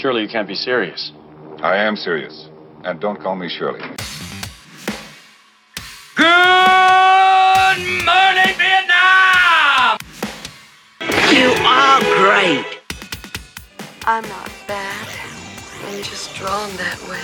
Surely 0.00 0.22
you 0.22 0.28
can't 0.28 0.48
be 0.48 0.54
serious. 0.54 1.12
I 1.58 1.76
am 1.76 1.94
serious. 1.94 2.48
And 2.84 2.98
don't 3.00 3.20
call 3.20 3.36
me 3.36 3.50
Shirley. 3.50 3.80
Good 6.16 6.26
morning, 8.06 8.54
Vietnam! 8.56 9.98
You 11.30 11.52
are 11.66 12.00
great. 12.16 12.80
I'm 14.06 14.26
not 14.26 14.50
bad. 14.66 15.06
I'm 15.84 16.02
just 16.02 16.34
drawn 16.34 16.74
that 16.78 16.98
way. 17.06 17.20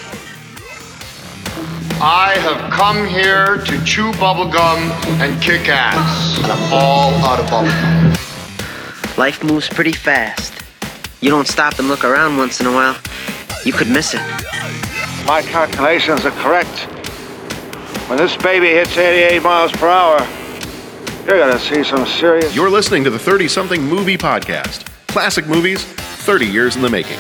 I 1.99 2.37
have 2.41 2.71
come 2.71 3.07
here 3.09 3.57
to 3.57 3.85
chew 3.87 4.13
bubblegum 4.21 4.91
and 5.23 5.43
kick 5.43 5.71
ass. 5.71 6.37
And 6.43 6.53
I'm 6.53 6.73
all 6.75 7.15
out 7.25 7.41
of 7.41 7.47
bubblegum. 7.47 9.17
Life 9.17 9.43
moves 9.43 9.67
pretty 9.71 9.93
fast. 9.93 10.66
You 11.21 11.31
don't 11.31 11.47
stop 11.47 11.79
and 11.79 11.89
look 11.89 12.05
around 12.05 12.37
once 12.37 12.61
in 12.61 12.67
a 12.67 12.73
while, 12.73 12.97
you 13.65 13.73
could 13.73 13.89
miss 13.89 14.15
it. 14.15 14.21
My 15.27 15.43
calculations 15.43 16.25
are 16.25 16.31
correct. 16.43 16.87
When 18.09 18.19
this 18.19 18.37
baby 18.37 18.69
hits 18.69 18.97
88 18.97 19.43
miles 19.43 19.73
per 19.73 19.89
hour, 19.89 20.21
you're 21.27 21.39
gonna 21.39 21.59
see 21.59 21.83
some 21.83 22.07
serious. 22.07 22.55
You're 22.55 22.71
listening 22.71 23.03
to 23.05 23.11
the 23.11 23.19
30 23.19 23.49
something 23.49 23.83
movie 23.83 24.17
podcast. 24.19 24.87
Classic 25.09 25.47
movies, 25.47 25.83
30 25.83 26.47
years 26.47 26.77
in 26.77 26.83
the 26.83 26.91
making. 26.91 27.19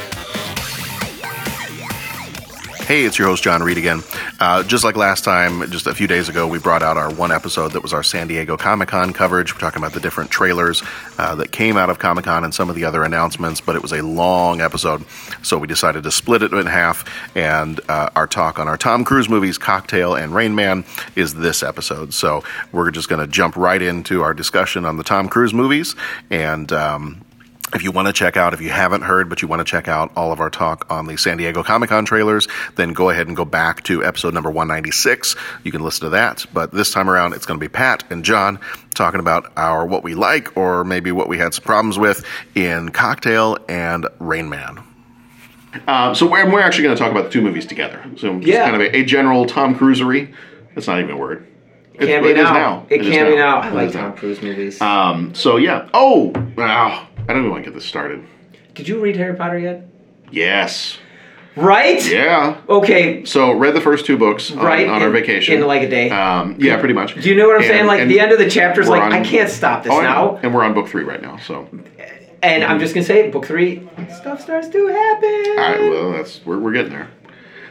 Hey, 2.86 3.04
it's 3.04 3.18
your 3.18 3.26
host, 3.26 3.42
John 3.42 3.62
Reed 3.62 3.78
again. 3.78 4.02
Uh, 4.38 4.62
just 4.62 4.84
like 4.84 4.96
last 4.96 5.24
time, 5.24 5.70
just 5.70 5.86
a 5.86 5.94
few 5.94 6.06
days 6.06 6.28
ago, 6.28 6.46
we 6.46 6.58
brought 6.58 6.82
out 6.82 6.98
our 6.98 7.12
one 7.12 7.32
episode 7.32 7.72
that 7.72 7.82
was 7.82 7.94
our 7.94 8.02
San 8.02 8.28
Diego 8.28 8.56
Comic 8.56 8.88
Con 8.88 9.14
coverage. 9.14 9.54
We're 9.54 9.60
talking 9.60 9.80
about 9.80 9.94
the 9.94 10.00
different 10.00 10.30
trailers 10.30 10.82
uh, 11.16 11.34
that 11.36 11.52
came 11.52 11.78
out 11.78 11.88
of 11.88 11.98
Comic 11.98 12.26
Con 12.26 12.44
and 12.44 12.54
some 12.54 12.68
of 12.68 12.76
the 12.76 12.84
other 12.84 13.02
announcements, 13.02 13.62
but 13.62 13.76
it 13.76 13.82
was 13.82 13.92
a 13.92 14.02
long 14.02 14.60
episode, 14.60 15.06
so 15.42 15.56
we 15.58 15.66
decided 15.66 16.02
to 16.02 16.10
split 16.10 16.42
it 16.42 16.52
in 16.52 16.66
half. 16.66 17.04
And 17.34 17.80
uh, 17.88 18.10
our 18.14 18.26
talk 18.26 18.58
on 18.58 18.68
our 18.68 18.76
Tom 18.76 19.04
Cruise 19.04 19.28
movies, 19.28 19.56
Cocktail 19.56 20.14
and 20.14 20.34
Rain 20.34 20.54
Man, 20.54 20.84
is 21.14 21.34
this 21.34 21.62
episode. 21.62 22.12
So 22.12 22.44
we're 22.72 22.90
just 22.90 23.08
going 23.08 23.20
to 23.20 23.26
jump 23.26 23.56
right 23.56 23.80
into 23.80 24.22
our 24.22 24.34
discussion 24.34 24.84
on 24.84 24.98
the 24.98 25.04
Tom 25.04 25.28
Cruise 25.28 25.54
movies 25.54 25.94
and. 26.30 26.70
Um, 26.72 27.25
if 27.74 27.82
you 27.82 27.90
want 27.90 28.06
to 28.06 28.12
check 28.12 28.36
out, 28.36 28.54
if 28.54 28.60
you 28.60 28.70
haven't 28.70 29.02
heard, 29.02 29.28
but 29.28 29.42
you 29.42 29.48
want 29.48 29.60
to 29.60 29.64
check 29.64 29.88
out 29.88 30.12
all 30.16 30.30
of 30.32 30.40
our 30.40 30.50
talk 30.50 30.86
on 30.88 31.06
the 31.06 31.16
San 31.16 31.36
Diego 31.36 31.62
Comic 31.62 31.88
Con 31.90 32.04
trailers, 32.04 32.46
then 32.76 32.92
go 32.92 33.10
ahead 33.10 33.26
and 33.26 33.36
go 33.36 33.44
back 33.44 33.82
to 33.84 34.04
episode 34.04 34.32
number 34.34 34.50
196. 34.50 35.34
You 35.64 35.72
can 35.72 35.82
listen 35.82 36.04
to 36.04 36.10
that. 36.10 36.46
But 36.54 36.70
this 36.72 36.92
time 36.92 37.10
around, 37.10 37.32
it's 37.34 37.44
going 37.44 37.58
to 37.58 37.64
be 37.64 37.68
Pat 37.68 38.04
and 38.10 38.24
John 38.24 38.60
talking 38.94 39.20
about 39.20 39.52
our 39.56 39.84
what 39.84 40.04
we 40.04 40.14
like 40.14 40.56
or 40.56 40.84
maybe 40.84 41.10
what 41.12 41.28
we 41.28 41.38
had 41.38 41.54
some 41.54 41.64
problems 41.64 41.98
with 41.98 42.24
in 42.54 42.90
Cocktail 42.90 43.58
and 43.68 44.06
Rain 44.20 44.48
Man. 44.48 44.82
Um, 45.88 46.14
so 46.14 46.26
we're, 46.30 46.50
we're 46.50 46.60
actually 46.62 46.84
going 46.84 46.96
to 46.96 47.02
talk 47.02 47.10
about 47.10 47.24
the 47.24 47.30
two 47.30 47.42
movies 47.42 47.66
together. 47.66 48.02
So 48.16 48.36
just 48.36 48.46
Yeah. 48.46 48.70
kind 48.70 48.76
of 48.76 48.82
a, 48.82 48.96
a 48.98 49.04
general 49.04 49.44
Tom 49.44 49.74
Cruisery. 49.74 50.32
That's 50.74 50.86
not 50.86 50.98
even 51.00 51.10
a 51.10 51.16
word. 51.16 51.46
It 51.94 52.06
can't 52.06 52.22
be 52.22 52.30
it 52.30 52.38
is 52.38 52.44
now. 52.44 52.86
It 52.90 53.00
can't 53.02 53.28
be 53.28 53.36
now. 53.36 53.58
I 53.60 53.70
like. 53.70 53.92
Tom 53.92 54.14
Cruise 54.14 54.40
movies. 54.42 54.80
Um, 54.80 55.34
so 55.34 55.56
yeah. 55.56 55.88
Oh, 55.94 56.32
wow. 56.56 57.08
I 57.28 57.32
don't 57.32 57.38
even 57.42 57.50
want 57.50 57.64
to 57.64 57.70
get 57.70 57.74
this 57.74 57.84
started. 57.84 58.24
Did 58.74 58.88
you 58.88 59.00
read 59.00 59.16
Harry 59.16 59.34
Potter 59.36 59.58
yet? 59.58 59.88
Yes. 60.30 60.98
Right? 61.56 62.04
Yeah. 62.06 62.60
Okay. 62.68 63.24
So 63.24 63.52
read 63.52 63.74
the 63.74 63.80
first 63.80 64.04
two 64.06 64.18
books 64.18 64.52
on, 64.52 64.58
Right, 64.58 64.86
on 64.86 65.00
our 65.00 65.08
in- 65.08 65.12
vacation 65.14 65.54
in 65.54 65.66
like 65.66 65.82
a 65.82 65.88
day. 65.88 66.10
Um, 66.10 66.56
yeah, 66.60 66.78
pretty 66.78 66.92
much. 66.94 67.14
Do 67.14 67.28
you 67.28 67.34
know 67.34 67.46
what 67.46 67.56
I'm 67.56 67.62
And- 67.62 67.70
saying? 67.70 67.86
Like 67.86 68.06
the 68.08 68.20
end 68.20 68.32
of 68.32 68.38
the 68.38 68.48
chapter 68.50 68.80
is 68.82 68.88
like 68.88 69.02
on- 69.02 69.12
I 69.12 69.24
can't 69.24 69.48
stop 69.48 69.82
this 69.82 69.92
Oh, 69.92 70.00
now. 70.02 70.38
and 70.42 70.54
we're 70.54 70.62
on 70.62 70.74
book 70.74 70.88
three 70.88 71.04
right 71.04 71.22
now. 71.22 71.38
So 71.38 71.66
And 72.42 72.62
I'm 72.62 72.78
just 72.78 72.94
gonna 72.94 73.06
say, 73.06 73.30
book 73.30 73.46
three, 73.46 73.88
stuff 74.20 74.40
starts 74.42 74.68
to 74.68 74.86
happen. 74.88 75.44
all 75.48 75.56
right, 75.56 75.80
well, 75.90 76.12
that's 76.12 76.40
we're, 76.44 76.58
we're 76.58 76.72
getting 76.72 76.92
there. 76.92 77.08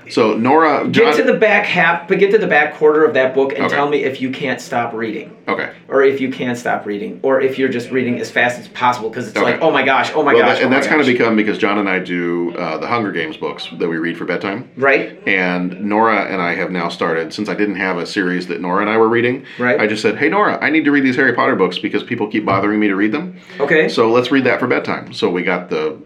So 0.09 0.35
Nora, 0.37 0.87
Get 0.87 1.15
to 1.15 1.23
the 1.23 1.33
back 1.33 1.65
half, 1.65 2.07
but 2.07 2.19
get 2.19 2.31
to 2.31 2.37
the 2.37 2.47
back 2.47 2.75
quarter 2.75 3.03
of 3.03 3.13
that 3.15 3.33
book 3.33 3.53
and 3.53 3.63
Okay. 3.65 3.75
tell 3.75 3.89
me 3.89 4.03
if 4.03 4.21
you 4.21 4.29
can't 4.29 4.61
stop 4.61 4.93
reading, 4.93 5.35
okay. 5.47 5.69
or 5.87 6.03
if 6.03 6.21
you 6.21 6.29
can't 6.31 6.57
stop 6.57 6.85
reading, 6.85 7.19
or 7.23 7.41
if 7.41 7.57
you're 7.57 7.69
just 7.69 7.91
reading 7.91 8.19
as 8.19 8.29
fast 8.29 8.59
as 8.59 8.67
possible 8.69 9.09
because 9.09 9.27
it's 9.27 9.37
Okay. 9.37 9.51
like, 9.53 9.61
oh 9.61 9.71
my 9.71 9.83
gosh, 9.83 10.11
oh 10.15 10.23
my 10.23 10.33
well, 10.33 10.43
gosh, 10.43 10.57
that- 10.57 10.63
and 10.65 10.73
oh 10.73 10.75
that's 10.77 10.87
kind 10.87 11.01
of 11.01 11.07
become 11.07 11.35
because 11.35 11.57
John 11.57 11.77
and 11.77 11.89
I 11.89 11.99
do 11.99 12.53
uh, 12.57 12.77
the 12.77 12.87
Hunger 12.87 13.11
Games 13.11 13.37
books 13.37 13.67
that 13.79 13.87
we 13.89 13.97
read 13.97 14.17
for 14.17 14.25
bedtime. 14.25 14.69
right. 14.77 15.19
And 15.27 15.81
Nora 15.81 16.25
and 16.25 16.41
I 16.41 16.53
have 16.55 16.71
now 16.71 16.89
started, 16.89 17.33
since 17.33 17.49
I 17.49 17.53
didn't 17.55 17.75
have 17.77 17.97
a 17.97 18.05
series 18.05 18.47
that 18.47 18.61
Nora 18.61 18.81
and 18.81 18.89
I 18.89 18.97
were 18.97 19.09
reading, 19.09 19.45
Right. 19.59 19.79
I 19.79 19.87
just 19.87 20.01
said, 20.01 20.17
hey, 20.17 20.29
Nora, 20.29 20.57
I 20.61 20.69
need 20.69 20.85
to 20.85 20.91
read 20.91 21.03
these 21.03 21.15
Harry 21.15 21.33
Potter 21.33 21.55
books 21.55 21.77
because 21.79 22.03
people 22.03 22.27
keep 22.27 22.45
bothering 22.45 22.79
me 22.79 22.87
to 22.87 22.95
read 22.95 23.11
them. 23.11 23.37
Okay. 23.59 23.89
So 23.89 24.11
let's 24.11 24.31
read 24.31 24.43
that 24.45 24.59
for 24.59 24.67
bedtime. 24.67 25.13
So 25.13 25.29
we 25.29 25.41
got 25.43 25.69
the, 25.69 25.97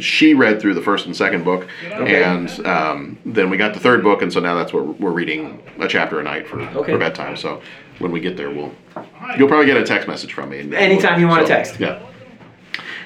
she 0.00 0.34
read 0.34 0.60
through 0.60 0.74
the 0.74 0.82
first 0.82 1.06
and 1.06 1.16
second 1.16 1.44
book, 1.44 1.66
Okay. 1.86 2.22
and 2.24 2.48
um, 2.66 3.18
then 3.24 3.50
we 3.50 3.56
got 3.56 3.74
the 3.74 3.80
third 3.80 4.02
book, 4.02 4.22
and 4.22 4.32
so 4.32 4.40
now 4.40 4.54
that's 4.54 4.72
what 4.72 5.00
we're 5.00 5.10
reading 5.10 5.62
a 5.78 5.88
chapter 5.88 6.20
a 6.20 6.22
night 6.22 6.46
for, 6.48 6.60
Okay. 6.60 6.92
for 6.92 6.98
bedtime. 6.98 7.36
So 7.36 7.60
when 7.98 8.12
we 8.12 8.20
get 8.20 8.36
there, 8.36 8.50
we'll, 8.50 8.72
you'll 9.38 9.48
probably 9.48 9.66
get 9.66 9.76
a 9.76 9.84
text 9.84 10.06
message 10.08 10.32
from 10.32 10.50
me. 10.50 10.74
Anytime 10.74 11.20
you 11.20 11.28
want 11.28 11.42
to 11.42 11.46
so, 11.46 11.54
text. 11.54 11.80
Yeah. 11.80 12.00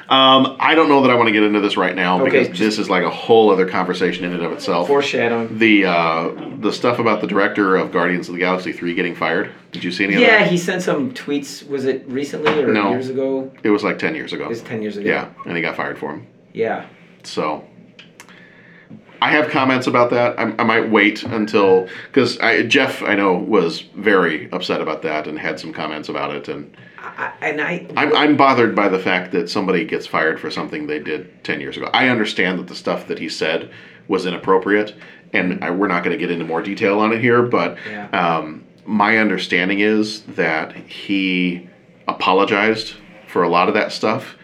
Um, 0.08 0.56
I 0.58 0.74
don't 0.74 0.88
know 0.88 1.02
that 1.02 1.10
I 1.12 1.14
want 1.14 1.28
to 1.28 1.32
get 1.32 1.44
into 1.44 1.60
this 1.60 1.76
right 1.76 1.94
now 1.94 2.20
Okay, 2.20 2.40
because 2.42 2.58
this 2.58 2.78
is 2.80 2.90
like 2.90 3.04
a 3.04 3.10
whole 3.10 3.48
other 3.48 3.68
conversation 3.68 4.24
in 4.24 4.32
and 4.32 4.42
of 4.42 4.50
itself. 4.50 4.88
Foreshadowing. 4.88 5.56
The 5.58 5.84
uh, 5.84 6.30
the 6.58 6.72
stuff 6.72 6.98
about 6.98 7.20
the 7.20 7.28
director 7.28 7.76
of 7.76 7.92
Guardians 7.92 8.28
of 8.28 8.34
the 8.34 8.40
Galaxy 8.40 8.72
three 8.72 8.92
getting 8.94 9.14
fired. 9.14 9.52
Did 9.70 9.84
you 9.84 9.92
see 9.92 10.02
any 10.02 10.14
of 10.14 10.20
that? 10.22 10.26
Yeah, 10.26 10.44
he 10.46 10.58
sent 10.58 10.82
some 10.82 11.14
tweets. 11.14 11.64
Was 11.68 11.84
it 11.84 12.04
recently 12.08 12.50
or 12.60 12.72
No. 12.72 12.90
years 12.90 13.08
ago? 13.08 13.52
It 13.62 13.70
was 13.70 13.84
like 13.84 14.00
ten 14.00 14.16
years 14.16 14.32
ago. 14.32 14.46
It 14.46 14.48
was 14.48 14.62
ten 14.62 14.82
years 14.82 14.96
ago. 14.96 15.08
Yeah, 15.08 15.28
and 15.46 15.54
he 15.56 15.62
got 15.62 15.76
fired 15.76 15.96
for 15.96 16.10
him. 16.14 16.26
Yeah. 16.52 16.86
So 17.22 17.64
I 19.22 19.30
have 19.32 19.50
comments 19.50 19.86
about 19.86 20.10
that. 20.10 20.38
I, 20.38 20.54
I 20.58 20.64
might 20.64 20.90
wait 20.90 21.22
until 21.24 21.88
because 22.06 22.38
Jeff 22.68 23.02
I 23.02 23.14
know 23.14 23.34
was 23.34 23.80
very 23.96 24.50
upset 24.50 24.80
about 24.80 25.02
that 25.02 25.26
and 25.26 25.38
had 25.38 25.60
some 25.60 25.72
comments 25.72 26.08
about 26.08 26.34
it, 26.34 26.48
and 26.48 26.74
I, 26.98 27.32
and 27.42 27.60
I. 27.60 27.86
I'm, 27.96 28.16
I'm 28.16 28.36
bothered 28.36 28.74
by 28.74 28.88
the 28.88 28.98
fact 28.98 29.32
that 29.32 29.50
somebody 29.50 29.84
gets 29.84 30.06
fired 30.06 30.40
for 30.40 30.50
something 30.50 30.86
they 30.86 30.98
did 31.00 31.44
ten 31.44 31.60
years 31.60 31.76
ago. 31.76 31.90
I 31.92 32.08
understand 32.08 32.58
that 32.58 32.68
the 32.68 32.74
stuff 32.74 33.06
that 33.08 33.18
he 33.18 33.28
said 33.28 33.70
was 34.08 34.24
inappropriate, 34.26 34.94
and 35.34 35.62
I, 35.62 35.70
we're 35.70 35.86
not 35.88 36.02
going 36.02 36.18
to 36.18 36.18
get 36.18 36.30
into 36.30 36.44
more 36.46 36.62
detail 36.62 36.98
on 36.98 37.12
it 37.12 37.20
here, 37.20 37.42
but 37.42 37.76
Yeah. 37.88 38.08
um, 38.08 38.64
my 38.86 39.18
understanding 39.18 39.80
is 39.80 40.22
that 40.22 40.74
he 40.74 41.68
apologized 42.08 42.94
for 43.28 43.42
a 43.42 43.48
lot 43.48 43.68
of 43.68 43.74
that 43.74 43.92
stuff 43.92 44.36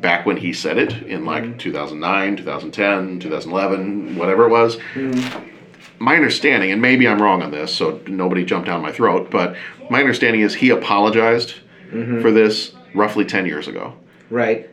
back 0.00 0.26
when 0.26 0.36
he 0.36 0.52
said 0.52 0.78
it 0.78 0.92
in 1.04 1.24
like 1.24 1.44
mm-hmm. 1.44 1.58
2009, 1.58 2.36
2010, 2.36 3.20
2011, 3.20 4.16
whatever 4.16 4.46
it 4.46 4.50
was. 4.50 4.76
Mm-hmm. 4.94 5.52
My 5.98 6.14
understanding, 6.14 6.70
and 6.70 6.82
maybe 6.82 7.08
I'm 7.08 7.20
wrong 7.20 7.42
on 7.42 7.50
this, 7.50 7.74
so 7.74 8.00
nobody 8.06 8.44
jump 8.44 8.66
down 8.66 8.82
my 8.82 8.92
throat, 8.92 9.30
but 9.30 9.56
my 9.90 10.00
understanding 10.00 10.42
is 10.42 10.54
he 10.54 10.70
apologized 10.70 11.54
mm-hmm. 11.90 12.20
for 12.20 12.30
this 12.30 12.72
roughly 12.94 13.24
10 13.24 13.46
years 13.46 13.68
ago 13.68 13.94
Right. 14.28 14.68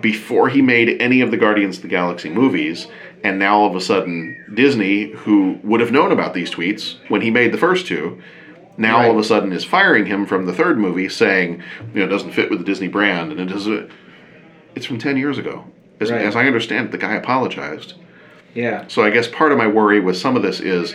before 0.00 0.48
he 0.48 0.62
made 0.62 1.00
any 1.02 1.20
of 1.20 1.30
the 1.30 1.36
Guardians 1.36 1.76
of 1.76 1.82
the 1.82 1.88
Galaxy 1.88 2.30
movies, 2.30 2.86
and 3.22 3.38
now 3.38 3.58
all 3.58 3.68
of 3.68 3.76
a 3.76 3.80
sudden 3.80 4.42
Disney, 4.54 5.10
who 5.10 5.58
would 5.62 5.80
have 5.80 5.92
known 5.92 6.12
about 6.12 6.32
these 6.32 6.50
tweets 6.50 6.96
when 7.08 7.20
he 7.20 7.30
made 7.30 7.52
the 7.52 7.58
first 7.58 7.86
two, 7.86 8.22
now 8.76 9.02
all 9.02 9.10
of 9.12 9.18
a 9.18 9.24
sudden 9.24 9.52
is 9.52 9.64
firing 9.64 10.06
him 10.06 10.26
from 10.26 10.46
the 10.46 10.52
third 10.52 10.78
movie, 10.78 11.08
saying 11.08 11.62
you 11.92 12.00
know 12.00 12.06
it 12.06 12.08
doesn't 12.08 12.32
fit 12.32 12.50
with 12.50 12.58
the 12.58 12.64
Disney 12.64 12.88
brand, 12.88 13.30
and 13.32 13.40
it 13.40 13.46
doesn't. 13.46 13.90
It's 14.74 14.86
from 14.86 14.98
ten 14.98 15.16
years 15.16 15.38
ago. 15.38 15.64
As, 16.00 16.10
Right. 16.10 16.22
as 16.22 16.34
I 16.36 16.46
understand, 16.46 16.86
it, 16.86 16.92
the 16.92 16.98
guy 16.98 17.14
apologized. 17.14 17.94
Yeah. 18.54 18.84
So 18.88 19.02
I 19.02 19.10
guess 19.10 19.26
part 19.28 19.52
of 19.52 19.58
my 19.58 19.66
worry 19.66 20.00
with 20.00 20.16
some 20.16 20.36
of 20.36 20.42
this 20.42 20.60
is 20.60 20.94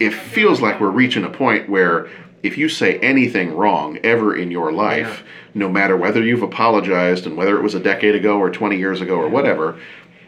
it 0.00 0.12
feels 0.12 0.60
like 0.60 0.80
we're 0.80 0.90
reaching 0.90 1.24
a 1.24 1.30
point 1.30 1.68
where 1.68 2.08
if 2.42 2.58
you 2.58 2.68
say 2.68 2.98
anything 2.98 3.54
wrong 3.54 3.98
ever 4.02 4.34
in 4.34 4.50
your 4.50 4.72
life, 4.72 5.22
no 5.54 5.68
matter 5.68 5.96
whether 5.96 6.20
you've 6.22 6.42
apologized 6.42 7.26
and 7.26 7.36
whether 7.36 7.56
it 7.56 7.62
was 7.62 7.74
a 7.74 7.80
decade 7.80 8.14
ago 8.16 8.38
or 8.38 8.50
20 8.50 8.76
years 8.76 9.00
ago 9.00 9.14
or 9.16 9.28
whatever, 9.28 9.78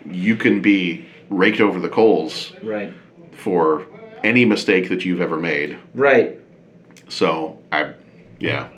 you 0.08 0.36
can 0.36 0.60
be 0.60 1.06
raked 1.30 1.60
over 1.60 1.80
the 1.80 1.88
coals 1.88 2.52
Right. 2.62 2.92
for 3.32 3.84
any 4.22 4.44
mistake 4.44 4.88
that 4.90 5.04
you've 5.04 5.20
ever 5.20 5.36
made. 5.36 5.76
Right. 5.94 6.38
So 7.08 7.58
I, 7.72 7.94
yeah. 8.38 8.68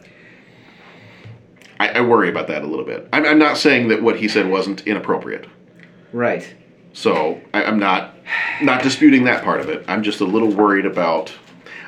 I, 1.79 1.89
I 1.89 2.01
worry 2.01 2.29
about 2.29 2.49
that 2.49 2.63
a 2.63 2.67
little 2.67 2.85
bit. 2.85 3.09
I'm, 3.13 3.25
I'm 3.25 3.39
not 3.39 3.57
saying 3.57 3.89
that 3.89 4.03
what 4.03 4.19
he 4.19 4.29
said 4.29 4.49
wasn't 4.49 4.87
inappropriate. 4.87 5.47
Right. 6.13 6.55
So 6.93 7.41
I, 7.53 7.65
I'm 7.65 7.79
not 7.79 8.15
not 8.63 8.83
disputing 8.83 9.25
that 9.25 9.45
part 9.45 9.61
of 9.61 9.69
it. 9.69 9.85
I'm 9.87 10.03
just 10.03 10.21
a 10.21 10.25
little 10.25 10.51
worried 10.51 10.87
about. 10.87 11.33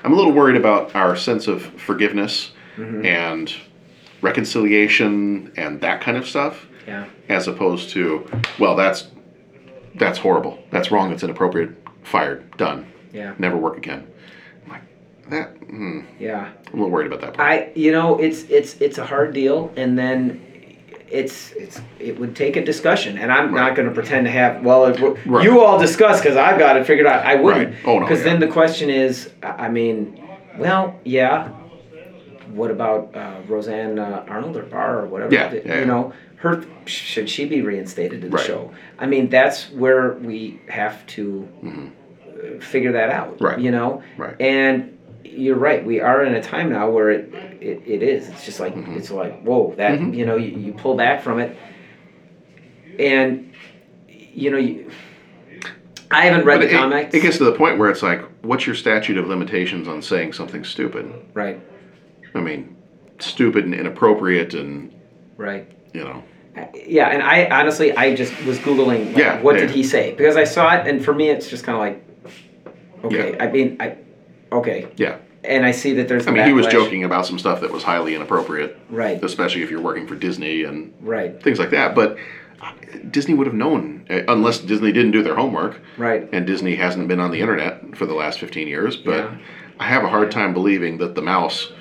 I'm 0.05 0.12
a 0.12 0.17
little 0.17 0.32
worried 0.32 0.56
about 0.56 0.94
our 0.94 1.17
sense 1.17 1.49
of 1.49 1.62
forgiveness 1.81 2.52
mm-hmm. 2.76 3.05
and 3.05 3.52
reconciliation 4.20 5.52
and 5.56 5.81
that 5.81 6.00
kind 6.00 6.17
of 6.17 6.26
stuff, 6.26 6.67
Yeah. 6.87 7.06
as 7.29 7.49
opposed 7.49 7.91
to, 7.91 8.29
well, 8.58 8.76
that's 8.76 9.08
that's 9.94 10.19
horrible. 10.19 10.62
That's 10.70 10.91
wrong. 10.91 11.11
That's 11.11 11.23
inappropriate. 11.25 11.70
Fired. 12.02 12.56
Done. 12.56 12.87
Yeah. 13.12 13.34
Never 13.38 13.56
work 13.56 13.76
again. 13.76 14.06
That. 15.30 15.60
Mm, 15.60 16.04
Yeah. 16.19 16.48
I'm 16.66 16.72
a 16.72 16.76
little 16.76 16.90
worried 16.90 17.06
about 17.08 17.20
that 17.22 17.34
part. 17.34 17.48
I 17.48 17.70
you 17.75 17.92
know 17.92 18.19
it's 18.19 18.44
it's 18.44 18.75
it's 18.80 18.98
a 18.98 19.04
hard 19.04 19.32
deal 19.34 19.72
and 19.76 19.98
then 19.98 20.40
it's 21.10 21.52
it's 21.52 21.80
it 21.98 22.19
would 22.20 22.36
take 22.36 22.56
a 22.56 22.64
discussion, 22.64 23.16
and 23.16 23.32
I'm 23.32 23.54
not 23.54 23.75
going 23.75 23.88
to 23.88 23.94
pretend 23.94 24.26
to 24.26 24.30
have. 24.30 24.62
Well, 24.62 24.84
it, 24.86 25.00
Right. 25.26 25.42
you 25.42 25.60
all 25.62 25.78
discuss 25.78 26.20
because 26.20 26.36
I've 26.36 26.58
got 26.58 26.76
it 26.76 26.86
figured 26.86 27.06
out. 27.06 27.25
I 27.25 27.34
wouldn't. 27.36 27.69
Right. 27.75 27.82
Oh, 27.86 27.98
no, 27.98 28.04
Because 28.04 28.19
yeah. 28.19 28.25
then 28.26 28.40
the 28.40 28.48
question 28.48 28.90
is, 28.90 29.30
I 29.42 29.70
mean, 29.70 30.22
well, 30.58 31.00
yeah. 31.04 31.48
What 32.52 32.70
about 32.70 33.14
uh, 33.16 33.36
Roseanne 33.46 33.98
uh, 33.98 34.24
Arnold 34.28 34.56
or 34.58 34.64
Barr 34.64 35.00
or 35.00 35.06
whatever? 35.06 35.32
Yeah, 35.32 35.52
yeah, 35.54 35.78
you 35.81 35.86
know, 35.86 36.12
her 36.36 36.62
should 36.84 37.31
she 37.31 37.46
be 37.46 37.62
reinstated 37.62 38.20
to 38.22 38.28
the 38.28 38.36
Right. 38.36 38.46
show? 38.46 38.70
I 38.98 39.06
mean, 39.06 39.31
that's 39.31 39.70
where 39.70 40.12
we 40.14 40.60
have 40.69 41.06
to 41.08 41.48
uh, 41.64 42.60
figure 42.60 42.92
that 42.92 43.08
out. 43.10 43.34
Mm-hmm. 43.36 43.44
Right. 43.44 43.58
You 43.58 43.70
know. 43.70 44.02
Right. 44.19 44.36
And 44.40 44.97
you're 45.38 45.56
right. 45.56 45.85
We 45.85 46.00
are 46.00 46.25
in 46.25 46.35
a 46.35 46.43
time 46.43 46.70
now 46.70 46.90
where 46.90 47.11
it 47.11 47.32
it, 47.61 47.82
it 47.87 48.02
is. 48.02 48.29
It's 48.29 48.44
just 48.44 48.61
like 48.61 48.75
Mm-hmm. 48.75 48.96
it's 48.96 49.11
like 49.11 49.40
whoa. 49.43 49.75
That 49.76 50.00
you 50.14 50.26
know 50.26 50.37
you, 50.37 50.50
you 50.58 50.73
pull 50.73 50.96
back 50.96 51.23
from 51.23 51.38
it, 51.38 51.56
and 52.99 53.52
you 54.08 54.50
know 54.50 54.58
you. 54.58 54.90
I 56.11 56.25
haven't 56.25 56.46
read 56.46 56.61
But 56.61 56.69
the 56.69 56.75
it, 56.75 56.79
comics. 56.79 57.14
it 57.14 57.20
gets 57.20 57.37
to 57.38 57.44
the 57.44 57.52
point 57.52 57.79
where 57.79 57.90
it's 57.90 58.02
like, 58.02 58.23
what's 58.43 58.67
your 58.67 58.75
statute 58.75 59.19
of 59.19 59.26
limitations 59.29 59.87
on 59.88 60.00
saying 60.00 60.32
something 60.32 60.64
stupid? 60.64 61.12
right. 61.35 61.61
I 62.34 62.41
mean, 62.41 62.76
stupid 63.19 63.64
and 63.64 63.75
inappropriate, 63.75 64.55
and 64.55 64.94
Right. 65.37 65.70
you 65.93 66.05
know, 66.05 66.23
Yeah, 66.75 67.08
and 67.08 67.23
I 67.23 67.46
honestly, 67.61 67.94
I 67.96 68.14
just 68.14 68.32
was 68.44 68.58
googling. 68.58 69.08
Like, 69.08 69.17
Yeah, 69.19 69.43
what 69.43 69.55
yeah. 69.56 69.62
did 69.62 69.70
he 69.70 69.82
say? 69.82 70.14
Because 70.14 70.37
I 70.37 70.44
saw 70.44 70.75
it, 70.76 70.87
and 70.87 71.05
for 71.05 71.12
me, 71.14 71.29
it's 71.31 71.49
just 71.50 71.64
kind 71.64 71.76
of 71.76 71.81
like, 71.81 73.05
okay. 73.05 73.32
Yeah. 73.37 73.44
I 73.44 73.50
mean, 73.50 73.76
I, 73.81 73.96
okay, 74.52 74.88
yeah. 74.96 75.19
And 75.48 75.64
I 75.66 75.70
see 75.72 75.94
that 75.94 76.08
there's. 76.08 76.26
I 76.26 76.30
mean, 76.30 76.44
he 76.46 76.52
was 76.52 76.66
backlash. 76.66 76.72
joking 76.72 77.04
about 77.04 77.26
some 77.26 77.38
stuff 77.38 77.60
that 77.62 77.72
was 77.72 77.82
highly 77.82 78.14
inappropriate, 78.14 78.78
Right. 78.90 79.22
especially 79.24 79.62
if 79.62 79.70
you're 79.70 79.80
working 79.80 80.06
for 80.06 80.14
Disney 80.14 80.64
and 80.64 80.92
Right. 81.00 81.42
things 81.42 81.58
like 81.58 81.70
that. 81.70 81.94
But 81.94 82.16
uh, 82.60 82.72
Disney 83.10 83.34
would 83.34 83.46
have 83.46 83.54
known, 83.54 84.04
uh, 84.10 84.20
unless 84.28 84.58
Disney 84.58 84.92
didn't 84.92 85.12
do 85.12 85.22
their 85.22 85.36
homework, 85.36 85.80
Right. 85.96 86.28
and 86.32 86.46
Disney 86.46 86.74
hasn't 86.74 87.06
been 87.08 87.20
on 87.20 87.30
the 87.30 87.40
internet 87.40 87.96
for 87.96 88.04
the 88.06 88.14
last 88.14 88.38
15 88.40 88.68
years. 88.68 88.96
But 88.96 89.16
Yeah. 89.16 89.28
I 89.80 89.84
have 89.84 90.02
a 90.04 90.08
hard 90.08 90.30
time 90.30 90.52
believing 90.52 90.98
that 90.98 91.14
the 91.14 91.22
mouse 91.22 91.72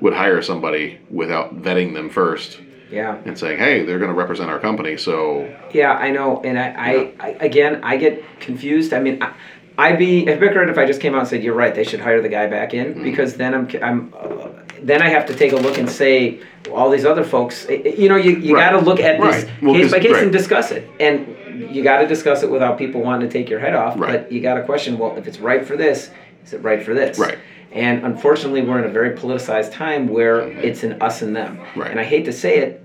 would 0.00 0.14
hire 0.14 0.40
somebody 0.42 0.98
without 1.10 1.62
vetting 1.62 1.92
them 1.94 2.08
first 2.08 2.60
Yeah. 2.90 3.16
and 3.26 3.36
saying, 3.38 3.58
"Hey, 3.58 3.84
they're 3.84 3.98
going 3.98 4.10
to 4.10 4.16
represent 4.16 4.50
our 4.50 4.58
company." 4.58 4.96
So 4.96 5.48
Yeah, 5.72 5.92
I 5.92 6.10
know, 6.10 6.40
and 6.44 6.58
I, 6.58 7.12
I, 7.20 7.26
I 7.28 7.36
again, 7.40 7.80
I 7.82 7.96
get 7.98 8.22
confused. 8.40 8.92
I 8.94 9.00
mean, 9.00 9.18
I, 9.22 9.30
I'd 9.78 9.98
be 9.98 10.24
hypocrite 10.24 10.68
if 10.68 10.78
I 10.78 10.84
just 10.86 11.00
came 11.00 11.14
out 11.14 11.20
and 11.20 11.28
said, 11.28 11.42
"You're 11.42 11.54
right. 11.54 11.74
They 11.74 11.84
should 11.84 12.00
hire 12.00 12.20
the 12.20 12.28
guy 12.28 12.46
back 12.46 12.74
in," 12.74 12.94
Mm-hmm. 12.94 13.02
because 13.04 13.34
then 13.36 13.54
I'm, 13.54 13.68
I'm, 13.82 14.14
uh, 14.18 14.48
then 14.82 15.00
I 15.02 15.08
have 15.08 15.26
to 15.26 15.34
take 15.34 15.52
a 15.52 15.56
look 15.56 15.78
and 15.78 15.88
say, 15.88 16.40
all 16.72 16.90
these 16.90 17.04
other 17.04 17.24
folks. 17.24 17.66
You 17.68 18.08
know, 18.08 18.16
you, 18.16 18.32
you 18.36 18.54
Right. 18.54 18.70
got 18.70 18.78
to 18.80 18.84
look 18.84 19.00
at 19.00 19.20
this 19.20 19.44
Right. 19.44 19.52
Well, 19.62 19.74
case 19.74 19.90
by 19.90 20.00
case 20.00 20.12
right. 20.12 20.22
and 20.24 20.32
discuss 20.32 20.70
it, 20.72 20.88
and 21.00 21.74
you 21.74 21.82
got 21.82 21.98
to 21.98 22.06
discuss 22.06 22.42
it 22.42 22.50
without 22.50 22.78
people 22.78 23.00
wanting 23.02 23.28
to 23.28 23.32
take 23.32 23.48
your 23.48 23.60
head 23.60 23.74
off. 23.74 23.98
Right. 23.98 24.22
But 24.22 24.32
you 24.32 24.40
got 24.40 24.54
to 24.54 24.62
question, 24.64 24.98
well, 24.98 25.16
if 25.16 25.26
it's 25.26 25.38
right 25.38 25.64
for 25.64 25.76
this, 25.76 26.10
is 26.44 26.52
it 26.52 26.62
right 26.62 26.82
for 26.82 26.94
this? 26.94 27.18
Right. 27.18 27.38
And 27.72 28.04
unfortunately, 28.04 28.62
we're 28.62 28.78
in 28.80 28.84
a 28.84 28.92
very 28.92 29.16
politicized 29.16 29.72
time 29.72 30.08
where 30.08 30.40
it's 30.40 30.82
an 30.82 31.00
us 31.00 31.22
and 31.22 31.34
them. 31.34 31.58
Right. 31.74 31.90
And 31.90 31.98
I 31.98 32.04
hate 32.04 32.24
to 32.26 32.32
say 32.32 32.58
it, 32.58 32.84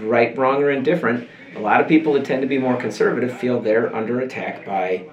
right, 0.00 0.36
wrong, 0.36 0.62
or 0.62 0.70
indifferent, 0.70 1.28
a 1.54 1.60
lot 1.60 1.80
of 1.80 1.86
people 1.86 2.14
that 2.14 2.24
tend 2.24 2.42
to 2.42 2.48
be 2.48 2.58
more 2.58 2.76
conservative 2.76 3.38
feel 3.38 3.60
they're 3.60 3.94
under 3.94 4.20
attack 4.20 4.66
by 4.66 5.04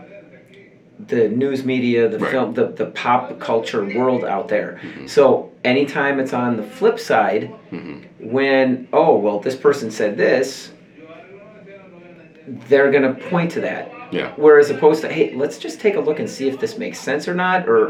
the 1.08 1.30
news 1.30 1.64
media, 1.64 2.08
the 2.10 2.20
Right. 2.20 2.32
film, 2.32 2.54
the, 2.54 2.68
the 2.68 2.88
pop 2.88 3.40
culture 3.40 3.84
world 3.86 4.24
out 4.26 4.48
there. 4.48 4.80
So 5.08 5.52
anytime 5.64 6.20
it's 6.20 6.34
on 6.34 6.58
the 6.58 6.64
flip 6.64 7.00
side, 7.00 7.52
when, 8.20 8.88
oh, 8.94 9.18
well, 9.18 9.40
this 9.40 9.56
person 9.56 9.92
said 9.92 10.18
this, 10.18 10.72
they're 12.68 12.92
going 12.92 13.04
to 13.04 13.14
point 13.30 13.52
to 13.52 13.62
that. 13.62 13.92
yeah, 14.12 14.34
Whereas 14.36 14.70
opposed 14.70 15.02
to, 15.02 15.10
hey, 15.12 15.34
let's 15.36 15.58
just 15.58 15.80
take 15.80 15.96
a 15.96 16.00
look 16.00 16.20
and 16.20 16.30
see 16.30 16.48
if 16.48 16.60
this 16.60 16.78
makes 16.78 17.00
sense 17.00 17.28
or 17.28 17.34
not, 17.34 17.68
or 17.70 17.90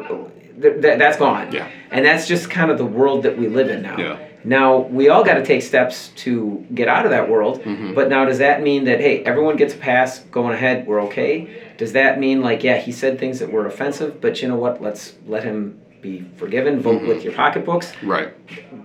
th- 0.62 0.82
th- 0.82 1.00
that's 1.00 1.18
gone. 1.18 1.52
Yeah. 1.52 1.68
And 1.90 2.06
that's 2.06 2.28
just 2.28 2.50
kind 2.50 2.70
of 2.70 2.78
the 2.78 2.86
world 2.86 3.24
that 3.24 3.38
we 3.38 3.48
live 3.48 3.70
in 3.70 3.82
now. 3.82 3.98
Yeah. 3.98 4.20
Now, 4.44 4.78
we 4.80 5.08
all 5.10 5.24
got 5.24 5.36
to 5.36 5.46
take 5.46 5.62
steps 5.62 6.10
to 6.18 6.66
get 6.74 6.88
out 6.88 7.06
of 7.06 7.12
that 7.12 7.30
world, 7.30 7.62
Mm-hmm. 7.64 7.94
but 7.94 8.10
now 8.10 8.26
does 8.26 8.40
that 8.40 8.62
mean 8.62 8.84
that, 8.86 9.00
hey, 9.00 9.24
everyone 9.24 9.56
gets 9.56 9.74
a 9.74 9.78
pass 9.78 10.20
going 10.32 10.54
ahead, 10.54 10.86
we're 10.88 11.02
okay? 11.04 11.71
Does 11.82 11.94
that 11.94 12.20
mean, 12.20 12.42
like, 12.44 12.64
yeah, 12.64 12.78
he 12.78 12.92
said 12.92 13.18
things 13.18 13.40
that 13.40 13.52
were 13.52 13.66
offensive, 13.66 14.22
but 14.22 14.40
you 14.40 14.48
know 14.48 14.56
what, 14.56 14.84
let's 14.84 15.14
let 15.26 15.44
him 15.44 15.82
be 16.00 16.24
forgiven, 16.38 16.80
vote 16.80 16.98
Mm-hmm. 17.00 17.08
with 17.08 17.24
your 17.24 17.34
pocketbooks? 17.34 17.92
right, 18.04 18.30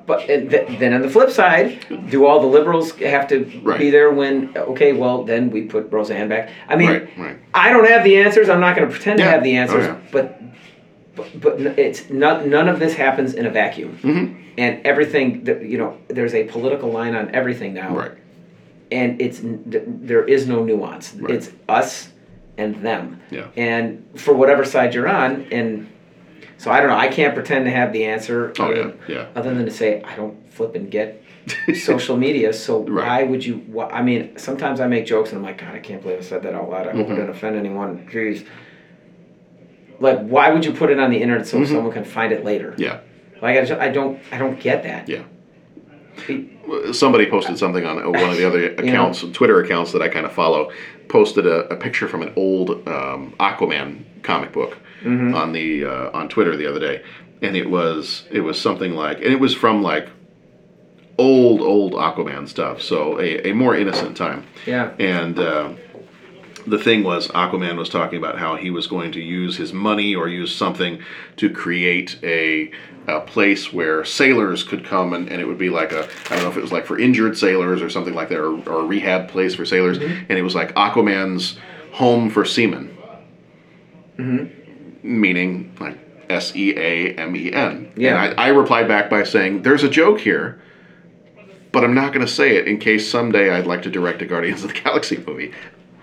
But 0.06 0.30
and 0.30 0.48
th- 0.50 0.78
then 0.78 0.94
on 0.94 1.02
the 1.02 1.10
flip 1.10 1.28
side, 1.28 1.84
do 2.08 2.24
all 2.24 2.40
the 2.40 2.46
liberals 2.46 2.92
have 3.16 3.28
to 3.28 3.36
Right. 3.62 3.78
be 3.78 3.90
there 3.90 4.10
when 4.10 4.56
okay, 4.56 4.94
well 4.94 5.24
then 5.24 5.50
we 5.50 5.60
put 5.74 5.92
Roseanne 5.92 6.28
back? 6.30 6.48
I 6.70 6.76
mean, 6.76 6.88
Right, 6.90 7.18
right. 7.18 7.36
I 7.52 7.70
don't 7.70 7.86
have 7.86 8.02
the 8.02 8.16
answers. 8.16 8.48
I'm 8.48 8.60
not 8.60 8.74
going 8.76 8.88
to 8.88 8.94
pretend 8.94 9.18
Yeah. 9.18 9.26
to 9.26 9.30
have 9.32 9.42
the 9.44 9.54
Oh, 9.58 9.60
answers, 9.62 9.84
yeah. 9.88 9.96
but 10.10 10.40
but 11.16 11.26
but 11.44 11.54
it's 11.86 12.08
not 12.08 12.46
none 12.46 12.66
of 12.72 12.78
this 12.78 12.94
happens 12.94 13.34
in 13.34 13.44
a 13.44 13.50
vacuum. 13.50 13.98
Mm-hmm. 14.02 14.24
And 14.56 14.72
everything 14.86 15.44
that 15.44 15.58
you 15.72 15.76
know, 15.76 15.98
there's 16.08 16.32
a 16.34 16.44
political 16.44 16.90
line 16.98 17.14
on 17.14 17.34
everything 17.34 17.74
now, 17.74 17.90
right, 17.94 18.12
and 18.90 19.20
it's 19.20 19.38
there 20.08 20.24
is 20.24 20.46
no 20.48 20.64
nuance. 20.64 21.14
It's 21.28 21.50
us 21.68 21.90
and 22.58 22.84
them. 22.84 23.20
Yeah. 23.30 23.48
And 23.56 24.06
for 24.16 24.34
whatever 24.34 24.64
side 24.64 24.94
you're 24.94 25.08
on, 25.08 25.46
and 25.52 25.88
so 26.58 26.70
I 26.70 26.80
don't 26.80 26.88
know. 26.88 26.96
I 26.96 27.08
can't 27.08 27.34
pretend 27.34 27.64
to 27.66 27.70
have 27.70 27.92
the 27.92 28.04
answer. 28.06 28.52
Oh, 28.58 28.64
other, 28.72 28.96
yeah, 29.08 29.14
yeah. 29.14 29.26
Other 29.34 29.54
than 29.54 29.64
to 29.66 29.70
say 29.70 30.02
I 30.02 30.16
don't 30.16 30.52
flip 30.52 30.74
and 30.74 30.90
get 30.90 31.22
social 31.74 32.16
media. 32.16 32.52
So 32.52 32.82
Right. 32.82 33.06
why 33.06 33.22
would 33.24 33.44
you? 33.44 33.56
Why, 33.66 33.88
I 33.90 34.02
mean, 34.02 34.36
sometimes 34.38 34.80
I 34.80 34.86
make 34.86 35.06
jokes 35.06 35.30
and 35.30 35.38
I'm 35.38 35.44
like, 35.44 35.58
God, 35.58 35.74
I 35.74 35.80
can't 35.80 36.02
believe 36.02 36.18
I 36.18 36.22
said 36.22 36.42
that 36.44 36.54
out 36.54 36.70
loud. 36.70 36.86
I 36.88 36.92
hope 36.92 37.02
Mm-hmm. 37.06 37.12
I 37.12 37.16
didn't 37.16 37.30
offend 37.30 37.56
anyone. 37.56 38.08
Jeez. 38.10 38.46
Like, 39.98 40.20
why 40.20 40.50
would 40.50 40.64
you 40.64 40.72
put 40.72 40.90
it 40.90 40.98
on 41.00 41.10
the 41.10 41.20
internet 41.22 41.46
so 41.46 41.64
someone 41.64 41.90
can 41.92 42.04
find 42.04 42.32
it 42.32 42.44
later? 42.44 42.72
Mm-hmm. 42.72 42.82
yeah, 42.82 43.00
Like, 43.40 43.56
I, 43.56 43.64
just, 43.64 43.80
I 43.80 43.88
don't, 43.88 44.20
I 44.30 44.36
don't 44.36 44.60
get 44.60 44.82
that. 44.82 45.08
yeah. 45.08 45.22
Somebody 46.92 47.26
posted 47.26 47.58
something 47.58 47.84
on 47.84 47.96
one 48.12 48.30
of 48.30 48.36
the 48.36 48.46
other 48.46 48.72
accounts, 48.78 49.24
Twitter 49.32 49.60
accounts 49.62 49.92
that 49.92 50.02
I 50.02 50.08
kind 50.08 50.26
of 50.26 50.32
follow, 50.32 50.70
posted 51.08 51.46
a, 51.46 51.68
a 51.72 51.76
picture 51.76 52.08
from 52.08 52.22
an 52.22 52.32
old 52.36 52.70
um, 52.88 53.34
Aquaman 53.38 54.04
comic 54.22 54.52
book 54.52 54.78
on 55.04 55.52
the 55.52 55.84
uh, 55.84 56.10
on 56.12 56.28
Twitter 56.28 56.56
the 56.56 56.66
other 56.66 56.80
day, 56.80 57.02
and 57.42 57.56
it 57.56 57.70
was 57.70 58.24
it 58.30 58.40
was 58.40 58.60
something 58.60 58.94
like, 58.94 59.18
and 59.18 59.26
it 59.26 59.40
was 59.40 59.54
from 59.54 59.82
like 59.82 60.08
old 61.18 61.60
old 61.60 61.92
Aquaman 61.92 62.48
stuff, 62.48 62.82
so 62.82 63.18
a, 63.20 63.50
a 63.50 63.52
more 63.52 63.76
innocent 63.76 64.16
time. 64.16 64.44
Yeah. 64.66 64.92
And 64.98 65.38
uh, 65.38 65.74
the 66.66 66.78
thing 66.78 67.04
was, 67.04 67.28
Aquaman 67.28 67.76
was 67.76 67.88
talking 67.88 68.18
about 68.18 68.38
how 68.38 68.56
he 68.56 68.70
was 68.70 68.86
going 68.86 69.12
to 69.12 69.20
use 69.20 69.56
his 69.56 69.72
money 69.72 70.14
or 70.14 70.28
use 70.28 70.54
something 70.54 71.00
to 71.36 71.50
create 71.50 72.18
a, 72.22 72.70
a 73.06 73.20
place 73.20 73.72
where 73.72 74.04
sailors 74.04 74.62
could 74.62 74.84
come 74.84 75.12
and, 75.12 75.28
and 75.28 75.40
it 75.40 75.46
would 75.46 75.58
be 75.58 75.70
like 75.70 75.92
a, 75.92 76.08
I 76.26 76.34
don't 76.34 76.42
know 76.42 76.50
if 76.50 76.56
it 76.56 76.62
was 76.62 76.72
like 76.72 76.86
for 76.86 76.98
injured 76.98 77.38
sailors 77.38 77.82
or 77.82 77.88
something 77.88 78.14
like 78.14 78.28
that, 78.30 78.38
or, 78.38 78.52
or 78.68 78.80
a 78.80 78.84
rehab 78.84 79.28
place 79.28 79.54
for 79.54 79.64
sailors. 79.64 79.98
Mm-hmm. 79.98 80.26
And 80.28 80.38
it 80.38 80.42
was 80.42 80.54
like 80.54 80.74
Aquaman's 80.74 81.58
home 81.92 82.30
for 82.30 82.44
seamen. 82.44 82.96
Mm-hmm. 84.18 85.20
Meaning 85.20 85.76
like 85.78 85.98
S 86.28 86.56
E 86.56 86.76
A 86.76 87.14
M 87.14 87.36
E 87.36 87.52
N. 87.52 87.92
Yeah. 87.96 88.22
And 88.22 88.40
I, 88.40 88.46
I 88.46 88.48
replied 88.48 88.88
back 88.88 89.08
by 89.08 89.22
saying, 89.22 89.62
there's 89.62 89.84
a 89.84 89.88
joke 89.88 90.18
here 90.20 90.60
but 91.76 91.84
I'm 91.84 91.94
not 91.94 92.14
going 92.14 92.24
to 92.24 92.32
say 92.32 92.56
it 92.56 92.66
in 92.66 92.78
case 92.78 93.06
someday 93.06 93.50
I'd 93.50 93.66
like 93.66 93.82
to 93.82 93.90
direct 93.90 94.22
a 94.22 94.24
Guardians 94.24 94.64
of 94.64 94.72
the 94.72 94.80
Galaxy 94.80 95.22
movie. 95.26 95.52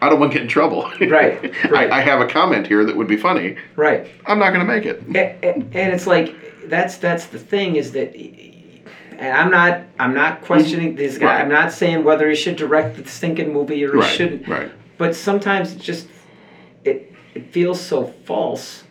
I 0.03 0.09
don't 0.09 0.19
want 0.19 0.31
to 0.33 0.37
get 0.37 0.43
in 0.43 0.49
trouble. 0.49 0.83
Right, 0.99 1.41
right. 1.71 1.89
I, 1.91 1.99
I 1.99 2.01
have 2.01 2.19
a 2.19 2.27
comment 2.27 2.67
here 2.67 2.83
that 2.85 2.95
would 2.95 3.07
be 3.07 3.15
funny. 3.17 3.55
Right. 3.77 4.07
I'm 4.25 4.37
not 4.37 4.49
going 4.53 4.59
to 4.59 4.71
make 4.73 4.85
it. 4.85 5.01
A- 5.15 5.39
a- 5.41 5.53
and 5.55 5.93
it's 5.93 6.05
like 6.05 6.35
that's 6.69 6.97
that's 6.97 7.25
the 7.27 7.39
thing 7.39 7.77
is 7.77 7.91
that 7.93 8.13
and 8.15 9.37
I'm 9.37 9.49
not 9.49 9.81
I'm 9.99 10.13
not 10.13 10.41
questioning 10.41 10.95
this 10.95 11.17
guy. 11.17 11.27
Right. 11.27 11.41
I'm 11.41 11.49
not 11.49 11.71
saying 11.71 12.03
whether 12.03 12.29
he 12.29 12.35
should 12.35 12.57
direct 12.57 12.97
the 12.97 13.09
stinking 13.09 13.53
movie 13.53 13.83
or 13.85 13.93
he 13.93 13.97
Right, 13.99 14.15
shouldn't. 14.15 14.47
right. 14.47 14.71
But 14.97 15.15
sometimes 15.15 15.71
it 15.73 15.79
just 15.79 16.07
it 16.83 17.13
it 17.33 17.51
feels 17.53 17.79
so 17.79 18.07
false 18.25 18.83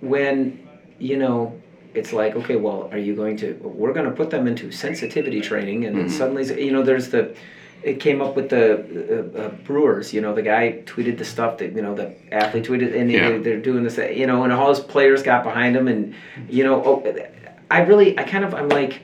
when 0.00 0.66
you 0.98 1.16
know 1.16 1.58
it's 1.94 2.12
like 2.12 2.34
okay 2.36 2.56
well 2.56 2.88
are 2.92 2.98
you 2.98 3.14
going 3.14 3.36
to 3.36 3.54
we're 3.62 3.92
going 3.92 4.06
to 4.08 4.12
put 4.14 4.30
them 4.30 4.46
into 4.46 4.70
sensitivity 4.70 5.40
training 5.40 5.84
and 5.86 5.96
Mm-hmm. 5.96 6.08
suddenly 6.08 6.64
you 6.64 6.72
know 6.72 6.82
there's 6.82 7.08
the 7.10 7.34
it 7.82 8.00
came 8.00 8.20
up 8.20 8.36
with 8.36 8.50
the 8.50 9.34
uh, 9.36 9.38
uh, 9.42 9.48
Brewers. 9.64 10.12
You 10.12 10.20
know, 10.20 10.34
the 10.34 10.42
guy 10.42 10.82
tweeted 10.84 11.18
the 11.18 11.24
stuff 11.24 11.58
that 11.58 11.72
you 11.74 11.82
know 11.82 11.94
the 11.94 12.14
athlete 12.32 12.64
tweeted, 12.64 12.98
and 12.98 13.10
Yeah. 13.10 13.30
they, 13.30 13.38
they're 13.38 13.60
doing 13.60 13.82
this. 13.84 13.96
You 13.98 14.26
know, 14.26 14.44
and 14.44 14.52
all 14.52 14.68
his 14.68 14.80
players 14.80 15.22
got 15.22 15.44
behind 15.44 15.76
him, 15.76 15.88
and 15.88 16.14
you 16.48 16.64
know, 16.64 16.82
oh, 16.84 17.24
I 17.70 17.82
really, 17.82 18.18
I 18.18 18.24
kind 18.24 18.44
of, 18.44 18.52
I'm 18.54 18.68
like, 18.68 19.02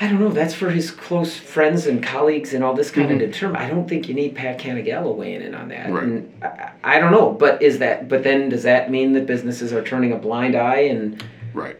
I 0.00 0.08
don't 0.08 0.20
know. 0.20 0.30
That's 0.30 0.54
for 0.54 0.70
his 0.70 0.90
close 0.90 1.36
friends 1.36 1.86
and 1.86 2.02
colleagues 2.02 2.54
and 2.54 2.64
all 2.64 2.74
this 2.74 2.90
kind 2.90 3.10
of 3.12 3.18
determine. 3.18 3.56
I 3.60 3.68
don't 3.68 3.88
think 3.88 4.08
you 4.08 4.14
need 4.14 4.34
Pat 4.34 4.58
Canagala 4.58 5.14
weighing 5.14 5.42
in 5.42 5.54
on 5.54 5.68
that. 5.68 5.86
Mm-hmm. 5.86 5.94
Right. 5.94 6.04
And 6.04 6.44
I, 6.44 6.72
I 6.96 6.98
don't 6.98 7.12
know, 7.12 7.30
but 7.32 7.62
is 7.62 7.78
that? 7.78 8.08
But 8.08 8.22
then 8.24 8.48
does 8.48 8.62
that 8.62 8.90
mean 8.90 9.12
that 9.12 9.26
businesses 9.26 9.72
are 9.72 9.82
turning 9.82 10.12
a 10.12 10.16
blind 10.16 10.56
eye 10.56 10.80
and? 10.82 11.22
Right. 11.52 11.76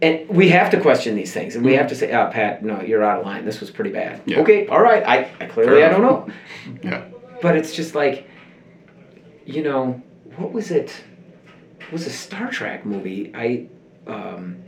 And 0.00 0.28
we 0.28 0.48
have 0.50 0.70
to 0.70 0.80
question 0.80 1.14
these 1.14 1.32
things, 1.32 1.56
and 1.56 1.64
we 1.64 1.74
have 1.74 1.88
to 1.88 1.94
say, 1.94 2.12
"Oh, 2.12 2.28
Pat, 2.30 2.64
no, 2.64 2.80
you're 2.80 3.02
out 3.02 3.20
of 3.20 3.26
line. 3.26 3.44
This 3.44 3.60
was 3.60 3.70
pretty 3.70 3.90
bad." 3.90 4.22
Yeah. 4.26 4.40
Okay, 4.40 4.66
all 4.68 4.80
right. 4.80 5.02
I, 5.06 5.30
I 5.40 5.46
clearly 5.46 5.80
Fair 5.80 5.88
I 5.88 5.92
don't 5.92 6.02
know, 6.02 6.28
Yeah. 6.82 7.04
but 7.40 7.56
it's 7.56 7.74
just 7.74 7.94
like, 7.94 8.28
you 9.44 9.62
know, 9.62 10.00
what 10.36 10.52
was 10.52 10.70
it? 10.70 10.92
It 11.80 11.92
was 11.92 12.06
a 12.06 12.10
Star 12.10 12.50
Trek 12.50 12.86
movie. 12.86 13.32
I, 13.34 13.66
um, 14.06 14.62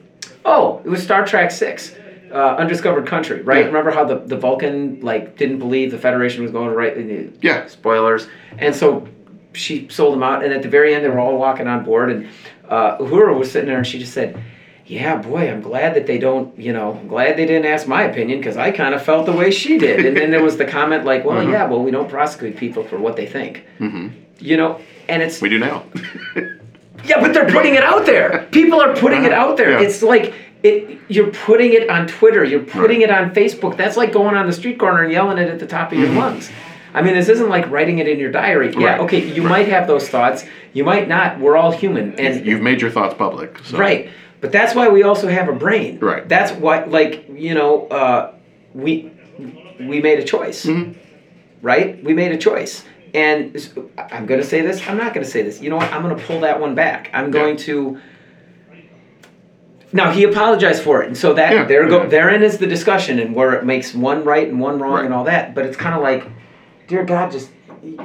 oh, 0.44 0.80
it 0.84 0.88
was 0.88 1.02
Star 1.02 1.24
Trek 1.24 1.50
Six. 1.50 1.94
Uh, 2.32 2.56
undiscovered 2.56 3.06
country, 3.06 3.42
right? 3.42 3.60
Yeah. 3.60 3.66
Remember 3.66 3.92
how 3.92 4.04
the, 4.04 4.16
the 4.18 4.36
Vulcan 4.36 4.98
like 5.02 5.36
didn't 5.36 5.60
believe 5.60 5.92
the 5.92 5.98
Federation 5.98 6.42
was 6.42 6.50
going 6.50 6.68
to 6.68 6.74
right? 6.74 7.32
Yeah. 7.40 7.68
Spoilers. 7.68 8.26
And 8.58 8.74
so 8.74 9.06
she 9.52 9.88
sold 9.88 10.14
them 10.14 10.24
out, 10.24 10.42
and 10.42 10.52
at 10.52 10.62
the 10.62 10.68
very 10.68 10.92
end, 10.94 11.04
they 11.04 11.08
were 11.08 11.20
all 11.20 11.38
walking 11.38 11.68
on 11.68 11.84
board, 11.84 12.10
and 12.10 12.28
uh, 12.68 12.98
Uhura 12.98 13.38
was 13.38 13.52
sitting 13.52 13.68
there, 13.68 13.78
and 13.78 13.86
she 13.86 14.00
just 14.00 14.12
said, 14.12 14.42
"Yeah, 14.86 15.16
boy, 15.16 15.50
I'm 15.50 15.60
glad 15.62 15.94
that 15.94 16.06
they 16.06 16.18
don't, 16.18 16.56
you 16.58 16.72
know, 16.72 16.98
I'm 17.00 17.08
glad 17.08 17.36
they 17.36 17.46
didn't 17.46 17.66
ask 17.66 17.86
my 17.86 18.02
opinion 18.04 18.38
because 18.38 18.56
I 18.56 18.70
kind 18.70 18.94
of 18.94 19.02
felt 19.02 19.26
the 19.26 19.32
way 19.32 19.50
she 19.50 19.78
did." 19.78 20.04
And 20.04 20.16
then 20.16 20.30
there 20.30 20.42
was 20.42 20.56
the 20.56 20.64
comment 20.64 21.04
like, 21.04 21.24
"Well, 21.24 21.42
yeah, 21.48 21.66
well, 21.66 21.82
we 21.82 21.90
don't 21.90 22.08
prosecute 22.08 22.56
people 22.56 22.84
for 22.84 22.98
what 22.98 23.16
they 23.16 23.26
think." 23.26 23.64
Mm-hmm. 23.80 24.08
You 24.40 24.56
know, 24.56 24.80
and 25.08 25.22
it's 25.22 25.40
We 25.40 25.48
do 25.48 25.58
now. 25.58 25.84
yeah, 27.04 27.20
but 27.20 27.32
they're 27.34 27.48
putting 27.50 27.74
it 27.74 27.84
out 27.84 28.06
there. 28.06 28.46
People 28.50 28.80
are 28.80 28.94
putting 28.94 29.24
it 29.24 29.32
out 29.32 29.56
there. 29.56 29.72
Yeah. 29.72 29.80
It's 29.86 30.02
like 30.02 30.34
it. 30.62 30.98
You're 31.08 31.30
putting 31.30 31.72
it 31.72 31.88
on 31.90 32.06
Twitter. 32.06 32.44
You're 32.44 32.60
putting 32.64 33.02
it 33.02 33.10
on 33.10 33.34
Facebook. 33.34 33.76
That's 33.76 33.96
like 33.96 34.12
going 34.12 34.36
on 34.36 34.46
the 34.46 34.52
street 34.52 34.78
corner 34.78 35.02
and 35.02 35.12
yelling 35.12 35.38
it 35.38 35.48
at 35.48 35.58
the 35.58 35.66
top 35.66 35.92
of 35.92 35.98
your 35.98 36.08
lungs. 36.10 36.50
I 36.96 37.02
mean, 37.02 37.14
this 37.14 37.28
isn't 37.28 37.48
like 37.48 37.68
writing 37.70 37.98
it 37.98 38.06
in 38.08 38.18
your 38.20 38.30
diary. 38.30 38.68
Yeah, 38.68 38.72
Mm-hmm. 38.72 38.84
Right. 38.84 39.00
okay, 39.00 39.32
you 39.32 39.42
Right. 39.42 39.50
might 39.50 39.68
have 39.68 39.86
those 39.88 40.08
thoughts. 40.08 40.44
You 40.72 40.84
might 40.84 41.08
not. 41.08 41.38
We're 41.40 41.56
all 41.56 41.72
human, 41.72 42.14
and 42.20 42.46
You've 42.46 42.62
made 42.62 42.80
your 42.80 42.90
thoughts 42.90 43.14
public. 43.14 43.58
So. 43.64 43.78
right. 43.78 44.10
But 44.44 44.52
that's 44.52 44.74
why 44.74 44.88
we 44.90 45.02
also 45.04 45.26
have 45.28 45.48
a 45.48 45.54
brain. 45.54 45.98
Right. 46.00 46.28
That's 46.28 46.52
why, 46.52 46.84
like 46.84 47.24
you 47.32 47.54
know, 47.54 47.86
uh, 47.86 48.34
we 48.74 49.10
we 49.80 50.02
made 50.02 50.18
a 50.18 50.22
choice. 50.24 50.66
Mm-hmm. 50.66 50.98
Right. 51.62 52.04
We 52.04 52.12
made 52.12 52.30
a 52.32 52.36
choice, 52.36 52.84
and 53.14 53.56
I'm 53.96 54.26
going 54.26 54.42
to 54.42 54.46
say 54.46 54.60
this. 54.60 54.86
I'm 54.86 54.98
not 54.98 55.14
going 55.14 55.24
to 55.24 55.30
say 55.30 55.40
this. 55.40 55.62
You 55.62 55.70
know 55.70 55.76
what? 55.76 55.90
I'm 55.90 56.02
going 56.02 56.14
to 56.14 56.22
pull 56.24 56.40
that 56.40 56.60
one 56.60 56.74
back. 56.74 57.08
I'm 57.14 57.30
going 57.30 57.56
to. 57.68 57.98
Now 59.94 60.10
he 60.10 60.24
apologized 60.24 60.82
for 60.82 61.02
it, 61.02 61.06
and 61.06 61.16
so 61.16 61.32
that 61.32 61.50
Yeah, 61.54 61.64
there 61.64 61.88
go 61.88 62.02
yeah. 62.02 62.08
therein 62.10 62.42
is 62.42 62.58
the 62.58 62.66
discussion, 62.66 63.18
and 63.18 63.34
where 63.34 63.54
it 63.54 63.64
makes 63.64 63.94
one 63.94 64.24
right 64.24 64.46
and 64.46 64.60
one 64.60 64.78
wrong 64.78 64.92
Right. 64.96 65.04
and 65.06 65.14
all 65.14 65.24
that. 65.24 65.54
But 65.54 65.64
it's 65.64 65.78
kind 65.78 65.94
of 65.94 66.02
like, 66.02 66.26
dear 66.86 67.02
God, 67.02 67.32
just 67.32 67.48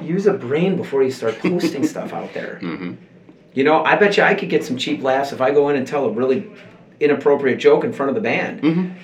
use 0.01 0.25
a 0.25 0.33
brain 0.33 0.77
before 0.77 1.03
you 1.03 1.11
start 1.11 1.37
posting 1.39 1.85
stuff 1.93 2.13
out 2.13 2.33
there. 2.33 2.59
Mm-hmm. 2.61 2.93
You 3.53 3.63
know, 3.63 3.83
I 3.83 3.95
bet 3.95 4.17
you 4.17 4.23
I 4.23 4.35
could 4.35 4.49
get 4.49 4.63
some 4.63 4.77
cheap 4.77 5.01
laughs 5.01 5.31
if 5.31 5.41
I 5.41 5.51
go 5.51 5.69
in 5.69 5.75
and 5.75 5.87
tell 5.87 6.05
a 6.05 6.11
really 6.11 6.49
inappropriate 6.99 7.59
joke 7.59 7.83
in 7.83 7.91
front 7.93 8.09
of 8.09 8.15
the 8.15 8.21
band. 8.21 8.95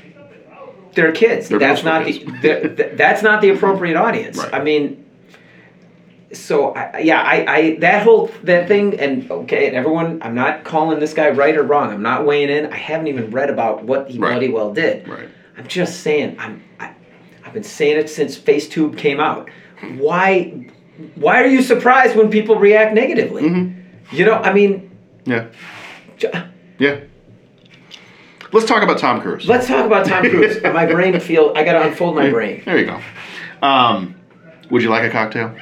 They're 0.93 1.11
kids. 1.11 1.49
They're 1.49 1.59
that's 1.59 1.83
not 1.83 2.05
the, 2.05 2.19
the, 2.41 2.73
the 2.75 2.91
that's 2.95 3.21
not 3.21 3.41
the 3.41 3.49
appropriate 3.49 3.97
audience. 3.97 4.37
Right. 4.37 4.53
I 4.53 4.63
mean, 4.63 5.05
so 6.31 6.73
I, 6.73 6.99
yeah, 6.99 7.21
I, 7.21 7.45
I 7.57 7.75
that 7.79 8.03
whole 8.03 8.31
that 8.43 8.67
thing 8.67 8.97
and 8.99 9.29
okay, 9.29 9.67
and 9.67 9.75
everyone, 9.75 10.21
I'm 10.21 10.35
not 10.35 10.63
calling 10.63 10.99
this 10.99 11.13
guy 11.13 11.29
right 11.31 11.55
or 11.57 11.63
wrong. 11.63 11.91
I'm 11.91 12.01
not 12.01 12.25
weighing 12.25 12.49
in. 12.49 12.71
I 12.71 12.77
haven't 12.77 13.07
even 13.07 13.31
read 13.31 13.49
about 13.49 13.83
what 13.83 14.09
he 14.09 14.19
Right. 14.19 14.31
bloody 14.31 14.49
well 14.49 14.73
did. 14.73 15.07
Right. 15.07 15.27
I'm 15.57 15.67
just 15.67 16.01
saying. 16.01 16.37
I'm 16.39 16.63
I, 16.79 16.93
I've 17.43 17.53
been 17.53 17.63
saying 17.63 17.97
it 17.97 18.09
since 18.09 18.37
FaceTube 18.37 18.97
came 18.97 19.19
out. 19.19 19.49
Why 19.97 20.69
why 21.15 21.43
are 21.43 21.47
you 21.47 21.61
surprised 21.61 22.15
when 22.15 22.29
people 22.29 22.55
react 22.57 22.93
negatively? 22.93 23.43
Mm-hmm. 23.43 23.81
You 24.11 24.25
know, 24.25 24.35
I 24.35 24.53
mean, 24.53 24.91
Yeah. 25.25 25.47
Yeah. 26.79 26.99
Let's 28.51 28.65
talk 28.67 28.83
about 28.83 28.99
Tom 28.99 29.21
Cruise. 29.21 29.47
let's 29.47 29.67
talk 29.67 29.85
about 29.85 30.05
Tom 30.05 30.21
Cruise. 30.29 30.61
my 30.63 30.85
brain 30.85 31.19
feel 31.19 31.51
I 31.55 31.63
got 31.63 31.73
to 31.73 31.87
unfold 31.87 32.15
my 32.15 32.29
brain. 32.29 32.61
There 32.63 32.77
you 32.77 32.85
go. 32.85 33.01
Um, 33.65 34.15
would 34.69 34.81
you 34.81 34.89
like 34.89 35.03
a 35.03 35.09
cocktail? 35.11 35.55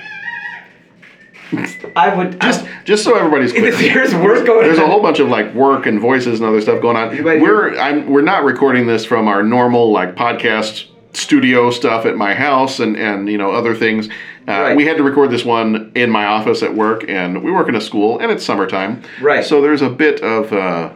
I 1.95 2.15
would 2.15 2.41
Just, 2.41 2.65
just 2.83 3.03
so 3.03 3.15
everybody's 3.15 3.51
clear. 3.51 3.71
there's 3.71 4.13
work 4.15 4.45
going 4.45 4.63
There's 4.65 4.79
on. 4.79 4.85
a 4.85 4.87
whole 4.87 5.01
bunch 5.01 5.19
of 5.19 5.29
like 5.29 5.53
work 5.53 5.85
and 5.85 5.99
voices 5.99 6.39
and 6.39 6.49
other 6.49 6.59
stuff 6.61 6.81
going 6.81 6.97
on. 6.97 7.09
We're 7.23 7.77
I'm 7.77 8.09
we're 8.09 8.23
not 8.23 8.43
recording 8.43 8.87
this 8.87 9.05
from 9.05 9.27
our 9.27 9.43
normal 9.43 9.91
like 9.91 10.15
podcast 10.15 10.85
studio 11.13 11.71
stuff 11.71 12.05
at 12.05 12.15
my 12.17 12.33
house 12.33 12.79
and 12.79 12.95
and 12.97 13.29
you 13.29 13.37
know 13.37 13.51
other 13.51 13.75
things. 13.75 14.07
Uh, 14.47 14.51
Right. 14.51 14.75
We 14.75 14.85
had 14.85 14.97
to 14.97 15.03
record 15.03 15.31
this 15.31 15.45
one 15.45 15.91
in 15.95 16.09
my 16.09 16.25
office 16.25 16.63
at 16.63 16.73
work, 16.75 17.05
and 17.07 17.43
we 17.43 17.51
work 17.51 17.69
in 17.69 17.75
a 17.75 17.81
school, 17.81 18.19
and 18.19 18.29
it's 18.31 18.43
summertime. 18.45 19.01
Right. 19.21 19.45
So 19.45 19.61
there's 19.61 19.81
a 19.81 19.89
bit 19.89 20.21
of. 20.21 20.51
Uh, 20.51 20.89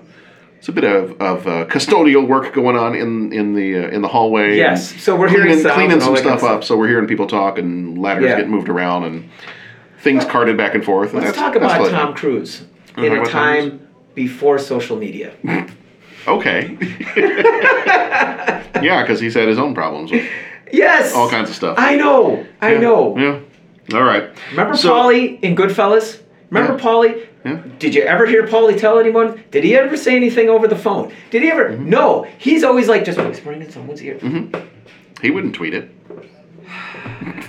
it's 0.60 0.68
a 0.70 0.72
bit 0.72 0.86
of, 0.86 1.12
of 1.22 1.46
uh, 1.48 1.66
custodial 1.68 2.28
work 2.28 2.52
going 2.54 2.76
on 2.76 2.96
in 2.96 3.32
in 3.32 3.54
the 3.54 3.76
uh, 3.86 3.90
in 3.90 4.02
the 4.02 4.08
hallway. 4.08 4.58
Yes, 4.58 5.00
so 5.02 5.16
we're 5.16 5.30
hearing 5.30 5.54
cleaning, 5.54 5.72
cleaning 5.72 6.02
some 6.02 6.18
stuff 6.18 6.44
up. 6.44 6.64
So 6.64 6.76
we're 6.76 6.88
hearing 6.88 7.08
people 7.08 7.28
talk 7.28 7.60
and 7.60 7.98
ladders 8.02 8.26
Yeah. 8.26 8.38
get 8.38 8.50
moved 8.50 8.68
around 8.68 9.04
and 9.04 9.30
things 10.00 10.26
carted 10.26 10.58
back 10.58 10.74
and 10.74 10.84
forth. 10.84 11.14
and 11.14 11.24
Let's 11.24 11.38
talk 11.38 11.56
about. 11.56 11.90
Tom 11.92 12.16
Cruise 12.16 12.64
Wanna 12.98 13.08
in 13.08 13.14
a 13.14 13.22
about 13.22 13.32
Tom 13.32 13.54
Cruise? 13.60 13.70
time 13.72 13.88
before 14.16 14.58
social 14.60 14.98
media. 14.98 15.34
Okay. 16.28 16.76
yeah, 18.82 19.02
because 19.04 19.20
he's 19.20 19.34
had 19.34 19.48
his 19.48 19.58
own 19.60 19.74
problems 19.74 20.12
with 20.12 20.28
Yes. 20.72 21.14
all 21.14 21.30
kinds 21.30 21.50
of 21.50 21.56
stuff. 21.56 21.76
I 21.80 21.96
know. 21.96 22.46
I 22.62 22.74
Yeah, 22.74 22.80
know. 22.80 23.18
Yeah. 23.18 23.98
All 23.98 24.04
right. 24.04 24.30
Remember 24.52 24.76
So- 24.76 24.94
Paulie 24.94 25.40
in 25.42 25.56
Goodfellas? 25.56 26.20
Remember 26.50 26.74
Yeah. 26.78 26.80
Paulie? 26.86 27.26
Yeah. 27.46 27.58
Did 27.80 27.96
you 27.96 28.02
ever 28.02 28.26
hear 28.26 28.46
Paulie 28.48 28.78
tell 28.78 29.00
anyone? 29.00 29.42
Did 29.52 29.64
he 29.64 29.76
ever 29.78 29.96
say 29.96 30.16
anything 30.16 30.50
over 30.50 30.68
the 30.68 30.76
phone? 30.76 31.12
Did 31.30 31.42
he 31.44 31.50
ever? 31.52 31.70
Mm-hmm. 31.70 31.90
No. 31.90 32.28
He's 32.38 32.64
always 32.64 32.88
like 32.90 33.06
just 33.06 33.18
whispering 33.18 33.62
in 33.62 33.70
someone's 33.72 34.02
ear. 34.04 34.18
He 35.22 35.32
wouldn't 35.32 35.56
tweet 35.56 35.74
it. 35.74 35.90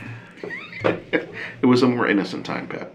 it 0.84 1.66
was 1.66 1.82
a 1.82 1.88
more 1.88 2.06
innocent 2.06 2.46
time, 2.46 2.66
Pat. 2.68 2.92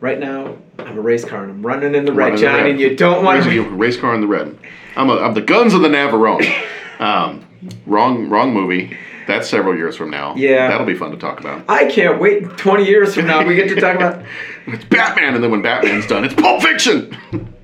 Right 0.00 0.18
now, 0.18 0.56
I'm 0.78 0.98
a 0.98 1.00
race 1.00 1.24
car 1.24 1.42
and 1.42 1.50
I'm 1.50 1.64
running 1.66 1.94
in 1.94 2.04
the 2.04 2.12
Running 2.12 2.16
red, 2.16 2.28
in 2.28 2.34
the 2.36 2.40
John, 2.42 2.54
red. 2.56 2.70
and 2.70 2.80
you 2.80 2.96
don't 2.96 3.24
want 3.24 3.44
Race, 3.44 3.54
to. 3.54 3.68
race 3.70 3.96
car 3.96 4.14
in 4.14 4.20
the 4.20 4.26
red. 4.26 4.58
I'm, 4.94 5.08
a, 5.08 5.16
I'm 5.18 5.34
the 5.34 5.40
guns 5.40 5.74
of 5.74 5.82
the 5.82 5.88
Navarone. 5.88 6.44
Um, 6.98 7.46
wrong, 7.84 8.30
wrong 8.30 8.54
movie. 8.54 8.96
That's 9.26 9.50
several 9.50 9.76
years 9.76 9.96
from 9.96 10.08
now. 10.08 10.34
Yeah. 10.34 10.68
That'll 10.68 10.86
be 10.86 10.94
fun 10.94 11.10
to 11.10 11.18
talk 11.18 11.40
about. 11.40 11.62
I 11.68 11.84
can't 11.90 12.18
wait 12.18 12.56
20 12.56 12.86
years 12.86 13.14
from 13.14 13.26
now. 13.26 13.46
We 13.46 13.54
get 13.54 13.68
to 13.68 13.78
talk 13.78 13.96
about. 13.96 14.24
It's 14.68 14.84
Batman, 14.86 15.34
and 15.34 15.44
then 15.44 15.50
when 15.50 15.60
Batman's 15.60 16.06
done, 16.06 16.24
it's 16.24 16.32
Pulp 16.34 16.62
Fiction. 16.62 17.16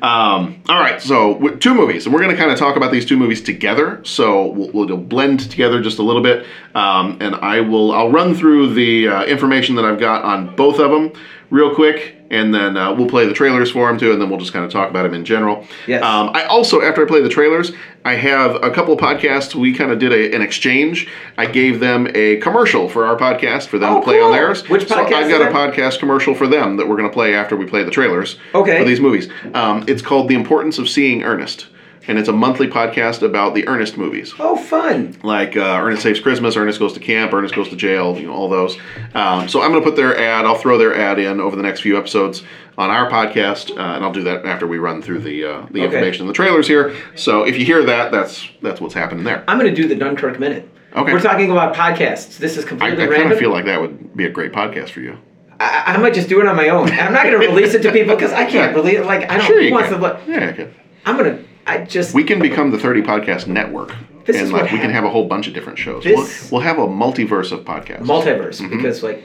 um, 0.00 0.62
all 0.68 0.80
right, 0.80 1.02
so 1.02 1.48
two 1.56 1.74
movies, 1.74 2.06
and 2.06 2.14
we're 2.14 2.20
going 2.22 2.34
to 2.34 2.40
kind 2.40 2.50
of 2.50 2.58
talk 2.58 2.76
about 2.76 2.90
these 2.90 3.04
two 3.04 3.18
movies 3.18 3.42
together. 3.42 4.00
So 4.04 4.46
we'll, 4.46 4.70
we'll 4.70 4.96
blend 4.96 5.40
together 5.50 5.82
just 5.82 5.98
a 5.98 6.02
little 6.02 6.22
bit, 6.22 6.46
um, 6.74 7.18
and 7.20 7.34
I 7.34 7.60
will 7.60 7.92
I'll 7.92 8.10
run 8.10 8.34
through 8.34 8.72
the 8.72 9.08
uh, 9.08 9.24
information 9.24 9.74
that 9.74 9.84
I've 9.84 10.00
got 10.00 10.22
on 10.24 10.56
both 10.56 10.78
of 10.78 10.90
them 10.90 11.12
real 11.52 11.74
quick, 11.74 12.16
and 12.30 12.52
then 12.54 12.76
uh, 12.78 12.92
we'll 12.94 13.06
play 13.08 13.26
the 13.26 13.34
trailers 13.34 13.70
for 13.70 13.86
them 13.86 13.98
too, 13.98 14.10
and 14.10 14.20
then 14.20 14.30
we'll 14.30 14.38
just 14.38 14.52
kind 14.54 14.64
of 14.64 14.72
talk 14.72 14.88
about 14.88 15.02
them 15.02 15.12
in 15.12 15.24
general. 15.24 15.66
Yes. 15.86 16.02
Um, 16.02 16.30
I 16.32 16.44
also, 16.46 16.80
after 16.80 17.04
I 17.04 17.06
play 17.06 17.20
the 17.20 17.28
trailers, 17.28 17.72
I 18.06 18.14
have 18.14 18.56
a 18.64 18.70
couple 18.70 18.94
of 18.94 18.98
podcasts. 19.00 19.54
We 19.54 19.74
kind 19.74 19.92
of 19.92 19.98
did 19.98 20.12
a, 20.12 20.34
an 20.34 20.40
exchange. 20.40 21.08
I 21.36 21.44
gave 21.46 21.78
them 21.78 22.08
a 22.14 22.38
commercial 22.38 22.88
for 22.88 23.04
our 23.04 23.16
podcast 23.16 23.66
for 23.66 23.78
them 23.78 23.92
Oh, 23.92 23.98
to 24.00 24.04
play 24.04 24.18
on 24.20 24.32
theirs. 24.32 24.66
Which 24.68 24.88
So 24.88 24.96
podcast 24.96 25.12
I've 25.12 25.30
got 25.30 25.42
a 25.42 25.44
that? 25.44 25.52
podcast 25.52 25.98
commercial 25.98 26.34
for 26.34 26.48
them 26.48 26.78
that 26.78 26.88
we're 26.88 26.96
going 26.96 27.08
to 27.08 27.12
play 27.14 27.34
after 27.34 27.54
we 27.54 27.66
play 27.66 27.84
the 27.84 27.90
trailers 27.90 28.38
Okay. 28.54 28.78
for 28.78 28.84
these 28.84 28.98
movies. 29.00 29.28
Um, 29.52 29.84
it's 29.86 30.02
called 30.02 30.28
The 30.28 30.34
Importance 30.34 30.78
of 30.78 30.88
Seeing 30.88 31.22
Ernest. 31.22 31.66
And 32.08 32.18
it's 32.18 32.28
a 32.28 32.32
monthly 32.32 32.66
podcast 32.66 33.22
about 33.22 33.54
the 33.54 33.66
Ernest 33.68 33.96
movies, 33.96 34.34
Oh, 34.40 34.56
fun. 34.56 35.16
like 35.22 35.56
uh, 35.56 35.78
Ernest 35.80 36.02
Saves 36.02 36.18
Christmas, 36.18 36.56
Ernest 36.56 36.78
Goes 36.80 36.92
to 36.94 37.00
Camp, 37.00 37.32
Ernest 37.32 37.54
Goes 37.54 37.68
to 37.68 37.76
Jail, 37.76 38.18
you 38.18 38.26
know, 38.26 38.32
all 38.32 38.48
those. 38.48 38.76
Um, 39.14 39.48
so 39.48 39.62
I'm 39.62 39.70
going 39.70 39.82
to 39.82 39.88
put 39.88 39.94
their 39.96 40.18
ad. 40.18 40.44
I'll 40.44 40.56
throw 40.56 40.78
their 40.78 40.96
ad 40.96 41.18
in 41.20 41.40
over 41.40 41.54
the 41.54 41.62
next 41.62 41.80
few 41.82 41.96
episodes 41.96 42.42
on 42.76 42.90
our 42.90 43.08
podcast, 43.08 43.70
uh, 43.70 43.74
and 43.94 44.04
I'll 44.04 44.12
do 44.12 44.24
that 44.24 44.44
after 44.44 44.66
we 44.66 44.78
run 44.78 45.00
through 45.02 45.20
the 45.20 45.44
uh, 45.44 45.60
the 45.70 45.82
Okay. 45.82 45.84
information 45.84 46.22
in 46.22 46.26
the 46.28 46.32
trailers 46.34 46.66
here. 46.66 46.94
So 47.14 47.44
if 47.44 47.56
you 47.56 47.64
hear 47.64 47.84
that, 47.84 48.10
that's 48.10 48.48
that's 48.62 48.80
what's 48.80 48.94
happening 48.94 49.22
there. 49.24 49.44
I'm 49.46 49.58
going 49.58 49.72
to 49.72 49.82
do 49.82 49.86
the 49.86 49.94
Dunkirk 49.94 50.40
Minute. 50.40 50.68
Okay. 50.96 51.12
We're 51.12 51.20
talking 51.20 51.50
about 51.52 51.74
podcasts. 51.74 52.36
This 52.38 52.56
is 52.56 52.64
completely 52.64 52.98
I, 52.98 53.04
I 53.04 53.06
completely 53.06 53.22
kind 53.22 53.32
of 53.32 53.38
feel 53.38 53.50
like 53.50 53.64
that 53.66 53.80
would 53.80 54.16
be 54.16 54.24
a 54.26 54.30
great 54.30 54.52
podcast 54.52 54.90
for 54.90 55.00
you. 55.00 55.18
I, 55.60 55.94
I 55.94 55.96
might 55.98 56.14
just 56.14 56.28
do 56.28 56.40
it 56.40 56.46
on 56.48 56.56
my 56.56 56.68
own. 56.70 56.90
I'm 56.90 57.12
not 57.12 57.22
going 57.24 57.40
to 57.40 57.46
release 57.46 57.74
it 57.74 57.82
to 57.82 57.92
people 57.92 58.16
because 58.16 58.32
I 58.32 58.44
can't 58.50 58.74
release 58.74 58.98
it. 58.98 59.06
Like, 59.06 59.30
I 59.30 59.36
don't 59.36 59.46
Sure, 59.46 59.62
who 59.62 59.70
wants 59.70 59.90
can. 59.90 59.98
to 59.98 60.02
look. 60.02 60.20
Yeah, 60.26 60.48
you 60.48 60.54
can. 60.54 60.74
I'm 61.06 61.16
going 61.16 61.36
to. 61.38 61.44
I 61.66 61.78
just. 61.84 62.14
We 62.14 62.24
can 62.24 62.40
become 62.40 62.70
the 62.70 62.78
30 62.78 63.02
Podcast 63.02 63.46
Network. 63.46 63.94
This 64.24 64.36
and 64.36 64.46
is 64.46 64.52
like 64.52 64.62
what 64.62 64.72
we 64.72 64.78
can 64.78 64.90
have 64.90 65.04
a 65.04 65.10
whole 65.10 65.26
bunch 65.26 65.46
of 65.48 65.54
different 65.54 65.78
shows. 65.78 66.04
This- 66.04 66.50
We'll, 66.50 66.60
we'll 66.60 66.68
have 66.68 66.78
a 66.78 66.86
multiverse 66.86 67.50
of 67.52 67.60
podcasts. 67.64 68.00
multiverse 68.04 68.60
Mm-hmm. 68.60 68.76
because 68.76 69.02
like 69.02 69.22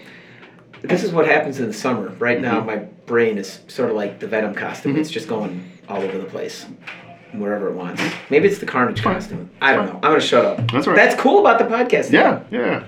this 0.82 1.04
is 1.04 1.12
what 1.12 1.26
happens 1.28 1.60
in 1.60 1.68
the 1.68 1.74
summer 1.74 2.10
right 2.20 2.40
now 2.42 2.58
Mm-hmm. 2.58 2.66
my 2.68 2.76
brain 3.08 3.38
is 3.38 3.60
sort 3.68 3.90
of 3.90 3.96
like 3.96 4.20
the 4.20 4.28
venom 4.28 4.54
costume 4.54 4.96
it's 4.96 5.10
just 5.10 5.28
going 5.28 5.72
all 5.90 6.02
over 6.02 6.18
the 6.18 6.26
place 6.26 6.66
wherever 7.34 7.70
it 7.70 7.74
wants 7.74 8.02
maybe 8.30 8.48
it's 8.48 8.60
the 8.60 8.66
carnage 8.66 9.02
costume 9.02 9.50
i 9.62 9.74
don't 9.74 9.88
know 9.88 9.94
i'm 9.96 10.02
gonna 10.02 10.20
shut 10.20 10.46
up 10.46 10.72
That's 10.72 10.86
right. 10.88 10.96
that's 10.96 11.20
cool 11.20 11.40
about 11.40 11.58
the 11.60 11.66
podcast 11.66 12.12
yeah, 12.12 12.44
yeah. 12.52 12.84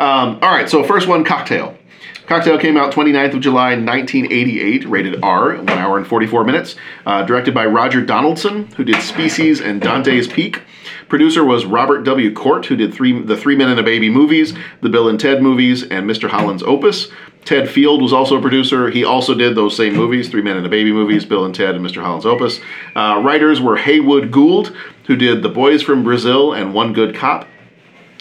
Um, 0.00 0.38
all 0.42 0.50
right, 0.54 0.68
so 0.68 0.82
first 0.84 1.06
one, 1.06 1.22
Cocktail. 1.24 1.76
Cocktail 2.26 2.58
came 2.58 2.78
out 2.78 2.90
29th 2.90 3.34
of 3.34 3.40
July 3.40 3.74
1988, 3.74 4.86
rated 4.86 5.22
R, 5.22 5.56
1 5.56 5.68
hour 5.68 5.98
and 5.98 6.06
44 6.06 6.42
minutes. 6.44 6.74
Uh, 7.04 7.22
directed 7.22 7.52
by 7.52 7.66
Roger 7.66 8.04
Donaldson, 8.04 8.66
who 8.76 8.84
did 8.84 9.02
Species 9.02 9.60
and 9.60 9.80
Dante's 9.80 10.26
Peak. 10.26 10.62
Producer 11.10 11.44
was 11.44 11.66
Robert 11.66 12.02
W. 12.04 12.32
Cort, 12.32 12.64
who 12.66 12.76
did 12.76 12.94
three, 12.94 13.20
the 13.20 13.36
Three 13.36 13.56
Men 13.56 13.68
and 13.68 13.78
a 13.78 13.82
Baby 13.82 14.08
movies, 14.08 14.54
the 14.80 14.88
Bill 14.88 15.08
and 15.08 15.20
Ted 15.20 15.42
movies, 15.42 15.82
and 15.82 16.08
Mr. 16.08 16.30
Holland's 16.30 16.62
Opus. 16.62 17.08
Ted 17.44 17.68
Field 17.68 18.00
was 18.00 18.14
also 18.14 18.38
a 18.38 18.40
producer. 18.40 18.88
He 18.88 19.04
also 19.04 19.34
did 19.34 19.54
those 19.54 19.76
same 19.76 19.94
movies, 19.94 20.30
Three 20.30 20.40
Men 20.40 20.56
and 20.56 20.64
a 20.64 20.70
Baby 20.70 20.92
movies, 20.92 21.26
Bill 21.26 21.44
and 21.44 21.54
Ted, 21.54 21.74
and 21.74 21.84
Mr. 21.84 22.02
Holland's 22.02 22.24
Opus. 22.24 22.58
Uh, 22.96 23.20
writers 23.22 23.60
were 23.60 23.76
Heywood 23.76 24.30
Gould, 24.30 24.74
who 25.06 25.16
did 25.16 25.42
The 25.42 25.50
Boys 25.50 25.82
from 25.82 26.02
Brazil 26.02 26.54
and 26.54 26.72
One 26.72 26.94
Good 26.94 27.14
Cop. 27.14 27.46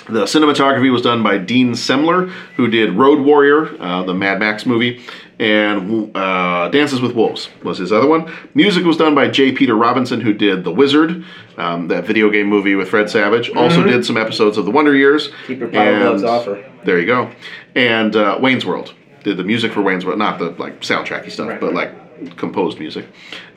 The 0.09 0.25
cinematography 0.25 0.91
was 0.91 1.01
done 1.01 1.23
by 1.23 1.37
Dean 1.37 1.71
Semler, 1.71 2.29
who 2.57 2.67
did 2.67 2.93
Road 2.93 3.19
Warrior, 3.21 3.81
uh, 3.81 4.03
the 4.03 4.13
Mad 4.13 4.39
Max 4.39 4.65
movie, 4.65 5.01
and 5.39 6.15
uh, 6.15 6.69
Dances 6.69 6.99
with 7.01 7.13
Wolves 7.15 7.49
was 7.63 7.77
his 7.77 7.91
other 7.91 8.07
one. 8.07 8.31
Music 8.53 8.83
was 8.83 8.97
done 8.97 9.15
by 9.15 9.29
J. 9.29 9.53
Peter 9.53 9.75
Robinson, 9.75 10.19
who 10.21 10.33
did 10.33 10.63
The 10.63 10.71
Wizard, 10.71 11.23
um, 11.57 11.87
that 11.87 12.05
video 12.05 12.29
game 12.29 12.47
movie 12.47 12.75
with 12.75 12.89
Fred 12.89 13.09
Savage. 13.09 13.49
Also 13.51 13.83
did 13.83 14.05
some 14.05 14.17
episodes 14.17 14.57
of 14.57 14.65
The 14.65 14.71
Wonder 14.71 14.95
Years. 14.95 15.29
Keep 15.47 15.59
your 15.59 15.69
power 15.69 15.99
gloves 15.99 16.23
off 16.23 16.45
her. 16.45 16.63
There 16.83 16.99
you 16.99 17.05
go. 17.05 17.31
And 17.75 18.15
uh, 18.15 18.37
Wayne's 18.41 18.65
World 18.65 18.93
did 19.23 19.37
the 19.37 19.43
music 19.43 19.71
for 19.71 19.81
Wayne's 19.81 20.05
World, 20.05 20.19
not 20.19 20.37
the 20.37 20.49
like 20.51 20.81
soundtracky 20.81 21.31
stuff, 21.31 21.47
Right, 21.47 21.61
but 21.61 21.73
like 21.73 21.91
composed 22.37 22.77
music. 22.79 23.05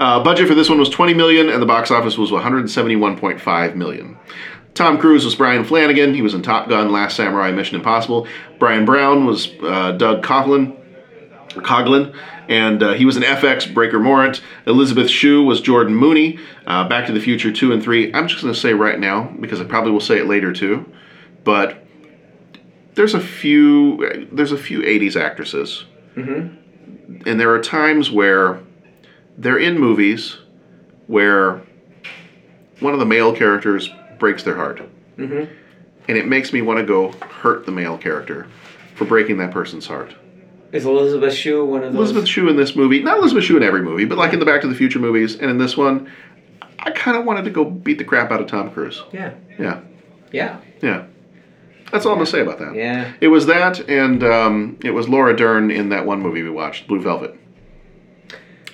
Uh, 0.00 0.22
budget 0.22 0.48
for 0.48 0.54
this 0.54 0.68
one 0.68 0.78
was 0.78 0.88
20 0.88 1.12
million, 1.14 1.48
and 1.48 1.60
the 1.60 1.66
box 1.66 1.90
office 1.90 2.16
was 2.16 2.30
171.5 2.30 3.74
million. 3.74 4.16
Tom 4.76 4.99
Cruise 4.99 5.25
was 5.25 5.35
Brian 5.35 5.64
Flanagan. 5.64 6.14
He 6.14 6.23
was 6.23 6.35
in 6.35 6.42
Top 6.42 6.68
Gun, 6.68 6.92
Last 6.92 7.16
Samurai, 7.16 7.50
Mission 7.50 7.76
Impossible. 7.76 8.28
Bryan 8.59 8.85
Brown 8.85 9.25
was 9.25 9.49
uh, 9.62 9.92
Doug 9.92 10.23
Coughlin, 10.23 10.76
Coughlin, 11.49 12.14
and 12.49 12.83
uh, 12.83 12.92
he 12.92 13.04
was 13.04 13.16
in 13.16 13.23
FX, 13.23 13.73
Breaker 13.73 13.99
Morant. 13.99 14.42
Elizabeth 14.66 15.09
Shue 15.11 15.42
was 15.42 15.61
Jordan 15.61 15.95
Mooney. 15.95 16.38
Uh, 16.66 16.87
Back 16.88 17.06
to 17.06 17.12
the 17.12 17.21
Future 17.21 17.50
2 17.50 17.73
and 17.73 17.83
3. 17.83 18.12
I'm 18.14 18.28
just 18.28 18.42
going 18.42 18.52
to 18.52 18.61
say 18.61 18.75
right 18.75 19.00
now, 19.00 19.35
because 19.40 19.61
I 19.61 19.64
probably 19.64 19.92
will 19.92 20.00
say 20.00 20.18
it 20.18 20.26
later 20.26 20.52
too, 20.52 20.85
but 21.42 21.83
there's 22.95 23.14
a 23.14 23.21
few 23.21 24.28
there's 24.33 24.52
a 24.52 24.59
few 24.59 24.80
80s 24.80 25.16
actresses 25.21 25.85
and 27.26 27.40
there 27.40 27.52
are 27.52 27.61
times 27.61 28.11
where 28.11 28.61
they're 29.37 29.59
in 29.59 29.78
movies 29.78 30.38
where 31.06 31.62
one 32.80 32.92
of 32.92 32.99
the 32.99 33.04
male 33.06 33.35
characters 33.35 33.90
breaks 34.18 34.42
their 34.42 34.54
heart 34.56 34.80
and 35.18 35.49
it 36.16 36.26
makes 36.26 36.52
me 36.52 36.62
want 36.62 36.78
to 36.78 36.85
go 36.85 37.11
hurt 37.12 37.66
the 37.66 37.73
male 37.73 37.96
character 37.99 38.46
for 38.94 39.04
breaking 39.04 39.38
that 39.38 39.50
person's 39.50 39.87
heart 39.87 40.14
Is 40.73 40.85
Elizabeth 40.85 41.32
Shue 41.35 41.64
one 41.64 41.82
of 41.82 41.92
those? 41.92 42.11
elizabeth 42.11 42.28
shue 42.28 42.49
in 42.49 42.56
this 42.56 42.76
movie 42.76 43.02
not 43.02 43.18
elizabeth 43.18 43.44
shue 43.44 43.56
in 43.56 43.62
every 43.62 43.82
movie 43.82 44.04
but 44.04 44.18
like 44.18 44.32
in 44.32 44.38
the 44.38 44.44
back 44.46 44.61
to 44.62 44.68
the 44.68 44.75
future 44.75 44.99
movies 44.99 45.35
and 45.37 45.50
in 45.50 45.58
this 45.58 45.76
one 45.76 46.11
i 46.80 46.90
kind 46.90 47.16
of 47.16 47.25
wanted 47.25 47.44
to 47.44 47.50
go 47.50 47.64
beat 47.64 47.99
the 47.99 48.04
crap 48.04 48.30
out 48.30 48.40
of 48.40 48.46
tom 48.46 48.70
cruise 48.70 49.02
Yeah. 49.12 49.32
yeah 49.58 49.80
Yeah. 50.32 50.58
yeah 50.82 51.04
that's 51.92 52.04
all 52.04 52.12
i'm 52.12 52.18
gonna 52.18 52.26
say 52.26 52.40
about 52.40 52.58
that 52.58 52.75
Yeah. 52.75 53.12
It 53.20 53.28
was 53.28 53.46
that, 53.46 53.80
and 53.88 54.23
um, 54.25 54.78
it 54.85 54.90
was 54.90 55.08
Laura 55.08 55.35
Dern 55.37 55.70
in 55.70 55.88
that 55.90 56.04
one 56.04 56.20
movie 56.20 56.42
we 56.42 56.50
watched, 56.50 56.88
Blue 56.88 57.00
Velvet. 57.00 57.38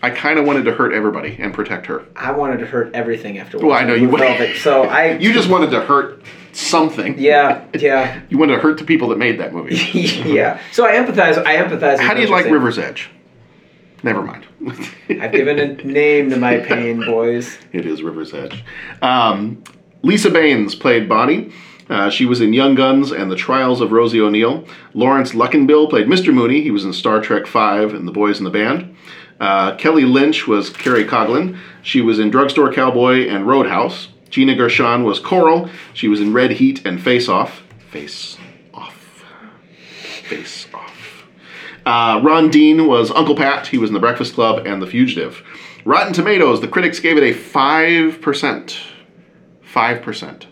I 0.03 0.11
kind 0.11 0.39
of 0.39 0.45
wanted 0.45 0.65
to 0.65 0.73
hurt 0.73 0.93
everybody 0.93 1.37
and 1.39 1.55
protect 1.55 1.87
her. 1.87 2.05
I 2.17 2.33
wanted 2.33 2.59
to 2.59 2.67
hurt 2.67 2.93
everything 2.93 3.39
after 3.39 3.59
Well, 3.59 3.73
I 3.73 3.85
know 3.85 3.95
you. 3.95 4.09
Velvet, 4.09 4.57
so 4.57 4.83
I. 4.89 5.17
You 5.19 5.33
just 5.33 5.49
wanted 5.49 5.71
to 5.71 5.81
hurt 5.81 6.23
something. 6.53 7.19
Yeah, 7.19 7.65
yeah, 7.75 8.21
You 8.29 8.37
wanted 8.37 8.57
to 8.57 8.61
hurt 8.61 8.79
the 8.79 8.85
people 8.85 9.09
that 9.11 9.19
made 9.19 9.39
that 9.39 9.53
movie. 9.53 9.77
yeah. 9.95 10.61
So 10.73 10.85
I 10.85 10.93
empathize. 10.93 11.39
I 11.47 11.57
empathize. 11.57 11.93
with 11.93 12.01
How 12.01 12.15
do 12.15 12.21
you 12.21 12.27
like 12.27 12.47
River's 12.47 12.79
Edge? 12.79 13.11
Never 14.03 14.23
mind. 14.23 14.45
I've 15.09 15.31
given 15.31 15.61
a 15.61 15.75
name 15.85 16.31
to 16.31 16.37
my 16.37 16.59
pain, 16.59 17.05
boys. 17.05 17.57
It 17.73 17.87
is 17.87 18.03
River's 18.03 18.35
Edge. 18.35 18.65
Um, 19.01 19.63
Lisa 20.03 20.31
Banes 20.31 20.75
played 20.75 21.09
Bonnie. 21.09 21.53
Uh, 21.89 22.11
she 22.11 22.25
was 22.25 22.41
in 22.41 22.53
Young 22.53 22.75
Guns 22.75 23.13
and 23.13 23.31
The 23.31 23.37
Trials 23.37 23.81
of 23.81 23.93
Rosie 23.93 24.21
O'Neill. 24.21 24.67
Lawrence 24.95 25.33
Luckinbill 25.33 25.89
played 25.91 26.07
Mr. 26.07 26.33
Mooney. 26.35 26.63
He 26.63 26.71
was 26.73 26.85
in 26.85 26.93
Star 26.93 27.21
Trek 27.21 27.47
V 27.47 27.59
and 27.59 28.09
The 28.09 28.13
Boys 28.13 28.39
in 28.39 28.45
the 28.45 28.51
Band. 28.51 28.97
Uh, 29.43 29.75
Kelly 29.75 30.05
Lynch 30.05 30.47
was 30.47 30.71
Carrie 30.71 31.05
Coughlin. 31.05 31.59
She 31.83 32.01
was 32.01 32.21
in 32.21 32.31
Drugstore 32.31 32.73
Cowboy 32.73 33.27
and 33.29 33.45
Roadhouse. 33.45 34.07
Gina 34.31 34.55
Gershon 34.55 35.03
was 35.03 35.19
Coral. 35.19 35.69
She 35.95 36.07
was 36.07 36.21
in 36.21 36.33
Red 36.33 36.53
Heat 36.53 36.87
and 36.87 37.03
Face 37.03 37.29
Off. 37.29 37.65
Face 37.91 38.39
Off. 38.73 39.25
Face 40.29 40.69
Off. 40.73 41.25
Uh, 41.85 42.21
Ron 42.23 42.51
Dean 42.51 42.87
was 42.87 43.11
Uncle 43.11 43.35
Pat. 43.35 43.67
He 43.67 43.79
was 43.79 43.91
in 43.91 43.95
The 43.95 44.01
Breakfast 44.01 44.35
Club 44.35 44.65
and 44.65 44.81
The 44.81 44.87
Fugitive. 44.87 45.43
Rotten 45.85 46.13
Tomatoes, 46.13 46.61
the 46.61 46.69
critics 46.69 47.01
gave 47.01 47.19
it 47.19 47.25
a 47.25 47.37
5%. 47.37 48.79
5% 49.75 50.47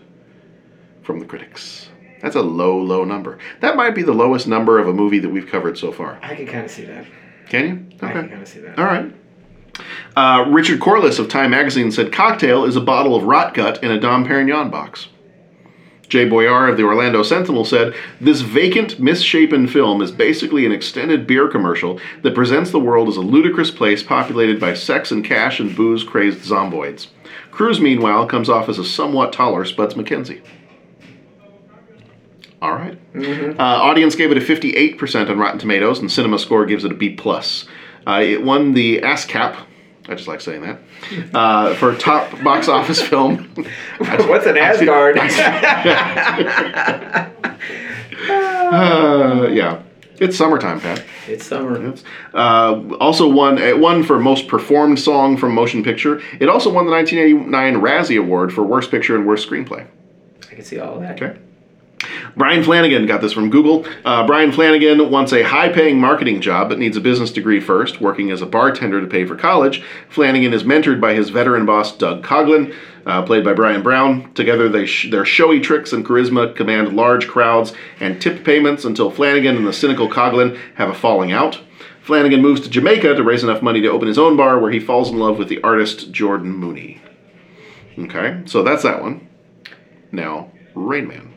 from 1.01 1.19
the 1.19 1.25
critics. 1.25 1.87
That's 2.21 2.35
a 2.35 2.41
low, 2.41 2.77
low 2.77 3.05
number. 3.05 3.39
That 3.61 3.77
might 3.77 3.95
be 3.95 4.03
the 4.03 4.11
lowest 4.11 4.49
number 4.49 4.79
of 4.79 4.89
a 4.89 4.93
movie 4.93 5.19
that 5.19 5.29
we've 5.29 5.47
covered 5.47 5.77
so 5.77 5.93
far. 5.93 6.19
I 6.21 6.35
can 6.35 6.45
kind 6.45 6.65
of 6.65 6.71
see 6.71 6.83
that. 6.83 7.05
Can 7.51 7.67
you? 7.67 7.97
Okay. 7.97 8.07
I 8.07 8.11
can 8.13 8.17
Okay. 8.19 8.29
kind 8.29 8.41
of 8.41 8.47
see 8.47 8.59
that. 8.61 8.79
All 8.79 8.85
right. 8.85 9.13
Uh, 10.15 10.45
Richard 10.47 10.79
Corliss 10.79 11.19
of 11.19 11.27
Time 11.27 11.51
Magazine 11.51 11.91
said 11.91 12.13
Cocktail 12.13 12.63
is 12.63 12.77
a 12.77 12.81
bottle 12.81 13.13
of 13.13 13.23
rot 13.23 13.53
gut 13.53 13.83
in 13.83 13.91
a 13.91 13.99
Dom 13.99 14.25
Perignon 14.25 14.71
box. 14.71 15.09
Jay 16.07 16.25
Boyar 16.25 16.69
of 16.69 16.77
the 16.77 16.83
Orlando 16.83 17.23
Sentinel 17.23 17.65
said, 17.65 17.93
This 18.21 18.39
vacant, 18.39 19.01
misshapen 19.01 19.67
film 19.67 20.01
is 20.01 20.11
basically 20.13 20.65
an 20.65 20.71
extended 20.71 21.27
beer 21.27 21.49
commercial 21.49 21.99
that 22.21 22.35
presents 22.35 22.71
the 22.71 22.79
world 22.79 23.09
as 23.09 23.17
a 23.17 23.21
ludicrous 23.21 23.71
place 23.71 24.01
populated 24.01 24.57
by 24.57 24.73
sex 24.73 25.11
and 25.11 25.23
cash 25.23 25.59
and 25.59 25.75
booze 25.75 26.05
crazed 26.05 26.39
zomboids. 26.39 27.07
Cruise, 27.51 27.81
meanwhile, 27.81 28.25
comes 28.27 28.47
off 28.47 28.69
as 28.69 28.79
a 28.79 28.85
somewhat 28.85 29.33
taller 29.33 29.65
Spuds 29.65 29.95
MacKenzie. 29.95 30.41
All 32.61 32.73
right. 32.73 32.97
Uh, 33.15 33.55
audience 33.59 34.15
gave 34.15 34.31
it 34.31 34.37
a 34.37 34.41
58% 34.41 35.29
on 35.29 35.39
Rotten 35.39 35.59
Tomatoes, 35.59 35.99
and 35.99 36.11
Cinema 36.11 36.37
Score 36.37 36.65
gives 36.65 36.85
it 36.85 36.91
a 36.91 36.95
B 36.95 37.15
plus. 37.15 37.65
Uh, 38.05 38.21
it 38.23 38.43
won 38.43 38.73
the 38.73 39.01
ASCAP. 39.01 39.55
I 40.07 40.15
just 40.15 40.27
like 40.27 40.41
saying 40.41 40.61
that 40.61 40.79
uh, 41.33 41.73
for 41.75 41.95
top 41.95 42.31
box 42.43 42.67
office 42.67 43.01
film. 43.01 43.49
What's 43.97 44.45
an 44.45 44.57
Asgard? 44.57 45.17
Uh, 48.29 49.49
yeah, 49.51 49.81
it's 50.19 50.37
summertime, 50.37 50.79
Pat. 50.79 51.03
it's 51.27 51.45
summer. 51.45 51.93
Uh, 52.33 52.95
also 52.99 53.27
won 53.27 53.57
it 53.57 53.79
won 53.79 54.03
for 54.03 54.19
most 54.19 54.47
performed 54.47 54.99
song 54.99 55.35
from 55.35 55.53
motion 55.53 55.83
picture. 55.83 56.21
It 56.39 56.47
also 56.47 56.71
won 56.71 56.85
the 56.85 56.91
1989 56.91 57.81
Razzie 57.81 58.19
Award 58.19 58.53
for 58.53 58.63
worst 58.63 58.91
picture 58.91 59.15
and 59.15 59.25
worst 59.25 59.49
screenplay. 59.49 59.85
I 60.49 60.55
can 60.55 60.63
see 60.63 60.79
all 60.79 60.95
of 60.95 61.01
that. 61.01 61.21
Okay. 61.21 61.37
Brian 62.35 62.63
Flanagan 62.63 63.05
got 63.05 63.21
this 63.21 63.33
from 63.33 63.49
Google. 63.49 63.85
Uh, 64.05 64.25
Brian 64.25 64.51
Flanagan 64.51 65.09
wants 65.09 65.33
a 65.33 65.43
high 65.43 65.69
paying 65.69 65.99
marketing 65.99 66.41
job 66.41 66.69
but 66.69 66.79
needs 66.79 66.97
a 66.97 67.01
business 67.01 67.31
degree 67.31 67.59
first, 67.59 68.01
working 68.01 68.31
as 68.31 68.41
a 68.41 68.45
bartender 68.45 69.01
to 69.01 69.07
pay 69.07 69.25
for 69.25 69.35
college. 69.35 69.83
Flanagan 70.09 70.53
is 70.53 70.63
mentored 70.63 71.01
by 71.01 71.13
his 71.13 71.29
veteran 71.29 71.65
boss, 71.65 71.95
Doug 71.95 72.23
Coughlin, 72.23 72.73
uh, 73.05 73.21
played 73.23 73.43
by 73.43 73.53
Bryan 73.53 73.81
Brown. 73.81 74.33
Together, 74.33 74.69
they 74.69 74.85
sh- 74.85 75.11
their 75.11 75.25
showy 75.25 75.59
tricks 75.59 75.91
and 75.93 76.05
charisma 76.05 76.55
command 76.55 76.95
large 76.95 77.27
crowds 77.27 77.73
and 77.99 78.21
tip 78.21 78.43
payments 78.43 78.85
until 78.85 79.11
Flanagan 79.11 79.57
and 79.57 79.67
the 79.67 79.73
cynical 79.73 80.09
Coughlin 80.09 80.57
have 80.75 80.89
a 80.89 80.93
falling 80.93 81.31
out. 81.31 81.59
Flanagan 82.01 82.41
moves 82.41 82.61
to 82.61 82.69
Jamaica 82.69 83.15
to 83.15 83.23
raise 83.23 83.43
enough 83.43 83.61
money 83.61 83.81
to 83.81 83.87
open 83.89 84.07
his 84.07 84.17
own 84.17 84.35
bar 84.35 84.59
where 84.59 84.71
he 84.71 84.79
falls 84.79 85.11
in 85.11 85.19
love 85.19 85.37
with 85.37 85.49
the 85.49 85.61
artist 85.61 86.11
Jordan 86.11 86.51
Mooney. 86.51 87.01
Okay, 87.97 88.41
so 88.45 88.63
that's 88.63 88.83
that 88.83 89.01
one. 89.01 89.27
Now, 90.11 90.51
Rain 90.73 91.07
Man. 91.07 91.30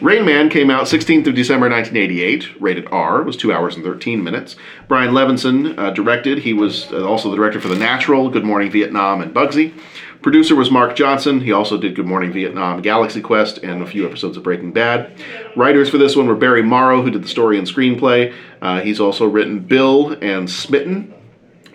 Rain 0.00 0.24
Man 0.24 0.48
came 0.48 0.70
out 0.70 0.84
16th 0.84 1.26
of 1.26 1.34
December 1.34 1.68
1988, 1.68 2.60
rated 2.60 2.86
R, 2.92 3.24
was 3.24 3.36
2 3.36 3.52
hours 3.52 3.74
and 3.74 3.84
13 3.84 4.22
minutes. 4.22 4.54
Brian 4.86 5.12
Levinson 5.12 5.76
uh, 5.76 5.90
directed. 5.90 6.38
He 6.38 6.52
was 6.52 6.92
uh, 6.92 7.04
also 7.04 7.30
the 7.30 7.36
director 7.36 7.60
for 7.60 7.66
The 7.66 7.78
Natural, 7.78 8.30
Good 8.30 8.44
Morning 8.44 8.70
Vietnam, 8.70 9.20
and 9.20 9.34
Bugsy. 9.34 9.74
Producer 10.22 10.54
was 10.54 10.70
Mark 10.70 10.94
Johnson. 10.94 11.40
He 11.40 11.50
also 11.50 11.76
did 11.76 11.96
Good 11.96 12.06
Morning 12.06 12.32
Vietnam, 12.32 12.80
Galaxy 12.80 13.20
Quest, 13.20 13.58
and 13.58 13.82
a 13.82 13.86
few 13.86 14.06
episodes 14.06 14.36
of 14.36 14.44
Breaking 14.44 14.72
Bad. 14.72 15.10
Writers 15.56 15.90
for 15.90 15.98
this 15.98 16.14
one 16.14 16.28
were 16.28 16.36
Barry 16.36 16.62
Morrow, 16.62 17.02
who 17.02 17.10
did 17.10 17.24
the 17.24 17.28
story 17.28 17.58
and 17.58 17.66
screenplay. 17.66 18.32
Uh, 18.62 18.80
he's 18.80 19.00
also 19.00 19.26
written 19.26 19.58
Bill 19.58 20.12
and 20.22 20.48
Smitten, 20.48 21.12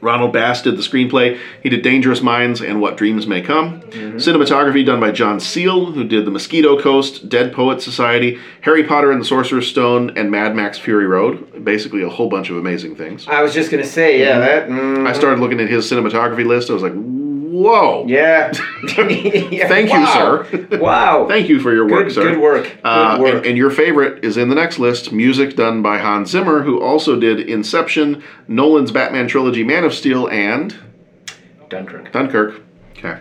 Ronald 0.04 0.34
Bass 0.34 0.62
did 0.62 0.78
the 0.78 0.82
screenplay. 0.82 1.40
He 1.64 1.70
did 1.70 1.82
Dangerous 1.82 2.22
Minds 2.22 2.62
and 2.62 2.82
What 2.82 2.98
Dreams 2.98 3.26
May 3.26 3.42
Come. 3.42 3.82
Cinematography 3.82 4.86
done 4.86 5.00
by 5.00 5.12
John 5.12 5.40
Seale, 5.40 5.92
who 5.94 6.04
did 6.04 6.26
The 6.26 6.32
Mosquito 6.32 6.80
Coast, 6.80 7.30
Dead 7.30 7.54
Poet 7.54 7.82
Society, 7.82 8.38
Harry 8.62 8.84
Potter 8.84 9.12
and 9.12 9.22
the 9.22 9.26
Sorcerer's 9.26 9.68
Stone, 9.68 10.18
and 10.18 10.30
Mad 10.30 10.56
Max 10.56 10.78
Fury 10.78 11.08
Road. 11.08 11.64
Basically, 11.64 12.04
a 12.04 12.10
whole 12.10 12.30
bunch 12.30 12.50
of 12.50 12.58
amazing 12.58 12.96
things. 12.96 13.28
I 13.28 13.42
was 13.42 13.54
just 13.54 13.72
gonna 13.72 13.84
say, 13.86 14.20
yeah, 14.20 14.40
that. 14.40 14.70
mm, 14.70 15.08
I 15.08 15.14
started 15.14 15.40
looking 15.40 15.60
at 15.60 15.70
his 15.70 15.90
cinematography 15.90 16.46
list. 16.46 16.70
I 16.70 16.74
was 16.74 16.84
like, 16.84 16.94
Whoa. 17.54 18.06
Yeah. 18.08 18.52
Thank 18.88 19.24
you, 19.94 20.06
sir. 20.08 20.68
Wow. 20.80 21.28
Thank 21.28 21.50
you 21.50 21.60
for 21.60 21.72
your 21.72 21.88
work, 21.88 22.06
Good- 22.08 22.14
sir. 22.16 22.32
good 22.32 22.40
work. 22.40 22.64
Good 22.64 22.80
Uh, 22.84 23.18
work. 23.22 23.36
And, 23.36 23.46
and 23.46 23.58
your 23.58 23.70
favorite 23.70 24.26
is 24.26 24.38
in 24.38 24.50
the 24.50 24.56
next 24.56 24.80
list 24.80 25.12
music 25.12 25.56
done 25.56 25.82
by 25.84 26.00
Hans 26.00 26.32
Zimmer, 26.32 26.64
who 26.64 26.82
also 26.82 27.20
did 27.20 27.40
Inception, 27.42 28.24
Nolan's 28.48 28.92
Batman 28.92 29.28
trilogy, 29.28 29.64
Man 29.64 29.84
of 29.84 29.94
Steel, 29.94 30.28
and 30.30 30.76
Dunkirk. 31.70 32.12
Dunkirk. 32.12 32.62
Okay. 32.98 33.20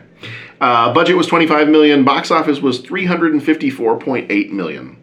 Uh, 0.61 0.95
budget 0.95 1.17
was 1.17 1.27
25 1.27 1.69
million. 1.69 2.05
Box 2.05 2.31
office 2.31 2.61
was 2.61 2.81
354.8 2.81 4.51
million. 4.51 4.97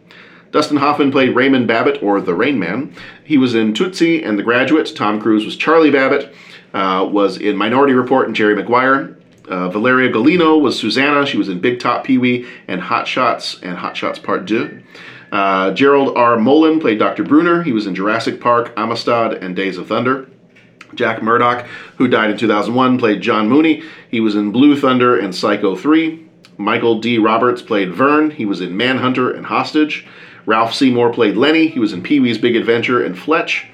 Dustin 0.50 0.78
Hoffman 0.78 1.12
played 1.12 1.36
Raymond 1.36 1.68
Babbitt, 1.68 2.02
or 2.02 2.20
the 2.20 2.34
Rain 2.34 2.58
Man. 2.58 2.92
He 3.22 3.38
was 3.38 3.54
in 3.54 3.74
Tootsie 3.74 4.24
and 4.24 4.36
The 4.36 4.42
Graduate. 4.42 4.90
Tom 4.96 5.20
Cruise 5.20 5.44
was 5.44 5.56
Charlie 5.56 5.90
Babbitt. 5.92 6.34
Uh, 6.74 7.08
was 7.10 7.36
in 7.36 7.56
Minority 7.56 7.92
Report 7.94 8.26
and 8.26 8.34
Jerry 8.34 8.54
Maguire. 8.56 9.16
Uh, 9.48 9.68
Valeria 9.68 10.12
Golino 10.12 10.60
was 10.60 10.78
Susanna. 10.78 11.26
She 11.26 11.38
was 11.38 11.48
in 11.48 11.60
Big 11.60 11.80
Top 11.80 12.04
Pee 12.04 12.18
Wee 12.18 12.46
and 12.68 12.80
Hot 12.80 13.08
Shots 13.08 13.58
and 13.62 13.76
Hot 13.78 13.96
Shots 13.96 14.18
Part 14.18 14.46
2. 14.46 14.82
Uh, 15.32 15.70
Gerald 15.72 16.16
R. 16.16 16.38
Molen 16.38 16.80
played 16.80 16.98
Dr. 16.98 17.22
Bruner. 17.22 17.62
He 17.62 17.72
was 17.72 17.86
in 17.86 17.94
Jurassic 17.94 18.40
Park, 18.40 18.72
Amistad, 18.76 19.34
and 19.34 19.54
Days 19.54 19.78
of 19.78 19.88
Thunder. 19.88 20.28
Jack 20.94 21.22
Murdock, 21.22 21.66
who 21.96 22.08
died 22.08 22.30
in 22.30 22.36
2001, 22.36 22.98
played 22.98 23.20
John 23.20 23.48
Mooney. 23.48 23.82
He 24.10 24.20
was 24.20 24.34
in 24.34 24.50
Blue 24.50 24.78
Thunder 24.78 25.18
and 25.18 25.34
Psycho 25.34 25.76
3. 25.76 26.26
Michael 26.56 27.00
D. 27.00 27.16
Roberts 27.18 27.62
played 27.62 27.94
Vern. 27.94 28.30
He 28.30 28.44
was 28.44 28.60
in 28.60 28.76
Manhunter 28.76 29.30
and 29.30 29.46
Hostage. 29.46 30.06
Ralph 30.46 30.74
Seymour 30.74 31.12
played 31.12 31.36
Lenny. 31.36 31.68
He 31.68 31.78
was 31.78 31.92
in 31.92 32.02
Pee 32.02 32.20
Wee's 32.20 32.38
Big 32.38 32.56
Adventure 32.56 33.02
and 33.02 33.18
Fletch. 33.18 33.68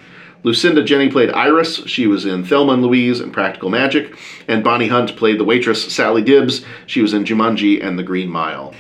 Lucinda 0.47 0.81
Jenney 0.81 1.11
played 1.11 1.33
Iris. 1.33 1.85
She 1.87 2.07
was 2.07 2.25
in 2.25 2.45
Thelma 2.45 2.75
and 2.75 2.83
Louise 2.83 3.19
and 3.19 3.33
Practical 3.33 3.69
Magic. 3.69 4.17
And 4.47 4.63
Bonnie 4.63 4.87
Hunt 4.87 5.17
played 5.17 5.41
the 5.41 5.45
waitress 5.45 5.93
Sally 5.93 6.23
Dibbs. 6.23 6.65
She 6.87 7.03
was 7.03 7.13
in 7.13 7.25
Jumanji 7.25 7.85
and 7.85 7.99
The 7.99 8.05
Green 8.05 8.31
Mile. 8.31 8.73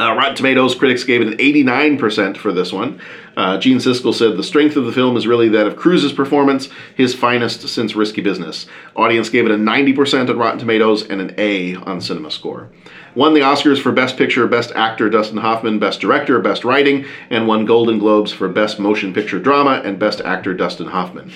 Uh, 0.00 0.14
Rotten 0.14 0.34
Tomatoes 0.34 0.74
critics 0.74 1.04
gave 1.04 1.20
it 1.20 1.26
an 1.26 1.36
89% 1.36 2.38
for 2.38 2.54
this 2.54 2.72
one. 2.72 3.02
Uh, 3.38 3.56
Gene 3.56 3.78
Siskel 3.78 4.12
said 4.12 4.36
the 4.36 4.42
strength 4.42 4.74
of 4.74 4.84
the 4.84 4.92
film 4.92 5.16
is 5.16 5.28
really 5.28 5.48
that 5.50 5.68
of 5.68 5.76
Cruise's 5.76 6.12
performance, 6.12 6.68
his 6.96 7.14
finest 7.14 7.68
since 7.68 7.94
Risky 7.94 8.20
Business. 8.20 8.66
Audience 8.96 9.28
gave 9.28 9.46
it 9.46 9.52
a 9.52 9.56
90% 9.56 10.28
on 10.28 10.36
Rotten 10.36 10.58
Tomatoes 10.58 11.08
and 11.08 11.20
an 11.20 11.36
A 11.38 11.76
on 11.76 12.00
CinemaScore. 12.00 12.68
Won 13.14 13.34
the 13.34 13.40
Oscars 13.40 13.80
for 13.80 13.90
Best 13.92 14.16
Picture, 14.16 14.46
Best 14.46 14.72
Actor 14.76 15.10
Dustin 15.10 15.38
Hoffman, 15.38 15.78
Best 15.78 16.00
Director, 16.00 16.38
Best 16.40 16.64
Writing, 16.64 17.04
and 17.30 17.46
won 17.46 17.64
Golden 17.64 17.98
Globes 17.98 18.32
for 18.32 18.48
Best 18.48 18.78
Motion 18.78 19.14
Picture 19.14 19.40
Drama 19.40 19.82
and 19.84 19.98
Best 19.98 20.20
Actor 20.20 20.54
Dustin 20.54 20.88
Hoffman. 20.88 21.32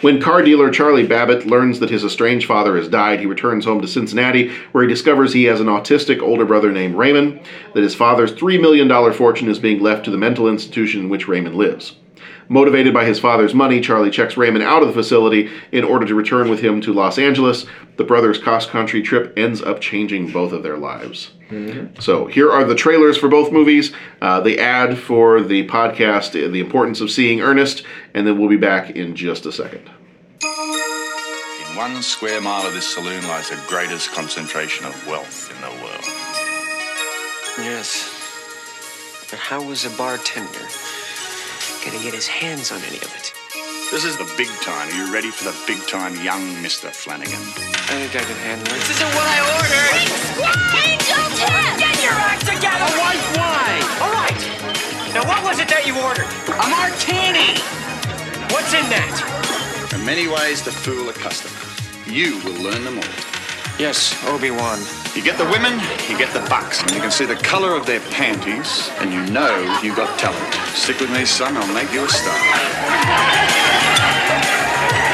When 0.00 0.20
car 0.20 0.42
dealer 0.42 0.70
Charlie 0.70 1.06
Babbitt 1.06 1.46
learns 1.46 1.80
that 1.80 1.90
his 1.90 2.04
estranged 2.04 2.46
father 2.46 2.76
has 2.76 2.88
died, 2.88 3.20
he 3.20 3.26
returns 3.26 3.64
home 3.64 3.80
to 3.80 3.88
Cincinnati, 3.88 4.52
where 4.70 4.84
he 4.84 4.88
discovers 4.88 5.32
he 5.32 5.44
has 5.44 5.60
an 5.60 5.66
autistic 5.66 6.20
older 6.20 6.44
brother 6.44 6.70
named 6.70 6.94
Raymond, 6.94 7.40
that 7.72 7.82
his 7.82 7.94
father's 7.96 8.32
$3 8.32 8.60
million 8.60 9.12
fortune 9.12 9.48
is 9.48 9.58
being 9.58 9.80
left 9.80 10.04
to 10.04 10.12
the 10.12 10.18
mental 10.18 10.46
institution 10.46 11.00
in 11.00 11.08
which 11.08 11.26
Raymond 11.26 11.43
lives. 11.52 11.96
Motivated 12.48 12.92
by 12.92 13.04
his 13.04 13.18
father's 13.18 13.54
money, 13.54 13.80
Charlie 13.80 14.10
checks 14.10 14.36
Raymond 14.36 14.64
out 14.64 14.82
of 14.82 14.88
the 14.88 14.94
facility 14.94 15.50
in 15.72 15.82
order 15.82 16.06
to 16.06 16.14
return 16.14 16.50
with 16.50 16.60
him 16.60 16.80
to 16.82 16.92
Los 16.92 17.18
Angeles. 17.18 17.64
The 17.96 18.04
brothers' 18.04 18.38
cross 18.38 18.66
country 18.66 19.02
trip 19.02 19.32
ends 19.38 19.62
up 19.62 19.80
changing 19.80 20.30
both 20.30 20.52
of 20.52 20.62
their 20.62 20.76
lives. 20.76 21.32
So 22.00 22.26
here 22.26 22.50
are 22.50 22.64
the 22.64 22.74
trailers 22.74 23.16
for 23.16 23.28
both 23.28 23.52
movies, 23.52 23.92
uh, 24.20 24.40
the 24.40 24.58
ad 24.58 24.98
for 24.98 25.40
the 25.40 25.66
podcast, 25.68 26.30
uh, 26.30 26.50
the 26.50 26.58
importance 26.58 27.00
of 27.00 27.12
seeing 27.12 27.40
Ernest, 27.40 27.84
and 28.12 28.26
then 28.26 28.38
we'll 28.38 28.48
be 28.48 28.56
back 28.56 28.90
in 28.90 29.14
just 29.14 29.46
a 29.46 29.52
second. 29.52 29.88
In 30.42 31.76
one 31.76 32.02
square 32.02 32.40
mile 32.40 32.66
of 32.66 32.74
this 32.74 32.92
saloon 32.92 33.22
lies 33.28 33.50
the 33.50 33.62
greatest 33.68 34.10
concentration 34.12 34.84
of 34.84 35.06
wealth 35.06 35.48
in 35.54 35.60
the 35.60 35.70
world. 35.80 36.04
Yes. 37.58 38.10
But 39.30 39.38
how 39.38 39.62
was 39.64 39.84
a 39.84 39.90
bartender 39.96 40.66
gonna 41.84 42.02
get 42.02 42.14
his 42.14 42.26
hands 42.26 42.72
on 42.72 42.80
any 42.88 42.96
of 42.96 43.12
it? 43.12 43.32
This 43.92 44.04
is 44.04 44.16
the 44.16 44.24
big 44.36 44.48
time. 44.64 44.88
Are 44.88 44.96
you 44.96 45.12
ready 45.12 45.30
for 45.30 45.44
the 45.44 45.54
big 45.68 45.78
time, 45.86 46.16
young 46.24 46.40
Mr. 46.64 46.88
Flanagan? 46.88 47.36
I 47.92 48.08
think 48.08 48.16
I 48.16 48.24
can 48.24 48.38
handle 48.40 48.72
it. 48.72 48.80
This 48.88 48.96
isn't 48.96 49.12
what 49.12 49.28
I 49.28 49.38
ordered. 49.52 49.92
Angel 50.80 51.26
Cat! 51.36 51.76
Get 51.78 51.96
your 52.00 52.16
act 52.16 52.48
together. 52.48 52.88
A 52.88 52.96
white 52.96 53.24
wine! 53.36 53.84
All 54.00 54.12
right. 54.16 54.40
Now, 55.12 55.28
what 55.28 55.44
was 55.44 55.60
it 55.60 55.68
that 55.68 55.84
you 55.84 55.92
ordered? 56.00 56.26
A 56.56 56.66
martini! 56.72 57.60
What's 58.48 58.72
in 58.72 58.88
that? 58.88 59.12
There 59.90 60.00
are 60.00 60.04
many 60.04 60.26
ways 60.26 60.62
to 60.64 60.72
fool 60.72 61.10
a 61.10 61.12
customer. 61.12 61.52
You 62.08 62.40
will 62.48 62.56
learn 62.64 62.82
them 62.82 62.96
all. 62.96 63.14
Yes, 63.76 64.14
Obi-Wan. 64.26 64.78
You 65.16 65.22
get 65.22 65.36
the 65.36 65.44
women, 65.46 65.80
you 66.08 66.16
get 66.16 66.32
the 66.32 66.46
bucks, 66.48 66.80
and 66.82 66.92
you 66.92 67.00
can 67.00 67.10
see 67.10 67.24
the 67.24 67.34
color 67.34 67.74
of 67.74 67.86
their 67.86 67.98
panties, 68.14 68.88
and 69.00 69.12
you 69.12 69.20
know 69.32 69.50
you 69.82 69.94
got 69.96 70.16
talent. 70.16 70.54
Stick 70.76 71.00
with 71.00 71.10
me, 71.10 71.24
son. 71.24 71.56
I'll 71.56 71.74
make 71.74 71.92
you 71.92 72.04
a 72.04 72.08
star. 72.08 72.38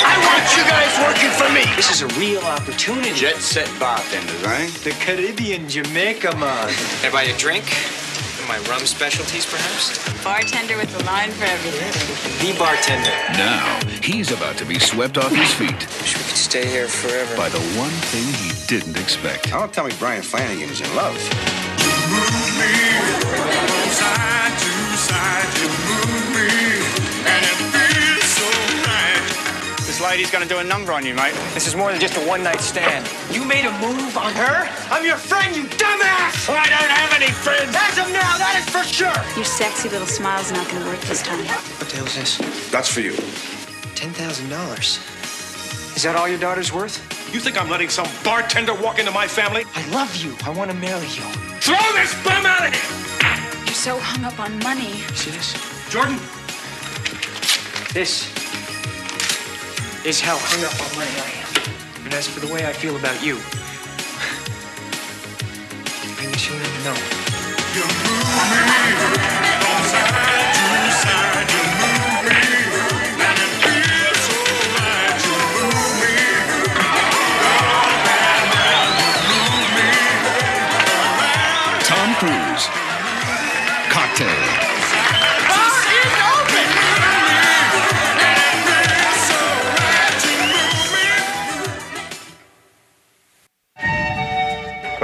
I 0.04 0.14
want 0.28 0.44
you 0.56 0.64
guys 0.68 0.92
working 1.00 1.30
for 1.30 1.48
me! 1.54 1.64
This 1.74 1.90
is 1.90 2.02
a 2.02 2.08
real 2.20 2.42
opportunity. 2.42 3.14
Jet 3.14 3.36
set 3.36 3.68
bartenders, 3.80 4.42
eh? 4.44 4.68
The 4.84 4.90
Caribbean 4.90 5.66
Jamaica 5.66 6.36
man. 6.36 6.68
I 7.02 7.32
a 7.34 7.38
drink? 7.38 7.64
My 8.48 8.58
rum 8.68 8.84
specialties, 8.86 9.46
perhaps? 9.46 9.98
Bartender 10.24 10.76
with 10.76 10.90
the 10.96 11.04
line 11.04 11.30
for 11.30 11.44
everything. 11.44 11.92
The 12.44 12.58
bartender. 12.58 13.10
Now, 13.38 13.78
he's 14.02 14.32
about 14.32 14.56
to 14.58 14.64
be 14.64 14.78
swept 14.78 15.18
off 15.18 15.30
his 15.34 15.52
feet 15.54 15.70
Wish 16.00 16.16
we 16.16 16.24
could 16.24 16.36
stay 16.36 16.66
here 16.66 16.88
forever. 16.88 17.36
by 17.36 17.48
the 17.48 17.60
one 17.78 17.90
thing 18.10 18.26
he 18.42 18.50
didn't 18.66 18.96
expect. 19.00 19.50
Don't 19.50 19.72
tell 19.72 19.86
me 19.86 19.92
Brian 19.98 20.22
Flanagan 20.22 20.68
is 20.70 20.80
in 20.80 20.96
love. 20.96 21.16
This 30.00 30.08
lady's 30.08 30.30
gonna 30.30 30.46
do 30.46 30.60
a 30.60 30.64
number 30.64 30.94
on 30.94 31.04
you, 31.04 31.12
mate. 31.12 31.34
This 31.52 31.66
is 31.66 31.76
more 31.76 31.90
than 31.90 32.00
just 32.00 32.16
a 32.16 32.20
one 32.20 32.42
night 32.42 32.62
stand. 32.62 33.06
You 33.30 33.44
made 33.44 33.66
a 33.66 33.70
move 33.84 34.16
on 34.16 34.32
her? 34.32 34.66
I'm 34.90 35.04
your 35.04 35.18
friend, 35.18 35.54
you 35.54 35.64
dumbass! 35.64 36.48
I 36.48 36.70
don't 36.72 36.88
have 36.88 37.12
any 37.12 37.30
friends! 37.30 37.76
As 37.76 37.98
of 37.98 38.10
now, 38.10 38.38
that 38.38 38.56
is 38.56 38.64
for 38.72 38.82
sure! 38.82 39.12
Your 39.36 39.44
sexy 39.44 39.90
little 39.90 40.06
smile's 40.06 40.50
not 40.52 40.66
gonna 40.70 40.86
work 40.86 41.00
this 41.00 41.20
time. 41.22 41.44
What 41.44 41.90
the 41.90 41.96
hell 41.96 42.06
is 42.06 42.14
this? 42.16 42.38
That's 42.70 42.88
for 42.88 43.00
you. 43.00 43.12
$10,000. 43.12 45.94
Is 45.94 46.02
that 46.04 46.16
all 46.16 46.26
your 46.26 46.38
daughter's 46.38 46.72
worth? 46.72 46.98
You 47.34 47.38
think 47.38 47.58
I'm 47.60 47.68
letting 47.68 47.90
some 47.90 48.08
bartender 48.24 48.72
walk 48.72 48.98
into 48.98 49.10
my 49.10 49.28
family? 49.28 49.66
I 49.74 49.86
love 49.90 50.16
you. 50.16 50.34
I 50.44 50.48
want 50.48 50.70
to 50.70 50.76
marry 50.78 51.08
you. 51.08 51.24
Throw 51.60 51.76
this 51.92 52.14
bum 52.24 52.46
out 52.46 52.66
of 52.66 52.72
here! 52.72 52.90
You're 53.66 53.74
so 53.74 53.98
hung 53.98 54.24
up 54.24 54.40
on 54.40 54.58
money. 54.60 55.02
See 55.12 55.30
this? 55.30 55.52
Jordan, 55.90 56.18
This 57.92 58.30
is 60.04 60.20
how 60.20 60.36
hung 60.38 60.64
up 60.64 60.72
on 60.80 60.96
money 60.96 61.10
I 61.20 61.30
am. 61.42 62.04
And 62.04 62.14
as 62.14 62.26
for 62.26 62.40
the 62.40 62.52
way 62.52 62.66
I 62.66 62.72
feel 62.72 62.96
about 62.96 63.22
you, 63.22 63.34
I 66.18 66.24
guess 66.30 66.48
you'll 66.48 66.58
never 66.58 66.84
know. 66.84 66.96
Tom 67.72 69.49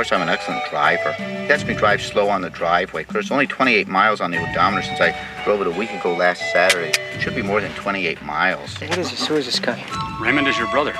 course, 0.08 0.20
I'm 0.20 0.28
an 0.28 0.32
excellent 0.32 0.64
driver. 0.70 1.12
He 1.14 1.48
lets 1.48 1.64
me 1.64 1.74
drive 1.74 2.00
slow 2.00 2.28
on 2.28 2.40
the 2.40 2.50
driveway. 2.50 3.02
Of 3.02 3.08
course, 3.08 3.32
only 3.32 3.46
28 3.48 3.88
miles 3.88 4.20
on 4.20 4.30
the 4.30 4.38
odometer 4.38 4.82
since 4.82 5.00
I 5.00 5.16
drove 5.44 5.60
it 5.62 5.66
a 5.66 5.70
week 5.70 5.90
ago 5.90 6.14
last 6.14 6.42
Saturday. 6.52 6.90
It 6.90 7.20
Should 7.20 7.34
be 7.34 7.42
more 7.42 7.60
than 7.60 7.72
28 7.72 8.22
miles. 8.22 8.78
What 8.80 8.98
is 8.98 9.10
this? 9.10 9.26
Who 9.26 9.34
is 9.34 9.46
this 9.46 9.58
guy? 9.58 9.84
Raymond 10.20 10.46
is 10.46 10.56
your 10.56 10.68
brother. 10.68 10.92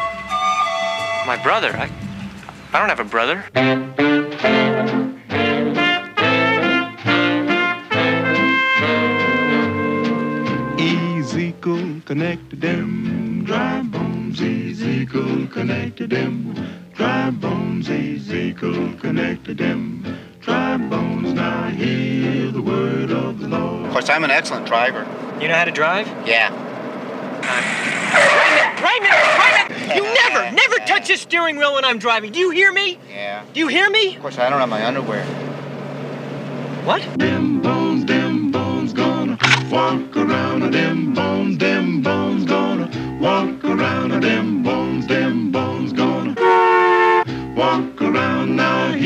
My 1.24 1.38
brother? 1.40 1.70
I, 1.76 1.88
I 2.72 2.80
don't 2.80 2.88
have 2.88 2.98
a 2.98 3.04
brother. 3.04 3.44
Ezekiel 10.80 12.00
connected 12.04 12.60
them 12.60 13.44
dry 13.44 13.82
bones. 13.82 14.40
Ezekiel 14.40 15.46
connected 15.46 16.10
them 16.10 16.54
dry 16.96 17.30
bones. 17.30 17.88
Ezekiel 17.88 18.94
connected 18.98 19.58
them 19.58 20.18
dry 20.40 20.76
bones. 20.76 21.32
Now 21.34 21.68
hear 21.68 22.50
the 22.50 22.62
word 22.62 23.10
of 23.10 23.38
the 23.40 23.48
Lord. 23.48 23.86
Of 23.86 23.92
course, 23.92 24.08
I'm 24.08 24.24
an 24.24 24.30
excellent 24.30 24.66
driver. 24.66 25.06
You 25.40 25.48
know 25.48 25.54
how 25.54 25.64
to 25.64 25.70
drive? 25.70 26.06
Yeah. 26.26 26.50
Wait 27.36 28.22
a 28.26 28.50
minute. 28.50 28.82
Raymond, 28.82 29.12
Raymond, 29.38 29.94
you 29.94 30.02
never, 30.24 30.50
never 30.52 30.76
touch 30.86 31.08
the 31.08 31.16
steering 31.16 31.58
wheel 31.58 31.74
when 31.74 31.84
I'm 31.84 31.98
driving. 31.98 32.32
Do 32.32 32.38
you 32.40 32.50
hear 32.50 32.72
me? 32.72 32.98
Yeah. 33.10 33.44
Do 33.52 33.60
you 33.60 33.68
hear 33.68 33.90
me? 33.90 34.16
Of 34.16 34.22
course, 34.22 34.38
I 34.38 34.48
don't 34.48 34.58
have 34.60 34.68
my 34.68 34.84
underwear. 34.86 35.24
What? 36.84 37.02
Them 37.18 37.60
bones, 37.60 38.04
them 38.06 38.50
bones 38.50 38.92
gonna 38.92 39.38
walk 39.70 40.16
around. 40.16 40.72
Them 40.72 41.12
bones, 41.14 41.58
them 41.58 42.02
bones 42.02 42.44
gonna 42.44 43.18
walk 43.20 43.64
around. 43.64 44.22
Them 44.22 44.55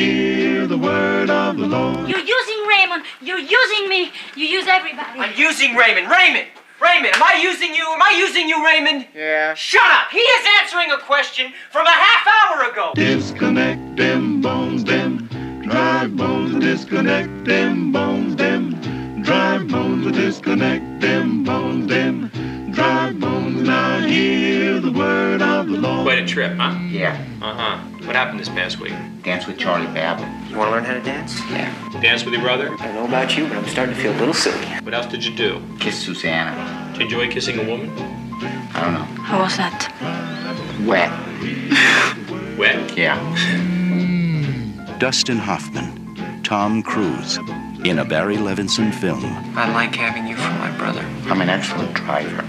hear 0.00 0.66
the 0.66 0.78
word 0.78 1.30
of 1.30 1.56
the 1.56 1.66
Lord. 1.66 2.08
You're 2.08 2.18
using 2.38 2.66
Raymond. 2.66 3.04
You're 3.20 3.38
using 3.38 3.88
me. 3.88 4.12
You 4.34 4.46
use 4.46 4.66
everybody. 4.66 5.20
I'm 5.20 5.36
using 5.36 5.74
Raymond. 5.74 6.10
Raymond! 6.10 6.46
Raymond, 6.80 7.14
am 7.14 7.22
I 7.22 7.38
using 7.42 7.74
you? 7.74 7.84
Am 7.86 8.00
I 8.00 8.14
using 8.16 8.48
you, 8.48 8.64
Raymond? 8.64 9.06
Yeah. 9.14 9.52
Shut 9.52 9.90
up! 9.90 10.10
He 10.10 10.18
is 10.18 10.46
answering 10.60 10.90
a 10.90 10.98
question 10.98 11.52
from 11.70 11.86
a 11.86 11.90
half 11.90 12.26
hour 12.26 12.70
ago. 12.72 12.92
Disconnect 12.94 13.96
them 13.96 14.40
bones, 14.40 14.84
them 14.84 15.28
dry 15.62 16.06
bones. 16.06 16.58
Disconnect 16.64 17.44
them 17.44 17.92
bones, 17.92 18.34
them 18.36 19.22
dry 19.22 19.58
bones. 19.58 20.16
Disconnect 20.16 21.02
them 21.02 21.44
bones, 21.44 21.86
them 21.86 22.30
dry 22.72 23.12
bones. 23.12 23.39
Now 24.10 24.16
hear 24.16 24.80
the 24.80 24.90
word 24.90 25.40
of 25.40 25.68
the 25.68 25.76
Lord. 25.76 26.02
Quite 26.02 26.18
a 26.18 26.26
trip, 26.26 26.56
huh? 26.56 26.76
Yeah. 26.90 27.24
Uh 27.40 27.54
huh. 27.54 27.78
What 28.04 28.16
happened 28.16 28.40
this 28.40 28.48
past 28.48 28.80
week? 28.80 28.92
Dance 29.22 29.46
with 29.46 29.56
Charlie 29.56 29.86
Babbitt. 29.86 30.26
You 30.50 30.56
want 30.58 30.66
to 30.66 30.72
learn 30.72 30.84
how 30.84 30.94
to 30.94 31.00
dance? 31.00 31.38
Yeah. 31.48 31.72
Dance 32.00 32.24
with 32.24 32.34
your 32.34 32.42
brother? 32.42 32.74
I 32.80 32.86
don't 32.86 32.94
know 32.96 33.04
about 33.04 33.36
you, 33.36 33.46
but 33.46 33.56
I'm 33.58 33.68
starting 33.68 33.94
to 33.94 34.00
feel 34.00 34.10
a 34.12 34.18
little 34.18 34.34
silly. 34.34 34.66
What 34.82 34.94
else 34.94 35.06
did 35.06 35.24
you 35.24 35.32
do? 35.36 35.62
Kiss 35.78 35.96
Susanna. 35.96 36.92
Did 36.98 37.08
you 37.12 37.20
enjoy 37.20 37.32
kissing 37.32 37.60
a 37.60 37.70
woman? 37.70 37.88
I 38.74 38.80
don't 38.82 38.94
know. 38.94 39.22
How 39.22 39.38
was 39.42 39.56
that? 39.58 39.92
Wet. 40.84 41.12
Wet? 42.58 42.98
Yeah. 42.98 43.16
Dustin 44.98 45.38
Hoffman, 45.38 46.42
Tom 46.42 46.82
Cruise, 46.82 47.38
in 47.84 48.00
a 48.00 48.04
Barry 48.04 48.38
Levinson 48.38 48.92
film. 48.92 49.24
I 49.56 49.72
like 49.72 49.94
having 49.94 50.26
you 50.26 50.34
for 50.34 50.50
my 50.54 50.76
brother. 50.76 51.06
I'm 51.26 51.40
an 51.40 51.48
excellent 51.48 51.94
driver. 51.94 52.44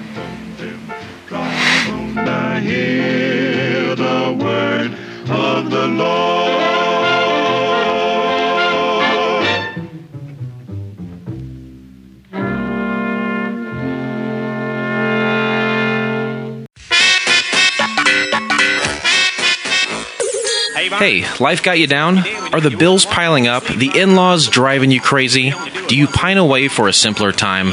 Hear 2.62 3.96
the 3.96 4.38
word 4.38 4.92
of 5.30 5.72
the 5.72 5.88
Lord. 5.88 6.52
Hey, 20.98 21.26
life 21.40 21.64
got 21.64 21.80
you 21.80 21.88
down? 21.88 22.20
Are 22.54 22.60
the 22.60 22.76
bills 22.78 23.06
piling 23.06 23.48
up? 23.48 23.64
The 23.64 23.92
in 23.98 24.16
laws 24.16 24.50
driving 24.50 24.92
you 24.92 25.00
crazy? 25.00 25.54
Do 25.88 25.96
you 25.96 26.08
pine 26.08 26.38
away 26.38 26.68
for 26.68 26.90
a 26.90 26.94
simpler 26.94 27.32
time? 27.32 27.72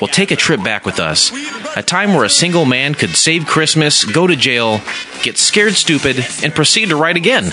Well, 0.00 0.08
take 0.08 0.30
a 0.30 0.36
trip 0.36 0.62
back 0.64 0.86
with 0.86 0.98
us. 0.98 1.30
A 1.76 1.82
time 1.82 2.14
where 2.14 2.24
a 2.24 2.30
single 2.30 2.64
man 2.64 2.94
could 2.94 3.10
save 3.10 3.46
Christmas, 3.46 4.04
go 4.04 4.26
to 4.26 4.34
jail, 4.34 4.80
get 5.22 5.36
scared 5.36 5.74
stupid, 5.74 6.24
and 6.42 6.54
proceed 6.54 6.88
to 6.88 6.96
write 6.96 7.16
again. 7.16 7.44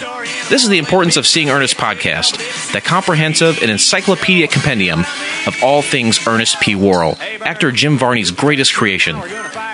This 0.50 0.64
is 0.64 0.70
the 0.70 0.78
Importance 0.78 1.18
of 1.18 1.28
Seeing 1.28 1.50
Ernest 1.50 1.76
podcast, 1.76 2.72
the 2.72 2.80
comprehensive 2.80 3.62
and 3.62 3.70
encyclopedia 3.70 4.48
compendium 4.48 5.02
of 5.46 5.62
all 5.62 5.82
things 5.82 6.26
Ernest 6.26 6.62
P. 6.62 6.74
Worrell, 6.74 7.18
actor 7.42 7.72
Jim 7.72 7.98
Varney's 7.98 8.32
greatest 8.32 8.74
creation. 8.74 9.22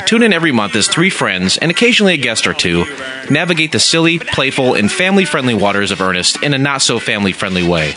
Tune 0.05 0.23
in 0.23 0.33
every 0.33 0.51
month 0.51 0.75
as 0.75 0.87
three 0.87 1.11
friends, 1.11 1.57
and 1.57 1.69
occasionally 1.69 2.15
a 2.15 2.17
guest 2.17 2.47
or 2.47 2.53
two, 2.53 2.85
navigate 3.29 3.71
the 3.71 3.79
silly, 3.79 4.17
playful, 4.17 4.73
and 4.73 4.91
family 4.91 5.25
friendly 5.25 5.53
waters 5.53 5.91
of 5.91 6.01
Ernest 6.01 6.41
in 6.41 6.53
a 6.53 6.57
not 6.57 6.81
so 6.81 6.99
family 6.99 7.33
friendly 7.33 7.67
way. 7.67 7.93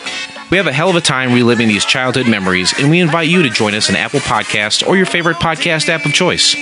We 0.51 0.57
have 0.59 0.67
a 0.69 0.73
hell 0.73 0.89
of 0.89 0.97
a 0.97 1.01
time 1.01 1.33
reliving 1.33 1.67
these 1.67 1.85
childhood 1.85 2.29
memories, 2.29 2.73
and 2.79 2.89
we 2.89 3.01
invite 3.01 3.29
you 3.29 3.43
to 3.43 3.51
join 3.51 3.75
us 3.75 3.91
on 3.91 3.97
Apple 3.97 4.21
Podcast 4.21 4.87
or 4.87 4.97
your 4.97 5.07
favorite 5.07 5.39
podcast 5.39 5.89
app 5.89 6.07
of 6.07 6.13
choice. 6.13 6.55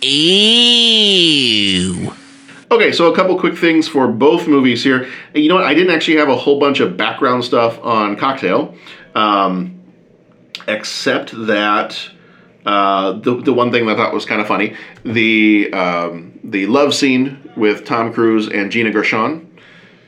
Ew. 0.00 2.12
Okay, 2.70 2.92
so 2.92 3.12
a 3.12 3.16
couple 3.16 3.38
quick 3.38 3.56
things 3.56 3.88
for 3.88 4.06
both 4.06 4.46
movies 4.46 4.84
here. 4.84 5.08
You 5.34 5.48
know 5.48 5.56
what? 5.56 5.64
I 5.64 5.74
didn't 5.74 5.92
actually 5.92 6.18
have 6.18 6.28
a 6.28 6.36
whole 6.36 6.60
bunch 6.60 6.78
of 6.78 6.96
background 6.96 7.44
stuff 7.44 7.80
on 7.82 8.16
Cocktail, 8.16 8.76
um, 9.16 9.80
except 10.68 11.32
that 11.46 11.98
uh, 12.64 13.12
the 13.12 13.40
the 13.40 13.52
one 13.52 13.72
thing 13.72 13.86
that 13.86 13.94
I 13.94 13.96
thought 13.96 14.14
was 14.14 14.24
kind 14.24 14.40
of 14.40 14.46
funny 14.46 14.76
the 15.04 15.72
um, 15.72 16.38
the 16.44 16.66
love 16.66 16.94
scene 16.94 17.50
with 17.56 17.84
Tom 17.84 18.12
Cruise 18.12 18.48
and 18.48 18.70
Gina 18.70 18.90
Gershon. 18.90 19.45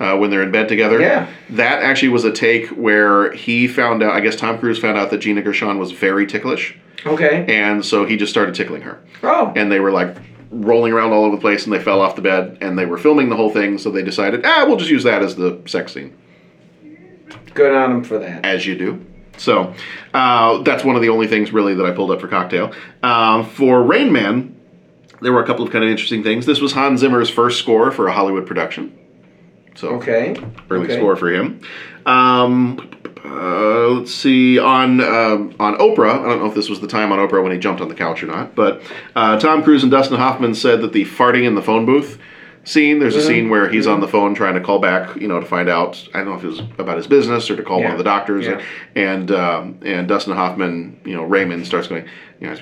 Uh, 0.00 0.16
when 0.16 0.30
they're 0.30 0.42
in 0.44 0.52
bed 0.52 0.68
together, 0.68 1.00
Yeah. 1.00 1.26
that 1.50 1.82
actually 1.82 2.10
was 2.10 2.24
a 2.24 2.30
take 2.30 2.68
where 2.68 3.32
he 3.32 3.66
found 3.66 4.00
out. 4.02 4.12
I 4.12 4.20
guess 4.20 4.36
Tom 4.36 4.56
Cruise 4.58 4.78
found 4.78 4.96
out 4.96 5.10
that 5.10 5.18
Gina 5.18 5.42
Gershon 5.42 5.76
was 5.78 5.90
very 5.90 6.24
ticklish, 6.24 6.76
Okay. 7.04 7.44
and 7.48 7.84
so 7.84 8.04
he 8.04 8.16
just 8.16 8.30
started 8.30 8.54
tickling 8.54 8.82
her 8.82 8.98
Oh. 9.24 9.52
and 9.56 9.72
they 9.72 9.80
were 9.80 9.90
like 9.90 10.14
rolling 10.52 10.92
around 10.92 11.12
all 11.12 11.24
over 11.24 11.34
the 11.36 11.40
place 11.40 11.64
and 11.64 11.72
they 11.74 11.80
fell 11.80 12.00
off 12.00 12.14
the 12.16 12.22
bed 12.22 12.58
and 12.60 12.78
they 12.78 12.86
were 12.86 12.96
filming 12.96 13.28
the 13.28 13.36
whole 13.36 13.50
thing 13.50 13.76
so 13.76 13.90
they 13.90 14.02
decided 14.02 14.40
ah 14.46 14.64
we'll 14.66 14.78
just 14.78 14.90
use 14.90 15.02
that 15.04 15.20
as 15.22 15.36
the 15.36 15.58
sex 15.66 15.92
scene 15.92 16.12
Good 17.54 17.74
on 17.74 17.90
him 17.92 18.04
for 18.04 18.18
that. 18.18 18.44
as 18.46 18.66
you 18.66 18.74
do 18.76 19.04
so 19.36 19.74
uh, 20.14 20.62
that's 20.62 20.84
one 20.84 20.96
of 20.96 21.02
the 21.02 21.08
only 21.10 21.26
things 21.26 21.52
really 21.52 21.74
that 21.74 21.84
i 21.84 21.90
pulled 21.90 22.10
up 22.10 22.20
for 22.20 22.28
cocktail 22.28 22.72
um, 23.02 23.44
for 23.44 23.82
rain 23.82 24.10
man 24.12 24.54
there 25.20 25.32
were 25.32 25.42
a 25.42 25.46
couple 25.46 25.64
of 25.64 25.70
kind 25.70 25.84
of 25.84 25.90
interesting 25.90 26.22
things 26.22 26.46
this 26.46 26.60
was 26.60 26.72
hans 26.72 27.00
zimmer's 27.00 27.28
first 27.28 27.58
score 27.58 27.90
for 27.90 28.08
a 28.08 28.12
hollywood 28.12 28.46
production 28.46 28.96
so 29.78 29.88
Okay. 29.90 30.34
early 30.70 30.86
Okay. 30.86 30.96
score 30.96 31.14
for 31.16 31.30
him. 31.30 31.60
Um, 32.04 32.78
uh, 33.24 33.88
let's 33.88 34.12
see 34.14 34.58
on 34.58 35.00
um, 35.00 35.54
on 35.60 35.76
Oprah. 35.78 36.20
I 36.20 36.28
don't 36.28 36.40
know 36.40 36.46
if 36.46 36.54
this 36.54 36.68
was 36.68 36.80
the 36.80 36.86
time 36.88 37.12
on 37.12 37.18
Oprah 37.18 37.42
when 37.42 37.52
he 37.52 37.58
jumped 37.58 37.80
on 37.80 37.88
the 37.88 37.94
couch 37.94 38.22
or 38.22 38.26
not, 38.26 38.54
but 38.54 38.82
uh, 39.14 39.38
Tom 39.38 39.62
Cruise 39.62 39.82
and 39.82 39.92
Dustin 39.92 40.16
Hoffman 40.16 40.54
said 40.54 40.80
that 40.80 40.92
the 40.92 41.04
farting 41.04 41.44
in 41.46 41.54
the 41.54 41.62
phone 41.62 41.84
booth 41.86 42.18
scene. 42.64 42.98
There's 42.98 43.16
a 43.16 43.20
Mhm. 43.20 43.26
scene 43.26 43.48
where 43.50 43.68
he's 43.68 43.86
on 43.86 44.00
the 44.00 44.08
phone 44.08 44.34
trying 44.34 44.54
to 44.54 44.60
call 44.60 44.78
back, 44.78 45.16
you 45.16 45.26
know, 45.28 45.40
to 45.40 45.46
find 45.46 45.68
out. 45.68 46.06
I 46.14 46.18
don't 46.18 46.28
know 46.28 46.34
if 46.34 46.44
it 46.44 46.48
was 46.48 46.60
about 46.78 46.96
his 46.96 47.06
business 47.06 47.50
or 47.50 47.56
to 47.56 47.62
call 47.62 47.82
one 47.82 47.92
of 47.92 47.98
the 47.98 48.04
doctors. 48.04 48.46
Yeah. 48.46 48.60
And 48.94 49.30
um, 49.30 49.78
and 49.84 50.06
Dustin 50.08 50.34
Hoffman, 50.34 51.00
you 51.04 51.14
know, 51.14 51.22
Raymond 51.24 51.66
starts 51.66 51.86
going, 51.88 52.04
you 52.40 52.48
know, 52.48 52.56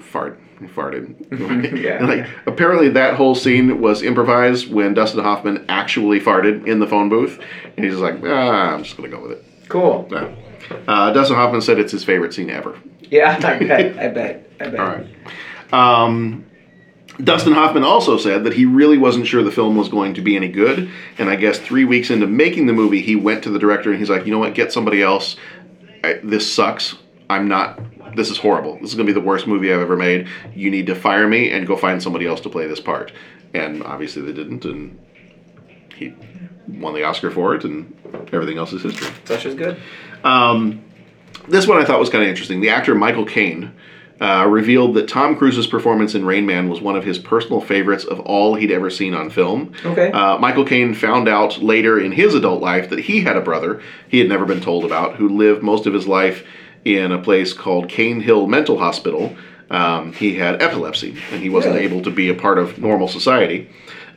fart, 0.00 0.40
farted. 0.60 1.14
Yeah. 1.76 2.04
Like 2.04 2.28
apparently 2.46 2.88
that 2.90 3.14
whole 3.14 3.34
scene 3.34 3.80
was 3.80 4.02
improvised 4.02 4.70
when 4.72 4.94
Dustin 4.94 5.22
Hoffman 5.22 5.64
actually 5.68 6.20
farted 6.20 6.66
in 6.66 6.78
the 6.78 6.86
phone 6.86 7.08
booth, 7.08 7.40
and 7.76 7.84
he's 7.84 7.96
like, 7.96 8.20
ah, 8.24 8.74
I'm 8.74 8.82
just 8.82 8.96
gonna 8.96 9.08
go 9.08 9.20
with 9.20 9.32
it. 9.32 9.44
Cool. 9.68 10.08
Yeah. 10.10 10.34
Uh, 10.88 11.12
Dustin 11.12 11.36
Hoffman 11.36 11.60
said 11.60 11.78
it's 11.78 11.92
his 11.92 12.04
favorite 12.04 12.34
scene 12.34 12.50
ever. 12.50 12.78
Yeah, 13.02 13.36
I 13.36 13.58
bet. 13.58 13.98
I 13.98 14.08
bet. 14.08 14.50
I 14.60 14.68
bet. 14.68 14.80
All 14.80 14.86
right. 14.86 15.06
Um, 15.72 16.46
Dustin 17.22 17.52
Hoffman 17.52 17.82
also 17.82 18.18
said 18.18 18.44
that 18.44 18.52
he 18.52 18.66
really 18.66 18.98
wasn't 18.98 19.26
sure 19.26 19.42
the 19.42 19.50
film 19.50 19.76
was 19.76 19.88
going 19.88 20.14
to 20.14 20.20
be 20.20 20.36
any 20.36 20.48
good, 20.48 20.90
and 21.18 21.30
I 21.30 21.36
guess 21.36 21.58
three 21.58 21.84
weeks 21.84 22.10
into 22.10 22.26
making 22.26 22.66
the 22.66 22.72
movie, 22.72 23.00
he 23.00 23.16
went 23.16 23.42
to 23.44 23.50
the 23.50 23.58
director 23.58 23.90
and 23.90 23.98
he's 23.98 24.10
like, 24.10 24.26
you 24.26 24.32
know 24.32 24.38
what, 24.38 24.54
get 24.54 24.72
somebody 24.72 25.02
else. 25.02 25.36
I, 26.04 26.20
this 26.22 26.52
sucks. 26.52 26.96
I'm 27.28 27.48
not. 27.48 27.80
This 28.16 28.30
is 28.30 28.38
horrible. 28.38 28.78
This 28.80 28.90
is 28.90 28.94
going 28.94 29.06
to 29.06 29.12
be 29.12 29.18
the 29.18 29.24
worst 29.24 29.46
movie 29.46 29.72
I've 29.72 29.80
ever 29.80 29.96
made. 29.96 30.28
You 30.54 30.70
need 30.70 30.86
to 30.86 30.94
fire 30.94 31.26
me 31.26 31.50
and 31.50 31.66
go 31.66 31.76
find 31.76 32.02
somebody 32.02 32.26
else 32.26 32.40
to 32.42 32.48
play 32.48 32.66
this 32.66 32.80
part. 32.80 33.12
And 33.52 33.82
obviously 33.82 34.22
they 34.22 34.32
didn't, 34.32 34.64
and 34.64 34.98
he 35.94 36.14
won 36.68 36.94
the 36.94 37.04
Oscar 37.04 37.30
for 37.30 37.54
it, 37.54 37.64
and 37.64 37.94
everything 38.32 38.58
else 38.58 38.72
is 38.72 38.82
history. 38.82 39.08
Such 39.24 39.46
is 39.46 39.54
good. 39.54 39.80
Um, 40.24 40.84
this 41.48 41.66
one 41.66 41.78
I 41.78 41.84
thought 41.84 41.98
was 41.98 42.10
kind 42.10 42.24
of 42.24 42.30
interesting. 42.30 42.60
The 42.60 42.70
actor 42.70 42.94
Michael 42.94 43.24
Caine 43.24 43.72
uh, 44.20 44.46
revealed 44.48 44.94
that 44.94 45.08
Tom 45.08 45.36
Cruise's 45.36 45.66
performance 45.66 46.14
in 46.14 46.24
Rain 46.24 46.46
Man 46.46 46.68
was 46.68 46.80
one 46.80 46.96
of 46.96 47.04
his 47.04 47.18
personal 47.18 47.60
favorites 47.60 48.04
of 48.04 48.20
all 48.20 48.54
he'd 48.54 48.70
ever 48.70 48.88
seen 48.88 49.14
on 49.14 49.30
film. 49.30 49.72
Okay. 49.84 50.10
Uh, 50.10 50.38
Michael 50.38 50.64
Caine 50.64 50.94
found 50.94 51.28
out 51.28 51.58
later 51.62 52.00
in 52.00 52.12
his 52.12 52.34
adult 52.34 52.62
life 52.62 52.88
that 52.90 53.00
he 53.00 53.20
had 53.20 53.36
a 53.36 53.42
brother 53.42 53.82
he 54.08 54.18
had 54.18 54.28
never 54.28 54.46
been 54.46 54.60
told 54.60 54.84
about 54.84 55.16
who 55.16 55.28
lived 55.28 55.62
most 55.62 55.86
of 55.86 55.92
his 55.92 56.06
life 56.06 56.46
in 56.86 57.10
a 57.10 57.18
place 57.18 57.52
called 57.52 57.88
Cane 57.88 58.20
Hill 58.20 58.46
Mental 58.46 58.78
Hospital. 58.78 59.36
Um, 59.70 60.12
he 60.12 60.36
had 60.36 60.62
epilepsy 60.62 61.16
and 61.32 61.42
he 61.42 61.50
wasn't 61.50 61.74
Really? 61.74 61.86
able 61.86 62.02
to 62.02 62.10
be 62.10 62.28
a 62.28 62.34
part 62.34 62.58
of 62.58 62.78
normal 62.78 63.08
society. 63.08 63.68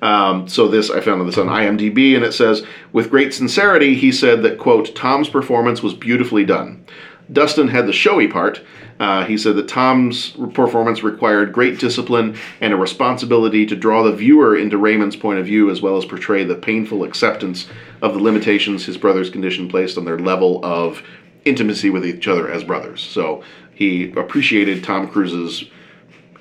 Um, 0.03 0.47
so 0.47 0.67
this 0.67 0.89
I 0.91 1.01
found 1.01 1.27
this 1.27 1.37
on 1.37 1.47
IMDb, 1.47 2.15
and 2.15 2.23
it 2.23 2.33
says, 2.33 2.63
with 2.93 3.09
great 3.09 3.33
sincerity, 3.33 3.95
he 3.95 4.11
said 4.11 4.43
that 4.43 4.57
quote 4.59 4.95
Tom's 4.95 5.27
performance 5.27 5.81
was 5.83 5.93
beautifully 5.93 6.45
done. 6.45 6.85
Dustin 7.33 7.67
had 7.67 7.85
the 7.85 7.93
showy 7.93 8.27
part. 8.27 8.61
Uh, 8.99 9.23
he 9.25 9.37
said 9.37 9.55
that 9.55 9.67
Tom's 9.67 10.31
performance 10.53 11.03
required 11.03 11.53
great 11.53 11.79
discipline 11.79 12.35
and 12.59 12.73
a 12.73 12.75
responsibility 12.77 13.65
to 13.65 13.75
draw 13.75 14.03
the 14.03 14.11
viewer 14.11 14.57
into 14.57 14.77
Raymond's 14.77 15.15
point 15.15 15.39
of 15.39 15.45
view, 15.45 15.69
as 15.69 15.81
well 15.81 15.97
as 15.97 16.05
portray 16.05 16.43
the 16.43 16.55
painful 16.55 17.03
acceptance 17.03 17.67
of 18.01 18.13
the 18.13 18.19
limitations 18.19 18.85
his 18.85 18.97
brother's 18.97 19.29
condition 19.29 19.69
placed 19.69 19.97
on 19.97 20.05
their 20.05 20.19
level 20.19 20.63
of 20.65 21.01
intimacy 21.45 21.89
with 21.89 22.05
each 22.05 22.27
other 22.27 22.49
as 22.51 22.63
brothers. 22.63 23.01
So 23.01 23.43
he 23.73 24.11
appreciated 24.13 24.83
Tom 24.83 25.07
Cruise's 25.07 25.63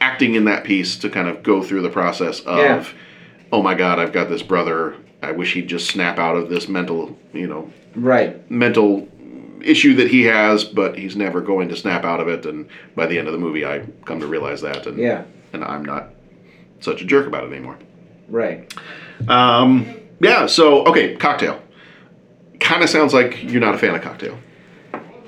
acting 0.01 0.35
in 0.35 0.45
that 0.47 0.65
piece 0.65 0.97
to 0.99 1.09
kind 1.11 1.29
of 1.29 1.43
go 1.43 1.63
through 1.63 1.83
the 1.83 1.89
process 1.91 2.41
of, 2.41 2.59
Yeah. 2.59 2.85
oh 3.53 3.63
my 3.63 3.75
God, 3.75 3.99
I've 3.99 4.13
got 4.13 4.29
this 4.29 4.43
brother. 4.43 4.95
I 5.23 5.33
wish 5.33 5.55
he'd 5.55 5.69
just 5.69 5.89
snap 5.91 6.19
out 6.19 6.37
of 6.37 6.49
this 6.49 6.69
mental, 6.69 7.17
you 7.33 7.47
know, 7.47 7.71
Right. 7.97 8.49
mental 8.51 9.09
issue 9.61 9.95
that 9.97 10.09
he 10.09 10.25
has, 10.25 10.63
but 10.65 10.97
he's 10.97 11.17
never 11.17 11.41
going 11.41 11.69
to 11.69 11.77
snap 11.77 12.05
out 12.05 12.21
of 12.21 12.29
it. 12.29 12.47
And 12.47 12.69
by 12.95 13.07
the 13.07 13.19
end 13.19 13.27
of 13.27 13.33
the 13.33 13.41
movie, 13.41 13.67
I 13.67 13.83
come 14.05 14.21
to 14.21 14.27
realize 14.27 14.61
that, 14.61 14.87
and 14.87 14.97
Yeah. 14.99 15.23
and 15.53 15.65
I'm 15.65 15.85
not 15.85 16.11
such 16.81 17.03
a 17.03 17.05
jerk 17.05 17.27
about 17.27 17.43
it 17.45 17.53
anymore. 17.53 17.77
Right. 18.29 18.73
Um, 19.27 19.87
yeah. 20.21 20.47
So 20.47 20.85
okay, 20.85 21.17
cocktail. 21.17 21.61
Kind 22.61 22.83
of 22.85 22.89
sounds 22.89 23.13
like 23.15 23.43
you're 23.43 23.61
not 23.61 23.75
a 23.75 23.79
fan 23.79 23.95
of 23.97 24.03
cocktail. 24.03 24.39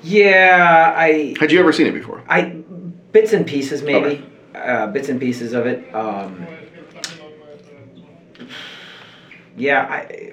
Yeah, 0.03 0.93
I 0.95 1.35
Had 1.39 1.51
you 1.51 1.59
ever 1.59 1.71
seen 1.71 1.87
it 1.87 1.91
before? 1.93 2.23
I 2.27 2.41
bits 3.11 3.33
and 3.33 3.45
pieces 3.45 3.83
maybe, 3.83 4.25
uh, 4.55 4.87
bits 4.87 5.09
and 5.09 5.19
pieces 5.19 5.53
of 5.53 5.65
it. 5.67 5.93
Um, 5.93 6.47
yeah, 9.57 9.81
I 9.83 10.31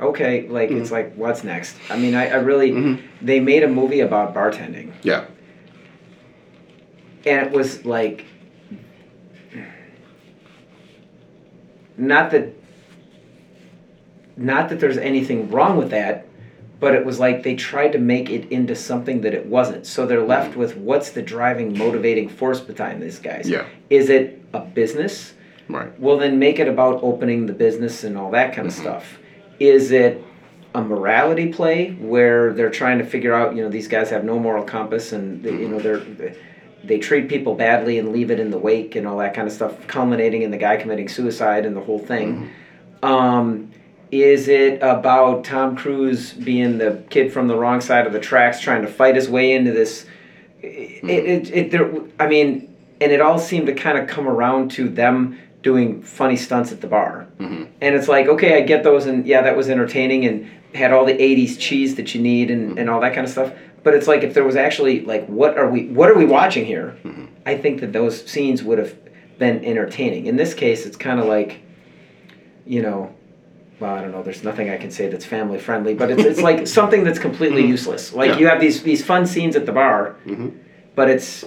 okay. 0.00 0.48
Like 0.48 0.70
it's 0.70 0.90
like 0.90 1.14
what's 1.14 1.44
next? 1.44 1.76
I 1.90 1.98
mean, 1.98 2.14
I, 2.14 2.28
I 2.30 2.36
really 2.36 3.02
they 3.20 3.40
made 3.40 3.62
a 3.62 3.68
movie 3.68 4.00
about 4.00 4.34
bartending, 4.34 4.92
Yeah. 5.02 5.26
and 7.26 7.46
it 7.46 7.52
was 7.52 7.84
like 7.84 8.24
not 11.96 12.30
that 12.30 12.54
not 14.36 14.70
that 14.70 14.80
there's 14.80 14.96
anything 14.96 15.50
wrong 15.50 15.76
with 15.76 15.90
that 15.90 16.26
but 16.80 16.94
it 16.94 17.04
was 17.04 17.20
like 17.20 17.42
they 17.42 17.54
tried 17.54 17.92
to 17.92 17.98
make 17.98 18.30
it 18.30 18.50
into 18.50 18.74
something 18.74 19.20
that 19.20 19.34
it 19.34 19.46
wasn't. 19.46 19.86
So 19.86 20.06
they're 20.06 20.18
mm-hmm. 20.18 20.28
left 20.28 20.56
with 20.56 20.76
what's 20.76 21.10
the 21.10 21.22
driving 21.22 21.76
motivating 21.76 22.28
force 22.28 22.60
behind 22.60 23.02
these 23.02 23.18
guys? 23.18 23.48
Yeah. 23.48 23.66
is 23.90 24.08
it 24.08 24.42
a 24.52 24.60
business? 24.60 25.34
Right. 25.68 26.00
well 26.00 26.18
then 26.18 26.40
make 26.40 26.58
it 26.58 26.66
about 26.66 26.98
opening 27.00 27.46
the 27.46 27.52
business 27.52 28.02
and 28.02 28.18
all 28.18 28.32
that 28.32 28.54
kind 28.54 28.66
of 28.66 28.74
mm-hmm. 28.74 28.82
stuff. 28.82 29.18
Is 29.60 29.92
it 29.92 30.24
a 30.74 30.82
morality 30.82 31.52
play 31.52 31.92
where 31.92 32.52
they're 32.52 32.70
trying 32.70 32.98
to 32.98 33.04
figure 33.04 33.34
out 33.34 33.54
you 33.54 33.62
know 33.62 33.68
these 33.68 33.86
guys 33.86 34.10
have 34.10 34.24
no 34.24 34.38
moral 34.38 34.64
compass 34.64 35.12
and 35.12 35.44
they, 35.44 35.52
you 35.52 35.68
know 35.68 35.78
mm-hmm. 35.78 36.16
they're 36.16 36.34
they 36.82 36.98
treat 36.98 37.28
people 37.28 37.54
badly 37.54 37.98
and 37.98 38.10
leave 38.10 38.30
it 38.30 38.40
in 38.40 38.50
the 38.50 38.58
wake 38.58 38.96
and 38.96 39.06
all 39.06 39.18
that 39.18 39.34
kind 39.34 39.46
of 39.46 39.52
stuff 39.52 39.86
culminating 39.86 40.42
in 40.42 40.50
the 40.50 40.56
guy 40.56 40.76
committing 40.76 41.08
suicide 41.08 41.66
and 41.66 41.76
the 41.76 41.80
whole 41.80 41.98
thing. 41.98 42.50
Um, 43.02 43.70
is 44.10 44.48
it 44.48 44.76
about 44.82 45.44
tom 45.44 45.76
cruise 45.76 46.32
being 46.32 46.78
the 46.78 47.02
kid 47.10 47.32
from 47.32 47.48
the 47.48 47.56
wrong 47.56 47.80
side 47.80 48.06
of 48.06 48.12
the 48.12 48.20
tracks 48.20 48.60
trying 48.60 48.82
to 48.82 48.88
fight 48.88 49.14
his 49.14 49.28
way 49.28 49.52
into 49.52 49.72
this? 49.72 50.06
It, 50.62 51.00
hmm. 51.00 51.10
it, 51.10 51.50
it 51.50 51.70
there 51.70 51.90
i 52.18 52.26
mean 52.26 52.66
and 53.00 53.12
it 53.12 53.20
all 53.20 53.38
seemed 53.38 53.66
to 53.66 53.74
kind 53.74 53.96
of 53.96 54.08
come 54.08 54.28
around 54.28 54.70
to 54.72 54.88
them 54.88 55.38
doing 55.62 56.02
funny 56.02 56.36
stunts 56.36 56.72
at 56.72 56.80
the 56.80 56.86
bar. 56.86 57.26
Mm-hmm. 57.38 57.64
and 57.80 57.94
it's 57.94 58.08
like 58.08 58.26
okay 58.26 58.56
i 58.56 58.60
get 58.60 58.82
those 58.82 59.06
and 59.06 59.26
yeah 59.26 59.42
that 59.42 59.56
was 59.56 59.70
entertaining 59.70 60.26
and 60.26 60.50
had 60.74 60.92
all 60.92 61.04
the 61.04 61.14
80s 61.14 61.58
cheese 61.58 61.96
that 61.96 62.14
you 62.14 62.20
need 62.20 62.50
and, 62.50 62.70
mm-hmm. 62.70 62.78
and 62.78 62.90
all 62.90 63.00
that 63.00 63.14
kind 63.14 63.26
of 63.26 63.32
stuff. 63.32 63.52
But 63.82 63.94
it's 63.94 64.06
like 64.06 64.22
if 64.22 64.34
there 64.34 64.44
was 64.44 64.56
actually 64.56 65.04
like 65.04 65.26
what 65.26 65.56
are 65.56 65.68
we 65.68 65.86
what 65.86 66.10
are 66.10 66.16
we 66.16 66.26
watching 66.26 66.66
here? 66.66 66.96
Mm-hmm. 67.02 67.26
I 67.46 67.56
think 67.56 67.80
that 67.80 67.92
those 67.92 68.26
scenes 68.26 68.62
would 68.62 68.78
have 68.78 68.94
been 69.38 69.64
entertaining. 69.64 70.26
In 70.26 70.36
this 70.36 70.52
case 70.52 70.84
it's 70.84 70.96
kind 70.96 71.18
of 71.18 71.26
like 71.26 71.62
you 72.66 72.82
know 72.82 73.14
well 73.80 73.94
i 73.94 74.00
don't 74.00 74.12
know 74.12 74.22
there's 74.22 74.44
nothing 74.44 74.70
i 74.70 74.76
can 74.76 74.90
say 74.90 75.08
that's 75.08 75.24
family 75.24 75.58
friendly 75.58 75.94
but 75.94 76.10
it's, 76.10 76.22
it's 76.30 76.40
like 76.42 76.66
something 76.66 77.02
that's 77.04 77.18
completely 77.18 77.66
useless. 77.66 78.12
Like 78.12 78.30
Yeah. 78.30 78.38
you 78.38 78.46
have 78.48 78.60
these 78.60 78.82
these 78.82 79.04
fun 79.04 79.26
scenes 79.26 79.56
at 79.56 79.66
the 79.66 79.72
bar 79.72 80.16
Mhm. 80.26 80.52
but 80.94 81.08
it's 81.10 81.44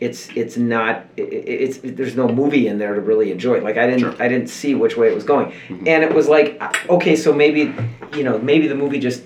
it's 0.00 0.28
it's 0.36 0.56
not 0.56 0.94
i- 1.18 1.22
i- 1.22 1.56
it's 1.64 1.78
there's 1.82 2.16
no 2.16 2.28
movie 2.28 2.66
in 2.66 2.78
there 2.78 2.94
to 2.94 3.00
really 3.00 3.30
enjoy 3.32 3.60
like 3.60 3.76
i 3.78 3.86
didn't 3.86 4.20
i 4.20 4.28
didn't 4.28 4.48
see 4.48 4.74
which 4.74 4.96
way 4.96 5.08
it 5.08 5.14
was 5.14 5.24
going. 5.24 5.52
And 5.68 6.02
it 6.04 6.12
was 6.14 6.28
like 6.28 6.56
uh, 6.60 6.72
okay 6.96 7.16
so 7.16 7.32
maybe 7.32 7.74
you 8.16 8.24
know 8.24 8.38
maybe 8.38 8.66
the 8.68 8.74
movie 8.74 8.98
just 8.98 9.22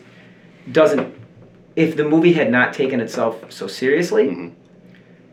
doesn't 0.71 1.13
if 1.77 1.97
the 1.97 2.05
movie 2.05 2.33
had 2.33 2.51
not 2.51 2.73
taken 2.75 3.01
itself 3.01 3.51
so 3.51 3.67
seriously 3.67 4.53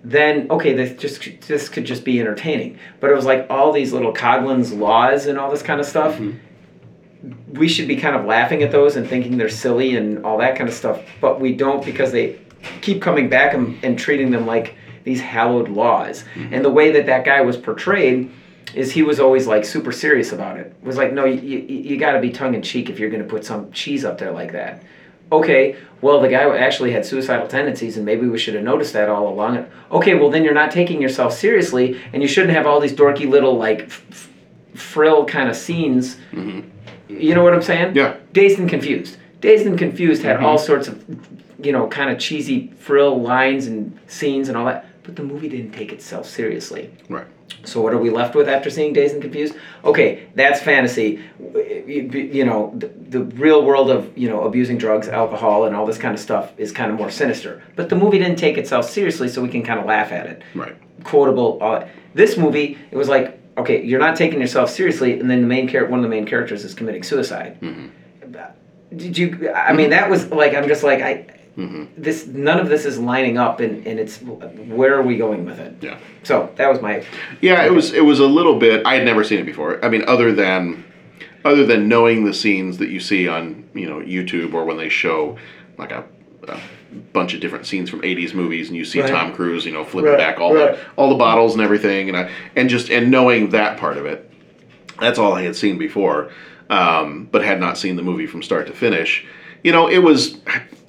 then 0.03 0.47
okay 0.49 0.73
this 0.73 0.89
just 0.99 1.47
this 1.47 1.67
could 1.69 1.83
just 1.85 2.03
be 2.05 2.19
entertaining. 2.19 2.77
But 2.99 3.09
it 3.11 3.15
was 3.15 3.25
like 3.25 3.45
all 3.49 3.71
these 3.71 3.91
little 3.93 4.13
Coughlin's 4.13 4.71
laws 4.71 5.25
and 5.25 5.37
all 5.37 5.49
this 5.51 5.61
kind 5.63 5.79
of 5.79 5.85
stuff 5.85 6.19
we 7.53 7.67
should 7.67 7.87
be 7.87 7.95
kind 7.95 8.15
of 8.15 8.25
laughing 8.25 8.61
at 8.63 8.71
those 8.71 8.95
and 8.95 9.07
thinking 9.07 9.37
they're 9.37 9.49
silly 9.49 9.95
and 9.95 10.23
all 10.23 10.37
that 10.37 10.55
kind 10.55 10.69
of 10.69 10.75
stuff 10.75 11.01
but 11.19 11.39
we 11.39 11.53
don't 11.53 11.83
because 11.83 12.11
they 12.11 12.39
keep 12.81 13.01
coming 13.01 13.29
back 13.29 13.53
and, 13.53 13.83
and 13.83 13.97
treating 13.97 14.31
them 14.31 14.45
like 14.45 14.75
these 15.03 15.21
hallowed 15.21 15.69
laws. 15.69 16.23
Mm-hmm. 16.35 16.53
And 16.53 16.65
the 16.65 16.69
way 16.69 16.91
that 16.91 17.05
that 17.05 17.25
guy 17.25 17.41
was 17.41 17.57
portrayed 17.57 18.29
is 18.73 18.91
he 18.91 19.03
was 19.03 19.19
always 19.19 19.47
like 19.47 19.63
super 19.63 19.91
serious 19.91 20.33
about 20.33 20.57
it. 20.57 20.75
Was 20.83 20.97
like 20.97 21.13
no 21.13 21.25
you, 21.25 21.39
you, 21.39 21.59
you 21.59 21.97
got 21.97 22.11
to 22.11 22.19
be 22.19 22.29
tongue-in-cheek 22.29 22.89
if 22.89 22.99
you're 22.99 23.09
going 23.09 23.23
to 23.23 23.27
put 23.27 23.45
some 23.45 23.71
cheese 23.71 24.03
up 24.03 24.17
there 24.17 24.31
like 24.31 24.51
that. 24.51 24.83
Okay 25.31 25.77
well 26.01 26.19
the 26.19 26.27
guy 26.27 26.43
actually 26.57 26.91
had 26.91 27.05
suicidal 27.05 27.47
tendencies 27.47 27.97
and 27.97 28.05
maybe 28.05 28.27
we 28.27 28.37
should 28.37 28.53
have 28.53 28.63
noticed 28.63 28.93
that 28.93 29.09
all 29.09 29.29
along. 29.29 29.65
Okay 29.91 30.15
well 30.15 30.29
then 30.29 30.43
you're 30.43 30.53
not 30.53 30.71
taking 30.71 31.01
yourself 31.01 31.33
seriously 31.33 31.99
and 32.11 32.21
you 32.21 32.27
shouldn't 32.27 32.53
have 32.53 32.67
all 32.67 32.79
these 32.79 32.93
dorky 32.93 33.27
little 33.29 33.57
like 33.57 33.83
f- 33.83 34.29
frill 34.75 35.25
kind 35.25 35.49
of 35.49 35.55
scenes 35.55 36.17
mm-hmm. 36.31 36.67
You 37.07 37.33
know 37.35 37.43
what 37.43 37.53
i'm 37.53 37.61
saying 37.61 37.95
Yeah. 37.95 38.15
dazed 38.33 38.59
and 38.59 38.69
confused 38.69 39.17
dazed 39.41 39.65
and 39.65 39.77
confused 39.77 40.23
had 40.23 40.37
all 40.43 40.57
mm-hmm. 40.57 40.65
sorts 40.65 40.87
of 40.87 41.03
you 41.61 41.71
know 41.71 41.87
kind 41.87 42.09
of 42.09 42.19
cheesy 42.19 42.67
frill 42.79 43.21
lines 43.21 43.67
and 43.67 43.97
scenes 44.07 44.47
and 44.49 44.57
all 44.57 44.65
that 44.65 44.85
but 45.03 45.15
the 45.15 45.23
movie 45.23 45.49
didn't 45.49 45.71
take 45.71 45.91
itself 45.93 46.27
seriously 46.27 46.91
Right. 47.09 47.25
so 47.63 47.81
what 47.81 47.93
are 47.93 47.97
we 47.97 48.09
left 48.09 48.35
with 48.35 48.49
after 48.49 48.69
seeing 48.69 48.91
Dazed 48.91 49.13
and 49.13 49.21
Confused? 49.21 49.55
Okay, 49.85 50.27
that's 50.35 50.59
fantasy. 50.61 51.21
You, 51.39 52.09
you 52.11 52.43
know, 52.43 52.73
the, 52.75 52.87
the 52.87 53.21
real 53.21 53.63
world 53.63 53.89
of 53.89 54.15
you 54.17 54.27
know 54.27 54.43
abusing 54.43 54.77
drugs, 54.77 55.07
alcohol, 55.07 55.63
and 55.63 55.73
all 55.73 55.85
this 55.85 55.97
kind 55.97 56.13
of 56.13 56.19
stuff 56.19 56.51
is 56.57 56.73
kind 56.73 56.91
of 56.91 56.97
more 56.97 57.09
sinister. 57.09 57.63
But 57.77 57.87
the 57.87 57.95
movie 57.95 58.17
didn't 58.19 58.35
take 58.35 58.57
itself 58.57 58.89
seriously, 58.89 59.29
so 59.29 59.41
we 59.41 59.47
can 59.47 59.63
kind 59.63 59.79
of 59.79 59.85
laugh 59.85 60.11
at 60.11 60.25
it. 60.27 60.41
Right. 60.55 60.75
Quotable. 61.05 61.57
All 61.61 61.71
that. 61.79 61.89
This 62.13 62.35
movie, 62.35 62.77
it 62.91 62.97
was 62.97 63.07
like, 63.07 63.39
okay, 63.57 63.83
you're 63.83 63.99
not 63.99 64.15
taking 64.15 64.39
yourself 64.39 64.69
seriously, 64.69 65.19
and 65.19 65.29
then 65.29 65.41
the 65.41 65.47
main 65.47 65.67
character, 65.67 65.89
one 65.89 65.99
of 65.99 66.03
the 66.03 66.09
main 66.09 66.25
characters, 66.25 66.63
is 66.63 66.73
committing 66.73 67.03
suicide. 67.03 67.59
Mm-hmm. 67.59 67.87
Did 68.95 69.17
you? 69.17 69.51
I 69.51 69.73
mean, 69.73 69.89
that 69.89 70.09
was 70.09 70.29
like, 70.31 70.53
I'm 70.53 70.67
just 70.67 70.83
like, 70.83 71.01
I. 71.01 71.25
Mm-hmm. 71.57 71.85
This 71.99 72.27
none 72.27 72.59
of 72.59 72.69
this 72.69 72.85
is 72.85 72.99
lining 72.99 73.39
up, 73.39 73.61
and, 73.61 73.85
and 73.87 73.99
it's 73.99 74.21
where 74.21 74.95
are 74.95 75.01
we 75.01 75.17
going 75.17 75.43
with 75.43 75.59
it? 75.59 75.73
Yeah. 75.81 75.97
So 76.21 76.53
that 76.55 76.69
was 76.69 76.83
my 76.83 77.03
Yeah, 77.41 77.65
it 77.65 77.71
was 77.71 77.93
it 77.93 78.05
was 78.05 78.19
a 78.19 78.27
little 78.27 78.59
bit. 78.59 78.85
I 78.85 78.93
had 78.93 79.03
never 79.03 79.23
seen 79.23 79.39
it 79.39 79.45
before. 79.45 79.83
I 79.83 79.89
mean, 79.89 80.03
other 80.07 80.31
than 80.31 80.85
other 81.43 81.65
than 81.65 81.87
knowing 81.87 82.25
the 82.25 82.33
scenes 82.33 82.77
that 82.77 82.89
you 82.89 82.99
see 82.99 83.27
on 83.27 83.67
you 83.73 83.89
know 83.89 84.01
YouTube 84.01 84.53
or 84.53 84.65
when 84.65 84.77
they 84.77 84.89
show 84.89 85.35
like 85.79 85.91
a, 85.91 86.05
a 86.47 86.59
bunch 87.13 87.33
of 87.33 87.39
different 87.39 87.65
scenes 87.65 87.89
from 87.89 88.01
'80s 88.01 88.33
movies, 88.33 88.67
and 88.69 88.77
you 88.77 88.85
see 88.85 89.01
Right. 89.01 89.09
Tom 89.09 89.33
Cruise, 89.33 89.65
you 89.65 89.71
know, 89.71 89.83
flipping 89.83 90.11
Right, 90.11 90.17
back 90.17 90.39
all 90.39 90.53
right. 90.53 90.75
the 90.75 90.79
all 90.95 91.09
the 91.09 91.15
bottles 91.15 91.53
and 91.53 91.61
everything, 91.61 92.07
and 92.09 92.17
I, 92.17 92.31
and 92.55 92.69
just 92.69 92.89
and 92.89 93.11
knowing 93.11 93.49
that 93.51 93.77
part 93.77 93.97
of 93.97 94.05
it. 94.05 94.29
That's 94.99 95.19
all 95.19 95.33
I 95.33 95.43
had 95.43 95.55
seen 95.55 95.77
before, 95.77 96.31
um, 96.69 97.27
but 97.31 97.43
had 97.43 97.59
not 97.59 97.77
seen 97.77 97.95
the 97.97 98.01
movie 98.03 98.25
from 98.25 98.41
start 98.41 98.67
to 98.67 98.73
finish. 98.73 99.25
You 99.63 99.71
know, 99.71 99.87
it 99.87 99.99
was, 99.99 100.37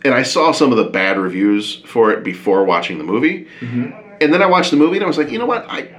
and 0.05 0.15
I 0.15 0.23
saw 0.23 0.53
some 0.53 0.71
of 0.73 0.79
the 0.79 0.85
bad 0.85 1.19
reviews 1.19 1.77
for 1.87 2.11
it 2.13 2.23
before 2.25 2.65
watching 2.65 2.99
the 2.99 3.05
movie. 3.05 3.49
And 3.61 4.33
then 4.35 4.43
I 4.43 4.47
watched 4.47 4.71
the 4.71 4.77
movie 4.77 4.97
and 4.97 5.05
I 5.05 5.09
was 5.09 5.19
like, 5.19 5.31
you 5.31 5.39
know 5.39 5.47
what? 5.47 5.65
I 5.69 5.95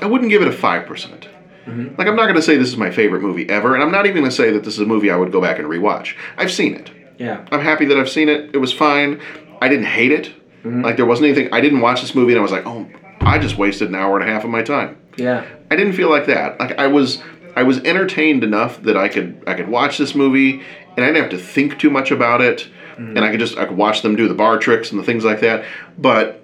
I 0.00 0.06
wouldn't 0.06 0.30
give 0.30 0.42
it 0.42 0.48
a 0.48 0.52
five 0.52 0.86
percent. 0.86 1.28
Like 1.66 2.08
I'm 2.08 2.16
not 2.16 2.24
going 2.24 2.34
to 2.34 2.42
say 2.42 2.56
this 2.56 2.68
is 2.68 2.76
my 2.76 2.90
favorite 2.90 3.22
movie 3.22 3.48
ever, 3.48 3.74
and 3.74 3.82
I'm 3.84 3.92
not 3.92 4.06
even 4.06 4.16
going 4.22 4.30
to 4.30 4.34
say 4.36 4.50
that 4.50 4.64
this 4.64 4.74
is 4.74 4.80
a 4.80 4.86
movie 4.86 5.08
I 5.10 5.16
would 5.16 5.30
go 5.30 5.40
back 5.40 5.58
and 5.60 5.68
rewatch. 5.68 6.16
I've 6.36 6.50
seen 6.50 6.74
it. 6.74 6.90
Yeah. 7.20 7.44
I'm 7.52 7.60
happy 7.60 7.84
that 7.84 7.98
I've 7.98 8.08
seen 8.08 8.30
it. 8.30 8.54
It 8.54 8.58
was 8.58 8.72
fine. 8.72 9.20
I 9.60 9.68
didn't 9.68 9.84
hate 9.84 10.10
it. 10.10 10.32
Mm-hmm. 10.64 10.82
Like 10.82 10.96
there 10.96 11.04
wasn't 11.04 11.26
anything. 11.26 11.52
I 11.52 11.60
didn't 11.60 11.80
watch 11.80 12.00
this 12.00 12.14
movie 12.14 12.32
and 12.32 12.38
I 12.38 12.42
was 12.42 12.50
like, 12.50 12.66
oh, 12.66 12.88
I 13.20 13.38
just 13.38 13.58
wasted 13.58 13.90
an 13.90 13.94
hour 13.94 14.18
and 14.18 14.28
a 14.28 14.32
half 14.32 14.42
of 14.42 14.50
my 14.50 14.62
time. 14.62 14.98
Yeah. 15.16 15.46
I 15.70 15.76
didn't 15.76 15.92
feel 15.92 16.08
like 16.08 16.26
that. 16.26 16.58
Like 16.58 16.78
I 16.78 16.86
was 16.86 17.22
I 17.54 17.62
was 17.62 17.78
entertained 17.80 18.42
enough 18.42 18.82
that 18.82 18.96
I 18.96 19.08
could 19.08 19.44
I 19.46 19.54
could 19.54 19.68
watch 19.68 19.98
this 19.98 20.14
movie 20.14 20.62
and 20.96 21.04
I 21.04 21.08
didn't 21.08 21.22
have 21.22 21.30
to 21.30 21.38
think 21.38 21.78
too 21.78 21.90
much 21.90 22.10
about 22.10 22.40
it. 22.40 22.68
Mm-hmm. 22.92 23.16
And 23.16 23.24
I 23.24 23.30
could 23.30 23.40
just 23.40 23.58
I 23.58 23.66
could 23.66 23.76
watch 23.76 24.00
them 24.00 24.16
do 24.16 24.26
the 24.26 24.34
bar 24.34 24.58
tricks 24.58 24.90
and 24.90 24.98
the 24.98 25.04
things 25.04 25.22
like 25.22 25.40
that. 25.40 25.66
But 25.98 26.42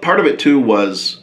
part 0.00 0.20
of 0.20 0.26
it 0.26 0.38
too 0.38 0.58
was 0.58 1.20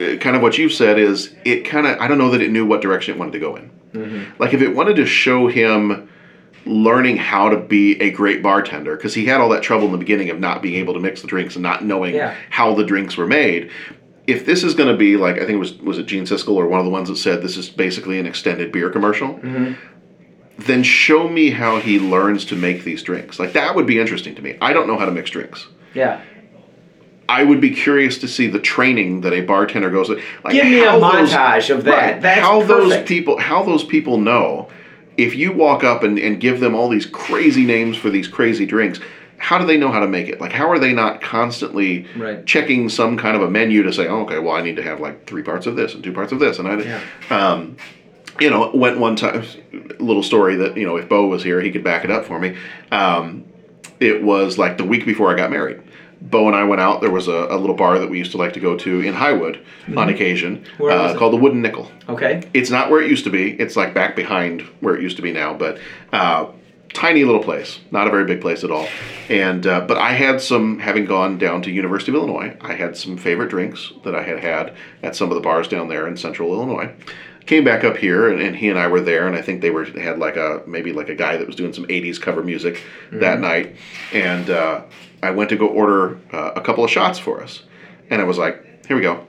uh, 0.00 0.16
kind 0.20 0.36
of 0.36 0.42
what 0.42 0.58
you've 0.58 0.72
said 0.72 0.98
is 1.00 1.34
it 1.44 1.64
kind 1.64 1.88
of 1.88 1.98
I 1.98 2.06
don't 2.06 2.18
know 2.18 2.30
that 2.30 2.40
it 2.40 2.52
knew 2.52 2.64
what 2.64 2.82
direction 2.82 3.14
it 3.14 3.18
wanted 3.18 3.32
to 3.32 3.40
go 3.40 3.56
in. 3.56 3.70
Mm-hmm. 3.92 4.40
Like 4.40 4.54
if 4.54 4.62
it 4.62 4.68
wanted 4.68 4.94
to 4.96 5.06
show 5.06 5.48
him 5.48 6.08
learning 6.66 7.16
how 7.16 7.48
to 7.48 7.56
be 7.56 8.00
a 8.00 8.10
great 8.10 8.42
bartender 8.42 8.96
because 8.96 9.14
he 9.14 9.24
had 9.26 9.40
all 9.40 9.48
that 9.50 9.62
trouble 9.62 9.86
in 9.86 9.92
the 9.92 9.98
beginning 9.98 10.30
of 10.30 10.40
not 10.40 10.62
being 10.62 10.74
able 10.74 10.94
to 10.94 11.00
mix 11.00 11.22
the 11.22 11.28
drinks 11.28 11.54
and 11.56 11.62
not 11.62 11.84
knowing 11.84 12.14
Yeah. 12.14 12.34
how 12.50 12.74
the 12.74 12.84
drinks 12.84 13.16
were 13.16 13.26
made. 13.26 13.70
If 14.26 14.44
this 14.44 14.64
is 14.64 14.74
going 14.74 14.88
to 14.88 14.96
be 14.96 15.16
like 15.16 15.36
I 15.36 15.40
think 15.40 15.50
it 15.52 15.58
was 15.58 15.74
was 15.78 15.98
it 15.98 16.06
Gene 16.06 16.24
Siskel 16.24 16.54
or 16.56 16.66
one 16.66 16.80
of 16.80 16.84
the 16.84 16.90
ones 16.90 17.08
that 17.08 17.16
said 17.16 17.42
this 17.42 17.56
is 17.56 17.68
basically 17.70 18.18
an 18.18 18.26
extended 18.26 18.72
beer 18.72 18.90
commercial, 18.90 19.34
mm-hmm. 19.34 19.74
then 20.58 20.82
show 20.82 21.28
me 21.28 21.50
how 21.50 21.78
he 21.78 22.00
learns 22.00 22.44
to 22.46 22.56
make 22.56 22.82
these 22.84 23.02
drinks. 23.02 23.38
Like 23.38 23.52
that 23.52 23.74
would 23.76 23.86
be 23.86 24.00
interesting 24.00 24.34
to 24.34 24.42
me. 24.42 24.58
I 24.60 24.72
don't 24.72 24.88
know 24.88 24.98
how 24.98 25.04
to 25.06 25.12
mix 25.12 25.30
drinks. 25.30 25.68
Yeah. 25.94 26.20
I 27.28 27.42
would 27.42 27.60
be 27.60 27.70
curious 27.70 28.18
to 28.18 28.28
see 28.28 28.46
the 28.46 28.60
training 28.60 29.22
that 29.22 29.32
a 29.32 29.40
bartender 29.40 29.90
goes 29.90 30.06
through. 30.06 30.22
Like 30.44 30.54
Give 30.54 30.64
me 30.64 30.80
a 30.82 30.90
how 30.90 30.98
those- 30.98 31.32
montage 31.32 31.74
of 31.74 31.84
that. 31.84 32.12
right, 32.14 32.22
That's 32.22 32.40
how 32.40 32.62
those 32.62 33.02
people 33.04 33.38
how 33.38 33.62
those 33.64 33.84
people 33.84 34.18
know 34.18 34.68
if 35.16 35.34
you 35.34 35.52
walk 35.52 35.82
up 35.84 36.02
and, 36.02 36.18
and 36.18 36.40
give 36.40 36.60
them 36.60 36.74
all 36.74 36.88
these 36.88 37.06
crazy 37.06 37.64
names 37.64 37.96
for 37.96 38.10
these 38.10 38.28
crazy 38.28 38.66
drinks, 38.66 39.00
how 39.38 39.58
do 39.58 39.66
they 39.66 39.76
know 39.76 39.90
how 39.90 40.00
to 40.00 40.08
make 40.08 40.28
it? 40.28 40.40
Like 40.40 40.52
how 40.52 40.70
are 40.70 40.78
they 40.78 40.92
not 40.92 41.20
constantly 41.20 42.06
Right. 42.16 42.44
checking 42.46 42.88
some 42.88 43.16
kind 43.16 43.36
of 43.36 43.42
a 43.42 43.50
menu 43.50 43.82
to 43.82 43.92
say, 43.92 44.06
oh, 44.06 44.22
okay, 44.22 44.38
well 44.38 44.54
I 44.56 44.62
need 44.62 44.76
to 44.76 44.82
have 44.82 45.00
like 45.00 45.26
three 45.26 45.42
parts 45.42 45.66
of 45.66 45.76
this 45.76 45.94
and 45.94 46.02
two 46.02 46.12
parts 46.12 46.32
of 46.32 46.38
this 46.38 46.58
and 46.58 46.68
I 46.68 47.00
um 47.30 47.76
you 48.38 48.50
know, 48.50 48.70
went 48.74 48.98
one 48.98 49.16
time, 49.16 49.46
little 49.98 50.22
story 50.22 50.56
that, 50.56 50.76
you 50.76 50.86
know, 50.86 50.96
if 50.96 51.08
Bo 51.08 51.26
was 51.26 51.42
here, 51.42 51.60
he 51.60 51.70
could 51.70 51.82
back 51.82 52.04
it 52.04 52.10
up 52.10 52.26
for 52.26 52.38
me. 52.38 52.54
Um, 52.92 53.46
it 53.98 54.22
was 54.22 54.58
like 54.58 54.76
the 54.76 54.84
week 54.84 55.06
before 55.06 55.32
I 55.32 55.36
got 55.36 55.50
married. 55.50 55.80
Bo 56.20 56.46
and 56.46 56.56
I 56.56 56.64
went 56.64 56.80
out. 56.80 57.00
There 57.00 57.10
was 57.10 57.28
a, 57.28 57.46
a 57.50 57.56
little 57.58 57.76
bar 57.76 57.98
that 57.98 58.08
we 58.10 58.18
used 58.18 58.32
to 58.32 58.38
like 58.38 58.52
to 58.54 58.60
go 58.60 58.76
to 58.76 59.00
in 59.00 59.14
Highwood 59.14 59.58
on 59.88 60.08
Mhm. 60.08 60.14
occasion 60.14 60.64
Where 60.78 60.96
was 60.98 61.14
uh, 61.14 61.18
called 61.18 61.32
the 61.32 61.36
Wooden 61.38 61.62
Nickel. 61.62 61.90
Okay. 62.08 62.42
It's 62.54 62.70
not 62.70 62.90
where 62.90 63.00
it 63.02 63.08
used 63.10 63.24
to 63.24 63.30
be. 63.30 63.52
It's 63.52 63.76
like 63.76 63.94
back 63.94 64.16
behind 64.16 64.62
where 64.80 64.96
it 64.96 65.02
used 65.02 65.16
to 65.16 65.22
be 65.22 65.32
now, 65.32 65.52
but 65.54 65.78
uh, 66.12 66.46
tiny 66.94 67.24
little 67.24 67.42
place, 67.42 67.78
not 67.90 68.06
a 68.06 68.10
very 68.10 68.24
big 68.24 68.40
place 68.40 68.64
at 68.64 68.70
all. 68.70 68.88
And 69.28 69.66
uh, 69.66 69.82
but 69.82 69.98
I 69.98 70.12
had 70.12 70.40
some, 70.40 70.78
having 70.78 71.04
gone 71.04 71.36
down 71.36 71.60
to 71.62 71.70
University 71.70 72.10
of 72.12 72.16
Illinois, 72.16 72.56
I 72.62 72.72
had 72.74 72.96
some 72.96 73.16
favorite 73.18 73.50
drinks 73.50 73.92
that 74.04 74.14
I 74.14 74.22
had 74.22 74.40
had 74.40 74.72
at 75.02 75.14
some 75.14 75.28
of 75.30 75.34
the 75.34 75.42
bars 75.42 75.68
down 75.68 75.88
there 75.88 76.06
in 76.08 76.16
Central 76.16 76.52
Illinois. 76.54 76.92
Came 77.44 77.62
back 77.62 77.84
up 77.84 77.96
here, 77.96 78.28
and, 78.28 78.40
and 78.42 78.56
he 78.56 78.68
and 78.70 78.76
I 78.78 78.88
were 78.88 79.00
there, 79.00 79.28
and 79.28 79.36
I 79.36 79.42
think 79.42 79.60
they 79.60 79.70
were 79.70 79.84
they 79.84 80.00
had 80.00 80.18
like 80.18 80.34
a 80.36 80.62
maybe 80.66 80.92
like 80.92 81.08
a 81.08 81.14
guy 81.14 81.36
that 81.36 81.46
was 81.46 81.54
doing 81.54 81.72
some 81.72 81.84
'80s 81.86 82.20
cover 82.20 82.42
music 82.42 82.82
that 83.12 83.38
Mhm. 83.38 83.40
night, 83.40 83.76
and 84.12 84.50
uh, 84.50 84.80
I 85.22 85.30
went 85.30 85.50
to 85.50 85.56
go 85.56 85.66
order 85.68 86.18
uh, 86.32 86.52
a 86.56 86.60
couple 86.60 86.84
of 86.84 86.90
shots 86.90 87.18
for 87.18 87.42
us, 87.42 87.62
and 88.10 88.20
I 88.20 88.24
was 88.24 88.38
like, 88.38 88.86
"Here 88.86 88.96
we 88.96 89.02
go, 89.02 89.26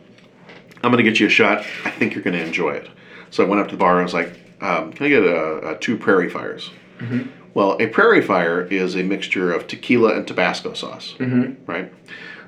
I'm 0.84 0.92
gonna 0.92 1.04
get 1.04 1.20
you 1.20 1.28
a 1.28 1.30
shot. 1.30 1.60
I 1.86 1.90
think 1.92 2.14
you're 2.14 2.24
gonna 2.24 2.38
enjoy 2.38 2.72
it." 2.72 2.88
So 3.32 3.44
I 3.44 3.48
went 3.48 3.62
up 3.62 3.68
to 3.70 3.76
the 3.76 3.80
bar 3.80 3.94
and 3.94 4.02
I 4.02 4.04
was 4.04 4.14
like, 4.14 4.32
um, 4.62 4.92
"Can 4.94 5.06
I 5.06 5.10
get 5.10 5.24
a, 5.24 5.72
a 5.72 5.76
two 5.76 5.98
Prairie 5.98 6.30
Fires?" 6.30 6.72
Mhm. 7.00 7.28
Well, 7.54 7.76
a 7.80 7.88
Prairie 7.88 8.22
Fire 8.22 8.68
is 8.70 8.96
a 8.96 9.04
mixture 9.04 9.52
of 9.52 9.66
tequila 9.68 10.14
and 10.16 10.28
Tabasco 10.28 10.74
sauce, 10.74 11.16
Mhm. 11.20 11.56
right? 11.66 11.92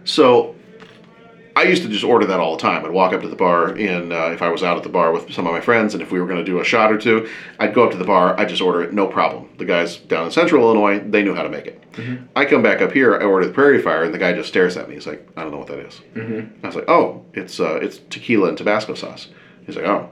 So 0.03 0.55
I 1.59 1.63
used 1.63 1.83
to 1.83 1.89
just 1.89 2.05
order 2.05 2.25
that 2.27 2.39
all 2.39 2.55
the 2.55 2.61
time. 2.61 2.85
I'd 2.85 2.91
walk 2.91 3.11
up 3.11 3.21
to 3.21 3.27
the 3.27 3.35
bar, 3.35 3.67
and 3.67 4.13
uh, 4.13 4.29
if 4.31 4.41
I 4.41 4.47
was 4.49 4.63
out 4.63 4.77
at 4.77 4.83
the 4.83 4.89
bar 4.89 5.11
with 5.11 5.29
some 5.33 5.45
of 5.45 5.51
my 5.51 5.59
friends, 5.59 5.93
and 5.93 6.01
if 6.01 6.09
we 6.09 6.19
were 6.21 6.25
going 6.25 6.39
to 6.39 6.43
do 6.49 6.61
a 6.61 6.63
shot 6.63 6.89
or 6.89 6.97
two, 6.97 7.27
I'd 7.59 7.73
go 7.73 7.83
up 7.83 7.91
to 7.91 7.97
the 7.97 8.05
bar. 8.05 8.39
I'd 8.39 8.47
just 8.47 8.61
order 8.61 8.81
it, 8.81 8.93
no 8.93 9.07
problem. 9.07 9.49
The 9.57 9.65
guys 9.65 9.97
down 9.97 10.23
in 10.25 10.31
Central 10.31 10.63
Illinois, 10.63 10.99
they 10.99 11.21
knew 11.21 11.35
how 11.35 11.43
to 11.43 11.49
make 11.49 11.67
it. 11.67 11.83
I 12.33 12.45
come 12.45 12.63
back 12.63 12.81
up 12.81 12.93
here, 12.93 13.13
I 13.13 13.25
order 13.25 13.45
the 13.45 13.51
Prairie 13.51 13.81
Fire, 13.81 14.03
and 14.05 14.13
the 14.13 14.17
guy 14.17 14.31
just 14.31 14.47
stares 14.47 14.77
at 14.77 14.87
me. 14.87 14.95
He's 14.95 15.05
like, 15.05 15.27
"I 15.35 15.41
don't 15.41 15.51
know 15.51 15.57
what 15.57 15.67
that 15.67 15.79
is." 15.79 15.99
Mhm. 16.15 16.49
I 16.63 16.67
was 16.67 16.75
like, 16.77 16.89
"Oh, 16.89 17.25
it's 17.33 17.59
uh, 17.59 17.79
it's 17.81 17.99
tequila 18.09 18.47
and 18.47 18.57
Tabasco 18.57 18.93
sauce." 18.93 19.27
He's 19.65 19.75
like, 19.75 19.85
"Oh, 19.85 20.07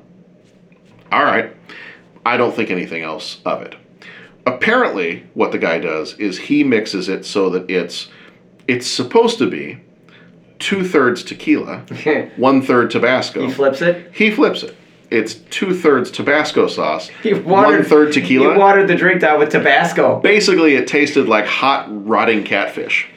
all 1.13 1.23
right." 1.23 1.55
I 2.25 2.35
don't 2.35 2.53
think 2.53 2.69
anything 2.71 3.03
else 3.03 3.39
of 3.45 3.61
it. 3.61 3.75
Apparently, 4.45 5.23
what 5.33 5.53
the 5.53 5.57
guy 5.57 5.79
does 5.79 6.13
is 6.15 6.37
he 6.37 6.61
mixes 6.65 7.07
it 7.07 7.25
so 7.25 7.49
that 7.51 7.69
it's 7.71 8.09
it's 8.67 8.85
supposed 8.87 9.37
to 9.37 9.49
be 9.49 9.79
two 10.59 10.83
thirds 10.87 11.23
tequila, 11.23 11.83
one 12.37 12.61
third 12.61 12.91
Tabasco. 12.91 13.45
He 13.45 13.51
flips 13.51 13.81
it. 13.81 14.11
He 14.13 14.31
flips 14.31 14.63
it. 14.63 14.75
It's 15.09 15.35
two 15.35 15.73
thirds 15.73 16.11
Tabasco 16.11 16.67
sauce, 16.67 17.07
He 17.23 17.33
one 17.33 17.63
watered, 17.63 17.87
third 17.87 18.11
tequila. 18.13 18.53
He 18.53 18.59
watered 18.59 18.89
the 18.89 18.95
drink 18.95 19.21
down 19.21 19.39
with 19.39 19.49
Tabasco. 19.49 20.19
Basically, 20.19 20.75
it 20.75 20.87
tasted 20.87 21.29
like 21.29 21.45
hot, 21.45 21.85
rotting 21.89 22.43
catfish. 22.43 23.07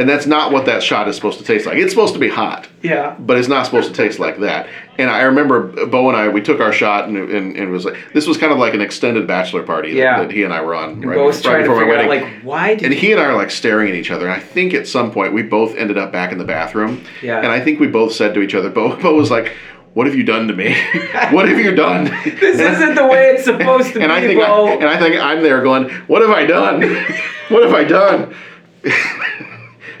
And 0.00 0.08
that's 0.08 0.24
not 0.24 0.50
what 0.50 0.64
that 0.64 0.82
shot 0.82 1.08
is 1.08 1.14
supposed 1.16 1.38
to 1.40 1.44
taste 1.44 1.66
like. 1.66 1.76
It's 1.76 1.92
supposed 1.92 2.14
to 2.14 2.18
be 2.18 2.30
hot, 2.30 2.66
Yeah. 2.82 3.14
but 3.18 3.36
it's 3.36 3.48
not 3.48 3.66
supposed 3.66 3.88
to 3.88 3.94
taste 3.94 4.18
like 4.18 4.40
that. 4.40 4.66
And 4.96 5.10
I 5.10 5.20
remember 5.24 5.86
Bo 5.86 6.08
and 6.08 6.16
I, 6.16 6.28
we 6.30 6.40
took 6.40 6.58
our 6.58 6.72
shot, 6.72 7.06
and, 7.06 7.18
and, 7.18 7.30
and 7.54 7.56
it 7.58 7.68
was 7.68 7.84
like, 7.84 7.96
this 8.14 8.26
was 8.26 8.38
kind 8.38 8.50
of 8.50 8.58
like 8.58 8.72
an 8.72 8.80
extended 8.80 9.26
bachelor 9.26 9.62
party 9.62 9.90
that- 9.92 9.98
Yeah. 9.98 10.20
that, 10.22 10.30
he 10.30 10.42
and 10.42 10.54
I 10.54 10.62
were 10.62 10.74
on 10.74 10.90
And 10.92 11.04
right, 11.04 11.18
right 11.18 11.32
before 11.34 11.52
my 11.76 11.80
figure 11.82 11.96
out, 11.98 12.08
wedding. 12.08 12.22
like, 12.32 12.42
why 12.42 12.74
did 12.76 12.84
and 12.84 12.94
he 12.94 13.12
and 13.12 13.20
I 13.20 13.24
are 13.26 13.34
like 13.36 13.50
staring 13.50 13.90
at 13.90 13.94
each 13.94 14.10
other. 14.10 14.24
And 14.26 14.34
I 14.34 14.40
think 14.40 14.72
at 14.72 14.88
some 14.88 15.12
point 15.12 15.34
we 15.34 15.42
both 15.42 15.76
ended 15.76 15.98
up 15.98 16.10
back 16.12 16.32
in 16.32 16.38
the 16.38 16.44
bathroom. 16.46 17.04
Yeah. 17.22 17.36
And 17.36 17.48
I 17.48 17.60
think 17.60 17.78
we 17.78 17.86
both 17.86 18.12
said 18.14 18.32
to 18.32 18.40
each 18.40 18.54
other, 18.54 18.70
Bo, 18.70 18.96
Bo 18.96 19.14
was 19.14 19.30
like, 19.30 19.52
what 19.92 20.06
have 20.06 20.16
you 20.16 20.24
done 20.24 20.48
to 20.48 20.54
me? 20.54 20.74
what 21.30 21.46
have 21.46 21.58
you 21.58 21.74
done? 21.74 22.06
This 22.40 22.58
isn't 22.58 22.94
the 22.94 23.06
way 23.06 23.32
it's 23.32 23.44
supposed 23.44 23.92
to 23.92 24.00
and 24.00 24.08
be, 24.08 24.14
I 24.14 24.20
think 24.22 24.40
Bo. 24.40 24.66
I, 24.68 24.70
and 24.76 24.84
I 24.88 24.98
think 24.98 25.20
I'm 25.20 25.42
there 25.42 25.60
going, 25.62 25.90
what 26.06 26.22
have 26.22 26.30
I 26.30 26.46
done? 26.46 26.80
what 27.48 27.62
have 27.64 27.74
I 27.74 27.84
done? 27.84 28.34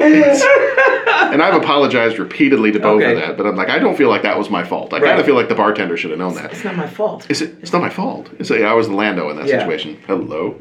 and 1.32 1.42
I've 1.42 1.54
apologized 1.54 2.18
repeatedly 2.18 2.72
to 2.72 2.78
Bo 2.80 2.94
Okay. 2.96 3.14
for 3.14 3.20
that, 3.20 3.36
but 3.36 3.46
I'm 3.46 3.56
like, 3.56 3.68
I 3.68 3.78
don't 3.78 3.96
feel 3.96 4.08
like 4.08 4.22
that 4.22 4.38
was 4.38 4.48
my 4.50 4.64
fault. 4.64 4.92
I 4.94 4.98
Right. 4.98 5.08
kind 5.08 5.20
of 5.20 5.26
feel 5.26 5.34
like 5.34 5.48
the 5.48 5.54
bartender 5.54 5.96
should 5.96 6.10
have 6.10 6.18
known 6.18 6.34
that. 6.34 6.52
It's 6.52 6.64
not 6.64 6.76
my 6.76 6.86
fault. 6.86 7.26
Is 7.30 7.42
it? 7.42 7.54
It's 7.62 7.72
not 7.72 7.82
my 7.82 7.90
fault. 7.90 8.30
It's 8.38 8.50
yeah, 8.50 8.70
I 8.70 8.74
was 8.74 8.88
the 8.88 8.94
Lando 8.94 9.28
in 9.30 9.36
that 9.36 9.46
Yeah. 9.46 9.58
situation. 9.60 9.98
Hello. 10.06 10.56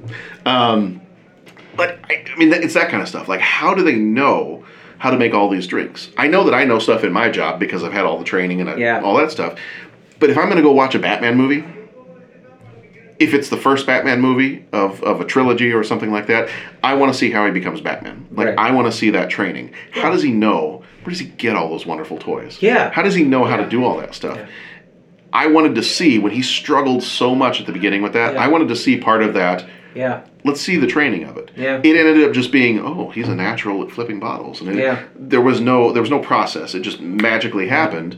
Um, 0.45 1.01
but 1.77 1.97
I, 2.09 2.23
I 2.33 2.37
mean, 2.37 2.51
it's 2.51 2.73
that 2.73 2.89
kind 2.89 3.01
of 3.01 3.07
stuff. 3.07 3.27
Like, 3.27 3.39
how 3.39 3.73
do 3.73 3.83
they 3.83 3.95
know 3.95 4.63
how 4.97 5.09
to 5.09 5.17
make 5.17 5.33
all 5.33 5.49
these 5.49 5.65
drinks? 5.67 6.09
I 6.17 6.27
know 6.27 6.43
that 6.43 6.53
I 6.53 6.65
know 6.65 6.79
stuff 6.79 7.03
in 7.05 7.13
my 7.13 7.29
job 7.29 7.59
because 7.59 7.83
I've 7.83 7.93
had 7.93 8.03
all 8.05 8.17
the 8.17 8.25
training 8.25 8.59
and 8.59 8.69
I, 8.69 8.75
Yeah. 8.75 9.01
all 9.01 9.15
that 9.15 9.31
stuff. 9.31 9.55
But 10.19 10.29
if 10.29 10.37
I'm 10.37 10.45
going 10.45 10.57
to 10.57 10.61
go 10.61 10.71
watch 10.71 10.95
a 10.95 10.99
Batman 10.99 11.37
movie, 11.37 11.63
if 13.19 13.33
it's 13.33 13.49
the 13.49 13.57
first 13.57 13.85
Batman 13.85 14.21
movie 14.21 14.65
of, 14.71 15.03
of 15.03 15.19
a 15.21 15.25
trilogy 15.25 15.71
or 15.73 15.83
something 15.83 16.11
like 16.11 16.27
that, 16.27 16.49
I 16.83 16.93
want 16.95 17.11
to 17.11 17.17
see 17.17 17.29
how 17.31 17.45
he 17.45 17.51
becomes 17.51 17.81
Batman. 17.81 18.27
Like, 18.31 18.47
Right. 18.47 18.57
I 18.57 18.71
want 18.71 18.87
to 18.91 18.91
see 18.97 19.09
that 19.11 19.29
training. 19.29 19.73
How 19.91 20.09
does 20.09 20.23
he 20.23 20.31
know? 20.31 20.83
Where 21.03 21.11
does 21.11 21.19
he 21.19 21.27
get 21.27 21.55
all 21.55 21.69
those 21.69 21.85
wonderful 21.85 22.17
toys? 22.17 22.57
Yeah. 22.61 22.91
How 22.91 23.01
does 23.03 23.15
he 23.15 23.23
know 23.23 23.43
how 23.45 23.57
to 23.57 23.67
do 23.67 23.83
all 23.83 23.97
that 23.99 24.13
stuff? 24.15 24.39
I 25.31 25.47
wanted 25.47 25.75
to 25.75 25.83
see 25.83 26.17
when 26.17 26.31
he 26.31 26.41
struggled 26.41 27.03
so 27.03 27.35
much 27.35 27.59
at 27.59 27.67
the 27.67 27.71
beginning 27.73 28.01
with 28.01 28.13
that. 28.13 28.33
Yeah. 28.33 28.41
I 28.43 28.47
wanted 28.47 28.69
to 28.69 28.75
see 28.75 28.97
part 28.97 29.21
of 29.21 29.33
that. 29.35 29.65
Yeah. 29.93 30.21
Let's 30.43 30.61
see 30.61 30.77
the 30.77 30.87
training 30.87 31.25
of 31.25 31.37
it. 31.37 31.51
Yeah. 31.55 31.77
It 31.83 31.95
ended 31.95 32.23
up 32.27 32.31
just 32.33 32.51
being, 32.51 32.79
oh, 32.79 33.09
he's 33.09 33.27
a 33.27 33.35
natural 33.35 33.83
at 33.83 33.91
flipping 33.91 34.19
bottles, 34.19 34.61
and 34.61 34.69
it, 34.69 34.77
Yeah. 34.77 35.03
there 35.15 35.41
was 35.41 35.59
no 35.59 35.91
there 35.91 36.01
was 36.01 36.09
no 36.11 36.19
process. 36.19 36.73
It 36.73 36.81
just 36.81 37.01
magically 37.01 37.67
happened. 37.67 38.17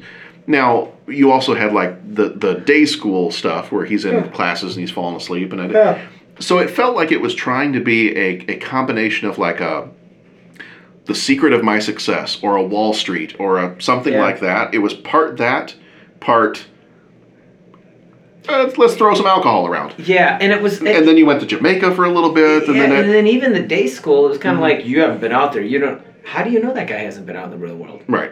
Now 0.52 0.90
you 1.08 1.32
also 1.32 1.56
had 1.56 1.74
like 1.74 2.14
the 2.16 2.30
the 2.30 2.56
day 2.56 2.86
school 2.86 3.32
stuff 3.32 3.72
where 3.72 3.86
he's 3.86 4.06
in 4.06 4.14
Yeah. 4.16 4.28
classes 4.28 4.76
and 4.76 4.82
he's 4.82 4.92
falling 4.92 5.16
asleep, 5.16 5.52
and 5.54 5.62
I, 5.62 5.68
Yeah. 5.68 5.98
so 6.40 6.60
it 6.60 6.70
felt 6.70 6.96
like 6.96 7.12
it 7.12 7.22
was 7.22 7.34
trying 7.34 7.74
to 7.74 7.80
be 7.80 8.16
a, 8.16 8.46
a 8.50 8.58
combination 8.58 9.28
of 9.30 9.38
like 9.38 9.62
a 9.62 9.88
the 11.06 11.16
secret 11.16 11.54
of 11.54 11.64
my 11.64 11.80
success 11.80 12.38
or 12.44 12.56
a 12.58 12.64
Wall 12.64 12.94
Street 12.94 13.36
or 13.40 13.58
a 13.58 13.76
something 13.82 14.14
Yeah. 14.14 14.22
like 14.22 14.40
that. 14.42 14.74
It 14.74 14.80
was 14.80 14.94
part 14.94 15.38
that, 15.38 15.74
part 16.20 16.66
uh, 18.50 18.70
let's 18.78 18.96
throw 18.96 19.14
some 19.14 19.26
alcohol 19.28 19.68
around. 19.68 19.94
Yeah, 19.98 20.38
and 20.42 20.52
it 20.52 20.62
was. 20.62 20.80
And 20.80 21.08
then 21.08 21.16
you 21.18 21.26
went 21.26 21.40
to 21.42 21.46
Jamaica 21.46 21.96
for 21.96 22.06
a 22.06 22.10
little 22.12 22.32
bit, 22.34 22.68
and 22.68 22.76
yeah, 22.76 22.88
then, 22.88 22.92
and 23.04 23.10
it, 23.10 23.14
then 23.14 23.28
even 23.28 23.54
the 23.54 23.62
day 23.62 23.88
school, 23.88 24.26
it 24.26 24.30
was 24.30 24.38
kind 24.40 24.56
of 24.56 24.60
Mhm. 24.60 24.70
like 24.78 24.86
you 24.86 25.00
haven't 25.02 25.22
been 25.22 25.32
out 25.32 25.54
there. 25.54 25.62
You 25.62 25.80
don't. 25.80 26.02
How 26.24 26.44
do 26.44 26.50
you 26.52 26.60
know 26.62 26.74
that 26.74 26.88
guy 26.88 26.98
hasn't 27.00 27.26
been 27.26 27.36
out 27.36 27.46
in 27.46 27.52
the 27.52 27.58
real 27.58 27.76
world? 27.76 28.02
right. 28.08 28.32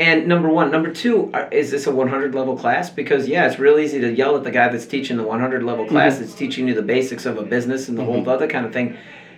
And 0.00 0.26
number 0.26 0.48
one, 0.48 0.70
number 0.70 0.90
two, 0.90 1.30
is 1.52 1.70
this 1.70 1.86
a 1.86 1.90
100 1.94 2.34
level 2.34 2.56
class? 2.56 2.88
Because 2.88 3.28
yeah, 3.28 3.46
it's 3.46 3.58
real 3.58 3.78
easy 3.78 4.00
to 4.00 4.10
yell 4.10 4.34
at 4.34 4.44
the 4.44 4.50
guy 4.50 4.66
that's 4.68 4.86
teaching 4.86 5.18
the 5.18 5.22
100 5.24 5.62
level 5.62 5.84
class. 5.84 6.16
Mhm. 6.16 6.20
That's 6.20 6.34
teaching 6.34 6.66
you 6.66 6.72
the 6.72 6.80
basics 6.80 7.26
of 7.26 7.36
a 7.36 7.42
business 7.42 7.86
and 7.90 7.98
the 7.98 8.02
Mhm. 8.02 8.06
whole 8.06 8.30
other 8.30 8.46
kind 8.46 8.64
of 8.64 8.72
thing. 8.72 8.96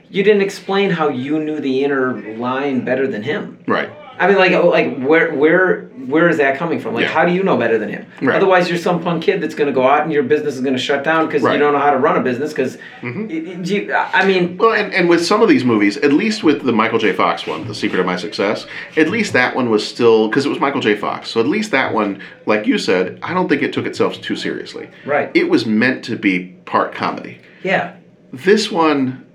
You 0.08 0.22
didn't 0.22 0.42
explain 0.42 0.90
how 0.90 1.08
you 1.08 1.40
knew 1.40 1.58
the 1.58 1.82
inner 1.82 2.14
line 2.38 2.84
better 2.84 3.08
than 3.08 3.24
him. 3.24 3.58
Right. 3.66 3.88
I 4.20 4.28
mean, 4.28 4.36
like, 4.36 4.52
oh, 4.52 4.68
like 4.68 5.02
where, 5.02 5.32
where, 5.34 5.86
where 6.09 6.28
is 6.28 6.38
that 6.38 6.57
coming 6.57 6.78
from? 6.80 6.94
Like, 6.94 7.03
Yeah. 7.05 7.12
how 7.12 7.24
do 7.24 7.32
you 7.32 7.42
know 7.42 7.57
better 7.57 7.78
than 7.78 7.88
him? 7.88 8.07
Right. 8.20 8.36
Otherwise, 8.36 8.68
you're 8.68 8.78
some 8.78 9.03
punk 9.03 9.22
kid 9.22 9.40
that's 9.40 9.55
going 9.55 9.68
to 9.68 9.72
go 9.74 9.82
out 9.86 10.03
and 10.03 10.12
your 10.12 10.22
business 10.22 10.55
is 10.55 10.61
going 10.61 10.74
to 10.74 10.80
shut 10.80 11.05
down 11.05 11.26
because 11.26 11.42
Right. 11.42 11.55
you 11.55 11.59
don't 11.59 11.72
know 11.72 11.78
how 11.78 11.90
to 11.90 11.96
run 11.98 12.16
a 12.16 12.22
business. 12.22 12.50
Because, 12.53 12.78
mm-hmm. 13.00 13.92
I 14.14 14.26
mean, 14.26 14.57
Well, 14.57 14.72
and, 14.72 14.92
and 14.92 15.09
with 15.09 15.24
some 15.24 15.42
of 15.42 15.48
these 15.48 15.64
movies, 15.64 15.96
at 15.98 16.12
least 16.12 16.42
with 16.44 16.62
the 16.64 16.72
Michael 16.72 16.98
J. 16.98 17.12
Fox 17.12 17.46
one, 17.46 17.66
The 17.66 17.74
Secret 17.74 18.00
of 18.00 18.07
My 18.07 18.16
Success, 18.16 18.66
at 18.96 19.09
least 19.09 19.32
that 19.32 19.55
one 19.57 19.70
was 19.70 19.86
still, 19.86 20.28
because 20.28 20.46
it 20.46 20.48
was 20.48 20.61
Michael 20.61 20.80
J. 20.80 20.94
Fox, 20.96 21.30
so 21.30 21.40
at 21.40 21.46
least 21.46 21.70
that 21.72 21.92
one, 21.92 22.20
like 22.46 22.66
you 22.66 22.78
said, 22.78 23.18
I 23.22 23.34
don't 23.34 23.48
think 23.48 23.62
it 23.62 23.72
took 23.72 23.86
itself 23.86 24.20
too 24.20 24.36
seriously. 24.36 24.88
Right. 25.05 25.30
It 25.34 25.48
was 25.48 25.66
meant 25.66 26.05
to 26.07 26.16
be 26.16 26.57
part 26.64 26.94
comedy. 26.94 27.38
yeah, 27.62 27.94
This 28.32 28.70
one, 28.70 29.26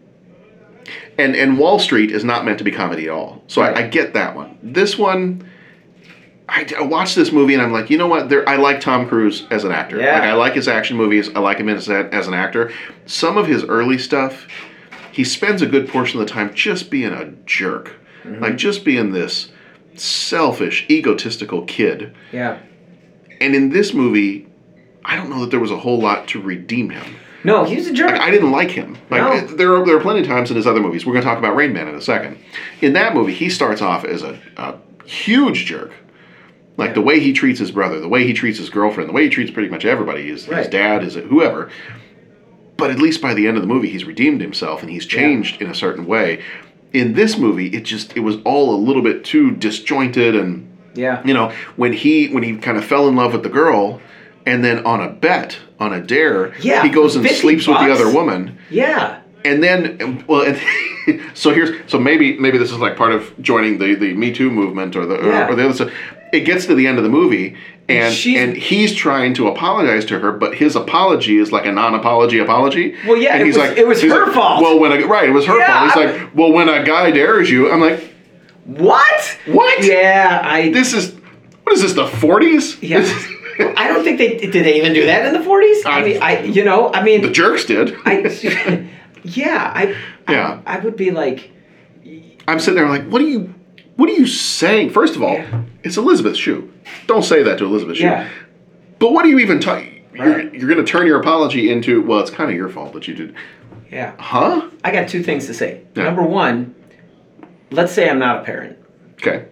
and, 1.18 1.36
and 1.36 1.58
Wall 1.58 1.80
Street 1.80 2.12
is 2.12 2.24
not 2.24 2.46
meant 2.46 2.58
to 2.60 2.64
be 2.64 2.72
comedy 2.72 3.06
at 3.06 3.10
all. 3.12 3.44
So 3.48 3.62
I, 3.62 3.80
I 3.80 3.88
get 3.88 4.14
that 4.14 4.36
one. 4.36 4.58
This 4.62 4.98
one, 4.98 5.47
I, 6.50 6.66
I 6.78 6.82
watched 6.84 7.16
this 7.16 7.32
movie 7.32 7.54
and 7.54 7.62
I'm 7.62 7.72
like, 7.74 7.90
you 7.90 7.98
know 7.98 8.08
what? 8.08 8.30
There, 8.30 8.48
I 8.48 8.56
like 8.56 8.80
Tom 8.80 9.08
Cruise 9.08 9.46
as 9.52 9.64
an 9.66 9.72
actor. 9.72 10.00
Yeah. 10.00 10.14
Like 10.14 10.24
I 10.24 10.34
like 10.34 10.54
his 10.54 10.68
action 10.68 10.96
movies. 10.98 11.30
I 11.36 11.40
like 11.40 11.58
him 11.58 11.68
as, 11.70 11.90
as 11.90 12.28
an 12.28 12.34
actor. 12.34 12.72
Some 13.06 13.38
of 13.38 13.48
his 13.48 13.64
early 13.66 13.98
stuff, 13.98 14.48
he 15.12 15.24
spends 15.24 15.62
a 15.62 15.66
good 15.66 15.90
portion 15.90 16.22
of 16.22 16.26
the 16.28 16.32
time 16.34 16.54
just 16.54 16.90
being 16.90 17.12
a 17.14 17.32
jerk, 17.46 17.94
Mm-hmm. 18.24 18.42
like 18.44 18.56
just 18.58 18.84
being 18.84 19.12
this 19.14 19.50
selfish, 19.96 20.86
egotistical 20.90 21.64
kid. 21.66 22.14
yeah. 22.32 22.60
And 23.40 23.54
in 23.56 23.70
this 23.70 23.94
movie, 23.94 24.48
I 25.06 25.16
don't 25.16 25.30
know 25.30 25.42
that 25.42 25.52
there 25.52 25.60
was 25.60 25.70
a 25.72 25.78
whole 25.78 26.00
lot 26.00 26.28
to 26.30 26.42
redeem 26.42 26.90
him. 26.90 27.16
No, 27.44 27.64
he 27.64 27.76
was 27.76 27.86
a 27.88 27.94
jerk. 27.94 28.12
Like, 28.12 28.22
I 28.22 28.32
didn't 28.32 28.52
like 28.52 28.72
him. 28.72 28.98
Like 29.12 29.22
No. 29.22 29.56
there 29.56 29.76
are 29.76 29.86
there 29.86 29.96
are 29.96 30.02
plenty 30.02 30.22
of 30.22 30.26
times 30.28 30.50
in 30.50 30.56
his 30.58 30.66
other 30.66 30.80
movies. 30.80 31.06
We're 31.06 31.14
going 31.14 31.24
to 31.24 31.30
talk 31.30 31.38
about 31.38 31.56
Rain 31.56 31.72
Man 31.72 31.88
in 31.88 31.94
a 31.96 32.02
second. 32.02 32.38
In 32.82 32.94
that 32.94 33.14
movie, 33.14 33.34
he 33.34 33.50
starts 33.50 33.82
off 33.82 34.04
as 34.06 34.24
a, 34.24 34.40
a 34.58 34.76
huge 35.06 35.66
jerk. 35.66 35.92
Like 36.78 36.94
the 36.94 37.02
way 37.02 37.20
he 37.20 37.34
treats 37.34 37.60
his 37.60 37.72
brother, 37.72 38.00
the 38.00 38.08
way 38.08 38.26
he 38.26 38.34
treats 38.34 38.60
his 38.60 38.70
girlfriend, 38.70 39.10
the 39.10 39.14
way 39.14 39.24
he 39.24 39.30
treats 39.30 39.50
pretty 39.52 39.70
much 39.70 39.84
everybody, 39.84 40.28
his, 40.30 40.46
his 40.46 40.54
Right. 40.54 40.72
dad, 40.72 41.02
his 41.04 41.16
whoever. 41.16 41.70
But 42.78 42.92
at 42.92 43.00
least 43.00 43.22
by 43.22 43.34
the 43.34 43.48
end 43.48 43.58
of 43.58 43.64
the 43.64 43.68
movie, 43.68 43.90
he's 43.90 44.06
redeemed 44.06 44.42
himself 44.42 44.82
and 44.84 44.92
he's 44.92 45.06
changed 45.06 45.62
in 45.62 45.70
a 45.70 45.74
certain 45.76 46.06
way. 46.06 46.44
In 46.94 47.14
this 47.14 47.38
movie, 47.38 47.68
it 47.68 47.84
just 47.84 48.16
it 48.16 48.20
was 48.22 48.38
all 48.46 48.74
a 48.76 48.78
little 48.78 49.02
bit 49.02 49.24
too 49.24 49.52
disjointed 49.52 50.36
and 50.36 50.68
Yeah. 50.96 51.22
you 51.26 51.34
know 51.34 51.52
when 51.76 51.94
he 51.94 52.28
when 52.28 52.44
he 52.44 52.56
kind 52.58 52.78
of 52.78 52.86
fell 52.86 53.08
in 53.08 53.16
love 53.16 53.34
with 53.34 53.44
the 53.44 53.50
girl 53.50 54.00
and 54.46 54.64
then 54.64 54.86
on 54.86 55.02
a 55.02 55.10
bet 55.10 55.58
on 55.80 55.94
a 55.94 56.00
dare 56.02 56.54
Yeah, 56.62 56.82
he 56.84 56.90
goes 56.90 57.16
and 57.16 57.24
50 57.26 57.40
sleeps 57.42 57.68
with 57.68 57.78
the 57.80 57.92
other 57.92 58.12
woman 58.12 58.58
Yeah. 58.70 59.18
and 59.44 59.62
then 59.64 60.24
well 60.28 60.44
and 60.44 61.22
so 61.36 61.52
here's 61.54 61.72
so 61.92 62.00
maybe 62.00 62.38
maybe 62.40 62.58
this 62.58 62.72
is 62.72 62.78
like 62.78 62.96
part 62.96 63.12
of 63.12 63.32
joining 63.42 63.78
the 63.80 63.94
the 63.96 64.14
me 64.14 64.32
too 64.32 64.50
movement 64.50 64.96
or 64.96 65.06
the 65.06 65.16
Yeah. 65.18 65.48
or, 65.48 65.52
or 65.52 65.56
the 65.56 65.66
other 65.66 65.74
stuff 65.74 65.92
it 66.34 66.42
gets 66.42 66.66
to 66.66 66.76
the 66.76 66.88
end 66.88 66.98
of 66.98 67.04
the 67.04 67.10
movie 67.10 67.56
and 67.90 68.14
She's- 68.14 68.38
and 68.42 68.56
he's 68.58 68.94
trying 68.94 69.34
to 69.36 69.48
apologize 69.48 70.04
to 70.06 70.20
her 70.20 70.32
but 70.32 70.56
his 70.56 70.76
apology 70.76 71.38
is 71.38 71.52
like 71.52 71.66
a 71.66 71.72
non-apology 71.72 72.40
apology 72.40 72.96
Well, 73.08 73.16
yeah, 73.18 73.34
and 73.34 73.42
it 73.42 73.46
he's 73.46 73.58
was- 73.58 73.70
like 73.70 73.78
it 73.78 73.88
was 73.88 74.02
her 74.02 74.26
like, 74.26 74.34
fault. 74.34 74.62
well 74.62 74.80
when 74.80 74.92
a, 74.92 75.06
right 75.06 75.30
it 75.30 75.32
was 75.32 75.46
her 75.46 75.58
Yeah, 75.58 75.90
fault 75.90 75.92
he's 75.94 76.04
I- 76.20 76.22
like 76.24 76.36
well 76.36 76.52
when 76.52 76.68
a 76.70 76.84
guy 76.84 77.12
dares 77.12 77.50
you 77.50 77.72
i'm 77.72 77.80
like 77.82 78.14
What? 78.66 79.38
what 79.46 79.84
Yeah, 79.86 80.42
I. 80.44 80.70
this 80.72 80.94
is 80.94 81.14
what 81.64 81.74
is 81.76 81.82
this 81.82 81.94
the 81.94 82.06
40s 82.08 82.78
Yeah. 82.82 83.00
I 83.76 83.88
don't 83.88 84.04
think 84.04 84.20
they 84.20 84.38
did. 84.38 84.52
They 84.54 84.78
even 84.78 84.94
do 84.94 85.08
that 85.08 85.26
in 85.26 85.34
the 85.34 85.42
forties. 85.44 85.84
I, 85.84 85.90
I- 85.90 86.04
mean, 86.04 86.22
I 86.22 86.42
you 86.44 86.64
know, 86.64 86.94
I 86.94 87.02
mean, 87.04 87.22
the 87.24 87.32
jerks 87.32 87.66
did 87.66 87.96
I, 88.06 88.20
yeah, 89.24 89.72
I, 89.74 89.96
yeah 90.30 90.62
I 90.68 90.78
would 90.80 90.96
be 90.96 91.10
like, 91.10 91.50
I'm 92.48 92.60
sitting 92.60 92.76
there 92.76 92.88
like, 92.88 93.08
what 93.10 93.20
are 93.20 93.26
you, 93.26 93.54
what 93.98 94.10
are 94.10 94.14
you 94.14 94.26
saying? 94.28 94.92
First 94.92 95.16
of 95.16 95.22
all, 95.24 95.34
Yeah. 95.34 95.64
it's 95.84 95.98
Elizabeth 95.98 96.38
Shue. 96.38 96.72
Don't 97.08 97.24
say 97.24 97.44
that 97.44 97.58
to 97.60 97.66
Elizabeth 97.66 97.98
Shue. 97.98 98.04
Yeah. 98.06 98.28
But 99.00 99.12
what 99.12 99.26
are 99.26 99.30
you 99.30 99.40
even 99.40 99.60
talking? 99.60 100.06
You're, 100.14 100.26
Right. 100.38 100.54
you're 100.54 100.70
going 100.70 100.84
to 100.84 100.90
turn 100.92 101.06
your 101.06 101.20
apology 101.20 101.70
into, 101.72 102.02
well, 102.02 102.20
it's 102.20 102.32
kind 102.32 102.50
of 102.50 102.56
your 102.56 102.70
fault 102.70 102.94
that 102.94 103.08
you 103.08 103.14
did. 103.14 103.36
yeah. 103.92 104.14
Huh? 104.18 104.70
I 104.84 104.92
got 104.92 105.08
two 105.08 105.22
things 105.22 105.46
to 105.48 105.54
say. 105.54 105.82
Yeah. 105.96 106.04
Number 106.06 106.24
one, 106.24 106.74
let's 107.72 107.92
say 107.92 108.10
I'm 108.10 108.18
not 108.20 108.42
a 108.42 108.44
parent. 108.44 108.78
Okay. 109.16 109.46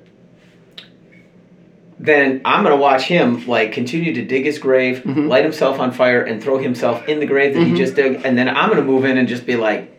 Then 1.98 2.42
I'm 2.44 2.64
gonna 2.64 2.76
watch 2.76 3.04
him 3.04 3.48
like 3.48 3.72
continue 3.72 4.14
to 4.16 4.26
dig 4.26 4.44
his 4.44 4.60
grave, 4.60 4.98
Mm-hmm. 5.06 5.28
light 5.28 5.44
himself 5.44 5.80
on 5.80 5.92
fire, 5.92 6.22
and 6.24 6.44
throw 6.44 6.58
himself 6.58 7.08
in 7.08 7.20
the 7.22 7.26
grave 7.26 7.54
that 7.54 7.64
he 7.64 7.74
just 7.74 7.96
dug, 7.96 8.22
and 8.26 8.38
then 8.38 8.50
I'm 8.50 8.70
gonna 8.70 8.82
move 8.84 9.06
in 9.06 9.18
and 9.18 9.28
just 9.30 9.46
be 9.46 9.56
like, 9.56 9.92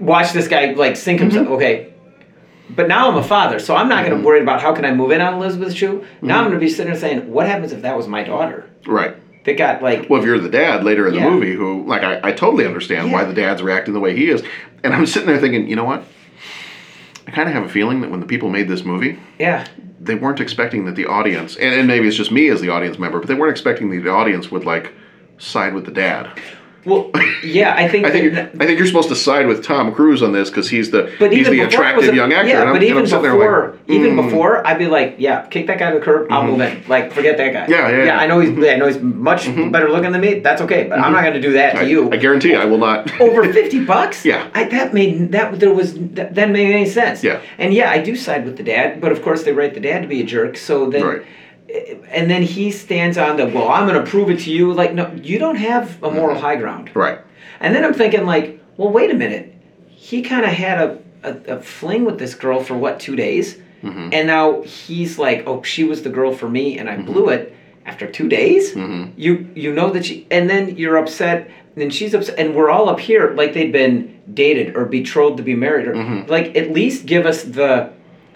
watch 0.00 0.32
this 0.32 0.48
guy 0.48 0.72
like 0.72 0.96
sink 0.96 1.20
himself. 1.20 1.44
Mm-hmm. 1.46 1.54
Okay. 1.54 1.94
But 2.78 2.86
now 2.86 3.10
I'm 3.10 3.16
a 3.16 3.24
father, 3.24 3.58
so 3.58 3.74
I'm 3.74 3.88
not 3.88 4.04
going 4.06 4.16
to 4.16 4.24
worry 4.24 4.40
about 4.40 4.62
how 4.62 4.72
can 4.72 4.84
I 4.84 4.94
move 4.94 5.10
in 5.10 5.20
on 5.20 5.34
Elizabeth 5.34 5.74
Shue. 5.74 6.06
Now 6.22 6.36
I'm 6.36 6.42
Mm-hmm. 6.44 6.50
going 6.50 6.52
to 6.52 6.58
be 6.60 6.68
sitting 6.68 6.92
there 6.92 7.00
saying, 7.00 7.28
what 7.28 7.48
happens 7.48 7.72
if 7.72 7.82
that 7.82 7.96
was 7.96 8.06
my 8.06 8.22
daughter? 8.22 8.70
Right. 8.86 9.16
That 9.44 9.56
got 9.58 9.82
like, 9.82 10.08
Well, 10.08 10.20
if 10.20 10.24
you're 10.24 10.38
the 10.38 10.48
dad 10.48 10.84
later 10.84 11.08
in 11.08 11.14
the 11.16 11.20
movie, 11.20 11.54
who, 11.54 11.84
like, 11.88 12.04
I, 12.04 12.20
I 12.22 12.30
totally 12.30 12.64
understand 12.66 13.10
why 13.10 13.24
the 13.24 13.34
dad's 13.34 13.62
reacting 13.64 13.94
the 13.94 14.00
way 14.00 14.14
he 14.14 14.30
is. 14.30 14.44
And 14.84 14.94
I'm 14.94 15.06
sitting 15.06 15.26
there 15.26 15.40
thinking, 15.40 15.66
you 15.66 15.74
know 15.74 15.82
what? 15.82 16.04
I 17.26 17.32
kind 17.32 17.48
of 17.48 17.54
have 17.56 17.64
a 17.64 17.68
feeling 17.68 18.00
that 18.02 18.12
when 18.12 18.20
the 18.20 18.26
people 18.26 18.48
made 18.48 18.68
this 18.68 18.84
movie, 18.84 19.18
yeah, 19.40 19.66
they 19.98 20.14
weren't 20.14 20.38
expecting 20.38 20.84
that 20.84 20.94
the 20.94 21.06
audience, 21.06 21.56
and, 21.56 21.74
and 21.74 21.88
maybe 21.88 22.06
it's 22.06 22.16
just 22.16 22.30
me 22.30 22.48
as 22.48 22.60
the 22.60 22.68
audience 22.68 22.96
member, 22.96 23.18
but 23.18 23.26
they 23.26 23.34
weren't 23.34 23.50
expecting 23.50 23.90
that 23.90 24.04
the 24.04 24.10
audience 24.10 24.52
would, 24.52 24.64
like, 24.64 24.92
side 25.38 25.74
with 25.74 25.84
the 25.84 25.90
dad. 25.90 26.30
Well, 26.84 27.10
yeah, 27.44 27.74
I 27.74 27.88
think. 27.88 28.06
I 28.06 28.10
think 28.10 28.34
that- 28.34 28.54
you're, 28.54 28.62
I 28.62 28.66
think 28.66 28.78
you're 28.78 28.86
supposed 28.86 29.08
to 29.08 29.16
side 29.16 29.46
with 29.46 29.64
Tom 29.64 29.92
Cruise 29.92 30.22
on 30.22 30.32
this 30.32 30.48
because 30.48 30.68
he's 30.68 30.90
the 30.90 31.14
But 31.18 31.32
he's 31.32 31.46
the 31.46 31.52
before 31.52 31.62
it 31.62 31.66
was 31.66 31.74
attractive 31.74 32.08
a- 32.10 32.16
young 32.16 32.32
actor. 32.32 32.48
Yeah, 32.48 32.72
but 32.72 32.82
even 32.82 33.04
before, 33.04 33.22
there 33.22 33.68
like, 33.70 33.80
even 33.88 34.16
mm, 34.16 34.24
before, 34.24 34.66
I'd 34.66 34.78
be 34.78 34.86
like, 34.86 35.16
yeah, 35.18 35.46
kick 35.46 35.66
that 35.66 35.78
guy 35.78 35.90
to 35.90 35.98
the 35.98 36.04
curb. 36.04 36.30
I'll 36.30 36.44
move 36.44 36.60
in. 36.60 36.78
Mm-hmm. 36.78 36.90
Like, 36.90 37.12
forget 37.12 37.36
that 37.36 37.52
guy. 37.52 37.66
Yeah, 37.68 37.88
yeah, 37.88 38.04
yeah. 38.04 38.18
I 38.18 38.26
know 38.26 38.40
he's, 38.40 38.50
mm-hmm. 38.50 38.64
I 38.64 38.76
know 38.76 38.86
he's 38.86 39.00
much 39.00 39.42
mm-hmm. 39.42 39.70
better 39.70 39.90
looking 39.90 40.12
than 40.12 40.20
me. 40.20 40.40
That's 40.40 40.62
okay, 40.62 40.88
but 40.88 40.98
I'm 40.98 41.12
not 41.12 41.22
going 41.22 41.34
to 41.34 41.40
do 41.40 41.52
that 41.54 41.76
I, 41.76 41.84
to 41.84 41.90
you. 41.90 42.10
I 42.12 42.16
guarantee 42.16 42.54
I 42.54 42.64
will 42.64 42.78
not. 42.78 43.20
Over 43.20 43.52
fifty 43.52 43.84
bucks. 43.84 44.24
Yeah. 44.24 44.48
I, 44.54 44.64
that 44.64 44.94
made 44.94 45.32
that 45.32 45.58
there 45.58 45.74
was 45.74 45.94
that, 45.94 46.34
that 46.34 46.50
made 46.50 46.72
any 46.72 46.86
sense. 46.86 47.24
Yeah. 47.24 47.40
And 47.58 47.74
yeah, 47.74 47.90
I 47.90 48.00
do 48.02 48.16
side 48.16 48.44
with 48.44 48.56
the 48.56 48.62
dad, 48.62 49.00
but 49.00 49.12
of 49.12 49.22
course 49.22 49.42
they 49.42 49.52
write 49.52 49.74
the 49.74 49.80
dad 49.80 50.02
to 50.02 50.08
be 50.08 50.20
a 50.20 50.24
jerk. 50.24 50.56
So 50.56 50.88
then. 50.88 51.04
Right. 51.04 51.26
And 52.10 52.30
then 52.30 52.42
he 52.42 52.70
stands 52.70 53.18
on 53.18 53.36
the 53.36 53.46
well. 53.46 53.68
I'm 53.68 53.86
going 53.86 54.02
to 54.02 54.10
prove 54.10 54.30
it 54.30 54.40
to 54.40 54.50
you. 54.50 54.72
Like 54.72 54.94
no, 54.94 55.12
you 55.22 55.38
don't 55.38 55.56
have 55.56 56.02
a 56.02 56.10
moral 56.10 56.38
high 56.40 56.56
ground. 56.56 56.90
right. 56.94 57.20
And 57.60 57.74
then 57.74 57.84
I'm 57.84 57.94
thinking, 57.94 58.24
like, 58.24 58.62
well, 58.76 58.90
wait 58.90 59.10
a 59.10 59.14
minute. 59.14 59.54
He 59.88 60.22
kind 60.22 60.44
of 60.44 60.52
had 60.52 60.78
a, 60.80 60.98
a, 61.24 61.56
a 61.56 61.60
fling 61.60 62.04
with 62.04 62.18
this 62.18 62.34
girl 62.34 62.62
for 62.62 62.74
what, 62.76 63.00
two 63.00 63.16
days? 63.16 63.56
Mm-hmm. 63.82 64.10
And 64.12 64.26
now 64.28 64.62
he's 64.62 65.18
like, 65.18 65.44
oh, 65.46 65.62
she 65.62 65.82
was 65.84 66.02
the 66.02 66.08
girl 66.10 66.32
for 66.32 66.48
me 66.48 66.78
and 66.78 66.88
I 66.88 66.96
blew 66.96 67.28
it 67.30 67.54
after 67.84 68.06
two 68.10 68.28
days? 68.28 68.74
Mm-hmm. 68.74 69.12
You 69.20 69.50
you 69.54 69.72
know 69.72 69.90
that 69.90 70.04
she, 70.04 70.26
and 70.30 70.48
then 70.48 70.76
you're 70.76 70.96
upset, 70.96 71.50
and 71.76 71.92
she's 71.92 72.14
upset, 72.14 72.38
and 72.38 72.54
we're 72.54 72.70
all 72.70 72.88
up 72.88 73.00
here 73.00 73.34
like 73.34 73.54
they'd 73.54 73.72
been 73.72 74.20
dated 74.32 74.76
or 74.76 74.84
betrothed 74.84 75.36
to 75.38 75.42
be 75.42 75.54
married. 75.54 75.88
Or, 75.88 75.94
Mm-hmm. 75.94 76.30
Like, 76.30 76.54
at 76.56 76.70
least 76.72 77.06
give 77.06 77.24
us 77.26 77.42
the, 77.42 77.90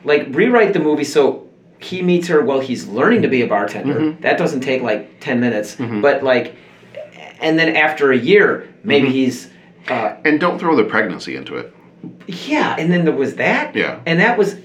like, 0.04 0.26
rewrite 0.30 0.72
the 0.72 0.80
movie 0.80 1.04
so 1.04 1.46
he 1.82 2.02
meets 2.02 2.28
her 2.28 2.40
while 2.42 2.60
he's 2.60 2.86
learning 2.86 3.22
to 3.22 3.28
be 3.28 3.42
a 3.42 3.46
bartender. 3.46 3.94
Mm-hmm. 3.94 4.20
That 4.22 4.38
doesn't 4.38 4.60
take 4.60 4.82
like 4.82 5.20
10 5.20 5.40
minutes. 5.40 5.76
But, 5.76 6.22
like, 6.22 6.54
and 7.40 7.58
then 7.58 7.76
after 7.76 8.12
a 8.12 8.16
year, 8.18 8.72
maybe 8.84 9.06
Mm-hmm. 9.08 9.14
he's, 9.14 9.50
uh, 9.88 10.16
And 10.24 10.38
don't 10.40 10.58
throw 10.58 10.76
the 10.76 10.84
pregnancy 10.84 11.34
into 11.36 11.56
it. 11.56 11.74
yeah, 12.26 12.76
and 12.78 12.92
then 12.92 13.04
there 13.04 13.14
was 13.14 13.36
that. 13.36 13.74
Yeah. 13.74 14.00
And 14.06 14.20
that 14.20 14.38
was, 14.38 14.56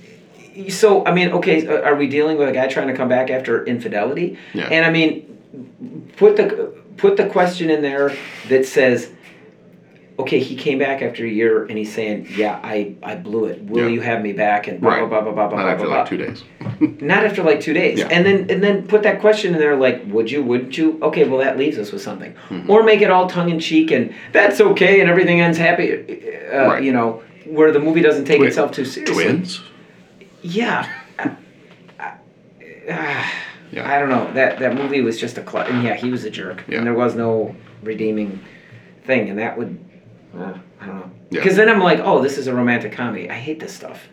so, 0.70 1.06
I 1.06 1.14
mean, 1.14 1.30
okay, 1.34 1.66
are 1.68 1.96
we 1.96 2.08
dealing 2.08 2.38
with 2.38 2.50
a 2.50 2.52
guy 2.52 2.68
trying 2.68 2.88
to 2.88 2.94
come 2.96 3.10
back 3.10 3.30
after 3.30 3.66
infidelity? 3.66 4.38
Yeah. 4.54 4.66
And 4.70 4.86
I 4.86 4.92
mean, 4.92 6.10
put 6.18 6.36
the, 6.38 6.74
put 6.98 7.18
the 7.18 7.28
question 7.28 7.70
in 7.70 7.82
there 7.82 8.16
that 8.50 8.66
says, 8.66 9.12
okay, 10.20 10.40
he 10.40 10.56
came 10.56 10.80
back 10.80 11.04
after 11.04 11.24
a 11.26 11.30
year 11.30 11.66
and 11.66 11.78
he's 11.78 11.94
saying, 11.94 12.28
yeah, 12.36 12.60
I, 12.64 12.96
I 13.04 13.14
blew 13.16 13.46
it. 13.46 13.62
Will 13.64 13.84
Yeah. 13.84 13.88
you 13.90 14.02
have 14.02 14.22
me 14.24 14.34
back? 14.34 14.68
And 14.68 14.82
blah, 14.82 14.96
Right. 14.96 15.08
blah, 15.10 15.22
blah, 15.22 15.32
blah, 15.32 15.48
blah, 15.48 15.58
Not 15.58 15.64
blah, 15.64 15.72
after 15.74 15.86
blah, 15.86 15.96
like 15.98 16.10
blah. 16.10 16.18
two 16.18 16.26
days. 16.26 16.44
Not 16.80 17.26
after 17.26 17.44
like 17.44 17.60
two 17.60 17.74
days. 17.74 18.00
Yeah. 18.00 18.08
And 18.10 18.26
then 18.26 18.50
and 18.52 18.64
then 18.64 18.88
put 18.88 19.04
that 19.04 19.20
question 19.22 19.54
in 19.54 19.60
there 19.60 19.76
like, 19.76 20.04
would 20.08 20.30
you, 20.30 20.44
wouldn't 20.44 20.78
you? 20.78 21.00
Okay, 21.02 21.28
well 21.28 21.40
that 21.40 21.58
leaves 21.58 21.78
us 21.78 21.92
with 21.92 22.02
something. 22.02 22.34
Mm-hmm. 22.50 22.70
Or 22.70 22.84
make 22.84 23.02
it 23.02 23.10
all 23.10 23.28
tongue 23.30 23.50
in 23.50 23.60
cheek 23.60 23.92
and 23.92 24.14
that's 24.32 24.60
okay 24.62 25.02
and 25.02 25.10
everything 25.10 25.42
ends 25.42 25.58
happy. 25.58 25.94
Uh, 26.52 26.68
Right. 26.68 26.84
You 26.84 26.92
know, 26.94 27.24
where 27.46 27.72
the 27.72 27.80
movie 27.80 28.02
doesn't 28.02 28.26
take 28.26 28.38
Twi- 28.38 28.48
itself 28.48 28.72
too 28.72 28.86
seriously. 28.86 29.24
Twins. 29.24 29.62
Yeah. 30.42 30.88
Uh, 31.20 31.30
uh, 32.00 32.14
Yeah. 33.72 33.92
I 33.92 34.00
don't 34.00 34.10
know. 34.10 34.32
That 34.34 34.60
that 34.60 34.76
movie 34.76 35.02
was 35.02 35.20
just 35.20 35.38
a 35.38 35.50
cl- 35.50 35.66
and 35.66 35.84
yeah, 35.84 35.96
he 35.96 36.10
was 36.10 36.24
a 36.24 36.30
jerk. 36.30 36.64
Yeah. 36.68 36.78
And 36.78 36.88
there 36.88 36.94
was 36.94 37.16
no 37.16 37.56
redeeming 37.84 38.40
thing 39.06 39.30
and 39.30 39.40
that 39.40 39.58
would 39.58 39.78
uh, 40.38 40.54
I 40.80 40.86
don't 40.86 40.96
know. 41.00 41.12
Yeah. 41.32 41.40
Because 41.42 41.56
then 41.56 41.68
I'm 41.70 41.80
like, 41.80 42.00
oh, 42.00 42.22
this 42.22 42.38
is 42.38 42.48
a 42.48 42.54
romantic 42.54 42.92
comedy. 42.92 43.30
I 43.30 43.34
hate 43.34 43.60
this 43.60 43.74
stuff. 43.74 44.08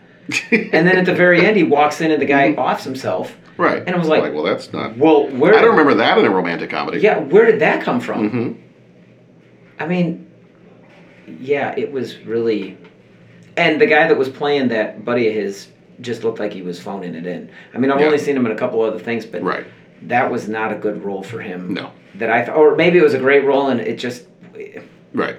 And 0.52 0.86
then 0.86 0.96
at 0.96 1.04
the 1.04 1.14
very 1.14 1.44
end, 1.44 1.56
he 1.56 1.62
walks 1.64 2.00
in 2.00 2.10
and 2.10 2.20
the 2.20 2.26
guy 2.26 2.52
offs 2.54 2.84
himself. 2.84 3.36
Right. 3.56 3.78
And 3.86 3.94
I 3.94 3.98
was 3.98 4.08
like, 4.08 4.32
well, 4.32 4.42
that's 4.42 4.72
not. 4.72 4.96
Well, 4.96 5.28
where? 5.28 5.54
I 5.54 5.60
don't 5.60 5.70
remember 5.70 5.94
that 5.94 6.18
in 6.18 6.24
a 6.24 6.30
romantic 6.30 6.70
comedy. 6.70 6.98
Yeah, 7.00 7.18
where 7.18 7.46
did 7.46 7.60
that 7.60 7.82
come 7.84 8.00
from? 8.00 8.30
hmm 8.30 8.52
I 9.78 9.86
mean, 9.86 10.30
yeah, 11.40 11.74
it 11.76 11.90
was 11.90 12.18
really. 12.20 12.78
And 13.56 13.80
the 13.80 13.86
guy 13.86 14.08
that 14.08 14.16
was 14.16 14.28
playing 14.28 14.68
that 14.68 15.04
buddy 15.04 15.28
of 15.28 15.34
his 15.34 15.68
just 16.00 16.24
looked 16.24 16.40
like 16.40 16.52
he 16.52 16.62
was 16.62 16.80
phoning 16.80 17.14
it 17.14 17.26
in. 17.26 17.50
I 17.72 17.78
mean, 17.78 17.90
I've 17.92 18.00
Yeah. 18.00 18.06
only 18.06 18.18
seen 18.18 18.36
him 18.36 18.46
in 18.46 18.52
a 18.52 18.56
couple 18.56 18.80
other 18.82 18.98
things, 18.98 19.24
but 19.26 19.42
Right. 19.42 19.64
that 20.02 20.30
was 20.30 20.48
not 20.48 20.72
a 20.72 20.74
good 20.76 21.04
role 21.04 21.22
for 21.22 21.40
him. 21.40 21.72
No. 21.74 21.90
That 22.16 22.30
I 22.30 22.52
or 22.52 22.74
maybe 22.74 22.98
it 22.98 23.02
was 23.02 23.14
a 23.14 23.18
great 23.18 23.44
role 23.44 23.68
and 23.68 23.80
it 23.80 23.96
just, 23.96 24.24
Right. 25.12 25.36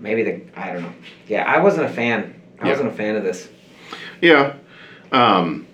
maybe 0.00 0.22
the, 0.24 0.40
I 0.56 0.72
don't 0.72 0.82
know. 0.82 0.92
Yeah, 1.28 1.44
I 1.44 1.60
wasn't 1.60 1.86
a 1.86 1.92
fan. 1.92 2.34
I 2.60 2.64
Yeah. 2.64 2.70
wasn't 2.72 2.88
a 2.88 2.92
fan 2.92 3.14
of 3.14 3.22
this. 3.22 3.48
Yeah. 4.24 4.54
Um, 5.12 5.66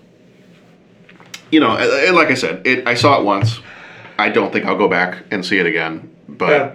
you 1.52 1.60
know, 1.60 1.76
and- 1.76 2.16
like 2.16 2.28
I 2.30 2.34
said, 2.34 2.66
it, 2.66 2.86
I 2.86 2.94
saw 2.94 3.18
it 3.20 3.24
once. 3.24 3.60
I 4.18 4.28
don't 4.28 4.52
think 4.52 4.66
I'll 4.66 4.76
go 4.76 4.88
back 4.88 5.24
and 5.30 5.44
see 5.46 5.58
it 5.58 5.66
again. 5.66 6.10
But 6.28 6.50
Yeah. 6.50 6.70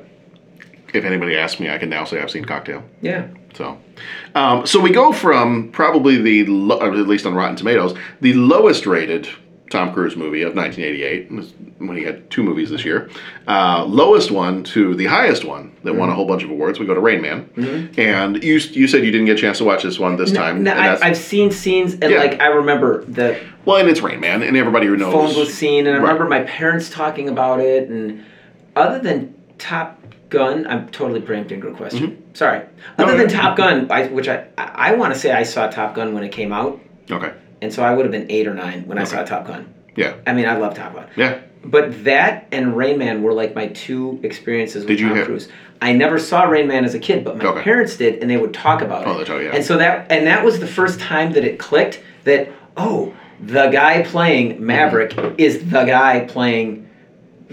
if 0.93 1.05
anybody 1.05 1.35
asks 1.37 1.59
me, 1.59 1.69
I 1.69 1.77
can 1.77 1.89
now 1.89 2.05
say 2.05 2.21
I've 2.21 2.31
seen 2.31 2.45
Cocktail. 2.45 2.83
Yeah. 3.01 3.25
So, 3.53 3.77
um, 4.33 4.65
so 4.65 4.79
we 4.79 4.89
go 4.91 5.11
from 5.13 5.69
probably 5.71 6.17
the, 6.21 6.45
lo- 6.45 6.81
at 6.81 6.93
least 7.07 7.25
on 7.25 7.33
Rotten 7.35 7.55
Tomatoes, 7.55 7.93
the 8.21 8.33
lowest 8.33 8.85
rated 8.85 9.27
Tom 9.71 9.93
Cruise 9.93 10.15
movie 10.15 10.43
of 10.43 10.55
1988, 10.55 11.31
when 11.79 11.97
he 11.97 12.03
had 12.03 12.29
two 12.29 12.43
movies 12.43 12.69
this 12.69 12.85
year, 12.85 13.09
uh, 13.47 13.83
lowest 13.85 14.29
one 14.31 14.63
to 14.65 14.93
the 14.95 15.05
highest 15.05 15.43
one 15.43 15.75
that 15.83 15.93
won 15.95 16.09
a 16.09 16.11
Mm-hmm. 16.11 16.15
whole 16.17 16.27
bunch 16.27 16.43
of 16.43 16.49
awards. 16.51 16.79
We 16.79 16.85
go 16.85 16.93
to 16.93 16.99
Rain 16.99 17.21
Man, 17.21 17.49
and 17.97 18.43
you 18.43 18.55
you 18.57 18.87
said 18.87 19.03
you 19.03 19.11
didn't 19.11 19.25
get 19.25 19.37
a 19.37 19.41
chance 19.41 19.57
to 19.57 19.63
watch 19.63 19.83
this 19.83 19.97
one 19.99 20.17
this 20.17 20.31
time. 20.31 20.63
No, 20.63 20.71
I, 20.71 20.99
I've 21.07 21.17
seen 21.17 21.49
scenes 21.51 21.93
and 21.93 22.03
Yeah. 22.11 22.19
like 22.19 22.39
I 22.39 22.47
remember 22.47 23.03
the 23.05 23.39
well, 23.65 23.77
and 23.77 23.89
it's 23.89 24.01
Rain 24.01 24.19
Man, 24.19 24.43
and 24.43 24.55
everybody 24.55 24.85
who 24.87 24.95
knows 24.97 25.13
phone 25.13 25.35
was 25.35 25.53
seen, 25.53 25.87
and 25.87 25.95
I 25.95 25.99
Right. 25.99 26.03
remember 26.13 26.25
my 26.29 26.43
parents 26.43 26.89
talking 26.89 27.27
about 27.27 27.59
it. 27.59 27.89
And 27.89 28.23
other 28.75 28.99
than 28.99 29.33
Top 29.57 29.99
Gun, 30.29 30.67
I'm 30.67 30.89
totally 30.89 31.21
preempting 31.21 31.61
your 31.61 31.73
question. 31.73 32.21
Sorry. 32.33 32.59
Mm-hmm. 32.59 33.01
No, 33.01 33.05
Other 33.05 33.17
than 33.17 33.29
yeah. 33.29 33.41
Top 33.41 33.57
Gun, 33.57 33.87
I, 33.91 34.07
which 34.07 34.27
I 34.27 34.45
I, 34.57 34.89
I 34.89 34.93
want 34.95 35.13
to 35.13 35.19
say 35.19 35.31
I 35.31 35.43
saw 35.43 35.67
Top 35.67 35.95
Gun 35.95 36.13
when 36.13 36.23
it 36.23 36.31
came 36.31 36.53
out. 36.53 36.79
Okay. 37.09 37.31
And 37.61 37.73
so 37.73 37.83
I 37.83 37.93
would 37.93 38.05
have 38.05 38.11
been 38.11 38.29
eight 38.29 38.47
or 38.47 38.53
nine 38.53 38.85
when 38.87 38.97
I 38.97 39.03
saw 39.03 39.23
Top 39.23 39.47
Gun. 39.47 39.73
Yeah. 39.95 40.15
I 40.27 40.33
mean, 40.33 40.45
I 40.47 40.57
love 40.57 40.75
Top 40.75 40.93
Gun. 40.93 41.07
Yeah. 41.15 41.39
But 41.63 42.03
that 42.03 42.47
and 42.51 42.75
Rain 42.77 42.99
Man 42.99 43.23
were 43.23 43.33
like 43.33 43.55
my 43.55 43.67
two 43.67 44.19
experiences 44.23 44.83
with 44.83 44.89
Did 44.89 44.99
you 44.99 45.07
Tom 45.09 45.17
have- 45.17 45.25
Cruise. 45.27 45.47
I 45.81 45.93
never 45.93 46.19
saw 46.19 46.43
Rain 46.43 46.67
Man 46.67 46.85
as 46.85 46.93
a 46.95 46.99
kid, 46.99 47.23
but 47.25 47.37
my 47.37 47.45
Okay. 47.45 47.61
parents 47.61 47.97
did, 47.97 48.21
and 48.21 48.29
they 48.29 48.37
would 48.37 48.53
talk 48.53 48.81
about 48.81 49.05
Oh, 49.07 49.13
it. 49.15 49.17
they 49.19 49.23
talk- 49.25 49.41
yeah. 49.41 49.51
And 49.53 49.63
so 49.65 49.77
that 49.77 50.05
and 50.11 50.27
that 50.27 50.43
was 50.45 50.59
the 50.59 50.67
first 50.67 50.99
time 50.99 51.33
that 51.33 51.43
it 51.43 51.57
clicked 51.59 52.01
that 52.23 52.49
oh, 52.77 53.13
the 53.45 53.67
guy 53.69 54.01
playing 54.03 54.63
Maverick 54.65 55.11
Mm-hmm. 55.11 55.35
is 55.37 55.59
the 55.69 55.83
guy 55.85 56.21
playing 56.27 56.87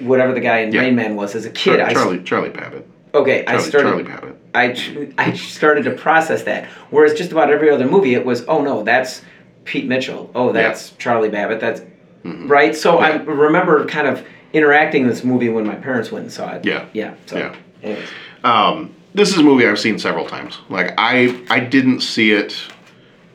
whatever 0.01 0.33
the 0.33 0.41
guy 0.41 0.59
in 0.59 0.73
Yeah. 0.73 0.83
Rain 0.83 0.95
Man 0.97 1.17
was 1.17 1.35
as 1.35 1.47
a 1.47 1.51
kid. 1.51 1.79
Char- 1.79 1.87
I 1.89 1.93
Charlie 1.95 2.23
Charlie 2.23 2.51
Babbitt. 2.51 2.87
okay, 3.15 3.45
I 3.47 3.59
started 3.59 3.89
Charlie 3.89 4.03
Babbitt. 4.05 4.37
I 4.55 4.77
I 5.19 5.33
started 5.33 5.85
to 5.85 5.93
process 5.93 6.43
that. 6.45 6.67
Whereas 6.91 7.15
just 7.15 7.33
about 7.33 7.51
every 7.51 7.71
other 7.71 7.87
movie, 7.87 8.15
it 8.15 8.25
was 8.27 8.45
oh 8.47 8.63
no, 8.63 8.83
that's 8.83 9.23
Pete 9.65 9.87
Mitchell. 9.87 10.31
Oh, 10.35 10.53
that's 10.53 10.91
Charlie 10.93 11.29
Babbitt. 11.31 11.61
That's 11.61 11.83
Mm-hmm. 12.25 12.47
right. 12.47 12.77
So 12.77 12.99
I 12.99 13.17
remember 13.17 13.85
kind 13.87 14.07
of 14.07 14.25
interacting 14.53 15.03
in 15.03 15.09
this 15.09 15.25
movie 15.25 15.49
when 15.49 15.67
my 15.67 15.75
parents 15.75 16.13
went 16.13 16.23
and 16.23 16.33
saw 16.33 16.53
it. 16.53 16.65
Yeah. 16.65 16.87
Yeah. 16.93 17.15
So, 17.27 17.37
Yeah. 17.37 17.57
anyways. 17.83 18.09
Um, 18.45 18.95
this 19.13 19.31
is 19.33 19.39
a 19.39 19.43
movie 19.43 19.67
I've 19.67 19.81
seen 19.81 19.99
several 19.99 20.25
times. 20.25 20.59
Like 20.69 20.95
I, 20.99 21.37
I 21.51 21.59
didn't 21.59 22.01
see 22.01 22.31
it. 22.31 22.57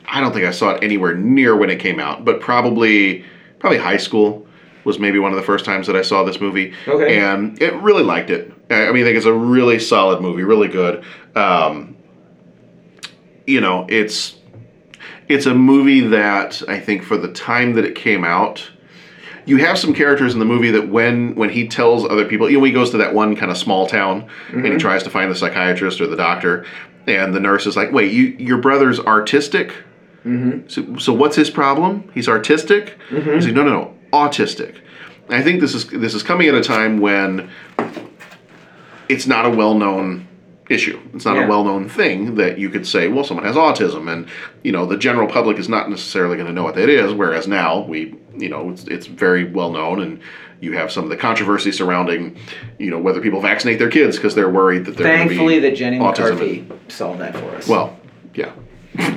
I 0.06 0.22
don't 0.22 0.32
think 0.32 0.46
I 0.46 0.52
saw 0.52 0.70
it 0.70 0.82
anywhere 0.82 1.14
near 1.14 1.54
when 1.54 1.68
it 1.68 1.80
came 1.80 2.00
out, 2.00 2.24
but 2.24 2.40
probably, 2.40 3.26
probably 3.58 3.76
high 3.78 3.98
school 3.98 4.46
was 4.84 4.98
maybe 4.98 5.18
one 5.18 5.32
of 5.32 5.36
the 5.36 5.42
first 5.44 5.66
times 5.66 5.86
that 5.86 5.94
I 5.94 6.00
saw 6.00 6.24
this 6.24 6.40
movie. 6.40 6.72
Okay. 6.86 7.18
And 7.18 7.60
it 7.60 7.74
really 7.82 8.02
liked 8.04 8.30
it. 8.30 8.50
I 8.70 8.86
I 8.88 8.92
mean, 8.92 9.02
I 9.02 9.08
think 9.08 9.18
it's 9.18 9.26
a 9.26 9.34
really 9.34 9.78
solid 9.78 10.22
movie, 10.22 10.44
really 10.44 10.68
good. 10.68 11.04
Um, 11.36 11.94
you 13.46 13.60
know, 13.60 13.84
it's 13.90 14.34
it's 15.28 15.46
a 15.46 15.54
movie 15.54 16.00
that 16.00 16.62
I 16.68 16.80
think 16.80 17.02
for 17.02 17.16
the 17.16 17.28
time 17.28 17.74
that 17.74 17.84
it 17.84 17.94
came 17.94 18.24
out, 18.24 18.70
you 19.46 19.56
have 19.58 19.78
some 19.78 19.94
characters 19.94 20.34
in 20.34 20.38
the 20.40 20.44
movie 20.46 20.70
that 20.72 20.88
when 20.88 21.34
when 21.34 21.50
he 21.50 21.68
tells 21.68 22.04
other 22.04 22.24
people, 22.26 22.50
you 22.50 22.58
know, 22.58 22.64
he 22.64 22.72
goes 22.72 22.90
to 22.90 22.98
that 22.98 23.14
one 23.14 23.34
kind 23.36 23.50
of 23.50 23.56
small 23.58 23.86
town 23.86 24.26
and 24.52 24.64
he 24.64 24.72
Mhm. 24.72 24.78
tries 24.78 25.02
to 25.04 25.10
find 25.10 25.30
the 25.30 25.34
psychiatrist 25.34 26.00
or 26.00 26.06
the 26.06 26.16
doctor, 26.16 26.64
and 27.06 27.32
the 27.34 27.40
nurse 27.40 27.66
is 27.66 27.76
like, 27.76 27.90
"Wait, 27.92 28.12
you 28.12 28.34
your 28.38 28.58
brother's 28.58 29.00
artistic? 29.00 29.72
Mm-hmm. 30.26 30.68
So, 30.68 30.96
so 30.98 31.12
what's 31.14 31.36
his 31.36 31.48
problem? 31.50 32.04
He's 32.12 32.28
artistic." 32.28 32.98
Mhm. 33.10 33.34
He's 33.36 33.46
like, 33.46 33.54
"No, 33.54 33.62
no, 33.62 33.70
no, 33.70 33.94
autistic." 34.12 34.74
I 35.30 35.40
think 35.42 35.60
this 35.60 35.74
is 35.74 35.86
this 35.86 36.14
is 36.14 36.22
coming 36.22 36.48
at 36.48 36.54
a 36.54 36.62
time 36.62 36.98
when 36.98 37.48
it's 39.08 39.26
not 39.26 39.46
a 39.46 39.50
well-known 39.50 40.27
issue. 40.68 40.98
It's 41.14 41.24
not 41.24 41.36
Yeah. 41.36 41.46
a 41.46 41.48
well-known 41.48 41.88
thing 41.88 42.34
that 42.36 42.58
you 42.58 42.68
could 42.68 42.86
say, 42.86 43.08
well, 43.08 43.24
someone 43.24 43.46
has 43.46 43.56
autism, 43.56 44.10
and 44.12 44.26
you 44.62 44.72
know 44.72 44.86
the 44.86 44.96
general 44.96 45.26
public 45.28 45.58
is 45.58 45.68
not 45.68 45.88
necessarily 45.90 46.36
going 46.36 46.48
to 46.48 46.52
know 46.52 46.64
what 46.64 46.74
that 46.74 46.88
is. 46.88 47.12
Whereas 47.12 47.48
now 47.48 47.80
we, 47.80 48.14
you 48.36 48.48
know, 48.48 48.70
it's, 48.70 48.84
it's 48.84 49.06
very 49.06 49.44
well 49.44 49.70
known, 49.70 50.00
and 50.00 50.20
you 50.60 50.72
have 50.72 50.90
some 50.90 51.04
of 51.04 51.10
the 51.10 51.16
controversy 51.16 51.72
surrounding, 51.72 52.36
you 52.78 52.90
know, 52.90 52.98
whether 52.98 53.20
people 53.20 53.40
vaccinate 53.40 53.78
their 53.78 53.90
kids 53.90 54.16
because 54.16 54.34
they're 54.34 54.50
worried 54.50 54.84
that 54.86 54.96
they're 54.96 55.06
Thankfully, 55.16 55.60
that 55.60 55.76
Jenny 55.76 55.98
McCarthy 55.98 56.66
solved 56.88 57.20
that 57.20 57.36
for 57.36 57.54
us. 57.54 57.68
Well, 57.68 57.96
yeah. 58.34 58.52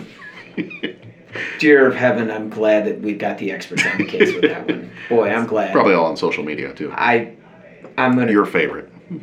dear 1.59 1.91
heaven, 1.91 2.29
I'm 2.29 2.49
glad 2.49 2.85
that 2.85 3.01
we've 3.01 3.17
got 3.17 3.37
the 3.37 3.51
experts 3.51 3.85
on 3.85 3.97
the 3.97 4.05
case 4.05 4.33
with 4.33 4.43
that 4.43 4.67
one. 4.67 4.91
Boy, 5.09 5.29
I'm 5.29 5.45
glad. 5.45 5.71
Probably 5.71 5.93
all 5.93 6.05
on 6.05 6.17
social 6.17 6.43
media 6.43 6.73
too. 6.73 6.91
I, 6.93 7.35
I'm 7.97 8.15
gonna. 8.15 8.31
Your 8.31 8.45
favorite. 8.45 8.89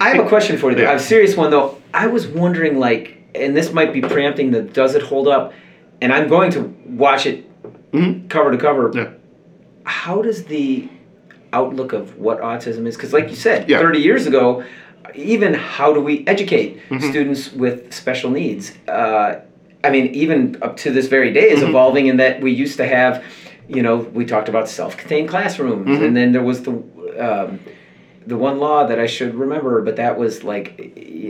I 0.00 0.10
have 0.10 0.24
a 0.24 0.28
question 0.28 0.58
for 0.58 0.70
you. 0.70 0.76
Though. 0.76 0.82
Yeah. 0.84 0.92
A 0.94 0.98
serious 1.00 1.36
one 1.36 1.50
though. 1.50 1.80
I 1.94 2.06
was 2.06 2.26
wondering, 2.26 2.78
like, 2.78 3.18
and 3.34 3.56
this 3.56 3.72
might 3.72 3.92
be 3.92 4.00
preempting 4.00 4.50
the 4.50 4.62
does 4.62 4.94
it 4.94 5.02
hold 5.02 5.28
up? 5.28 5.52
And 6.00 6.12
I'm 6.12 6.28
going 6.28 6.50
to 6.52 6.62
watch 6.86 7.26
it 7.26 7.44
cover 8.28 8.50
to 8.50 8.58
cover. 8.58 8.88
Mm-hmm. 8.90 8.98
Yeah. 8.98 9.10
How 9.84 10.22
does 10.22 10.44
the 10.44 10.88
outlook 11.52 11.92
of 11.92 12.18
what 12.18 12.40
autism 12.40 12.86
is? 12.86 12.96
Because, 12.96 13.12
like 13.12 13.28
you 13.28 13.36
said, 13.36 13.68
Yeah. 13.68 13.78
30 13.78 14.00
years 14.00 14.26
ago, 14.26 14.64
even 15.14 15.54
how 15.54 15.92
do 15.92 16.00
we 16.00 16.24
educate 16.26 16.78
Mhm. 16.88 17.10
students 17.10 17.52
with 17.52 17.92
special 17.92 18.30
needs? 18.30 18.72
Uh, 18.88 19.36
I 19.84 19.90
mean, 19.90 20.06
even 20.14 20.56
up 20.62 20.76
to 20.78 20.90
this 20.90 21.08
very 21.08 21.32
day 21.32 21.50
is 21.50 21.60
Mhm. 21.60 21.68
evolving 21.70 22.06
in 22.06 22.16
that 22.18 22.40
we 22.40 22.52
used 22.52 22.76
to 22.78 22.86
have, 22.86 23.22
you 23.68 23.82
know, 23.82 23.96
we 24.14 24.24
talked 24.24 24.48
about 24.48 24.68
self-contained 24.68 25.28
classrooms, 25.28 25.88
Mhm. 25.98 26.04
and 26.06 26.16
then 26.16 26.32
there 26.32 26.42
was 26.42 26.62
the 26.62 26.72
um, 27.18 27.58
the 28.26 28.36
one 28.36 28.58
law 28.58 28.86
that 28.86 28.98
I 28.98 29.06
should 29.06 29.34
remember, 29.34 29.82
but 29.82 29.96
that 29.96 30.18
was 30.18 30.44
like 30.44 30.78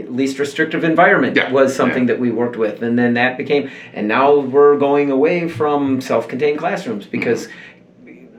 least 0.09 0.39
restrictive 0.39 0.85
environment 0.85 1.39
was 1.53 1.75
something 1.75 2.07
that 2.07 2.19
we 2.21 2.31
worked 2.31 2.57
with, 2.57 2.83
and 2.83 2.99
then 2.99 3.15
that 3.15 3.37
became, 3.37 3.71
and 3.93 4.09
now 4.09 4.39
we're 4.39 4.77
going 4.79 5.11
away 5.11 5.49
from 5.49 6.01
self-contained 6.01 6.59
classrooms 6.59 7.07
because 7.07 7.49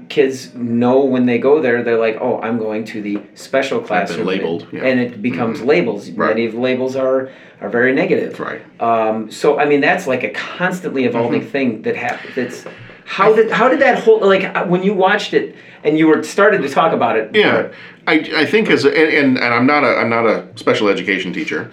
kids 0.09 0.53
know 0.53 1.03
when 1.05 1.25
they 1.25 1.39
go 1.39 1.59
there, 1.61 1.81
they're 1.83 1.97
like, 1.97 2.17
oh, 2.21 2.39
I'm 2.41 2.57
going 2.59 2.85
to 2.85 3.01
the 3.01 3.19
special 3.33 3.79
classroom, 3.79 4.27
labeled, 4.27 4.63
and, 4.63 4.73
yeah. 4.73 4.83
and 4.85 4.99
it 4.99 5.21
becomes 5.21 5.61
labels. 5.61 6.09
Right. 6.11 6.29
Many 6.29 6.45
of 6.45 6.53
the 6.53 6.59
labels 6.59 6.95
are 6.95 7.31
are 7.61 7.69
very 7.69 7.93
negative. 7.93 8.39
Right. 8.39 8.61
Um, 8.81 9.31
so 9.31 9.57
I 9.59 9.65
mean, 9.65 9.81
that's 9.81 10.05
like 10.05 10.23
a 10.23 10.29
constantly 10.29 11.05
evolving 11.05 11.41
Mhm. 11.41 11.49
thing 11.49 11.81
that 11.83 11.95
happens. 11.95 12.37
It's 12.37 12.65
how 13.05 13.33
did 13.35 13.51
how 13.51 13.69
did 13.69 13.79
that 13.79 13.99
whole 14.03 14.19
like 14.25 14.43
uh, 14.43 14.65
when 14.65 14.83
you 14.83 14.93
watched 14.93 15.33
it 15.33 15.55
and 15.83 15.97
you 15.97 16.07
were 16.07 16.23
started 16.23 16.61
to 16.61 16.69
talk 16.69 16.93
about 16.93 17.17
it? 17.17 17.35
Yeah, 17.35 17.71
I, 18.07 18.13
I 18.35 18.45
think 18.45 18.69
as 18.69 18.85
a, 18.85 18.89
and, 18.89 19.13
and 19.13 19.37
and 19.37 19.53
I'm 19.53 19.65
not 19.65 19.83
a 19.83 19.97
I'm 19.97 20.09
not 20.09 20.25
a 20.25 20.47
special 20.55 20.87
education 20.87 21.33
teacher, 21.33 21.71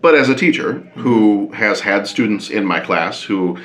but 0.00 0.14
as 0.14 0.28
a 0.28 0.34
teacher 0.34 0.80
who 0.96 1.52
has 1.52 1.80
had 1.80 2.06
students 2.06 2.50
in 2.50 2.64
my 2.64 2.80
class 2.80 3.22
who 3.22 3.58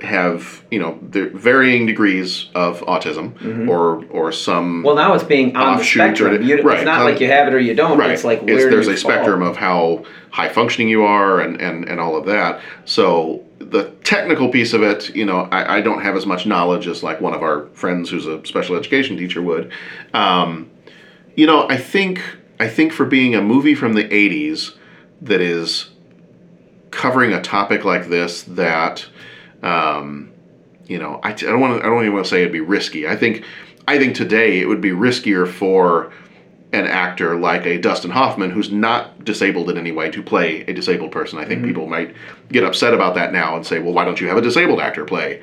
have 0.00 0.62
you 0.70 0.78
know 0.78 0.98
varying 1.02 1.86
degrees 1.86 2.50
of 2.54 2.80
autism 2.80 3.32
Mhm. 3.38 3.68
or 3.68 4.04
or 4.10 4.32
some 4.32 4.82
Well, 4.82 4.96
now 4.96 5.14
it's 5.14 5.24
being 5.24 5.56
on 5.56 5.78
the 5.78 5.84
spectrum. 5.84 6.42
You, 6.42 6.62
right, 6.62 6.78
it's 6.78 6.84
not 6.84 7.00
um, 7.00 7.04
like 7.04 7.20
you 7.20 7.28
have 7.28 7.46
it 7.48 7.54
or 7.54 7.58
you 7.60 7.74
don't. 7.74 7.96
Right. 7.98 8.10
It's 8.10 8.24
like 8.24 8.42
It's- 8.42 8.64
there's 8.64 8.88
a 8.88 8.96
spectrum 8.96 9.40
of 9.42 9.56
how 9.56 10.04
high 10.30 10.48
functioning 10.48 10.88
you 10.88 11.04
are 11.04 11.40
and, 11.40 11.60
and, 11.60 11.88
and 11.88 12.00
all 12.00 12.16
of 12.16 12.26
that. 12.26 12.60
So 12.84 13.44
the 13.74 13.90
technical 14.04 14.50
piece 14.50 14.72
of 14.72 14.84
it, 14.84 15.12
you 15.16 15.24
know, 15.24 15.48
I, 15.50 15.78
I 15.78 15.80
don't 15.80 16.00
have 16.00 16.14
as 16.14 16.26
much 16.26 16.46
knowledge 16.46 16.86
as 16.86 17.02
like 17.02 17.20
one 17.20 17.34
of 17.34 17.42
our 17.42 17.66
friends 17.70 18.08
who's 18.08 18.24
a 18.24 18.46
special 18.46 18.76
education 18.76 19.16
teacher 19.16 19.42
would. 19.42 19.72
Um, 20.14 20.70
you 21.34 21.44
know, 21.44 21.68
I 21.68 21.76
think 21.76 22.22
I 22.60 22.68
think 22.68 22.92
for 22.92 23.04
being 23.04 23.34
a 23.34 23.42
movie 23.42 23.74
from 23.74 23.94
the 23.94 24.04
'80s 24.04 24.76
that 25.22 25.40
is 25.40 25.90
covering 26.92 27.32
a 27.32 27.42
topic 27.42 27.84
like 27.84 28.08
this 28.08 28.44
that 28.44 29.04
um, 29.64 30.30
you 30.86 31.00
know 31.00 31.18
I, 31.24 31.30
I 31.30 31.34
don't 31.34 31.60
want 31.60 31.82
I 31.82 31.86
don't 31.86 32.02
even 32.02 32.14
want 32.14 32.26
to 32.26 32.30
say 32.30 32.42
it'd 32.42 32.52
be 32.52 32.60
risky. 32.60 33.08
I 33.08 33.16
think 33.16 33.44
I 33.88 33.98
think 33.98 34.14
today 34.14 34.60
it 34.60 34.68
would 34.68 34.80
be 34.80 34.90
riskier 34.90 35.50
for 35.50 36.12
an 36.74 36.86
actor 36.86 37.36
like 37.36 37.64
a 37.66 37.78
Dustin 37.78 38.10
Hoffman 38.10 38.50
who's 38.50 38.70
not 38.70 39.24
disabled 39.24 39.70
in 39.70 39.78
any 39.78 39.92
way 39.92 40.10
to 40.10 40.22
play 40.22 40.62
a 40.62 40.72
disabled 40.72 41.12
person. 41.12 41.38
I 41.38 41.44
think 41.44 41.62
Mhm. 41.62 41.66
people 41.66 41.86
might 41.86 42.14
get 42.50 42.64
upset 42.64 42.92
about 42.94 43.14
that 43.14 43.32
now 43.32 43.56
and 43.56 43.64
say, 43.64 43.78
well, 43.78 43.92
why 43.92 44.04
don't 44.04 44.20
you 44.20 44.28
have 44.28 44.36
a 44.36 44.42
disabled 44.42 44.80
actor 44.80 45.04
play 45.04 45.40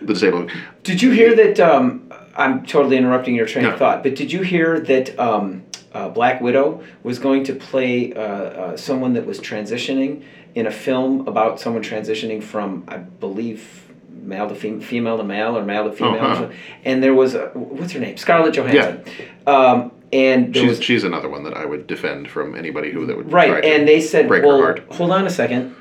the 0.00 0.12
disabled? 0.14 0.50
Did 0.84 1.02
you 1.02 1.10
hear 1.10 1.34
that? 1.34 1.60
Um, 1.60 2.02
I'm 2.36 2.64
totally 2.64 2.96
interrupting 2.96 3.34
your 3.34 3.46
train 3.46 3.64
No. 3.64 3.72
of 3.72 3.78
thought, 3.78 4.02
but 4.04 4.14
did 4.14 4.32
you 4.32 4.42
hear 4.42 4.78
that 4.80 5.18
um, 5.18 5.62
uh, 5.92 6.08
Black 6.08 6.40
Widow 6.40 6.80
was 7.02 7.18
going 7.18 7.42
to 7.44 7.54
play 7.54 8.12
uh, 8.12 8.20
uh, 8.20 8.76
someone 8.76 9.14
that 9.14 9.26
was 9.26 9.40
transitioning 9.40 10.22
in 10.54 10.66
a 10.66 10.70
film 10.70 11.26
about 11.26 11.58
someone 11.60 11.82
transitioning 11.82 12.40
from, 12.42 12.84
I 12.86 12.98
believe, 12.98 13.84
male 14.22 14.48
to 14.48 14.54
fem- 14.54 14.80
female 14.80 15.16
to 15.18 15.24
male 15.24 15.56
or 15.58 15.64
male 15.64 15.84
to 15.90 15.92
female? 15.96 16.24
or 16.24 16.34
huh. 16.34 16.46
And 16.84 17.02
there 17.02 17.14
was, 17.14 17.34
a, 17.34 17.46
what's 17.54 17.92
her 17.92 18.00
name? 18.00 18.16
Scarlett 18.16 18.54
Johansson. 18.54 19.02
Um, 19.46 19.90
and 20.12 20.54
She's, 20.54 20.68
was, 20.78 20.82
she's 20.82 21.04
another 21.04 21.28
one 21.28 21.42
that 21.44 21.54
I 21.56 21.64
would 21.64 21.86
defend 21.86 22.28
from 22.30 22.54
anybody 22.54 22.90
who 22.90 23.06
that 23.06 23.16
would 23.16 23.32
Right, 23.32 23.64
and 23.64 23.86
they 23.86 24.00
said, 24.00 24.28
break 24.28 24.42
well, 24.44 24.76
hold 24.90 25.10
on 25.10 25.26
a 25.26 25.30
second. 25.30 25.74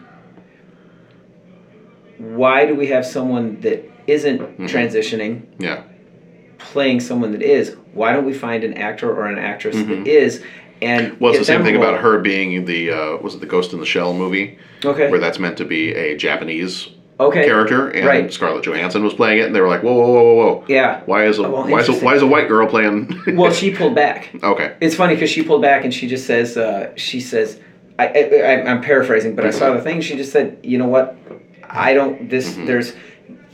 Why 2.17 2.65
do 2.65 2.75
we 2.75 2.87
have 2.87 3.05
someone 3.05 3.59
that 3.61 3.89
isn't 4.07 4.39
Mhm. 4.39 4.67
transitioning 4.69 5.41
Yeah. 5.59 5.81
playing 6.57 6.99
someone 6.99 7.31
that 7.31 7.41
is? 7.41 7.75
Why 7.93 8.11
don't 8.13 8.25
we 8.25 8.33
find 8.33 8.63
an 8.63 8.73
actor 8.73 9.09
or 9.11 9.27
an 9.27 9.37
actress 9.37 9.75
Mhm. 9.75 9.87
that 10.03 10.07
is? 10.07 10.41
And 10.81 11.19
Well, 11.19 11.31
it's 11.31 11.39
the 11.39 11.45
same 11.45 11.63
thing 11.63 11.75
role? 11.75 11.83
about 11.83 12.01
her 12.01 12.19
being 12.19 12.65
the 12.65 12.91
uh, 12.91 13.17
was 13.17 13.33
it 13.35 13.39
the 13.39 13.47
Ghost 13.47 13.73
in 13.73 13.79
the 13.79 13.85
Shell 13.85 14.13
movie? 14.13 14.57
Okay. 14.85 15.09
Where 15.09 15.19
that's 15.19 15.39
meant 15.39 15.57
to 15.57 15.65
be 15.65 15.93
a 15.93 16.15
Japanese 16.15 16.89
Okay. 17.19 17.45
character, 17.45 17.89
and 17.89 18.05
Right. 18.05 18.31
Scarlett 18.31 18.63
Johansson 18.63 19.03
was 19.03 19.13
playing 19.15 19.39
it, 19.39 19.45
and 19.47 19.55
they 19.55 19.59
were 19.61 19.67
like, 19.67 19.81
"Whoa, 19.81 19.91
whoa, 19.93 20.11
whoa, 20.11 20.23
whoa, 20.23 20.35
whoa! 20.35 20.63
Yeah. 20.67 21.01
Why 21.07 21.25
is 21.25 21.39
a 21.39 21.45
Oh, 21.45 21.49
well, 21.51 21.67
why 21.67 21.79
is 21.79 21.89
a, 21.89 21.93
why 21.93 22.13
is 22.15 22.21
a 22.21 22.27
white 22.27 22.47
girl 22.47 22.67
playing?" 22.67 23.21
well, 23.35 23.51
she 23.51 23.73
pulled 23.73 23.95
back. 23.95 24.29
okay. 24.43 24.75
It's 24.81 24.95
funny 24.95 25.15
because 25.15 25.29
she 25.31 25.41
pulled 25.43 25.61
back 25.63 25.83
and 25.83 25.91
she 25.93 26.07
just 26.07 26.27
says, 26.27 26.57
uh, 26.57 26.91
she 26.95 27.19
says, 27.19 27.59
I, 27.97 28.07
I, 28.07 28.61
I'm 28.69 28.81
paraphrasing, 28.81 29.35
but 29.35 29.45
I 29.45 29.49
saw 29.49 29.73
the 29.73 29.81
thing. 29.81 30.01
She 30.01 30.15
just 30.15 30.31
said, 30.31 30.59
you 30.61 30.77
know 30.77 30.87
what? 30.87 31.17
I 31.63 31.93
don't, 31.95 32.29
this, 32.29 32.53
there's 32.55 32.93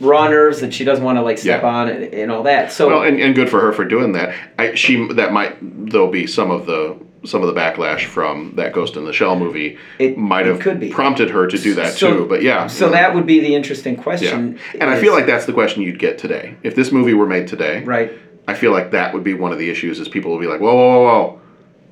raw 0.00 0.28
nerves 0.28 0.60
that 0.60 0.74
she 0.74 0.84
doesn't 0.84 1.04
want 1.04 1.16
to 1.16 1.22
like 1.22 1.38
step 1.38 1.62
Mm-hmm. 1.62 1.66
Yeah. 1.66 1.72
on 1.72 1.88
and, 1.88 2.14
and 2.14 2.30
all 2.32 2.42
that. 2.42 2.70
So, 2.70 2.88
well, 2.88 3.02
and, 3.02 3.18
and 3.18 3.34
good 3.34 3.48
for 3.48 3.60
her 3.60 3.72
for 3.72 3.84
doing 3.86 4.12
that. 4.12 4.34
I, 4.58 4.74
she 4.74 5.08
that 5.14 5.32
might 5.32 5.56
though 5.90 6.10
be 6.10 6.26
some 6.26 6.50
of 6.50 6.66
the 6.66 6.98
some 7.24 7.42
of 7.42 7.52
the 7.52 7.58
backlash 7.58 8.04
from 8.04 8.52
that 8.56 8.72
Ghost 8.72 8.96
in 8.96 9.04
the 9.04 9.12
Shell 9.12 9.36
movie 9.36 9.78
It- 9.98 10.18
might 10.18 10.46
have 10.46 10.60
could 10.60 10.78
be. 10.80 10.90
prompted 10.90 11.30
her 11.30 11.46
to 11.46 11.58
do 11.58 11.74
that 11.74 11.92
So- 11.94 12.18
too. 12.18 12.26
But 12.26 12.42
yeah, 12.42 12.66
So 12.66 12.88
that 12.90 13.14
would 13.14 13.26
be 13.26 13.40
the 13.40 13.54
interesting 13.54 13.96
question. 13.96 14.58
yeah. 14.74 14.80
And 14.82 14.90
I 14.90 14.96
feel 15.00 15.12
like 15.12 15.26
that's 15.26 15.46
the 15.46 15.52
question 15.52 15.82
you'd 15.82 15.98
get 15.98 16.18
today 16.18 16.54
if 16.62 16.74
this 16.74 16.92
movie 16.92 17.14
were 17.14 17.26
made 17.26 17.46
today. 17.48 17.82
Right. 17.84 18.12
I 18.46 18.54
feel 18.54 18.72
like 18.72 18.90
that 18.90 19.14
would 19.14 19.24
be 19.24 19.32
one 19.34 19.52
of 19.52 19.58
the 19.58 19.70
issues 19.70 19.98
is 20.00 20.08
people 20.08 20.30
will 20.30 20.38
be 20.38 20.46
like, 20.46 20.60
whoa, 20.60 20.74
whoa, 20.74 20.88
whoa, 20.90 21.02
whoa, 21.04 21.38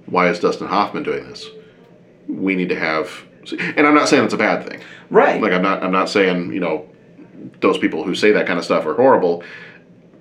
why 0.07 0.29
is 0.29 0.39
Dustin 0.39 0.67
Hoffman 0.67 1.03
doing 1.03 1.25
this? 1.29 1.49
We 2.29 2.55
need 2.55 2.69
to 2.69 2.77
have, 2.77 3.23
and 3.77 3.87
I'm 3.87 3.95
not 3.95 4.09
saying 4.09 4.25
it's 4.25 4.35
a 4.35 4.39
bad 4.39 4.67
thing. 4.69 4.81
Right. 5.11 5.41
Like 5.41 5.53
I'm 5.53 5.63
not, 5.63 5.83
I'm 5.83 5.93
not 5.93 6.09
saying 6.09 6.53
you 6.53 6.61
know, 6.61 6.87
those 7.61 7.79
people 7.79 8.05
who 8.05 8.15
say 8.15 8.33
that 8.33 8.47
kind 8.47 8.59
of 8.59 8.65
stuff 8.65 8.87
are 8.87 8.95
horrible. 8.95 9.43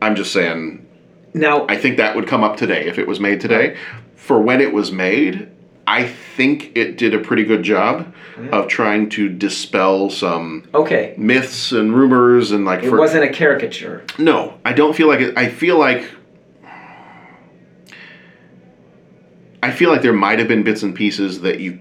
I'm 0.01 0.15
just 0.15 0.31
saying. 0.33 0.85
Now 1.33 1.65
I 1.69 1.77
think 1.77 1.97
that 1.97 2.15
would 2.15 2.27
come 2.27 2.43
up 2.43 2.57
today 2.57 2.87
if 2.87 2.97
it 2.97 3.07
was 3.07 3.19
made 3.19 3.39
today. 3.39 3.75
For 4.21 4.39
when 4.39 4.61
it 4.61 4.71
was 4.71 4.91
made, 4.91 5.49
I 5.87 6.07
think 6.07 6.77
it 6.77 6.95
did 6.95 7.15
a 7.15 7.19
pretty 7.19 7.43
good 7.43 7.63
job 7.63 8.13
of 8.51 8.67
trying 8.67 9.09
to 9.09 9.29
dispel 9.29 10.11
some 10.11 10.69
okay. 10.75 11.15
myths 11.17 11.71
and 11.71 11.93
rumors 11.93 12.51
and 12.51 12.63
like 12.63 12.83
It 12.83 12.89
for 12.89 12.99
wasn't 12.99 13.23
a 13.23 13.29
caricature. 13.29 14.03
no, 14.19 14.59
I 14.63 14.73
don't 14.73 14.95
feel 14.95 15.07
like 15.07 15.21
it. 15.21 15.35
I 15.35 15.49
feel 15.49 15.79
like 15.79 16.07
I 19.63 19.71
feel 19.71 19.89
like 19.89 20.03
there 20.03 20.13
might 20.13 20.37
have 20.37 20.47
been 20.47 20.61
bits 20.61 20.83
and 20.83 20.93
pieces 20.93 21.41
that 21.41 21.59
you 21.59 21.79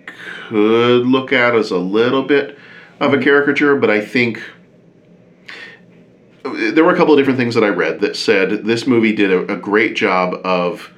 could 0.48 1.06
look 1.06 1.32
at 1.32 1.54
as 1.54 1.70
a 1.70 1.78
little 1.78 2.22
bit 2.22 2.58
of 3.00 3.12
a 3.12 3.16
mm-hmm. 3.16 3.22
caricature, 3.22 3.76
but 3.76 3.90
I 3.90 4.00
think 4.00 4.42
there 6.42 6.84
were 6.84 6.92
a 6.92 6.96
couple 6.96 7.12
of 7.12 7.18
different 7.18 7.38
things 7.38 7.54
that 7.54 7.64
I 7.64 7.68
read 7.68 8.00
that 8.00 8.16
said 8.16 8.64
this 8.64 8.86
movie 8.86 9.14
did 9.14 9.30
a, 9.30 9.52
a 9.52 9.56
great 9.56 9.94
job 9.94 10.40
of 10.42 10.90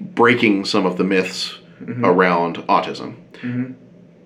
breaking 0.00 0.64
some 0.64 0.86
of 0.86 0.96
the 0.96 1.04
myths 1.04 1.58
around 2.02 2.56
autism. 2.68 3.16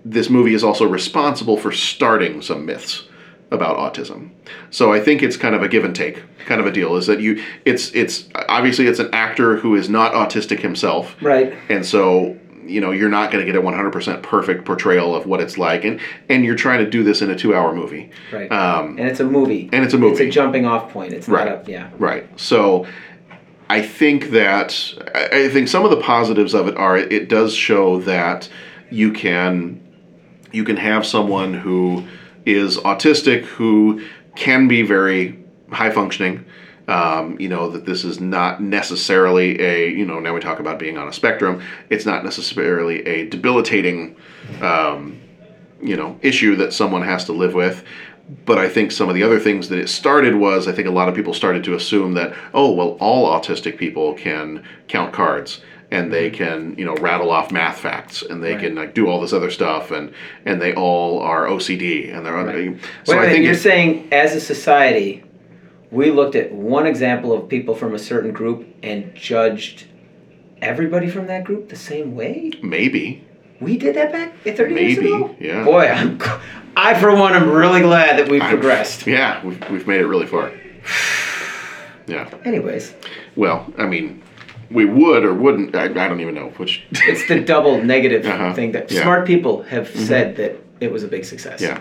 This 0.04 0.30
movie 0.30 0.54
is 0.54 0.64
also 0.64 0.86
responsible 0.86 1.56
for 1.56 1.72
starting 1.72 2.40
some 2.40 2.64
myths 2.64 3.04
about 3.50 3.76
autism. 3.78 4.30
So 4.70 4.92
I 4.92 5.00
think 5.00 5.22
it's 5.22 5.36
kind 5.36 5.54
of 5.54 5.62
a 5.62 5.68
give 5.68 5.84
and 5.84 5.94
take 5.94 6.22
kind 6.46 6.60
of 6.60 6.66
a 6.66 6.70
deal. 6.72 6.96
Is 6.96 7.06
that 7.06 7.20
you? 7.20 7.42
It's 7.64 7.90
it's 7.92 8.28
obviously 8.48 8.86
it's 8.86 8.98
an 9.00 9.08
actor 9.12 9.56
who 9.56 9.74
is 9.74 9.88
not 9.88 10.12
autistic 10.12 10.60
himself, 10.60 11.16
Right. 11.22 11.54
and 11.68 11.84
so 11.84 12.36
you 12.64 12.80
know 12.82 12.90
you're 12.90 13.08
not 13.08 13.32
going 13.32 13.44
to 13.44 13.50
get 13.50 13.58
a 13.58 13.62
100% 13.64 14.22
perfect 14.22 14.66
portrayal 14.66 15.14
of 15.16 15.24
what 15.26 15.40
it's 15.40 15.56
like, 15.58 15.84
and 15.84 15.98
and 16.28 16.44
you're 16.44 16.54
trying 16.54 16.84
to 16.84 16.90
do 16.90 17.02
this 17.02 17.22
in 17.22 17.30
a 17.30 17.36
two-hour 17.36 17.74
movie, 17.74 18.10
Right. 18.32 18.50
Um, 18.52 18.98
and 18.98 19.08
it's 19.08 19.20
a 19.20 19.24
movie. 19.24 19.68
and 19.72 19.82
it's 19.84 19.94
a 19.94 19.98
movie. 19.98 20.24
It's 20.26 20.36
a 20.36 20.38
jumping 20.40 20.66
off 20.66 20.92
point. 20.92 21.12
It's 21.14 21.28
Right. 21.28 21.48
not 21.48 21.66
a 21.68 21.70
yeah. 21.70 21.88
Right. 21.98 22.26
So 22.38 22.86
I 23.70 23.82
think 23.82 24.30
that 24.30 24.94
I 25.14 25.48
think 25.48 25.68
some 25.68 25.84
of 25.84 25.90
the 25.90 26.00
positives 26.00 26.54
of 26.54 26.68
it 26.68 26.76
are 26.76 26.96
it, 26.96 27.12
it 27.12 27.28
does 27.28 27.54
show 27.54 28.00
that 28.02 28.48
you 28.90 29.12
can 29.12 29.80
you 30.52 30.64
can 30.64 30.76
have 30.76 31.06
someone 31.06 31.52
who 31.52 32.04
is 32.46 32.78
autistic 32.78 33.44
who 33.44 34.02
can 34.34 34.68
be 34.68 34.82
very 34.82 35.38
high 35.70 35.90
functioning. 35.90 36.46
Um, 36.86 37.38
you 37.38 37.50
know 37.50 37.68
that 37.68 37.84
this 37.84 38.02
is 38.02 38.18
not 38.18 38.62
necessarily 38.62 39.60
a 39.60 39.90
you 39.90 40.06
know 40.06 40.18
now 40.18 40.32
we 40.32 40.40
talk 40.40 40.60
about 40.60 40.78
being 40.78 40.96
on 40.96 41.06
a 41.06 41.12
spectrum. 41.12 41.62
It's 41.90 42.06
not 42.06 42.24
necessarily 42.24 43.06
a 43.06 43.28
debilitating 43.28 44.16
um, 44.62 45.20
you 45.82 45.96
know 45.96 46.18
issue 46.22 46.56
that 46.56 46.72
someone 46.72 47.02
has 47.02 47.26
to 47.26 47.32
live 47.32 47.52
with 47.52 47.84
but 48.44 48.58
i 48.58 48.68
think 48.68 48.92
some 48.92 49.08
of 49.08 49.14
the 49.14 49.22
other 49.22 49.38
things 49.40 49.68
that 49.68 49.78
it 49.78 49.88
started 49.88 50.34
was 50.34 50.68
i 50.68 50.72
think 50.72 50.86
a 50.86 50.90
lot 50.92 51.08
of 51.08 51.14
people 51.14 51.32
started 51.32 51.64
to 51.64 51.74
assume 51.74 52.14
that 52.14 52.34
oh 52.54 52.70
well 52.72 52.96
all 53.00 53.26
autistic 53.28 53.76
people 53.78 54.14
can 54.14 54.62
count 54.86 55.12
cards 55.12 55.60
and 55.90 56.12
they 56.12 56.28
mm-hmm. 56.30 56.36
can 56.44 56.74
you 56.78 56.84
know 56.84 56.94
rattle 56.96 57.30
off 57.30 57.50
math 57.50 57.78
facts 57.78 58.22
and 58.22 58.42
they 58.42 58.52
Right. 58.52 58.60
can 58.64 58.74
like 58.74 58.94
do 58.94 59.06
all 59.06 59.20
this 59.20 59.32
other 59.32 59.50
stuff 59.50 59.90
and 59.90 60.12
and 60.44 60.60
they 60.60 60.74
all 60.74 61.20
are 61.20 61.46
ocd 61.46 62.14
and 62.14 62.26
they're 62.26 62.78
so 63.04 63.16
Wait 63.16 63.26
i 63.26 63.30
think 63.30 63.44
you're 63.44 63.54
it- 63.54 63.58
saying 63.58 64.08
as 64.12 64.34
a 64.34 64.40
society, 64.40 65.24
we 65.90 66.10
looked 66.10 66.34
at 66.34 66.52
one 66.52 66.86
example 66.86 67.32
of 67.32 67.48
people 67.48 67.74
from 67.74 67.94
a 67.94 67.98
certain 67.98 68.32
group 68.32 68.66
and 68.82 69.14
judged 69.14 69.86
everybody 70.60 71.08
from 71.08 71.26
that 71.28 71.44
group 71.44 71.68
the 71.68 71.76
same 71.76 72.14
way? 72.14 72.52
maybe 72.62 73.24
We 73.60 73.76
did 73.78 73.94
that 73.96 74.12
back 74.12 74.36
30 74.44 74.74
years 74.74 74.98
maybe 74.98 75.06
ago? 75.12 75.36
yeah 75.40 75.64
Boy, 75.64 75.86
I'm, 75.86 76.18
I 76.80 76.94
for 76.98 77.14
one 77.14 77.34
am 77.34 77.50
really 77.50 77.80
glad 77.80 78.18
that 78.18 78.28
we've 78.28 78.40
progressed. 78.42 79.06
yeah 79.06 79.44
we've, 79.44 79.60
we've 79.70 79.86
made 79.86 80.00
it 80.00 80.06
really 80.06 80.26
far 80.26 80.50
yeah 82.06 82.28
Anyways, 82.44 82.94
well 83.36 83.66
i 83.78 83.86
mean 83.86 84.22
we 84.70 84.84
would 84.84 85.24
or 85.24 85.34
wouldn't 85.34 85.74
i, 85.74 85.84
I 85.84 85.88
don't 85.88 86.20
even 86.20 86.34
know 86.34 86.48
which 86.56 86.82
it's 86.92 87.26
the 87.28 87.40
double 87.40 87.82
negative 87.82 88.24
Uh-huh, 88.26 88.54
thing 88.54 88.72
that 88.72 88.90
yeah. 88.90 89.02
smart 89.02 89.26
people 89.26 89.62
have 89.64 89.88
Mhm. 89.88 90.06
said 90.06 90.36
that 90.36 90.56
it 90.80 90.92
was 90.92 91.02
a 91.02 91.08
big 91.08 91.24
success. 91.24 91.60
yeah 91.60 91.80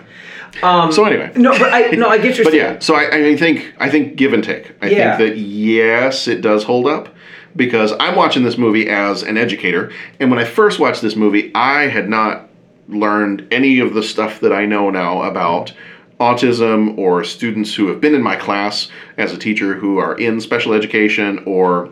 Um, 0.62 0.90
so 0.90 1.04
anyway 1.04 1.30
no, 1.36 1.56
but 1.56 1.72
I 1.72 1.90
no, 1.90 2.08
I 2.08 2.18
get 2.18 2.36
your 2.36 2.44
but 2.48 2.54
yeah, 2.54 2.78
so 2.80 2.94
I, 2.96 3.30
I 3.30 3.36
think 3.36 3.72
I 3.78 3.88
think 3.90 4.16
give 4.16 4.32
and 4.32 4.42
take. 4.42 4.74
I 4.82 4.88
Yeah. 4.88 5.16
think 5.16 5.30
that 5.34 5.38
yes, 5.38 6.26
it 6.26 6.40
does 6.40 6.64
hold 6.64 6.86
up 6.88 7.14
because 7.54 7.92
I'm 8.00 8.16
watching 8.16 8.42
this 8.42 8.58
movie 8.58 8.88
as 8.88 9.22
an 9.22 9.36
educator, 9.36 9.92
and 10.18 10.30
when 10.30 10.40
I 10.40 10.44
first 10.44 10.80
watched 10.80 11.00
this 11.02 11.14
movie, 11.14 11.52
I 11.54 11.86
had 11.86 12.08
not 12.08 12.47
learned 12.88 13.46
any 13.50 13.78
of 13.80 13.94
the 13.94 14.02
stuff 14.02 14.40
that 14.40 14.52
I 14.52 14.64
know 14.66 14.90
now 14.90 15.22
about 15.22 15.72
autism 16.20 16.96
or 16.98 17.22
students 17.22 17.74
who 17.74 17.86
have 17.88 18.00
been 18.00 18.14
in 18.14 18.22
my 18.22 18.34
class 18.36 18.88
as 19.16 19.32
a 19.32 19.38
teacher 19.38 19.74
who 19.74 19.98
are 19.98 20.16
in 20.18 20.40
special 20.40 20.72
education 20.72 21.42
or 21.46 21.90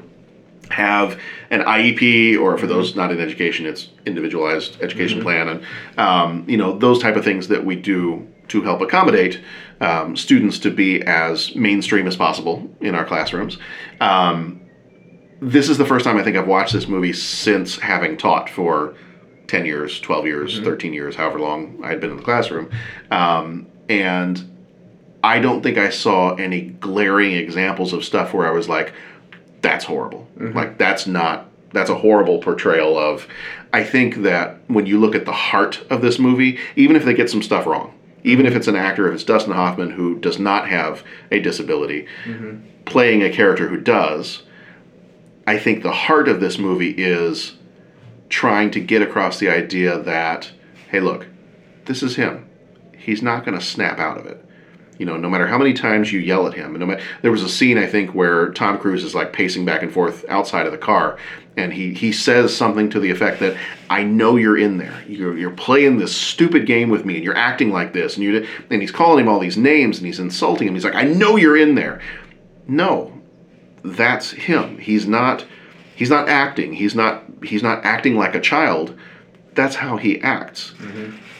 have 0.70 1.16
an 1.50 1.60
IEP, 1.60 2.36
or 2.40 2.58
for 2.58 2.66
those 2.66 2.96
not 2.96 3.12
in 3.12 3.20
education, 3.20 3.66
it's 3.66 3.88
individualized 4.04 4.82
education 4.82 5.20
Mhm. 5.20 5.22
plan, 5.22 5.48
and 5.48 5.60
um, 5.96 6.44
you 6.48 6.56
know 6.56 6.76
those 6.76 6.98
type 7.00 7.14
of 7.14 7.24
things 7.24 7.46
that 7.48 7.64
we 7.64 7.76
do 7.76 8.26
to 8.48 8.62
help 8.62 8.80
accommodate 8.80 9.38
um, 9.80 10.16
students 10.16 10.58
to 10.60 10.70
be 10.70 11.02
as 11.02 11.54
mainstream 11.54 12.06
as 12.08 12.16
possible 12.16 12.68
in 12.80 12.94
our 12.96 13.04
classrooms. 13.04 13.58
Um, 14.00 14.60
this 15.40 15.68
is 15.68 15.78
the 15.78 15.84
first 15.84 16.04
time 16.04 16.16
I 16.16 16.22
think 16.24 16.36
I've 16.36 16.48
watched 16.48 16.72
this 16.72 16.88
movie 16.88 17.12
since 17.12 17.78
having 17.78 18.16
taught 18.16 18.48
for 18.50 18.94
10 19.48 19.64
years, 19.66 20.00
12 20.00 20.26
years, 20.26 20.60
Mhm. 20.60 20.64
13 20.64 20.92
years, 20.92 21.16
however 21.16 21.38
long 21.38 21.78
I 21.82 21.88
had 21.88 22.00
been 22.00 22.10
in 22.10 22.16
the 22.16 22.22
classroom. 22.22 22.68
Um, 23.10 23.66
and 23.88 24.42
I 25.22 25.38
don't 25.38 25.62
think 25.62 25.78
I 25.78 25.90
saw 25.90 26.34
any 26.34 26.60
glaring 26.80 27.32
examples 27.32 27.92
of 27.92 28.04
stuff 28.04 28.32
where 28.34 28.46
I 28.46 28.50
was 28.50 28.68
like, 28.68 28.92
that's 29.62 29.84
horrible. 29.84 30.28
Mhm. 30.38 30.54
Like, 30.54 30.78
that's 30.78 31.06
not, 31.06 31.48
that's 31.72 31.90
a 31.90 31.94
horrible 31.94 32.38
portrayal 32.38 32.96
of. 32.98 33.26
I 33.72 33.82
think 33.82 34.22
that 34.22 34.58
when 34.68 34.86
you 34.86 34.98
look 34.98 35.14
at 35.14 35.24
the 35.24 35.32
heart 35.32 35.84
of 35.90 36.00
this 36.02 36.18
movie, 36.18 36.58
even 36.76 36.96
if 36.96 37.04
they 37.04 37.14
get 37.14 37.28
some 37.30 37.42
stuff 37.42 37.66
wrong, 37.66 37.92
even 38.24 38.46
if 38.46 38.54
it's 38.56 38.68
an 38.68 38.76
actor, 38.76 39.08
if 39.08 39.14
it's 39.14 39.24
Dustin 39.24 39.52
Hoffman 39.52 39.90
who 39.90 40.16
does 40.16 40.38
not 40.38 40.68
have 40.68 41.02
a 41.30 41.38
disability, 41.40 42.06
Mhm. 42.28 42.58
playing 42.84 43.22
a 43.22 43.30
character 43.30 43.68
who 43.68 43.76
does, 43.76 44.42
I 45.46 45.58
think 45.58 45.82
the 45.82 45.92
heart 45.92 46.28
of 46.28 46.40
this 46.40 46.58
movie 46.58 46.94
is 46.96 47.55
trying 48.28 48.70
to 48.72 48.80
get 48.80 49.02
across 49.02 49.38
the 49.38 49.48
idea 49.48 49.98
that, 49.98 50.50
hey, 50.90 51.00
look, 51.00 51.26
this 51.84 52.02
is 52.02 52.16
him. 52.16 52.48
He's 52.96 53.22
not 53.22 53.44
going 53.44 53.58
to 53.58 53.64
snap 53.64 53.98
out 53.98 54.18
of 54.18 54.26
it. 54.26 54.42
You 54.98 55.04
know, 55.04 55.16
no 55.16 55.28
matter 55.28 55.46
how 55.46 55.58
many 55.58 55.74
times 55.74 56.10
you 56.10 56.20
yell 56.20 56.46
at 56.46 56.54
him, 56.54 56.70
and 56.70 56.78
no 56.80 56.86
matter, 56.86 57.02
there 57.20 57.30
was 57.30 57.42
a 57.42 57.48
scene 57.48 57.76
I 57.76 57.86
think 57.86 58.14
where 58.14 58.50
Tom 58.52 58.78
Cruise 58.78 59.04
is 59.04 59.14
like 59.14 59.32
pacing 59.32 59.66
back 59.66 59.82
and 59.82 59.92
forth 59.92 60.24
outside 60.28 60.64
of 60.64 60.72
the 60.72 60.78
car, 60.78 61.18
and 61.56 61.72
he 61.72 61.92
he 61.92 62.12
says 62.12 62.56
something 62.56 62.88
to 62.90 63.00
the 63.00 63.10
effect 63.10 63.40
that 63.40 63.58
I 63.90 64.04
know 64.04 64.36
you're 64.36 64.56
in 64.56 64.78
there. 64.78 65.04
You're 65.06 65.36
you're 65.36 65.50
playing 65.50 65.98
this 65.98 66.16
stupid 66.16 66.66
game 66.66 66.88
with 66.88 67.04
me, 67.04 67.16
and 67.16 67.24
you're 67.24 67.36
acting 67.36 67.70
like 67.70 67.92
this, 67.92 68.14
and 68.14 68.24
you 68.24 68.46
and 68.70 68.80
he's 68.80 68.90
calling 68.90 69.20
him 69.20 69.28
all 69.28 69.38
these 69.38 69.58
names, 69.58 69.98
and 69.98 70.06
he's 70.06 70.18
insulting 70.18 70.66
him. 70.66 70.74
He's 70.74 70.84
like, 70.84 70.94
I 70.94 71.04
know 71.04 71.36
you're 71.36 71.58
in 71.58 71.74
there. 71.74 72.00
No, 72.66 73.12
that's 73.84 74.30
him. 74.30 74.78
He's 74.78 75.06
not 75.06 75.44
he's 75.96 76.10
not 76.10 76.28
acting. 76.28 76.74
He's 76.74 76.94
not 76.94 77.24
he's 77.42 77.62
not 77.62 77.84
acting 77.84 78.16
like 78.16 78.36
a 78.36 78.40
child. 78.40 78.96
That's 79.54 79.74
how 79.74 79.96
he 79.96 80.20
acts. 80.20 80.74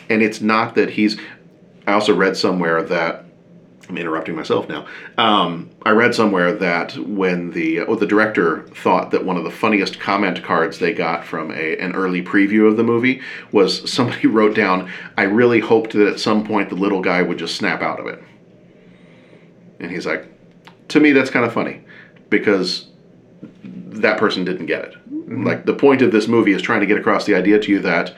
And 0.09 0.23
it's 0.23 0.41
not 0.41 0.75
that 0.75 0.91
he's 0.91 1.17
I 1.87 1.93
also 1.93 2.17
read 2.17 2.37
somewhere 2.37 2.83
that 2.83 3.25
I'm 3.89 3.99
interrupting 3.99 4.35
myself 4.35 4.69
now. 4.69 4.87
Um, 5.17 5.71
I 5.85 5.91
read 5.91 6.15
somewhere 6.15 6.53
that 6.55 6.97
when 6.99 7.53
the 7.53 7.81
oh, 7.81 7.95
the 7.95 8.07
director 8.07 8.63
thought 8.69 9.13
that 9.13 9.25
one 9.25 9.37
of 9.37 9.45
the 9.45 9.51
funniest 9.51 10.01
comment 10.01 10.43
cards 10.43 10.79
they 10.81 10.93
got 10.93 11.25
from 11.25 11.53
a, 11.53 11.77
an 11.79 11.95
early 11.95 12.23
preview 12.23 12.69
of 12.69 12.77
the 12.77 12.83
movie 12.83 13.21
was 13.53 13.89
somebody 13.91 14.27
wrote 14.27 14.57
down, 14.57 14.91
"I 15.17 15.23
really 15.23 15.61
hoped 15.61 15.93
that 15.93 16.09
at 16.09 16.19
some 16.19 16.45
point 16.45 16.69
the 16.69 16.75
little 16.75 17.01
guy 17.01 17.23
would 17.23 17.39
just 17.39 17.55
snap 17.57 17.81
out 17.81 18.01
of 18.01 18.07
it." 18.07 18.21
And 19.79 19.91
he's 19.91 20.07
like, 20.07 20.27
"To 20.89 20.99
me, 20.99 21.13
that's 21.13 21.31
kind 21.31 21.45
of 21.45 21.53
funny 21.53 21.83
because 22.29 22.89
that 24.01 24.19
person 24.19 24.45
didn't 24.45 24.67
get 24.67 24.85
it. 24.85 24.95
Mm-hmm. 24.95 25.47
Like 25.47 25.65
the 25.65 25.75
point 25.75 26.03
of 26.03 26.13
this 26.13 26.29
movie 26.29 26.53
is 26.53 26.63
trying 26.63 26.81
to 26.81 26.87
get 26.87 26.99
across 26.99 27.25
the 27.25 27.35
idea 27.35 27.59
to 27.59 27.71
you 27.71 27.81
that 27.81 28.15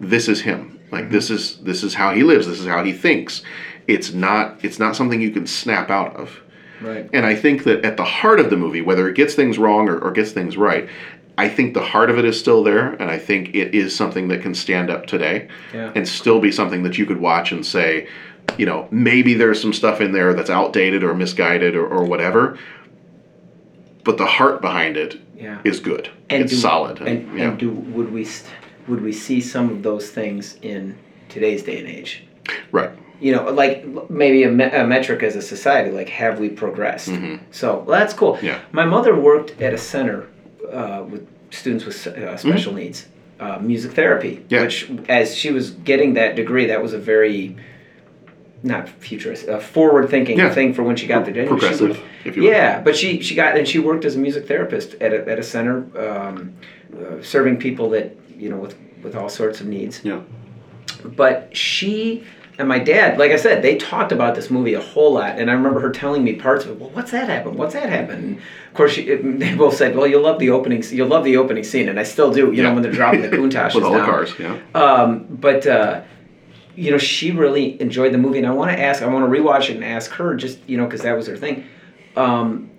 this 0.00 0.28
is 0.28 0.40
him. 0.40 0.80
Like 0.90 1.04
mm-hmm. 1.04 1.12
this 1.12 1.30
is 1.30 1.58
this 1.58 1.82
is 1.82 1.94
how 1.94 2.12
he 2.14 2.22
lives. 2.22 2.46
This 2.46 2.60
is 2.60 2.66
how 2.66 2.84
he 2.84 2.92
thinks. 2.92 3.42
It's 3.86 4.12
not 4.12 4.64
it's 4.64 4.78
not 4.78 4.96
something 4.96 5.20
you 5.20 5.30
can 5.30 5.46
snap 5.46 5.90
out 5.90 6.16
of. 6.16 6.40
Right. 6.80 7.08
And 7.12 7.24
I 7.24 7.34
think 7.34 7.64
that 7.64 7.84
at 7.84 7.96
the 7.96 8.04
heart 8.04 8.40
of 8.40 8.50
the 8.50 8.56
movie, 8.56 8.82
whether 8.82 9.08
it 9.08 9.14
gets 9.14 9.34
things 9.34 9.58
wrong 9.58 9.88
or, 9.88 9.98
or 9.98 10.10
gets 10.10 10.32
things 10.32 10.56
right, 10.56 10.88
I 11.36 11.48
think 11.48 11.74
the 11.74 11.82
heart 11.82 12.10
of 12.10 12.18
it 12.18 12.24
is 12.24 12.38
still 12.38 12.62
there, 12.62 12.92
and 12.92 13.10
I 13.10 13.18
think 13.18 13.54
it 13.54 13.74
is 13.74 13.94
something 13.94 14.28
that 14.28 14.42
can 14.42 14.54
stand 14.54 14.90
up 14.90 15.06
today 15.06 15.48
Yeah. 15.72 15.92
and 15.94 16.06
still 16.06 16.40
be 16.40 16.52
something 16.52 16.82
that 16.84 16.96
you 16.96 17.06
could 17.06 17.20
watch 17.20 17.50
and 17.50 17.64
say, 17.66 18.06
you 18.58 18.66
know, 18.66 18.86
maybe 18.90 19.34
there's 19.34 19.60
some 19.60 19.72
stuff 19.72 20.00
in 20.00 20.12
there 20.12 20.34
that's 20.34 20.50
outdated 20.50 21.02
or 21.02 21.14
misguided 21.14 21.74
or, 21.74 21.86
or 21.86 22.04
whatever, 22.04 22.58
but 24.04 24.18
the 24.18 24.26
heart 24.26 24.60
behind 24.60 24.96
it 24.96 25.14
is 25.64 25.78
Yeah. 25.78 25.82
good. 25.82 26.08
And 26.30 26.42
it's 26.42 26.52
do- 26.52 26.58
solid. 26.58 27.00
And, 27.00 27.38
yeah. 27.38 27.48
and 27.48 27.58
do 27.58 27.70
would 27.70 28.12
we 28.12 28.24
st- 28.24 28.50
would 28.88 29.02
we 29.02 29.12
see 29.12 29.40
some 29.40 29.70
of 29.70 29.82
those 29.82 30.10
things 30.10 30.56
in 30.62 30.94
today's 31.28 31.62
day 31.62 31.78
and 31.78 31.88
age? 31.88 32.24
right. 32.72 32.90
You 33.20 33.32
know, 33.32 33.44
like 33.50 33.86
maybe 34.10 34.42
a, 34.42 34.50
me- 34.50 34.64
a 34.82 34.84
metric 34.86 35.22
as 35.22 35.34
a 35.36 35.40
society, 35.42 35.90
like 35.90 36.08
have 36.10 36.38
we 36.40 36.48
progressed? 36.50 37.10
So 37.52 37.78
well, 37.86 37.98
that's 37.98 38.12
cool. 38.12 38.34
Mm-hmm. 38.34 38.46
Yeah. 38.46 38.58
My 38.72 38.84
mother 38.84 39.14
worked 39.18 39.60
at 39.62 39.72
a 39.72 39.78
center 39.78 40.26
uh, 40.70 41.04
with 41.08 41.26
students 41.50 41.84
with 41.86 42.06
uh, 42.08 42.36
special 42.36 42.74
needs, 42.74 43.06
uh, 43.40 43.58
music 43.60 43.92
therapy. 43.92 44.36
Mm-hmm. 44.36 44.54
Yeah. 44.54 44.62
Which, 44.62 44.90
as 45.08 45.34
she 45.34 45.50
was 45.52 45.70
getting 45.70 46.14
that 46.14 46.34
degree, 46.36 46.66
that 46.66 46.82
was 46.82 46.92
a 46.92 46.98
very 46.98 47.56
not 48.64 48.88
futurist, 48.88 49.46
a 49.46 49.60
forward-thinking 49.60 50.38
Yeah. 50.38 50.50
thing 50.52 50.72
for 50.74 50.82
when 50.82 50.96
she 50.96 51.06
got 51.06 51.24
the 51.26 51.32
degree. 51.32 51.44
She 51.44 51.48
Progressive, 51.50 51.88
would- 51.90 52.00
if 52.24 52.36
you 52.36 52.42
will. 52.44 52.50
yeah, 52.50 52.80
but 52.80 52.96
she 52.96 53.20
she 53.20 53.34
got 53.34 53.56
and 53.58 53.68
she 53.68 53.78
worked 53.78 54.04
as 54.04 54.16
a 54.16 54.18
music 54.18 54.48
therapist 54.48 54.94
at 55.00 55.12
a, 55.12 55.28
at 55.28 55.38
a 55.38 55.42
center, 55.42 55.84
um, 55.96 56.54
uh, 56.98 57.22
serving 57.22 57.58
people 57.58 57.90
that 57.90 58.16
you 58.38 58.48
know 58.48 58.56
with 58.56 58.74
with 59.02 59.14
all 59.14 59.28
sorts 59.28 59.60
of 59.60 59.66
needs. 59.66 60.00
Yeah. 60.02 60.20
But 61.04 61.54
she 61.56 62.24
and 62.58 62.68
my 62.68 62.78
dad, 62.78 63.18
like 63.18 63.32
I 63.32 63.36
said, 63.36 63.62
they 63.62 63.76
talked 63.76 64.12
about 64.12 64.34
this 64.36 64.48
movie 64.48 64.74
a 64.74 64.80
whole 64.80 65.14
lot, 65.14 65.38
and 65.40 65.50
I 65.50 65.54
remember 65.54 65.80
her 65.80 65.90
telling 65.90 66.22
me 66.22 66.34
parts 66.34 66.64
of 66.64 66.70
it. 66.70 66.78
Well, 66.80 66.90
what's 66.90 67.10
that 67.10 67.28
happen? 67.28 67.56
What's 67.56 67.74
that 67.74 67.88
happen? 67.90 68.16
And 68.16 68.36
of 68.68 68.74
course, 68.74 68.92
she, 68.92 69.02
it, 69.02 69.38
they 69.40 69.54
both 69.54 69.76
said, 69.76 69.94
"Well, 69.96 70.06
you'll 70.06 70.22
love 70.22 70.38
the 70.38 70.50
opening. 70.50 70.82
You'll 70.90 71.08
love 71.08 71.24
the 71.24 71.36
opening 71.36 71.64
scene," 71.64 71.88
and 71.88 71.98
I 72.00 72.04
still 72.04 72.32
do. 72.32 72.52
You 72.52 72.62
know, 72.62 72.68
Yeah. 72.68 72.74
when 72.74 72.82
they're 72.82 72.92
dropping 72.92 73.22
the 73.22 73.28
Countach 73.36 73.74
With 73.74 73.84
all 73.84 73.92
the 73.92 74.04
cars, 74.04 74.32
yeah. 74.38 74.56
Um, 74.74 75.26
but 75.28 75.66
uh, 75.66 76.02
you 76.76 76.90
know, 76.90 76.98
she 76.98 77.30
really 77.32 77.80
enjoyed 77.80 78.12
the 78.12 78.18
movie, 78.18 78.38
and 78.38 78.46
I 78.46 78.50
want 78.50 78.70
to 78.70 78.78
ask, 78.80 79.02
I 79.02 79.06
want 79.06 79.30
to 79.32 79.40
rewatch 79.40 79.70
it 79.70 79.76
and 79.76 79.84
ask 79.84 80.10
her, 80.12 80.34
just 80.34 80.58
you 80.66 80.76
know, 80.76 80.84
because 80.84 81.02
that 81.02 81.16
was 81.16 81.26
her 81.26 81.36
thing. 81.36 81.64
Um, 82.16 82.70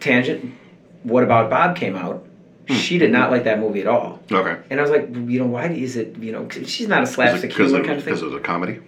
tangent. 0.00 0.54
What 1.02 1.22
about 1.22 1.50
Bob 1.50 1.76
came 1.76 1.96
out? 1.96 2.26
Hmm. 2.68 2.74
She 2.74 2.98
did 2.98 3.12
not 3.12 3.30
like 3.30 3.44
that 3.44 3.58
movie 3.60 3.80
at 3.80 3.86
all. 3.86 4.20
Okay. 4.32 4.56
And 4.70 4.80
I 4.80 4.82
was 4.82 4.90
like, 4.90 5.08
you 5.14 5.38
know, 5.38 5.46
why 5.46 5.66
is 5.68 5.96
it, 5.96 6.16
you 6.16 6.32
know, 6.32 6.48
she's 6.48 6.88
not 6.88 7.02
a 7.02 7.06
slapstick 7.06 7.52
humor 7.52 7.82
kind 7.84 7.98
of 7.98 8.04
thing. 8.04 8.14
because 8.14 8.22
it 8.22 8.26
was 8.26 8.34
a 8.34 8.40
comedy. 8.40 8.80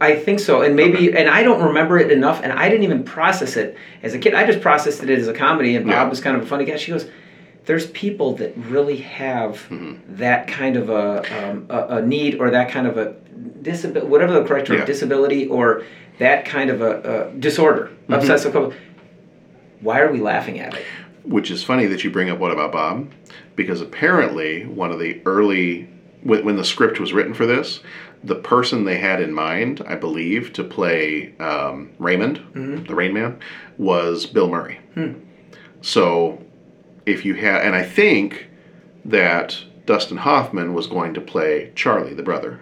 I 0.00 0.16
think 0.16 0.40
so, 0.40 0.62
and 0.62 0.74
maybe, 0.74 1.16
and 1.16 1.30
I 1.30 1.44
don't 1.44 1.62
remember 1.62 1.96
it 1.96 2.10
enough, 2.10 2.40
and 2.42 2.52
I 2.52 2.68
didn't 2.68 2.82
even 2.82 3.04
process 3.04 3.56
it 3.56 3.76
as 4.02 4.14
a 4.14 4.18
kid. 4.18 4.34
I 4.34 4.44
just 4.44 4.60
processed 4.60 5.00
it 5.04 5.10
as 5.10 5.28
a 5.28 5.32
comedy, 5.32 5.76
and 5.76 5.86
Bob 5.86 5.92
Yeah. 5.92 6.08
was 6.08 6.20
kind 6.20 6.36
of 6.36 6.42
a 6.42 6.46
funny 6.46 6.64
guy. 6.64 6.74
She 6.76 6.90
goes, 6.90 7.08
"There's 7.66 7.86
people 7.88 8.34
that 8.36 8.54
really 8.56 8.96
have 8.98 9.66
Mm-hmm. 9.70 10.16
that 10.16 10.46
kind 10.48 10.76
of 10.76 10.90
a, 10.90 11.50
um, 11.50 11.66
a 11.68 11.96
a 11.98 12.02
need 12.06 12.40
or 12.40 12.50
that 12.50 12.70
kind 12.70 12.86
of 12.86 12.96
a 12.98 13.14
disability, 13.62 14.06
whatever 14.10 14.32
the 14.32 14.44
correct 14.44 14.66
term, 14.66 14.78
Yeah. 14.78 14.84
disability 14.84 15.46
or 15.46 15.82
that 16.18 16.44
kind 16.44 16.70
of 16.70 16.80
a, 16.82 17.30
a 17.34 17.38
disorder, 17.38 17.90
Mhm. 18.08 18.16
obsessive. 18.16 18.74
Why 19.80 20.00
are 20.00 20.12
we 20.12 20.20
laughing 20.20 20.60
at 20.60 20.74
it? 20.74 20.82
Which 21.24 21.50
is 21.50 21.62
funny 21.64 21.86
that 21.86 22.04
you 22.04 22.10
bring 22.10 22.30
up 22.30 22.38
What 22.38 22.50
About 22.52 22.72
Bob? 22.72 23.08
Because 23.56 23.80
apparently, 23.80 24.64
one 24.64 24.90
of 24.92 24.98
the 24.98 25.20
early, 25.26 25.88
when, 26.22 26.44
when 26.44 26.56
the 26.56 26.64
script 26.64 26.98
was 27.00 27.12
written 27.12 27.34
for 27.34 27.46
this, 27.46 27.80
the 28.24 28.34
person 28.36 28.84
they 28.84 28.98
had 28.98 29.20
in 29.20 29.32
mind, 29.32 29.82
I 29.86 29.96
believe, 29.96 30.52
to 30.54 30.62
play 30.64 31.34
um, 31.40 31.90
Raymond, 31.98 32.40
Mhm. 32.54 32.86
the 32.86 32.94
Rain 32.94 33.12
Man, 33.14 33.36
was 33.78 34.26
Bill 34.26 34.48
Murray. 34.48 34.78
Hmm. 34.94 35.12
So, 35.80 36.38
if 37.06 37.24
you 37.24 37.34
had, 37.34 37.62
and 37.62 37.74
I 37.74 37.82
think 37.82 38.46
that 39.04 39.58
Dustin 39.86 40.18
Hoffman 40.18 40.74
was 40.74 40.86
going 40.86 41.14
to 41.14 41.20
play 41.20 41.72
Charlie, 41.74 42.14
the 42.14 42.22
brother. 42.22 42.60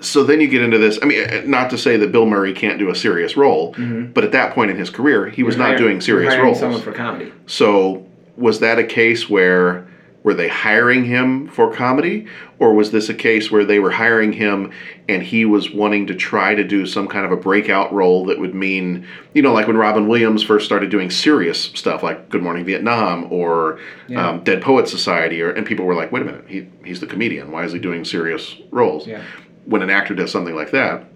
So 0.00 0.22
then 0.22 0.40
you 0.40 0.46
get 0.46 0.62
into 0.62 0.78
this. 0.78 0.98
I 1.02 1.06
mean, 1.06 1.24
uh, 1.28 1.42
not 1.44 1.70
to 1.70 1.78
say 1.78 1.96
that 1.96 2.12
Bill 2.12 2.26
Murray 2.26 2.52
can't 2.52 2.78
do 2.78 2.88
a 2.88 2.94
serious 2.94 3.36
role, 3.36 3.74
Mhm. 3.74 4.14
but 4.14 4.22
at 4.24 4.30
that 4.32 4.54
point 4.54 4.70
in 4.70 4.76
his 4.76 4.90
career, 4.90 5.26
he 5.28 5.42
was 5.42 5.56
You're 5.56 5.58
not 5.64 5.68
hiring- 5.70 5.82
doing 5.82 6.00
serious 6.00 6.36
roles. 6.36 6.60
Someone 6.60 6.80
for 6.80 6.92
comedy. 6.92 7.32
So 7.46 8.06
was 8.36 8.60
that 8.60 8.78
a 8.78 8.84
case 8.84 9.28
where 9.28 9.86
were 10.28 10.34
they 10.34 10.46
hiring 10.48 11.06
him 11.06 11.48
for 11.48 11.72
comedy, 11.72 12.26
or 12.58 12.74
was 12.74 12.90
this 12.90 13.08
a 13.08 13.14
case 13.14 13.50
where 13.50 13.64
they 13.64 13.78
were 13.78 13.90
hiring 13.92 14.30
him 14.30 14.70
and 15.08 15.22
he 15.22 15.46
was 15.46 15.70
wanting 15.70 16.06
to 16.06 16.14
try 16.14 16.54
to 16.54 16.62
do 16.62 16.84
some 16.84 17.08
kind 17.08 17.24
of 17.24 17.32
a 17.32 17.36
breakout 17.36 17.90
role 17.94 18.26
that 18.26 18.38
would 18.38 18.54
mean, 18.54 19.06
you 19.32 19.40
know, 19.40 19.54
like 19.54 19.66
when 19.66 19.78
Robin 19.78 20.06
Williams 20.06 20.42
first 20.42 20.66
started 20.66 20.90
doing 20.90 21.08
serious 21.10 21.62
stuff 21.72 22.02
like 22.02 22.28
Good 22.28 22.42
Morning 22.42 22.62
Vietnam 22.66 23.32
or 23.32 23.78
Yeah. 24.06 24.28
um, 24.28 24.44
Dead 24.44 24.60
Poet 24.60 24.86
Society, 24.86 25.40
or 25.40 25.50
and 25.50 25.66
people 25.66 25.86
were 25.86 25.94
like, 25.94 26.12
wait 26.12 26.20
a 26.20 26.26
minute, 26.26 26.44
he, 26.46 26.68
he's 26.84 27.00
the 27.00 27.06
comedian. 27.06 27.50
Why 27.50 27.64
is 27.64 27.72
he 27.72 27.78
doing 27.78 28.04
serious 28.04 28.54
roles? 28.70 29.06
Yeah. 29.06 29.22
When 29.64 29.80
an 29.80 29.88
actor 29.88 30.14
does 30.14 30.30
something 30.30 30.54
like 30.54 30.72
that, 30.72 31.06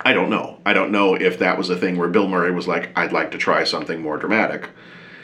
I 0.00 0.14
don't 0.14 0.30
know. 0.30 0.58
I 0.64 0.72
don't 0.72 0.90
know 0.90 1.12
if 1.16 1.38
that 1.40 1.58
was 1.58 1.68
a 1.68 1.76
thing 1.76 1.98
where 1.98 2.08
Bill 2.08 2.28
Murray 2.28 2.50
was 2.50 2.66
like, 2.66 2.96
I'd 2.96 3.12
like 3.12 3.30
to 3.32 3.38
try 3.38 3.64
something 3.64 4.00
more 4.00 4.16
dramatic 4.16 4.70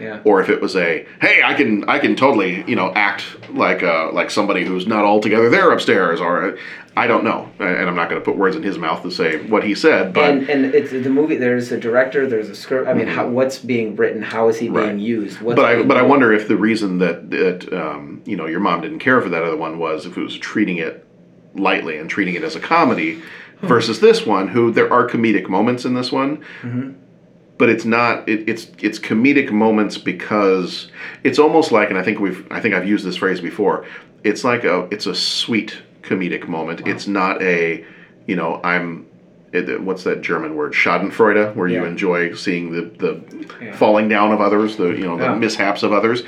Yeah. 0.01 0.21
or 0.25 0.41
if 0.41 0.49
it 0.49 0.61
was 0.63 0.77
a 0.77 1.07
hey 1.21 1.43
i 1.45 1.53
can 1.55 1.89
i 1.89 1.99
can 1.99 2.17
totally 2.17 2.65
you 2.67 2.75
know 2.77 2.93
act 2.95 3.25
like 3.51 3.83
uh 3.83 4.11
like 4.13 4.31
somebody 4.31 4.65
who's 4.65 4.87
not 4.87 5.05
altogether 5.05 5.51
there 5.51 5.71
upstairs 5.73 6.21
or 6.21 6.57
i 6.97 7.07
don't 7.07 7.23
know 7.23 7.51
and 7.59 7.89
i'm 7.89 7.95
not 7.95 8.09
going 8.09 8.21
to 8.21 8.25
put 8.25 8.37
words 8.37 8.57
in 8.57 8.63
his 8.63 8.79
mouth 8.79 9.03
to 9.03 9.11
say 9.11 9.45
what 9.47 9.63
he 9.63 9.75
said 9.75 10.13
but 10.15 10.31
and 10.31 10.49
and 10.49 10.75
it's 10.75 10.91
the 10.91 11.11
movie. 11.11 11.37
There's 11.37 11.71
a 11.73 11.79
director. 11.79 12.27
There's 12.27 12.49
a 12.49 12.55
script. 12.55 12.89
I 12.89 12.95
mean, 12.95 13.07
how, 13.07 13.29
what's 13.29 13.59
being 13.59 13.95
written? 13.97 14.23
How 14.23 14.49
is 14.49 14.59
he 14.59 14.69
being 14.69 14.99
used? 14.99 15.41
What's 15.41 15.57
but 15.57 15.65
I 15.65 15.83
but 15.83 15.97
I 15.97 16.03
wonder 16.03 16.33
if 16.33 16.49
the 16.49 16.57
reason 16.57 16.99
that 16.99 17.31
that 17.31 17.73
um, 17.73 18.23
you 18.27 18.37
know 18.37 18.47
your 18.47 18.61
mom 18.61 18.81
didn't 18.81 18.99
care 19.01 19.21
for 19.21 19.29
that 19.29 19.43
other 19.43 19.57
one 19.57 19.79
was 19.79 20.07
if 20.07 20.17
it 20.17 20.21
was 20.23 20.37
treating 20.39 20.79
it 20.79 21.07
lightly 21.55 21.97
and 21.99 22.09
treating 22.11 22.35
it 22.35 22.43
as 22.43 22.57
a 22.57 22.61
comedy 22.61 23.21
Hmm. 23.61 23.67
versus 23.67 24.01
this 24.01 24.25
one 24.25 24.49
who 24.49 24.71
there 24.73 24.91
are 24.91 25.07
comedic 25.07 25.47
moments 25.49 25.85
in 25.85 25.93
this 25.93 26.11
one 26.11 26.43
Mhm. 26.63 26.95
But 27.61 27.69
it's 27.69 27.85
not 27.85 28.27
it, 28.27 28.49
it's 28.49 28.69
it's 28.79 28.99
comedic 28.99 29.53
moments 29.53 29.99
because 29.99 30.91
it's 31.25 31.39
almost 31.39 31.71
like 31.71 31.91
and 31.91 31.99
I 31.99 32.03
think 32.03 32.19
we've 32.19 32.51
I 32.51 32.59
think 32.59 32.75
I've 32.75 32.89
used 32.89 33.05
this 33.05 33.17
phrase 33.19 33.39
before 33.41 33.85
it's 34.25 34.45
like 34.45 34.65
a 34.65 34.89
it's 34.91 35.05
a 35.07 35.15
sweet 35.15 35.81
comedic 36.01 36.49
moment. 36.49 36.89
It's 36.89 37.07
not 37.07 37.41
a 37.43 37.85
you 38.27 38.35
know 38.35 38.61
I'm 38.65 39.07
it, 39.53 39.83
what's 39.83 40.05
that 40.05 40.23
German 40.23 40.57
word? 40.57 40.73
Schadenfreude 40.73 41.55
where 41.55 41.69
you 41.69 41.85
enjoy 41.85 42.35
seeing 42.35 42.73
the 42.73 42.83
the 42.99 43.45
Yeah. 43.63 43.77
falling 43.77 44.09
down 44.09 44.33
of 44.33 44.41
others 44.41 44.77
the 44.77 44.89
you 44.89 45.05
know 45.07 45.19
the 45.19 45.25
Yeah. 45.25 45.35
mishaps 45.35 45.83
of 45.83 45.93
others. 45.93 46.23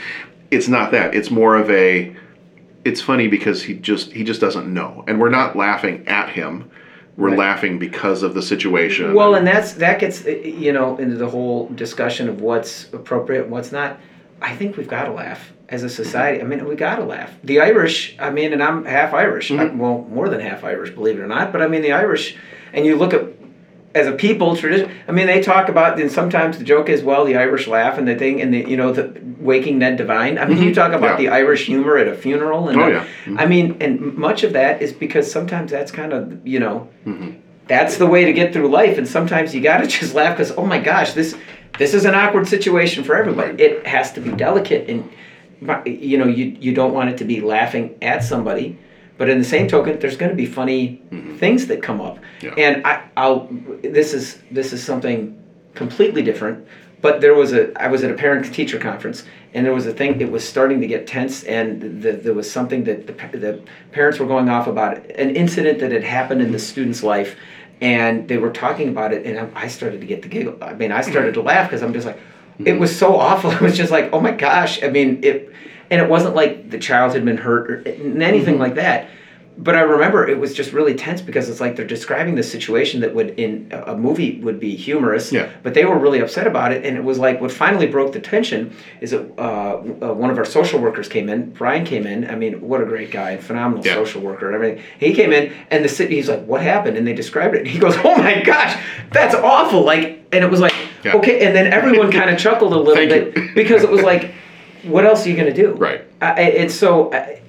It's 0.50 0.68
not 0.68 0.90
that. 0.92 1.14
It's 1.14 1.30
more 1.30 1.56
of 1.56 1.70
a 1.70 2.14
it's 2.84 3.00
funny 3.00 3.26
because 3.28 3.62
he 3.62 3.72
just 3.74 4.12
he 4.12 4.22
just 4.22 4.40
doesn't 4.42 4.66
know. 4.72 5.02
And 5.08 5.18
we're 5.18 5.30
not 5.30 5.56
laughing 5.56 6.06
at 6.06 6.28
him 6.28 6.70
we're 7.16 7.28
Right. 7.30 7.38
laughing 7.38 7.78
because 7.78 8.22
of 8.22 8.34
the 8.34 8.42
situation 8.42 9.14
Well, 9.14 9.34
and 9.34 9.46
that's 9.46 9.72
that 9.74 9.98
gets 9.98 10.24
uh, 10.26 10.30
you 10.30 10.72
know 10.72 10.96
into 10.96 11.16
the 11.16 11.28
whole 11.28 11.68
discussion 11.68 12.28
of 12.28 12.40
what's 12.40 12.92
appropriate 12.92 13.42
and 13.42 13.50
what's 13.50 13.72
not. 13.72 13.98
I 14.40 14.54
think 14.56 14.76
we've 14.76 14.88
got 14.88 15.04
to 15.04 15.12
laugh 15.12 15.52
as 15.68 15.82
a 15.84 15.88
society. 15.88 16.40
I 16.40 16.44
mean, 16.44 16.64
we 16.66 16.74
got 16.74 16.96
to 16.96 17.04
laugh. 17.04 17.30
The 17.44 17.60
Irish. 17.60 18.16
I 18.18 18.30
mean, 18.30 18.52
and 18.52 18.62
I'm 18.62 18.84
half 18.84 19.14
Irish. 19.14 19.50
Mm-hmm. 19.50 19.60
I- 19.60 19.80
well, 19.82 20.06
more 20.10 20.28
than 20.28 20.40
half 20.40 20.64
Irish, 20.64 20.90
believe 20.90 21.18
it 21.18 21.22
or 21.22 21.26
not. 21.28 21.52
But 21.52 21.62
I 21.62 21.68
mean, 21.68 21.82
the 21.82 21.92
Irish. 21.92 22.36
And 22.74 22.86
you 22.86 22.96
look 22.96 23.12
at 23.14 23.24
as 23.94 24.06
a 24.06 24.12
people 24.12 24.56
tradition. 24.56 24.90
I 25.06 25.12
mean, 25.12 25.26
they 25.26 25.40
talk 25.42 25.68
about. 25.68 26.00
And 26.00 26.10
sometimes 26.10 26.58
the 26.58 26.64
joke 26.64 26.88
is, 26.88 27.02
well, 27.02 27.24
the 27.24 27.36
Irish 27.36 27.66
laugh 27.66 27.98
and 27.98 28.06
the 28.08 28.14
thing, 28.16 28.40
and 28.40 28.52
the 28.52 28.60
you 28.68 28.76
know 28.76 28.92
the 28.92 29.20
waking 29.38 29.78
Ned 29.78 29.96
Devine 29.96 30.38
I 30.38 30.44
mean, 30.46 30.62
you 30.62 30.72
talk 30.74 30.92
about 30.92 31.16
Mm-hmm. 31.18 31.24
Yeah. 31.24 31.30
the 31.30 31.36
Irish 31.36 31.66
humor 31.66 31.96
at 31.98 32.06
a 32.08 32.14
funeral, 32.14 32.68
and 32.68 32.80
Oh, 32.80 32.86
yeah. 32.86 33.04
I 33.36 33.46
mean, 33.46 33.76
and 33.80 34.16
much 34.16 34.44
of 34.44 34.52
that 34.52 34.80
is 34.80 34.92
because 34.92 35.30
sometimes 35.30 35.70
that's 35.72 35.90
kind 35.90 36.12
of 36.12 36.46
you 36.46 36.60
know 36.60 36.88
Mm-hmm. 37.06 37.30
that's 37.66 37.96
the 37.96 38.06
way 38.06 38.24
to 38.24 38.32
get 38.32 38.52
through 38.52 38.68
life 38.68 38.98
and 38.98 39.06
sometimes 39.08 39.54
you 39.54 39.60
got 39.60 39.78
to 39.78 39.86
just 39.98 40.14
laugh 40.14 40.36
because 40.36 40.52
oh 40.52 40.64
my 40.66 40.78
gosh 40.78 41.12
this 41.14 41.36
this 41.78 41.92
is 41.94 42.04
an 42.04 42.14
awkward 42.14 42.46
situation 42.46 43.02
for 43.04 43.14
everybody 43.16 43.60
it 43.62 43.86
has 43.86 44.12
to 44.12 44.20
be 44.20 44.30
delicate 44.32 44.88
and 44.90 45.08
you 45.86 46.18
know 46.18 46.26
you 46.26 46.44
you 46.60 46.72
don't 46.74 46.92
want 46.92 47.08
it 47.10 47.18
to 47.18 47.24
be 47.24 47.40
laughing 47.40 47.96
at 48.02 48.22
somebody 48.24 48.78
but 49.18 49.28
in 49.28 49.38
the 49.38 49.44
same 49.44 49.68
token 49.68 49.98
there's 49.98 50.16
going 50.16 50.30
to 50.30 50.36
be 50.36 50.46
funny 50.46 51.02
mm-hmm. 51.10 51.36
things 51.36 51.66
that 51.66 51.82
come 51.82 52.00
up. 52.00 52.18
Yeah. 52.40 52.54
and 52.56 52.86
I, 52.86 53.08
i'll 53.16 53.48
this 53.82 54.14
is 54.14 54.42
this 54.50 54.72
is 54.72 54.82
something 54.82 55.40
completely 55.74 56.22
different 56.22 56.66
but 57.00 57.20
there 57.20 57.34
was 57.34 57.52
a 57.52 57.72
i 57.80 57.88
was 57.88 58.02
at 58.04 58.10
a 58.10 58.14
parent 58.14 58.52
teacher 58.52 58.78
conference 58.78 59.24
and 59.54 59.64
there 59.66 59.74
was 59.74 59.86
a 59.86 59.92
thing 59.92 60.20
it 60.20 60.30
was 60.30 60.46
starting 60.48 60.80
to 60.80 60.86
get 60.86 61.06
tense 61.06 61.44
and 61.44 62.02
the, 62.02 62.12
there 62.12 62.34
was 62.34 62.50
something 62.50 62.84
that 62.84 63.06
the, 63.06 63.38
the 63.38 63.62
parents 63.92 64.18
were 64.18 64.26
going 64.26 64.48
off 64.48 64.66
about 64.66 64.98
an 65.12 65.34
incident 65.36 65.78
that 65.78 65.92
had 65.92 66.04
happened 66.04 66.42
in 66.42 66.52
the 66.52 66.58
student's 66.58 67.02
life 67.02 67.36
and 67.80 68.28
they 68.28 68.38
were 68.38 68.50
talking 68.50 68.88
about 68.88 69.12
it 69.12 69.24
and 69.26 69.38
I- 69.38 69.62
i 69.62 69.68
started 69.68 70.00
to 70.00 70.06
get 70.06 70.22
the 70.22 70.28
giggle. 70.28 70.56
I 70.62 70.74
mean 70.74 70.92
i 70.92 71.00
started 71.00 71.34
to 71.34 71.42
laugh 71.42 71.68
because 71.68 71.82
i'm 71.82 71.92
just 71.92 72.06
like 72.06 72.18
it 72.58 72.64
mm-hmm. 72.64 72.80
was 72.80 72.96
so 72.96 73.16
awful. 73.16 73.50
It 73.52 73.60
was 73.60 73.76
just 73.76 73.90
like 73.90 74.10
oh 74.12 74.20
my 74.20 74.32
gosh. 74.32 74.82
I 74.82 74.88
mean 74.88 75.20
it 75.22 75.52
and 75.92 76.00
it 76.00 76.08
wasn't 76.08 76.34
like 76.34 76.70
the 76.70 76.78
child 76.78 77.12
had 77.14 77.24
been 77.24 77.36
hurt 77.36 77.70
or 77.70 77.88
anything 78.22 78.58
like 78.58 78.74
that 78.74 79.08
but 79.58 79.74
I 79.76 79.80
remember 79.82 80.26
it 80.26 80.38
was 80.40 80.54
just 80.54 80.72
really 80.72 80.94
tense 80.94 81.20
because 81.20 81.50
it's 81.50 81.60
like 81.60 81.76
they're 81.76 81.86
describing 81.86 82.36
the 82.36 82.42
situation 82.42 83.02
that 83.02 83.14
would 83.14 83.38
in 83.38 83.68
a 83.70 83.94
movie 83.94 84.40
would 84.40 84.58
be 84.58 84.74
humorous, 84.74 85.30
Yeah. 85.30 85.50
but 85.62 85.74
they 85.74 85.84
were 85.84 85.98
really 85.98 86.20
upset 86.20 86.46
about 86.46 86.72
it, 86.72 86.86
and 86.86 86.96
it 86.96 87.04
was 87.04 87.18
like 87.18 87.38
what 87.38 87.52
finally 87.52 87.86
broke 87.86 88.14
the 88.14 88.18
tension 88.20 88.74
is 89.02 89.10
that 89.10 89.30
uh, 89.38 89.42
uh, 89.42 90.14
one 90.14 90.30
of 90.30 90.38
our 90.38 90.46
social 90.46 90.80
workers 90.80 91.06
came 91.06 91.28
in. 91.28 91.50
Brian 91.50 91.84
came 91.84 92.06
in. 92.06 92.30
I 92.30 92.34
mean, 92.34 92.62
what 92.62 92.80
a 92.80 92.86
great 92.86 93.10
guy, 93.10 93.36
phenomenal 93.36 93.84
Yeah. 93.84 93.92
social 93.92 94.22
worker 94.22 94.46
and 94.46 94.54
everything. 94.54 94.82
He 94.98 95.12
came 95.12 95.34
in, 95.34 95.52
and 95.70 95.84
the 95.84 95.88
city. 95.90 96.14
He's 96.16 96.30
like, 96.30 96.46
"What 96.46 96.62
happened?" 96.62 96.96
And 96.96 97.06
they 97.06 97.12
described 97.12 97.54
it. 97.54 97.58
And 97.58 97.68
he 97.68 97.78
goes, 97.78 97.94
"Oh 98.02 98.16
my 98.16 98.40
gosh, 98.42 98.74
that's 99.12 99.34
awful!" 99.34 99.82
Like, 99.84 100.24
and 100.32 100.42
it 100.42 100.50
was 100.50 100.60
like, 100.60 100.74
Yeah. 101.04 101.12
okay, 101.16 101.44
and 101.46 101.54
then 101.54 101.70
everyone 101.70 102.10
kind 102.20 102.30
of 102.30 102.38
chuckled 102.38 102.72
a 102.72 102.78
little 102.78 102.94
Thank 102.94 103.10
bit 103.10 103.36
you. 103.36 103.50
because 103.54 103.82
it 103.82 103.90
was 103.90 104.00
like, 104.02 104.32
what 104.84 105.04
else 105.04 105.26
are 105.26 105.30
you 105.30 105.36
gonna 105.36 105.52
do? 105.52 105.72
Right. 105.72 106.02
I, 106.20 106.40
it's 106.42 106.74
so. 106.74 107.12
I, 107.12 107.40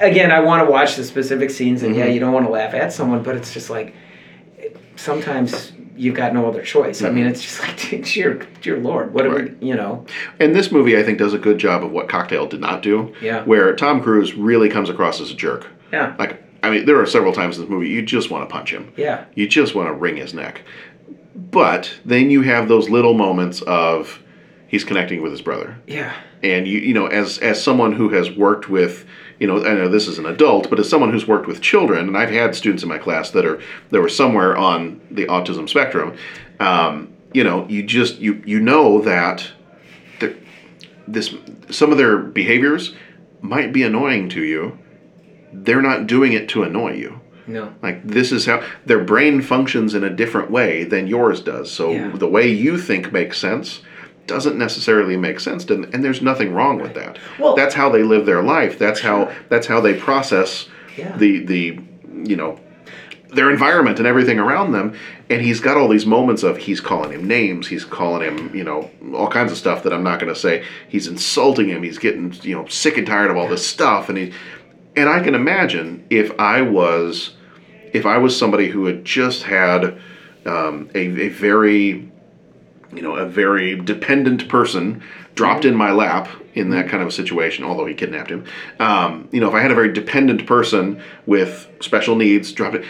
again, 0.00 0.30
I 0.30 0.40
want 0.40 0.64
to 0.66 0.70
watch 0.70 0.96
the 0.96 1.04
specific 1.04 1.50
scenes, 1.50 1.82
and 1.82 1.94
yeah, 1.96 2.06
Mhm. 2.06 2.14
you 2.14 2.20
don't 2.20 2.32
want 2.32 2.46
to 2.46 2.52
laugh 2.52 2.72
at 2.74 2.92
someone, 2.92 3.22
but 3.22 3.36
it's 3.36 3.52
just 3.52 3.68
like 3.70 3.94
sometimes 4.96 5.72
you've 5.96 6.14
got 6.14 6.32
no 6.32 6.46
other 6.46 6.62
choice. 6.62 7.02
I 7.02 7.10
mean, 7.10 7.24
Mhm. 7.26 7.30
it's 7.30 7.42
just 7.42 7.60
like, 7.92 8.04
dear, 8.04 8.40
dear 8.62 8.76
Lord, 8.78 9.12
what 9.12 9.26
are 9.26 9.34
we, 9.34 9.68
you 9.68 9.74
know? 9.74 10.04
And 10.38 10.54
this 10.54 10.70
movie, 10.70 10.96
I 10.96 11.02
think, 11.02 11.18
does 11.18 11.34
a 11.34 11.38
good 11.38 11.58
job 11.58 11.82
of 11.84 11.90
what 11.90 12.08
Cocktail 12.08 12.46
did 12.46 12.60
not 12.60 12.82
do. 12.82 13.12
Yeah. 13.20 13.42
Where 13.44 13.74
Tom 13.74 14.00
Cruise 14.00 14.34
really 14.34 14.68
comes 14.68 14.88
across 14.90 15.20
as 15.20 15.30
a 15.30 15.34
jerk. 15.34 15.66
Yeah. 15.92 16.14
Like, 16.18 16.42
I 16.62 16.70
mean, 16.70 16.86
there 16.86 17.00
are 17.00 17.06
several 17.06 17.32
times 17.32 17.56
in 17.56 17.62
this 17.64 17.70
movie 17.70 17.88
you 17.88 18.02
just 18.02 18.30
want 18.30 18.48
to 18.48 18.52
punch 18.52 18.72
him. 18.72 18.92
Yeah. 18.96 19.24
You 19.34 19.48
just 19.48 19.74
want 19.74 19.88
to 19.88 19.92
wring 19.92 20.16
his 20.16 20.34
neck. 20.34 20.62
But 21.34 21.90
then 22.04 22.30
you 22.30 22.42
have 22.42 22.68
those 22.68 22.88
little 22.88 23.14
moments 23.14 23.62
of 23.62 24.20
he's 24.68 24.84
connecting 24.84 25.20
with 25.22 25.32
his 25.32 25.42
brother. 25.42 25.76
Yeah. 25.86 26.14
And 26.42 26.68
you 26.68 26.78
you 26.78 26.94
know, 26.94 27.06
as 27.06 27.38
as 27.38 27.60
someone 27.62 27.92
who 27.92 28.10
has 28.10 28.30
worked 28.30 28.68
with 28.68 29.04
you 29.40 29.46
know, 29.46 29.64
I 29.64 29.74
know 29.74 29.88
this 29.88 30.08
is 30.08 30.18
an 30.18 30.26
adult, 30.26 30.68
but 30.68 30.80
as 30.80 30.88
someone 30.88 31.12
who's 31.12 31.26
worked 31.28 31.46
with 31.46 31.60
children, 31.60 32.08
and 32.08 32.16
I've 32.16 32.30
had 32.30 32.54
students 32.56 32.82
in 32.82 32.88
my 32.88 32.98
class 32.98 33.30
that 33.32 33.44
are 33.46 33.60
that 33.90 34.00
were 34.00 34.08
somewhere 34.08 34.56
on 34.56 35.00
the 35.10 35.26
autism 35.26 35.68
spectrum, 35.68 36.16
um, 36.60 37.12
you 37.32 37.44
know, 37.44 37.66
you 37.68 37.82
just 37.82 38.18
you 38.18 38.42
you 38.46 38.60
know 38.60 39.00
that 39.02 39.48
the- 40.20 40.34
this 41.06 41.34
some 41.70 41.92
of 41.92 41.98
their 41.98 42.18
behaviors 42.18 42.94
might 43.40 43.72
be 43.72 43.82
annoying 43.84 44.28
to 44.30 44.42
you. 44.42 44.78
They're 45.52 45.82
not 45.82 46.06
doing 46.06 46.32
it 46.32 46.48
to 46.50 46.62
annoy 46.64 46.94
you. 46.96 47.20
No. 47.46 47.72
Like 47.82 48.06
this 48.06 48.32
is 48.32 48.44
how 48.46 48.62
their 48.84 49.02
brain 49.02 49.40
functions 49.40 49.94
in 49.94 50.04
a 50.04 50.10
different 50.10 50.50
way 50.50 50.84
than 50.84 51.06
yours 51.06 51.40
does. 51.40 51.70
So 51.70 51.92
Yeah. 51.92 52.10
the 52.14 52.28
way 52.28 52.48
you 52.48 52.76
think 52.76 53.12
makes 53.12 53.38
sense 53.38 53.80
doesn't 54.28 54.56
necessarily 54.56 55.16
make 55.16 55.40
sense 55.40 55.64
to 55.64 55.74
them, 55.74 55.90
and 55.92 56.04
there's 56.04 56.22
nothing 56.22 56.52
wrong 56.54 56.78
with 56.80 56.94
that. 56.94 57.18
Well- 57.38 57.56
that's 57.56 57.74
how 57.74 57.88
they 57.90 58.02
live 58.02 58.26
their 58.26 58.42
life. 58.42 58.78
That's 58.78 59.00
how 59.00 59.32
that's 59.48 59.66
how 59.66 59.80
they 59.80 59.94
process 59.94 60.68
Yeah. 60.96 61.16
the 61.16 61.44
the 61.44 61.80
you 62.24 62.36
know 62.36 62.60
their 63.30 63.50
environment 63.50 63.98
and 63.98 64.06
everything 64.06 64.38
around 64.38 64.72
them. 64.72 64.94
And 65.28 65.42
he's 65.42 65.60
got 65.60 65.76
all 65.76 65.88
these 65.88 66.06
moments 66.06 66.42
of 66.42 66.56
he's 66.56 66.80
calling 66.80 67.12
him 67.12 67.26
names, 67.28 67.68
he's 67.68 67.84
calling 67.84 68.22
him, 68.22 68.56
you 68.56 68.64
know, 68.64 68.90
all 69.14 69.28
kinds 69.28 69.52
of 69.52 69.58
stuff 69.58 69.82
that 69.82 69.92
I'm 69.92 70.02
not 70.02 70.18
going 70.18 70.32
to 70.32 70.38
say. 70.40 70.64
He's 70.88 71.06
insulting 71.06 71.68
him. 71.68 71.82
He's 71.82 71.98
getting, 71.98 72.32
you 72.40 72.54
know, 72.54 72.66
sick 72.68 72.96
and 72.96 73.06
tired 73.06 73.30
of 73.30 73.36
all 73.36 73.46
this 73.46 73.66
stuff. 73.66 74.08
And 74.08 74.16
he, 74.16 74.32
and 74.96 75.10
I 75.10 75.20
can 75.22 75.34
imagine 75.34 76.06
if 76.08 76.32
I 76.40 76.62
was, 76.62 77.34
if 77.92 78.06
I 78.06 78.16
was 78.16 78.34
somebody 78.34 78.68
who 78.70 78.86
had 78.86 79.04
just 79.04 79.42
had 79.42 79.98
um, 80.46 80.88
a, 80.94 81.00
a 81.26 81.28
very, 81.28 82.10
you 82.92 83.02
know, 83.02 83.16
a 83.16 83.26
very 83.26 83.76
dependent 83.76 84.48
person 84.48 85.02
dropped 85.34 85.64
in 85.64 85.74
my 85.74 85.92
lap 85.92 86.28
in 86.54 86.70
that 86.70 86.88
kind 86.88 87.02
of 87.02 87.08
a 87.08 87.12
situation, 87.12 87.64
although 87.64 87.86
he 87.86 87.94
kidnapped 87.94 88.30
him. 88.30 88.44
Um, 88.80 89.28
you 89.30 89.40
know, 89.40 89.48
if 89.48 89.54
I 89.54 89.60
had 89.60 89.70
a 89.70 89.74
very 89.74 89.92
dependent 89.92 90.46
person 90.46 91.02
with 91.26 91.68
special 91.80 92.16
needs 92.16 92.50
dropped 92.52 92.76
in, 92.76 92.84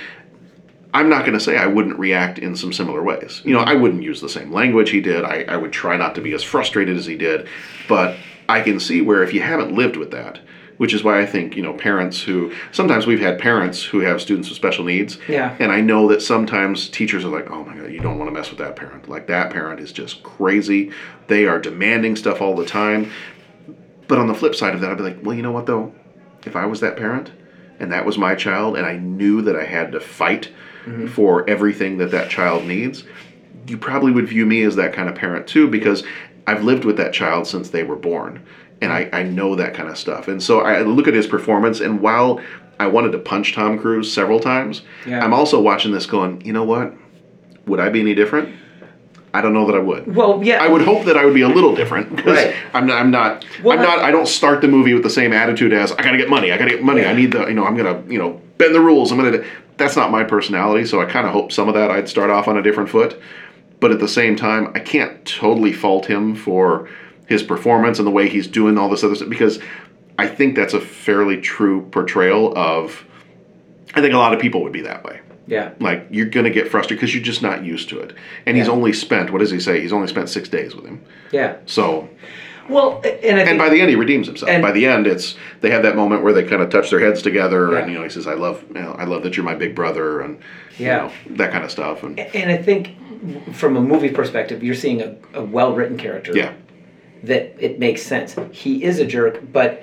I'm 0.94 1.10
not 1.10 1.26
going 1.26 1.34
to 1.34 1.40
say 1.40 1.58
I 1.58 1.66
wouldn't 1.66 1.98
react 1.98 2.38
in 2.38 2.56
some 2.56 2.72
similar 2.72 3.02
ways. 3.02 3.42
You 3.44 3.52
know, 3.52 3.60
I 3.60 3.74
wouldn't 3.74 4.02
use 4.02 4.20
the 4.20 4.28
same 4.28 4.52
language 4.52 4.90
he 4.90 5.00
did. 5.00 5.24
I, 5.24 5.42
I 5.42 5.56
would 5.56 5.72
try 5.72 5.96
not 5.96 6.14
to 6.14 6.22
be 6.22 6.32
as 6.32 6.42
frustrated 6.42 6.96
as 6.96 7.04
he 7.04 7.16
did. 7.16 7.46
But 7.88 8.16
I 8.48 8.62
can 8.62 8.80
see 8.80 9.02
where 9.02 9.22
if 9.22 9.34
you 9.34 9.42
haven't 9.42 9.74
lived 9.74 9.96
with 9.96 10.10
that, 10.12 10.40
which 10.78 10.94
is 10.94 11.04
why 11.04 11.20
I 11.20 11.26
think, 11.26 11.54
you 11.56 11.62
know, 11.62 11.72
parents 11.74 12.22
who 12.22 12.52
sometimes 12.72 13.06
we've 13.06 13.20
had 13.20 13.38
parents 13.38 13.82
who 13.84 14.00
have 14.00 14.20
students 14.22 14.48
with 14.48 14.56
special 14.56 14.84
needs. 14.84 15.18
Yeah. 15.28 15.54
And 15.58 15.70
I 15.70 15.80
know 15.80 16.08
that 16.08 16.22
sometimes 16.22 16.88
teachers 16.88 17.24
are 17.24 17.28
like, 17.28 17.50
oh 17.50 17.64
my 17.64 17.76
God, 17.76 17.92
you 17.92 18.00
don't 18.00 18.18
want 18.18 18.28
to 18.30 18.34
mess 18.34 18.48
with 18.50 18.58
that 18.60 18.76
parent. 18.76 19.08
Like, 19.08 19.26
that 19.26 19.52
parent 19.52 19.80
is 19.80 19.92
just 19.92 20.22
crazy. 20.22 20.92
They 21.26 21.46
are 21.46 21.58
demanding 21.58 22.16
stuff 22.16 22.40
all 22.40 22.54
the 22.56 22.64
time. 22.64 23.10
But 24.06 24.18
on 24.18 24.26
the 24.28 24.34
flip 24.34 24.54
side 24.54 24.74
of 24.74 24.80
that, 24.80 24.90
I'd 24.90 24.96
be 24.96 25.02
like, 25.04 25.18
well, 25.22 25.36
you 25.36 25.42
know 25.42 25.52
what, 25.52 25.66
though? 25.66 25.92
If 26.46 26.56
I 26.56 26.64
was 26.66 26.80
that 26.80 26.96
parent 26.96 27.32
and 27.80 27.92
that 27.92 28.06
was 28.06 28.16
my 28.16 28.34
child 28.34 28.76
and 28.76 28.86
I 28.86 28.96
knew 28.96 29.42
that 29.42 29.56
I 29.56 29.64
had 29.64 29.92
to 29.92 30.00
fight 30.00 30.50
Mhm. 30.86 31.08
for 31.10 31.48
everything 31.50 31.98
that 31.98 32.12
that 32.12 32.30
child 32.30 32.64
needs, 32.66 33.04
you 33.66 33.76
probably 33.76 34.12
would 34.12 34.28
view 34.28 34.46
me 34.46 34.62
as 34.62 34.76
that 34.76 34.92
kind 34.94 35.08
of 35.08 35.14
parent 35.16 35.46
too 35.46 35.68
because 35.68 36.02
I've 36.46 36.64
lived 36.64 36.84
with 36.86 36.96
that 36.96 37.12
child 37.12 37.46
since 37.46 37.68
they 37.70 37.82
were 37.82 37.96
born 37.96 38.40
and 38.80 38.92
I, 38.92 39.08
I 39.12 39.22
know 39.24 39.54
that 39.56 39.74
kind 39.74 39.88
of 39.88 39.98
stuff. 39.98 40.28
And 40.28 40.42
so 40.42 40.60
I 40.60 40.82
look 40.82 41.08
at 41.08 41.14
his 41.14 41.26
performance 41.26 41.80
and 41.80 42.00
while 42.00 42.40
I 42.80 42.86
wanted 42.86 43.12
to 43.12 43.18
punch 43.18 43.54
Tom 43.54 43.78
Cruise 43.78 44.12
several 44.12 44.38
times, 44.40 44.82
Yeah. 45.06 45.24
I'm 45.24 45.34
also 45.34 45.60
watching 45.60 45.90
this 45.92 46.06
going, 46.06 46.40
you 46.44 46.52
know 46.52 46.64
what? 46.64 46.94
Would 47.66 47.80
I 47.80 47.88
be 47.88 48.00
any 48.00 48.14
different? 48.14 48.54
I 49.34 49.40
don't 49.42 49.52
know 49.52 49.66
that 49.66 49.74
I 49.76 49.80
would. 49.80 50.14
Well, 50.14 50.42
yeah. 50.42 50.62
I 50.62 50.68
would 50.68 50.80
hope 50.82 51.04
that 51.04 51.16
I 51.18 51.24
would 51.24 51.34
be 51.34 51.42
a 51.42 51.48
little 51.48 51.74
different 51.74 52.14
because 52.16 52.36
Right. 52.46 52.54
I'm 52.72 52.86
not. 52.86 52.98
I'm 53.00 53.10
not. 53.10 53.44
Well, 53.62 53.76
I'm 53.78 53.84
not. 53.84 53.98
I 53.98 54.10
don't 54.10 54.26
start 54.26 54.62
the 54.62 54.68
movie 54.68 54.94
with 54.94 55.02
the 55.02 55.10
same 55.10 55.32
attitude 55.34 55.72
as 55.74 55.92
I 55.92 56.02
gotta 56.02 56.16
get 56.16 56.30
money. 56.30 56.50
I 56.50 56.56
gotta 56.56 56.70
get 56.70 56.82
money. 56.82 57.04
I 57.04 57.12
need 57.12 57.32
the. 57.32 57.46
You 57.46 57.52
know, 57.54 57.66
I'm 57.66 57.76
gonna. 57.76 58.02
You 58.08 58.18
know, 58.18 58.40
bend 58.56 58.74
the 58.74 58.80
rules. 58.80 59.12
I'm 59.12 59.18
gonna. 59.18 59.44
That's 59.76 59.96
not 59.96 60.10
my 60.10 60.24
personality. 60.24 60.86
So 60.86 61.02
I 61.02 61.04
kind 61.04 61.26
of 61.26 61.32
hope 61.34 61.52
some 61.52 61.68
of 61.68 61.74
that 61.74 61.90
I'd 61.90 62.08
start 62.08 62.30
off 62.30 62.48
on 62.48 62.56
a 62.56 62.62
different 62.62 62.88
foot. 62.88 63.20
But 63.80 63.90
at 63.92 64.00
the 64.00 64.08
same 64.08 64.34
time, 64.34 64.72
I 64.74 64.78
can't 64.80 65.22
totally 65.26 65.72
fault 65.74 66.06
him 66.06 66.34
for 66.34 66.88
his 67.28 67.42
performance 67.42 67.98
and 67.98 68.06
the 68.06 68.10
way 68.10 68.28
he's 68.28 68.46
doing 68.48 68.76
all 68.76 68.88
this 68.88 69.04
other 69.04 69.14
stuff 69.14 69.28
because 69.28 69.60
I 70.18 70.26
think 70.26 70.56
that's 70.56 70.74
a 70.74 70.80
fairly 70.80 71.40
true 71.40 71.82
portrayal 71.92 72.56
of. 72.58 73.04
I 73.94 74.00
think 74.00 74.12
a 74.14 74.18
lot 74.18 74.34
of 74.34 74.40
people 74.40 74.62
would 74.64 74.72
be 74.72 74.80
that 74.82 75.04
way. 75.04 75.20
Yeah. 75.46 75.72
Like 75.80 76.08
you're 76.10 76.26
gonna 76.26 76.50
get 76.50 76.68
frustrated 76.68 76.98
because 77.00 77.14
you're 77.14 77.22
just 77.24 77.40
not 77.42 77.64
used 77.64 77.88
to 77.90 78.00
it. 78.00 78.12
And 78.44 78.56
he's 78.56 78.68
only 78.68 78.92
spent 78.92 79.30
what 79.30 79.38
does 79.38 79.50
he 79.50 79.60
say? 79.60 79.80
He's 79.80 79.92
only 79.92 80.08
spent 80.08 80.28
six 80.28 80.48
days 80.48 80.74
with 80.74 80.84
him. 80.84 81.02
Yeah. 81.32 81.56
So 81.66 82.08
Well, 82.68 82.96
and 83.04 83.36
I 83.36 83.44
think, 83.44 83.48
and 83.48 83.58
by 83.58 83.70
the 83.70 83.80
end 83.80 83.88
he 83.88 83.96
redeems 83.96 84.26
himself. 84.26 84.50
and- 84.50 84.62
by 84.62 84.72
the 84.72 84.84
end 84.86 85.06
it's 85.06 85.36
they 85.62 85.70
have 85.70 85.82
that 85.84 85.96
moment 85.96 86.22
where 86.22 86.32
they 86.34 86.44
kind 86.44 86.60
of 86.62 86.68
touch 86.68 86.90
their 86.90 87.00
heads 87.00 87.22
together 87.22 87.76
and 87.76 87.90
you 87.90 87.96
know 87.96 88.04
he 88.04 88.10
says 88.10 88.26
I 88.26 88.34
love 88.34 88.62
you 88.74 88.80
know, 88.82 88.92
I 88.98 89.04
love 89.04 89.22
that 89.22 89.36
you're 89.36 89.44
my 89.46 89.54
big 89.54 89.74
brother 89.74 90.20
and 90.20 90.38
Yeah. 90.78 91.10
you 91.26 91.30
know, 91.30 91.36
that 91.36 91.50
kind 91.52 91.64
of 91.64 91.70
stuff 91.70 92.02
and 92.02 92.18
and 92.20 92.50
I 92.50 92.56
think 92.58 93.54
from 93.54 93.76
a 93.76 93.80
movie 93.80 94.10
perspective, 94.10 94.62
you're 94.62 94.74
seeing 94.74 95.00
a, 95.02 95.16
a 95.34 95.42
well-written 95.42 95.96
character. 95.96 96.32
yeah 96.34 96.52
that 97.24 97.56
it 97.58 97.78
makes 97.78 98.02
sense. 98.02 98.36
He 98.52 98.82
is 98.84 98.98
a 98.98 99.06
jerk, 99.06 99.40
but 99.52 99.82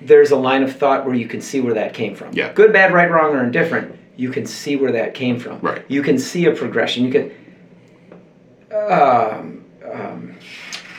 there's 0.00 0.30
a 0.30 0.36
line 0.36 0.62
of 0.62 0.74
thought 0.74 1.04
where 1.04 1.14
you 1.14 1.26
can 1.26 1.40
see 1.40 1.60
where 1.60 1.74
that 1.74 1.94
came 1.94 2.14
from. 2.14 2.32
Yeah. 2.32 2.52
Good, 2.52 2.72
bad, 2.72 2.92
right, 2.92 3.10
wrong, 3.10 3.34
or 3.34 3.44
indifferent. 3.44 3.98
You 4.16 4.30
can 4.30 4.46
see 4.46 4.76
where 4.76 4.92
that 4.92 5.14
came 5.14 5.38
from. 5.38 5.60
Right. 5.60 5.84
You 5.88 6.02
can 6.02 6.18
see 6.18 6.46
a 6.46 6.54
progression. 6.54 7.04
You 7.04 7.12
can. 7.12 7.32
Um, 8.74 9.64
um, 9.90 10.36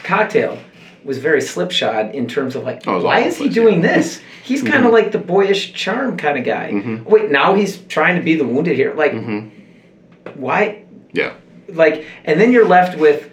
cocktail 0.03 0.57
was 1.03 1.18
very 1.18 1.41
slipshod 1.41 2.14
in 2.14 2.28
terms 2.28 2.55
of 2.55 2.64
like, 2.64 2.86
Oh, 2.88 3.01
why 3.01 3.22
is 3.22 3.38
he 3.38 3.45
over 3.45 3.53
the 3.53 3.62
place, 3.62 3.72
doing 3.72 3.82
this? 3.82 4.22
He's 4.43 4.64
kind 4.64 4.86
of 4.86 4.91
like 4.91 5.12
the 5.12 5.20
boyish 5.20 5.74
charm 5.74 6.18
kind 6.18 6.38
of 6.38 6.43
guy. 6.43 6.72
Mhm. 6.72 7.05
Wait, 7.05 7.32
now 7.32 7.53
he's 7.53 7.78
trying 7.78 8.18
to 8.18 8.22
be 8.22 8.36
the 8.36 8.43
wounded 8.43 8.76
here. 8.76 8.93
Like, 8.93 9.14
mm-hmm. 9.14 10.41
why? 10.41 10.84
yeah 11.14 11.34
like 11.74 12.05
and 12.26 12.39
then 12.39 12.51
you're 12.51 12.68
left 12.68 12.97
with 12.97 13.30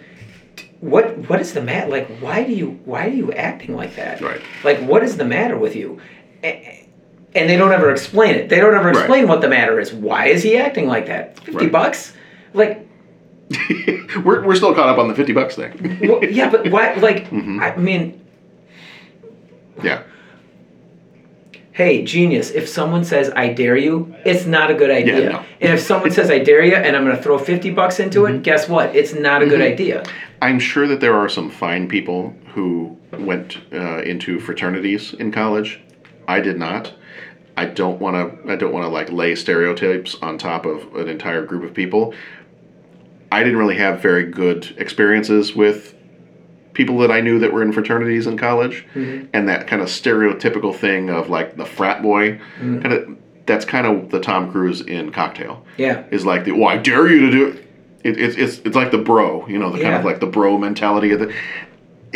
what 0.81 1.17
what 1.29 1.41
is 1.41 1.53
the 1.53 1.61
matter 1.61 1.89
like 1.91 2.07
why 2.19 2.43
do 2.43 2.53
you 2.53 2.79
why 2.85 3.05
are 3.05 3.09
you 3.09 3.31
acting 3.33 3.75
like 3.75 3.95
that 3.95 4.21
Right. 4.21 4.41
like 4.63 4.79
what 4.81 5.03
is 5.03 5.17
the 5.17 5.25
matter 5.25 5.57
with 5.57 5.75
you 5.75 5.99
A- 6.43 6.87
and 7.35 7.49
they 7.49 7.57
don't 7.57 7.73
ever 7.73 7.91
explain 7.91 8.35
it 8.35 8.47
they 8.49 8.59
don't 8.59 8.73
ever 8.73 8.89
Right. 8.91 8.97
explain 8.99 9.27
what 9.27 9.41
the 9.41 9.49
matter 9.49 9.79
is 9.79 9.93
why 9.93 10.27
is 10.27 10.41
he 10.41 10.55
acting 10.57 10.87
like 10.87 11.07
that 11.07 11.37
50 11.41 11.51
Right. 11.65 11.71
bucks 11.71 12.13
like 12.53 12.85
we're, 14.23 14.45
we're 14.45 14.55
still 14.55 14.73
caught 14.73 14.87
up 14.89 14.97
on 14.99 15.07
the 15.09 15.15
50 15.15 15.33
bucks 15.33 15.55
thing 15.55 15.99
well, 16.07 16.23
yeah 16.23 16.49
but 16.49 16.69
why 16.71 16.93
like 17.07 17.29
Mhm. 17.29 17.59
i 17.61 17.75
mean 17.75 18.19
yeah 19.83 20.03
hey 21.73 22.03
genius 22.03 22.51
if 22.51 22.67
someone 22.69 23.03
says 23.03 23.31
i 23.35 23.47
dare 23.51 23.75
you 23.77 24.13
it's 24.25 24.45
not 24.45 24.69
a 24.71 24.73
good 24.73 24.89
idea 24.91 25.21
Yeah, 25.23 25.29
no. 25.29 25.45
and 25.61 25.73
if 25.73 25.79
someone 25.81 26.11
says 26.11 26.29
i 26.31 26.39
dare 26.39 26.63
you 26.63 26.75
and 26.75 26.95
i'm 26.95 27.03
going 27.05 27.15
to 27.17 27.21
throw 27.23 27.37
50 27.37 27.71
bucks 27.71 27.99
into 27.99 28.19
Mm-hmm. 28.21 28.35
it 28.37 28.43
guess 28.43 28.67
what 28.69 28.95
it's 28.95 29.13
not 29.13 29.41
a 29.41 29.45
good 29.45 29.59
Mhm. 29.61 29.71
idea 29.73 30.03
I'm 30.41 30.59
sure 30.59 30.87
that 30.87 30.99
there 31.01 31.15
are 31.15 31.27
some 31.29 31.49
fine 31.49 31.87
people 31.87 32.33
who 32.53 32.97
went 33.11 33.57
uh, 33.73 34.01
into 34.03 34.39
fraternities 34.39 35.13
in 35.13 35.31
college. 35.31 35.81
I 36.27 36.39
did 36.39 36.57
not. 36.57 36.93
I 37.57 37.65
don't 37.65 37.99
want 37.99 38.15
to. 38.45 38.51
I 38.51 38.55
don't 38.55 38.71
want 38.71 38.85
to 38.85 38.89
like 38.89 39.11
lay 39.11 39.35
stereotypes 39.35 40.15
on 40.21 40.37
top 40.37 40.65
of 40.65 40.95
an 40.95 41.09
entire 41.09 41.43
group 41.45 41.63
of 41.63 41.73
people. 41.73 42.13
I 43.31 43.43
didn't 43.43 43.57
really 43.57 43.75
have 43.77 44.01
very 44.01 44.23
good 44.25 44.73
experiences 44.77 45.53
with 45.55 45.93
people 46.73 46.99
that 46.99 47.11
I 47.11 47.19
knew 47.19 47.39
that 47.39 47.51
were 47.51 47.61
in 47.61 47.73
fraternities 47.73 48.25
in 48.25 48.37
college, 48.37 48.85
Mhm. 48.95 49.27
and 49.33 49.49
that 49.49 49.67
kind 49.67 49.81
of 49.81 49.89
stereotypical 49.89 50.73
thing 50.73 51.09
of 51.09 51.29
like 51.29 51.57
the 51.57 51.65
frat 51.65 52.01
boy, 52.01 52.39
Mhm. 52.61 52.81
kind 52.81 52.93
of 52.93 53.09
that's 53.45 53.65
kind 53.65 53.85
of 53.87 54.09
the 54.11 54.19
Tom 54.19 54.51
Cruise 54.51 54.79
in 54.81 55.11
Cocktail. 55.11 55.65
Yeah. 55.77 56.03
Is 56.11 56.25
like 56.25 56.45
the, 56.45 56.51
well, 56.51 56.67
I 56.69 56.77
dare 56.77 57.07
you 57.09 57.19
to 57.21 57.31
do 57.31 57.45
it. 57.47 57.65
It 58.03 58.17
it's, 58.19 58.35
it's, 58.37 58.57
it's 58.65 58.75
like 58.75 58.91
the 58.91 58.97
bro, 58.97 59.45
you 59.47 59.57
know, 59.59 59.71
the 59.71 59.81
kind 59.81 59.95
of 59.95 60.05
like 60.05 60.19
the 60.19 60.27
bro 60.27 60.57
mentality 60.57 61.11
of 61.11 61.19
the. 61.19 61.33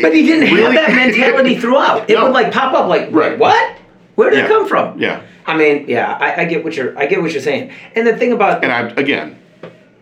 But 0.01 0.13
he 0.15 0.25
didn't 0.25 0.47
have 0.47 0.73
that 0.73 0.91
mentality 0.95 1.57
throughout. 1.59 2.09
It 2.09 2.15
No. 2.15 2.23
would 2.23 2.33
like 2.33 2.51
pop 2.51 2.73
up 2.73 2.87
like, 2.87 3.09
Right. 3.11 3.37
what? 3.37 3.77
Where 4.15 4.29
did 4.29 4.39
Yeah. 4.39 4.45
it 4.45 4.47
come 4.49 4.67
from? 4.67 4.99
Yeah. 4.99 5.21
I 5.45 5.57
mean, 5.57 5.85
yeah, 5.87 6.17
I, 6.19 6.43
I 6.43 6.45
get 6.45 6.63
what 6.63 6.75
you're 6.75 6.97
I 6.97 7.05
get 7.05 7.21
what 7.21 7.31
you're 7.31 7.41
saying. 7.41 7.71
And 7.95 8.07
the 8.07 8.15
thing 8.15 8.31
about 8.31 8.63
And 8.63 8.71
I, 8.71 8.87
again, 8.99 9.37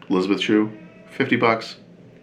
Elizabeth 0.10 0.40
Shue, 0.42 0.72
50 1.12 1.36
bucks. 1.38 1.78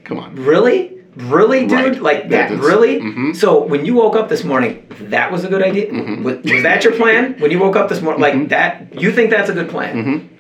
Come 0.04 0.18
on. 0.18 0.34
really? 0.36 0.94
Really, 1.16 1.66
dude? 1.66 1.72
Right. 1.72 2.02
Like 2.02 2.28
That 2.28 2.50
that? 2.50 2.59
really? 2.61 3.00
Mhm. 3.00 3.34
So 3.34 3.61
when 3.64 3.84
you 3.84 3.94
woke 3.94 4.14
up 4.14 4.28
this 4.28 4.44
morning, 4.44 4.86
that 5.00 5.32
was 5.32 5.44
a 5.44 5.48
good 5.48 5.62
idea? 5.62 5.90
Mm-hmm. 5.90 6.22
Was, 6.22 6.36
was 6.44 6.62
that 6.62 6.84
your 6.84 6.92
plan? 6.94 7.34
When 7.40 7.50
you 7.50 7.59
woke 7.59 7.74
up 7.76 7.88
this 7.88 8.00
morning, 8.00 8.20
like 8.22 8.48
that, 8.50 9.00
you 9.02 9.11
think 9.11 9.30
that's 9.30 9.50
a 9.50 9.52
good 9.52 9.68
plan? 9.68 10.30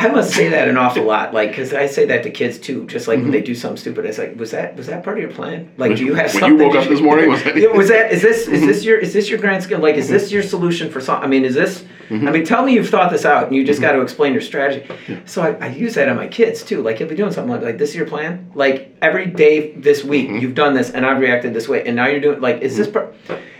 Mm-hmm. 0.00 0.12
I 0.12 0.14
must 0.16 0.34
say 0.34 0.48
that 0.48 0.68
an 0.68 0.76
awful 0.76 1.04
lot, 1.04 1.34
like, 1.34 1.50
because 1.50 1.72
I 1.72 1.86
say 1.86 2.06
that 2.06 2.22
to 2.22 2.30
kids 2.30 2.58
too. 2.58 2.86
Just 2.86 3.08
like 3.08 3.18
when 3.18 3.30
they 3.30 3.38
mm-hmm. 3.38 3.46
do 3.46 3.54
something 3.54 3.76
stupid, 3.76 4.04
it's 4.06 4.18
like, 4.18 4.36
was 4.36 4.50
that 4.52 4.76
was 4.76 4.86
that 4.86 5.04
part 5.04 5.18
of 5.18 5.22
your 5.22 5.32
plan? 5.32 5.70
Like, 5.76 5.96
do 5.96 6.04
you 6.04 6.14
have 6.14 6.30
Mm-hmm. 6.30 6.40
When 6.40 6.58
you 6.58 6.68
woke 6.68 6.76
up 6.76 6.88
this 6.88 7.00
morning, 7.00 7.28
was 7.28 7.42
that- 7.42 7.74
was 7.74 7.88
that? 7.88 8.12
Is 8.12 8.22
this 8.22 8.46
is 8.46 8.60
mm-hmm. 8.60 8.66
this 8.66 8.84
your 8.84 8.98
is 8.98 9.12
this 9.12 9.28
your 9.28 9.38
grand 9.38 9.62
scheme? 9.62 9.80
Like, 9.80 9.96
is 9.96 10.06
mm-hmm. 10.06 10.14
this 10.14 10.32
your 10.32 10.42
solution 10.42 10.90
for 10.90 11.00
something? 11.00 11.24
I 11.24 11.28
mean, 11.28 11.44
is 11.44 11.54
this? 11.54 11.84
I 12.10 12.14
mean, 12.14 12.44
tell 12.44 12.64
me 12.64 12.74
you've 12.74 12.88
thought 12.88 13.12
this 13.12 13.24
out, 13.24 13.46
and 13.46 13.54
you 13.54 13.64
just 13.64 13.80
got 13.80 13.92
to 13.92 14.00
explain 14.00 14.32
your 14.32 14.42
strategy. 14.42 14.84
So 15.26 15.42
I, 15.42 15.66
I 15.66 15.68
use 15.68 15.94
that 15.94 16.08
on 16.08 16.16
my 16.16 16.26
kids 16.26 16.64
too. 16.64 16.82
Like, 16.82 16.98
you'll 16.98 17.08
be 17.08 17.14
doing 17.14 17.30
something 17.30 17.52
like, 17.52 17.62
like 17.62 17.78
this 17.78 17.90
is 17.90 17.96
your 17.96 18.06
plan. 18.06 18.50
Like 18.54 18.96
every 19.00 19.26
day 19.26 19.76
this 19.76 20.02
week, 20.02 20.28
you've 20.28 20.56
done 20.56 20.74
this, 20.74 20.90
and 20.90 21.06
I've 21.06 21.20
reacted 21.20 21.54
this 21.54 21.68
way, 21.68 21.86
and 21.86 21.94
now 21.94 22.06
you're 22.06 22.20
doing 22.20 22.40
like, 22.40 22.62
is 22.62 22.76
this? 22.76 22.88
Part? 22.88 23.14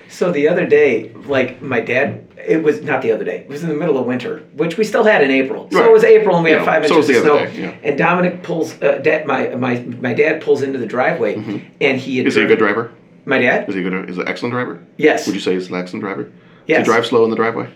So 0.09 0.33
the 0.33 0.49
other 0.49 0.67
day, 0.67 1.13
like 1.15 1.63
my 1.63 1.81
dad, 1.81 2.30
it 2.47 2.63
was 2.63 2.83
not 2.83 3.03
the 3.03 3.13
other 3.13 3.25
day. 3.25 3.39
It 3.39 3.49
was 3.49 3.63
in 3.63 3.69
the 3.69 3.75
middle 3.75 3.99
of 3.99 4.07
winter, 4.07 4.43
which 4.55 4.77
we 4.77 4.85
still 4.85 5.05
had 5.05 5.23
in 5.23 5.31
April. 5.31 5.69
So 5.71 5.79
Right. 5.81 5.89
it 5.89 5.93
was 5.93 6.05
April, 6.05 6.37
and 6.37 6.45
we 6.45 6.51
Yeah, 6.51 6.59
had 6.59 6.65
five 6.67 6.87
so 6.87 6.97
inches 6.99 7.17
of 7.19 7.23
snow. 7.25 7.39
day, 7.39 7.51
yeah. 7.55 7.73
And 7.83 7.97
Dominic 7.99 8.43
pulls, 8.43 8.81
uh, 8.83 8.99
dad, 9.03 9.27
my 9.27 9.49
my 9.57 9.85
my 10.01 10.13
dad 10.15 10.41
pulls 10.41 10.63
into 10.63 10.79
the 10.79 10.87
driveway, 10.87 11.35
and 11.81 11.99
he 12.01 12.19
Mm-hmm. 12.19 12.27
Is 12.29 12.35
he 12.35 12.43
a 12.43 12.47
good 12.47 12.59
driver? 12.59 12.91
My 13.27 13.39
dad? 13.39 13.69
Is 13.69 13.75
he 13.75 13.83
good? 13.83 14.09
Is 14.11 14.19
an 14.19 14.27
excellent 14.29 14.53
driver? 14.55 14.83
Yes. 14.97 15.27
Would 15.27 15.35
you 15.35 15.41
say 15.41 15.53
he's 15.55 15.69
an 15.69 15.75
excellent 15.77 16.03
driver? 16.03 16.31
Yes. 16.67 16.79
Does 16.79 16.87
he 16.87 16.93
drive 16.93 17.07
slow 17.07 17.25
in 17.25 17.31
the 17.31 17.37
driveway? 17.37 17.69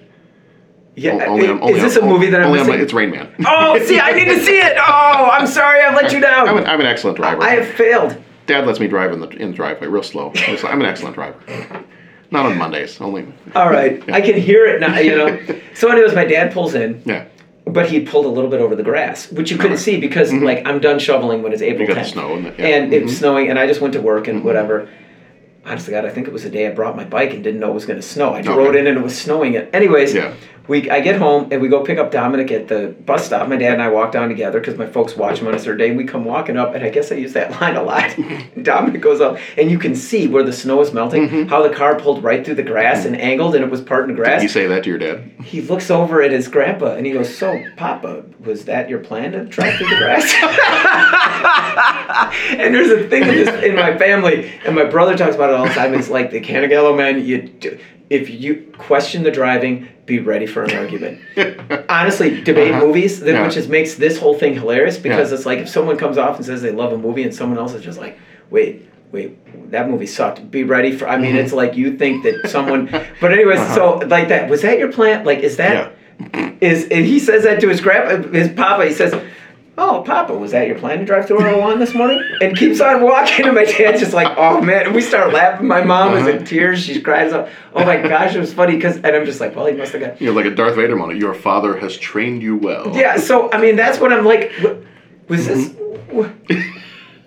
Yeah. 0.97 1.25
Only 1.27 1.49
only 1.49 1.73
is 1.75 1.83
this 1.83 1.97
a 1.97 2.03
movie 2.07 2.31
that 2.31 2.41
I'm 2.41 2.47
only 2.49 2.61
missing? 2.61 2.81
It's 2.81 2.93
Rain 2.93 3.11
Man. 3.11 3.29
Oh, 3.47 3.79
see, 3.85 3.99
I 3.99 4.13
need 4.13 4.27
to 4.27 4.39
see 4.41 4.59
it. 4.59 4.75
Oh, 4.79 5.29
I'm 5.33 5.47
sorry, 5.47 5.81
I've 5.83 5.95
let 5.95 6.13
you 6.13 6.21
down. 6.29 6.49
I'm 6.49 6.57
an, 6.59 6.67
I'm 6.67 6.81
an 6.81 6.87
excellent 6.87 7.17
driver. 7.17 7.43
I 7.43 7.51
have 7.57 7.67
failed. 7.67 8.17
Dad 8.47 8.67
lets 8.67 8.79
me 8.79 8.87
drive 8.87 9.11
in 9.13 9.21
the 9.21 9.29
in 9.31 9.51
the 9.51 9.57
driveway. 9.57 9.89
Real 9.89 10.03
slow. 10.03 10.33
I'm 10.65 10.81
an 10.81 10.87
excellent 10.87 11.15
driver. 11.17 11.37
Not 12.35 12.47
on 12.47 12.59
Mondays. 12.59 13.01
Only. 13.01 13.27
All 13.55 13.71
right, 13.71 14.03
I 14.13 14.21
can 14.21 14.35
hear 14.39 14.67
it 14.67 14.81
now. 14.81 14.99
You 14.99 15.17
know. 15.17 15.41
So, 15.75 15.91
anyways, 15.91 16.15
my 16.15 16.25
dad 16.25 16.53
pulls 16.53 16.75
in. 16.77 17.03
Yeah. 17.05 17.25
But 17.67 17.91
he 17.91 17.99
pulled 18.01 18.27
a 18.27 18.29
little 18.29 18.49
bit 18.49 18.61
over 18.61 18.77
the 18.77 18.85
grass, 18.85 19.33
which 19.33 19.51
you 19.51 19.57
couldn't 19.57 19.73
uh-huh. 19.73 19.83
see 19.83 19.99
because, 19.99 20.31
mm-hmm. 20.31 20.45
like, 20.45 20.65
I'm 20.69 20.79
done 20.79 21.01
shoveling 21.01 21.43
when 21.43 21.53
it's 21.53 21.63
April 21.63 21.89
You 21.89 21.95
got 21.95 22.05
10th. 22.05 22.13
snow 22.13 22.35
and 22.35 22.45
yeah. 22.57 22.67
and 22.67 22.93
it 22.95 23.03
was 23.03 23.13
Mhm. 23.13 23.17
snowing, 23.17 23.51
and 23.51 23.59
I 23.59 23.67
just 23.67 23.81
went 23.81 23.95
to 23.95 24.01
work 24.01 24.29
and 24.29 24.39
mm-hmm. 24.39 24.47
whatever. 24.47 24.89
Honestly, 25.67 25.93
God, 25.93 26.05
I 26.05 26.11
think 26.11 26.29
it 26.29 26.33
was 26.33 26.45
the 26.45 26.51
day 26.51 26.69
I 26.69 26.71
brought 26.71 26.95
my 26.95 27.05
bike 27.05 27.33
and 27.33 27.43
didn't 27.43 27.59
know 27.59 27.71
it 27.71 27.75
was 27.75 27.87
going 27.87 27.99
to 27.99 28.07
snow. 28.07 28.35
I 28.35 28.41
Okay. 28.41 28.51
rode 28.51 28.77
in 28.77 28.87
and 28.87 28.97
it 28.99 29.03
was 29.03 29.19
snowing. 29.19 29.55
It. 29.55 29.71
Anyways, 29.73 30.15
Yeah. 30.15 30.35
We 30.67 30.89
I 30.91 31.01
get 31.01 31.17
home 31.17 31.49
and 31.53 31.61
we 31.61 31.69
go 31.69 31.83
pick 31.85 31.99
up 31.99 32.11
Dominic 32.11 32.51
at 32.51 32.69
the 32.69 32.95
bus 33.05 33.27
stop. 33.27 33.49
My 33.49 33.57
dad 33.57 33.75
and 33.75 33.83
I 33.83 33.89
walk 33.89 34.13
down 34.13 34.29
together 34.31 34.61
because 34.61 34.79
my 34.79 34.87
folks 34.87 35.15
watch 35.17 35.41
him 35.41 35.49
on 35.49 35.55
a 35.55 35.77
day. 35.77 35.89
And 35.89 35.97
we 35.99 36.05
come 36.05 36.25
walking 36.25 36.57
up, 36.57 36.75
and 36.75 36.83
I 36.83 36.89
guess 36.89 37.13
I 37.13 37.17
use 37.17 37.33
that 37.35 37.51
line 37.61 37.77
a 37.77 37.83
lot. 37.83 38.15
Dominic 38.63 39.03
goes 39.03 39.21
up, 39.21 39.37
and 39.59 39.71
you 39.71 39.79
can 39.79 39.95
see 39.95 40.27
where 40.27 40.43
the 40.43 40.53
snow 40.53 40.81
is 40.81 40.93
melting, 40.93 41.29
Mm-hmm. 41.29 41.49
how 41.49 41.63
the 41.67 41.75
car 41.75 41.99
pulled 41.99 42.23
right 42.25 42.45
through 42.45 42.55
the 42.57 42.63
grass 42.63 43.05
and 43.05 43.15
angled, 43.21 43.55
and 43.55 43.63
it 43.65 43.71
was 43.71 43.81
part 43.83 44.05
in 44.09 44.15
the 44.17 44.21
grass 44.23 44.41
Did 44.41 44.45
you 44.45 44.49
say 44.49 44.67
that 44.67 44.85
to 44.85 44.91
your 44.91 44.99
dad? 44.99 45.31
he 45.45 45.61
looks 45.61 45.91
over 45.91 46.23
at 46.23 46.31
his 46.33 46.49
grandpa 46.49 46.95
and 46.95 47.05
he 47.07 47.13
goes, 47.13 47.35
"So, 47.37 47.63
Papa, 47.77 48.25
was 48.41 48.65
that 48.65 48.89
your 48.89 49.01
plan 49.01 49.33
to 49.33 49.45
drive 49.45 49.77
through 49.77 49.89
the 49.91 49.97
grass?" 49.97 50.35
and 52.59 52.75
there's 52.75 52.91
a 52.91 53.09
thing 53.09 53.23
in, 53.23 53.29
this, 53.29 53.65
in 53.65 53.75
my 53.77 53.97
family, 53.99 54.53
and 54.65 54.75
my 54.75 54.85
brother 54.85 55.17
talks 55.17 55.35
about 55.35 55.51
it 55.51 55.57
all 55.57 55.67
the 55.67 55.75
time. 55.75 55.95
It's 55.95 56.09
like 56.09 56.31
the 56.31 56.41
Canagallo 56.41 56.97
man. 56.97 57.25
You, 57.25 57.43
do- 57.43 57.79
if 58.11 58.29
you 58.31 58.71
question 58.79 59.23
the 59.23 59.31
driving, 59.31 59.89
be 60.07 60.19
ready 60.21 60.47
for 60.47 60.63
an 60.65 60.77
argument. 60.83 61.21
Honestly, 61.89 62.41
debate 62.43 62.73
Uh-huh. 62.73 62.87
movies, 62.87 63.23
Yeah. 63.23 63.47
which 63.47 63.57
is 63.57 63.69
makes 63.69 63.95
this 63.95 64.19
whole 64.19 64.35
thing 64.35 64.55
hilarious 64.55 64.99
because 64.99 65.31
Yeah. 65.31 65.37
it's 65.37 65.47
like 65.47 65.59
if 65.61 65.69
someone 65.69 65.97
comes 65.97 66.19
off 66.19 66.37
and 66.37 66.45
says 66.45 66.63
they 66.63 66.73
love 66.73 66.93
a 66.93 66.99
movie 66.99 67.23
and 67.23 67.35
someone 67.35 67.59
else 67.59 67.75
is 67.75 67.83
just 67.83 67.99
like, 67.99 68.19
"Wait." 68.51 68.89
Wait, 69.13 69.71
that 69.71 69.89
movie 69.89 70.07
sucked. 70.07 70.51
Be 70.51 70.65
ready 70.65 70.91
for. 70.91 71.09
I 71.09 71.17
mean, 71.19 71.37
Mhm. 71.37 71.45
it's 71.45 71.53
like 71.53 71.77
you 71.77 71.97
think 71.97 72.25
that 72.25 72.51
someone. 72.51 72.89
But 73.21 73.31
anyways, 73.33 73.61
Uh-huh. 73.61 73.75
so 74.01 74.07
like 74.09 74.27
that. 74.27 74.49
Was 74.51 74.63
that 74.63 74.77
your 74.81 74.91
plan? 74.91 75.25
Like, 75.25 75.39
is 75.39 75.57
that 75.59 75.93
is 76.61 76.89
and 76.89 77.05
he 77.05 77.21
says 77.21 77.45
that 77.45 77.61
to 77.61 77.69
his 77.69 77.81
grandpa, 77.81 78.29
his 78.37 78.49
papa. 78.49 78.87
He 78.87 78.93
says, 78.93 79.15
"Oh, 79.77 80.03
Papa, 80.07 80.33
was 80.35 80.53
that 80.53 80.67
your 80.69 80.79
plan 80.79 80.99
to 81.01 81.05
drive 81.05 81.27
through 81.27 81.39
101 81.39 81.79
this 81.79 81.95
morning?" 81.95 82.23
And 82.41 82.57
keeps 82.57 82.81
on 82.81 83.03
walking, 83.03 83.47
and 83.47 83.55
my 83.55 83.65
dad's 83.65 84.01
just 84.01 84.13
like, 84.15 84.29
"Oh 84.37 84.61
man!" 84.61 84.87
And 84.87 84.95
we 84.95 85.01
start 85.01 85.33
laughing. 85.33 85.67
My 85.67 85.83
mom 85.83 86.17
is 86.17 86.27
in 86.27 86.45
tears. 86.45 86.81
She 86.85 87.01
cries 87.01 87.33
out, 87.33 87.49
"Oh 87.75 87.85
my 87.85 87.97
gosh, 87.97 88.35
it 88.35 88.41
was 88.41 88.53
funny!" 88.53 88.77
Because 88.77 88.97
and 88.97 89.07
I'm 89.07 89.25
just 89.25 89.41
like, 89.41 89.55
"Well, 89.57 89.67
he 89.67 89.73
must 89.75 89.93
have 89.93 90.01
got." 90.01 90.21
You're 90.21 90.35
like 90.35 90.47
a 90.47 90.51
Darth 90.55 90.77
Vader 90.77 90.97
moment. 90.97 91.19
Your 91.19 91.35
father 91.35 91.77
has 91.79 91.97
trained 91.97 92.43
you 92.43 92.57
well. 92.57 92.93
Yeah. 92.95 93.17
So 93.17 93.51
I 93.53 93.61
mean, 93.61 93.77
that's 93.77 93.99
what 93.99 94.13
I'm 94.13 94.25
like. 94.25 94.53
Was 95.29 95.47
this? 95.47 95.69
w- 96.09 96.31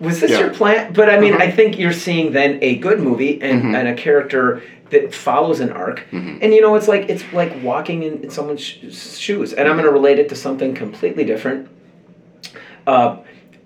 Was 0.00 0.20
this 0.20 0.30
Yeah. 0.30 0.38
your 0.40 0.50
plan? 0.50 0.92
But 0.92 1.10
I 1.10 1.18
mean, 1.18 1.34
Uh-huh. 1.34 1.42
I 1.42 1.50
think 1.50 1.76
you're 1.76 1.92
seeing 1.92 2.30
then 2.30 2.60
a 2.62 2.76
good 2.76 3.00
movie 3.00 3.40
and, 3.42 3.64
Mhm. 3.64 3.74
and 3.74 3.88
a 3.88 3.94
character 3.94 4.62
that 4.90 5.12
follows 5.12 5.58
an 5.58 5.70
arc. 5.72 6.04
Mhm. 6.12 6.38
And 6.40 6.54
you 6.54 6.60
know, 6.60 6.76
it's 6.76 6.86
like 6.86 7.10
it's 7.10 7.24
like 7.32 7.52
walking 7.64 8.04
in, 8.04 8.22
in 8.22 8.30
someone's 8.30 8.60
sh- 8.62 8.76
shoes. 9.18 9.52
And 9.52 9.66
I'm 9.68 9.74
going 9.74 9.86
to 9.86 9.92
relate 9.92 10.20
it 10.20 10.28
to 10.28 10.36
something 10.36 10.72
completely 10.72 11.24
different. 11.24 11.66
Uh, 12.88 13.18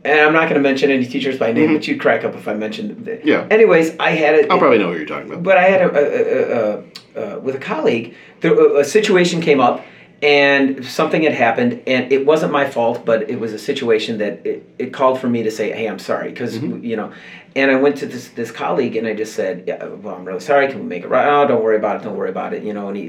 and 0.04 0.18
I'm 0.20 0.32
not 0.32 0.48
going 0.48 0.54
to 0.60 0.68
mention 0.68 0.90
any 0.90 1.06
teachers 1.06 1.38
by 1.38 1.52
name, 1.52 1.70
Mhm. 1.70 1.74
but 1.74 1.86
you'd 1.86 2.00
crack 2.00 2.24
up 2.24 2.34
if 2.34 2.48
I 2.48 2.54
mentioned. 2.54 3.06
It. 3.06 3.24
Yeah. 3.24 3.46
Anyways, 3.50 3.94
I 4.00 4.10
had 4.10 4.34
it. 4.34 4.50
I'll 4.50 4.58
probably 4.58 4.78
know 4.78 4.88
what 4.88 4.96
you're 4.96 5.06
talking 5.06 5.30
about. 5.30 5.44
But 5.44 5.56
I 5.58 5.62
had 5.62 5.80
a, 5.82 5.90
a, 5.94 6.02
a, 6.02 7.22
a, 7.22 7.36
a 7.36 7.40
with 7.40 7.54
a 7.54 7.60
colleague. 7.60 8.14
There, 8.40 8.52
a, 8.52 8.80
a 8.80 8.84
situation 8.84 9.40
came 9.40 9.60
up, 9.60 9.84
and 10.20 10.84
something 10.84 11.22
had 11.22 11.34
happened, 11.34 11.82
and 11.86 12.12
it 12.12 12.26
wasn't 12.26 12.50
my 12.52 12.68
fault, 12.68 13.04
but 13.04 13.30
it 13.30 13.38
was 13.38 13.52
a 13.52 13.58
situation 13.60 14.18
that 14.18 14.44
it, 14.44 14.66
it 14.78 14.92
called 14.92 15.20
for 15.20 15.28
me 15.28 15.44
to 15.44 15.52
say, 15.52 15.70
"Hey, 15.70 15.86
I'm 15.86 16.00
sorry," 16.00 16.30
because 16.30 16.58
you 16.60 16.96
know. 16.96 17.12
And 17.54 17.70
I 17.70 17.76
went 17.76 17.96
to 17.98 18.06
this 18.06 18.28
this 18.30 18.50
colleague, 18.50 18.96
and 18.96 19.06
I 19.06 19.14
just 19.14 19.34
said, 19.34 19.64
"Yeah, 19.68 19.84
well, 19.84 20.16
I'm 20.16 20.24
really 20.24 20.40
sorry. 20.40 20.66
Can 20.66 20.80
we 20.80 20.86
make 20.86 21.04
it 21.04 21.08
right? 21.08 21.26
Oh, 21.28 21.46
don't 21.46 21.62
worry 21.62 21.76
about 21.76 21.96
it. 21.96 22.02
Don't 22.02 22.16
worry 22.16 22.30
about 22.30 22.54
it. 22.54 22.64
You 22.64 22.72
know." 22.72 22.88
And 22.88 22.96
he, 22.96 23.04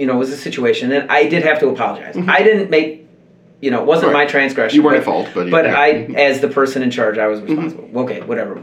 you 0.00 0.06
know, 0.06 0.14
it 0.14 0.18
was 0.26 0.30
a 0.32 0.36
situation, 0.36 0.90
and 0.90 1.08
I 1.08 1.28
did 1.28 1.44
have 1.44 1.60
to 1.60 1.68
apologize. 1.68 2.16
I 2.26 2.42
didn't 2.42 2.68
make. 2.70 3.01
You 3.62 3.70
know, 3.70 3.80
it 3.80 3.86
wasn't 3.86 4.12
Right. 4.12 4.24
my 4.24 4.26
transgression. 4.26 4.76
You 4.76 4.82
weren't 4.82 4.96
but- 5.04 5.12
at 5.12 5.24
fault, 5.24 5.28
but 5.34 5.50
but 5.50 5.64
yeah. 5.64 5.78
I, 5.78 5.88
as 6.16 6.40
the 6.40 6.48
person 6.48 6.82
in 6.82 6.90
charge, 6.90 7.16
I 7.16 7.28
was 7.28 7.40
mm-hmm. 7.40 7.48
responsible. 7.48 8.00
Okay, 8.00 8.20
whatever. 8.20 8.60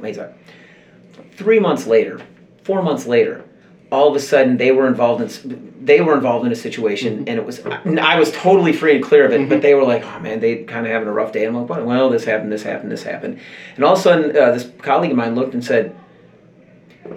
Three 1.32 1.60
months 1.60 1.88
later, 1.88 2.20
four 2.64 2.84
months 2.84 3.08
later, 3.08 3.46
all 3.92 4.10
of 4.10 4.16
a 4.16 4.20
sudden 4.20 4.58
they 4.58 4.72
were 4.72 4.88
involved 4.88 5.22
in 5.22 5.70
they 5.82 6.02
were 6.02 6.14
involved 6.14 6.46
in 6.46 6.52
a 6.52 6.56
situation, 6.56 7.20
mm-hmm. 7.20 7.30
and 7.30 7.40
it 7.40 7.46
was 7.46 7.66
I 7.66 8.20
was 8.20 8.32
totally 8.34 8.74
free 8.74 8.96
and 8.96 9.04
clear 9.04 9.26
of 9.26 9.32
it. 9.32 9.48
But 9.48 9.56
mm-hmm. 9.56 9.62
they 9.62 9.74
were 9.74 9.86
like, 9.86 10.04
oh 10.04 10.20
man, 10.20 10.42
they 10.42 10.64
kind 10.66 10.86
of 10.86 10.92
having 10.92 11.08
a 11.08 11.14
rough 11.14 11.32
day. 11.32 11.46
I'm 11.46 11.56
like, 11.56 11.86
well, 11.86 12.10
this 12.10 12.26
happened, 12.26 12.52
this 12.52 12.64
happened, 12.64 12.92
this 12.92 13.04
happened, 13.04 13.40
and 13.78 13.86
all 13.86 13.94
of 13.94 14.00
a 14.00 14.02
sudden 14.02 14.36
uh, 14.36 14.52
this 14.52 14.70
colleague 14.80 15.12
of 15.12 15.18
mine 15.18 15.34
looked 15.34 15.54
and 15.54 15.64
said, 15.64 15.96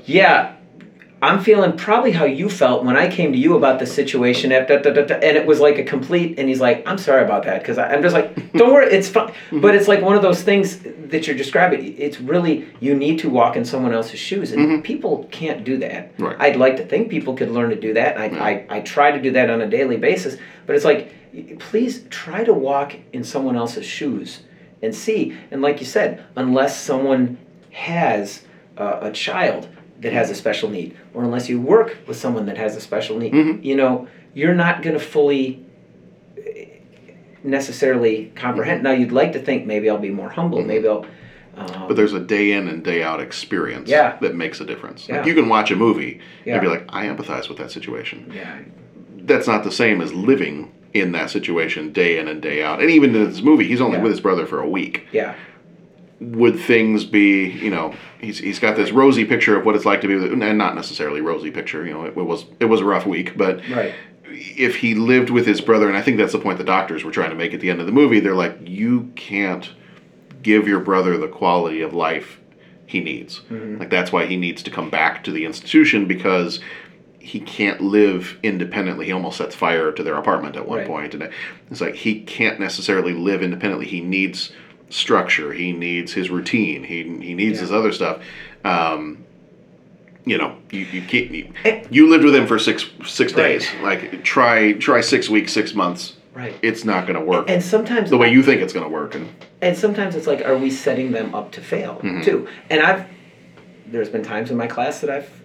yeah. 0.06 0.54
I'm 1.22 1.40
feeling 1.40 1.76
probably 1.76 2.10
how 2.10 2.24
you 2.24 2.48
felt 2.48 2.84
when 2.84 2.96
I 2.96 3.08
came 3.08 3.32
to 3.32 3.38
you 3.38 3.56
about 3.56 3.78
the 3.78 3.86
situation, 3.86 4.50
at 4.50 4.66
da, 4.66 4.78
da, 4.78 4.90
da, 4.90 5.14
and 5.14 5.36
it 5.36 5.46
was 5.46 5.60
like 5.60 5.78
a 5.78 5.84
complete. 5.84 6.36
And 6.36 6.48
he's 6.48 6.60
like, 6.60 6.82
"I'm 6.84 6.98
sorry 6.98 7.22
about 7.22 7.44
that," 7.44 7.60
because 7.62 7.78
I'm 7.78 8.02
just 8.02 8.12
like, 8.12 8.52
"Don't 8.54 8.72
worry, 8.72 8.92
it's 8.92 9.08
fine." 9.08 9.32
But 9.52 9.76
it's 9.76 9.86
like 9.86 10.02
one 10.02 10.16
of 10.16 10.22
those 10.22 10.42
things 10.42 10.80
that 10.80 11.28
you're 11.28 11.36
describing. 11.36 11.96
It's 11.96 12.20
really 12.20 12.66
you 12.80 12.96
need 12.96 13.20
to 13.20 13.30
walk 13.30 13.54
in 13.54 13.64
someone 13.64 13.94
else's 13.94 14.18
shoes, 14.18 14.50
and 14.50 14.82
people 14.82 15.28
can't 15.30 15.62
do 15.62 15.78
that. 15.78 16.12
Right. 16.18 16.36
I'd 16.40 16.56
like 16.56 16.76
to 16.78 16.84
think 16.84 17.08
people 17.08 17.36
could 17.36 17.52
learn 17.52 17.70
to 17.70 17.76
do 17.76 17.94
that. 17.94 18.18
I, 18.18 18.26
I 18.50 18.66
I 18.78 18.80
try 18.80 19.12
to 19.12 19.22
do 19.22 19.30
that 19.30 19.48
on 19.48 19.60
a 19.60 19.68
daily 19.68 19.98
basis, 19.98 20.38
but 20.66 20.74
it's 20.74 20.84
like, 20.84 21.14
please 21.60 22.04
try 22.10 22.42
to 22.42 22.52
walk 22.52 22.96
in 23.12 23.22
someone 23.22 23.54
else's 23.56 23.86
shoes 23.86 24.42
and 24.82 24.92
see. 24.92 25.38
And 25.52 25.62
like 25.62 25.78
you 25.78 25.86
said, 25.86 26.24
unless 26.34 26.80
someone 26.80 27.38
has 27.70 28.42
uh, 28.76 28.98
a 29.02 29.12
child 29.12 29.68
that 30.02 30.12
has 30.12 30.30
a 30.30 30.34
special 30.34 30.68
need, 30.68 30.94
or 31.14 31.22
unless 31.24 31.48
you 31.48 31.60
work 31.60 31.96
with 32.06 32.16
someone 32.16 32.46
that 32.46 32.58
has 32.58 32.76
a 32.76 32.80
special 32.80 33.18
need, 33.18 33.32
Mhm. 33.32 33.64
you 33.64 33.74
know, 33.76 34.06
you're 34.34 34.54
not 34.54 34.82
going 34.82 34.94
to 34.94 35.00
fully 35.00 35.64
necessarily 37.44 38.30
comprehend. 38.34 38.82
Now, 38.82 38.92
you'd 38.92 39.12
like 39.12 39.32
to 39.32 39.38
think 39.38 39.66
maybe 39.66 39.88
I'll 39.90 39.98
be 39.98 40.10
more 40.10 40.28
humble. 40.30 40.62
Maybe 40.62 40.86
I'll. 40.88 41.06
Um, 41.56 41.84
But 41.88 41.96
there's 41.96 42.14
a 42.14 42.20
day 42.20 42.52
in 42.52 42.66
and 42.68 42.82
day 42.82 43.02
out 43.02 43.20
experience 43.20 43.90
Yeah. 43.90 44.16
that 44.22 44.34
makes 44.34 44.60
a 44.60 44.64
difference. 44.64 45.06
Yeah. 45.08 45.18
Like 45.18 45.26
you 45.26 45.34
can 45.34 45.48
watch 45.48 45.70
a 45.70 45.76
movie 45.76 46.20
Yeah. 46.46 46.54
and 46.54 46.62
be 46.62 46.68
like, 46.68 46.84
I 46.88 47.06
empathize 47.06 47.48
with 47.48 47.58
that 47.58 47.70
situation. 47.70 48.30
yeah. 48.34 48.58
That's 49.24 49.46
not 49.46 49.62
the 49.62 49.70
same 49.70 50.00
as 50.00 50.12
living 50.14 50.70
in 50.94 51.12
that 51.12 51.30
situation 51.30 51.92
day 51.92 52.18
in 52.18 52.26
and 52.26 52.40
day 52.42 52.62
out. 52.62 52.80
And 52.80 52.90
even 52.90 53.14
in 53.14 53.24
this 53.26 53.42
movie, 53.42 53.64
he's 53.68 53.80
only 53.80 53.98
with 53.98 54.10
his 54.10 54.20
brother 54.20 54.46
for 54.46 54.60
a 54.60 54.68
week. 54.68 55.06
Yeah. 55.12 55.34
Would 56.22 56.58
things 56.60 57.04
be, 57.04 57.50
you 57.50 57.70
know, 57.70 57.94
he's, 58.20 58.38
he's 58.38 58.58
got 58.58 58.76
this 58.76 58.92
rosy 58.92 59.24
picture 59.24 59.56
of 59.58 59.66
what 59.66 59.74
it's 59.74 59.84
like 59.84 60.00
to 60.02 60.08
be 60.08 60.14
with, 60.14 60.32
and 60.32 60.58
not 60.58 60.74
necessarily 60.74 61.20
rosy 61.20 61.50
picture, 61.50 61.84
you 61.84 61.92
know, 61.92 62.04
it, 62.04 62.14
was 62.14 62.44
it 62.60 62.66
was 62.66 62.80
a 62.80 62.84
rough 62.84 63.06
week, 63.06 63.36
but 63.36 63.60
Right. 63.68 63.92
if 64.28 64.76
he 64.76 64.94
lived 64.94 65.30
with 65.30 65.46
his 65.46 65.60
brother, 65.60 65.88
and 65.88 65.96
I 65.96 66.02
think 66.02 66.18
that's 66.18 66.32
the 66.32 66.38
point 66.38 66.58
the 66.58 66.64
doctors 66.64 67.02
were 67.04 67.10
trying 67.10 67.30
to 67.30 67.36
make 67.36 67.52
at 67.54 67.60
the 67.60 67.70
end 67.70 67.80
of 67.80 67.86
the 67.86 67.92
movie. 67.92 68.20
They're 68.20 68.34
like, 68.36 68.56
you 68.64 69.10
can't 69.16 69.70
give 70.42 70.68
your 70.68 70.80
brother 70.80 71.16
the 71.18 71.28
quality 71.28 71.80
of 71.82 71.92
life 71.92 72.38
he 72.86 73.00
needs. 73.00 73.40
Mhm. 73.50 73.80
Like 73.80 73.90
that's 73.90 74.12
why 74.12 74.26
he 74.26 74.36
needs 74.36 74.62
to 74.64 74.70
come 74.70 74.90
back 74.90 75.24
to 75.24 75.32
the 75.32 75.44
institution 75.44 76.06
because 76.06 76.60
he 77.18 77.40
can't 77.40 77.80
live 77.80 78.36
independently. 78.42 79.06
He 79.06 79.12
almost 79.12 79.38
sets 79.38 79.54
fire 79.54 79.92
to 79.92 80.02
their 80.02 80.14
apartment 80.16 80.56
at 80.56 80.68
one 80.68 80.78
Right. 80.80 80.86
point, 80.86 81.14
and 81.14 81.28
it's 81.70 81.80
like 81.80 81.94
he 81.94 82.20
can't 82.20 82.60
necessarily 82.60 83.12
live 83.12 83.42
independently. 83.42 83.86
He 83.86 84.00
needs 84.00 84.52
structure. 84.92 85.52
He 85.52 85.72
needs 85.72 86.12
his 86.12 86.30
routine. 86.30 86.84
He 86.84 87.02
he 87.02 87.34
needs 87.34 87.58
his 87.58 87.72
other 87.72 87.92
stuff. 87.92 88.22
Um, 88.64 89.24
you 90.24 90.38
know, 90.38 90.56
you 90.70 90.80
you 90.80 91.02
can't. 91.02 91.30
You, 91.32 91.52
you 91.90 92.08
lived 92.08 92.24
with 92.24 92.34
him 92.34 92.46
for 92.46 92.58
six 92.58 92.84
six 93.06 93.32
Right. 93.32 93.42
days. 93.42 93.68
Like 93.82 94.22
try 94.22 94.72
try 94.74 95.00
six 95.00 95.28
weeks, 95.28 95.52
six 95.52 95.74
months. 95.74 96.16
Right. 96.34 96.54
It's 96.62 96.84
not 96.84 97.06
going 97.06 97.18
to 97.18 97.24
work. 97.24 97.50
And 97.50 97.62
sometimes 97.62 98.08
the 98.08 98.16
way 98.16 98.30
you 98.32 98.42
think 98.42 98.62
it's 98.62 98.72
going 98.72 98.84
to 98.86 98.90
work, 98.90 99.14
and 99.14 99.28
and 99.60 99.76
sometimes 99.76 100.14
it's 100.14 100.26
like, 100.26 100.44
are 100.44 100.56
we 100.56 100.70
setting 100.70 101.12
them 101.12 101.34
up 101.34 101.52
to 101.52 101.60
fail 101.60 102.00
Mhm. 102.02 102.24
too? 102.24 102.48
And 102.70 102.80
I've 102.82 103.04
there's 103.86 104.08
been 104.08 104.22
times 104.22 104.50
in 104.50 104.56
my 104.56 104.66
class 104.66 105.00
that 105.00 105.10
I've 105.10 105.41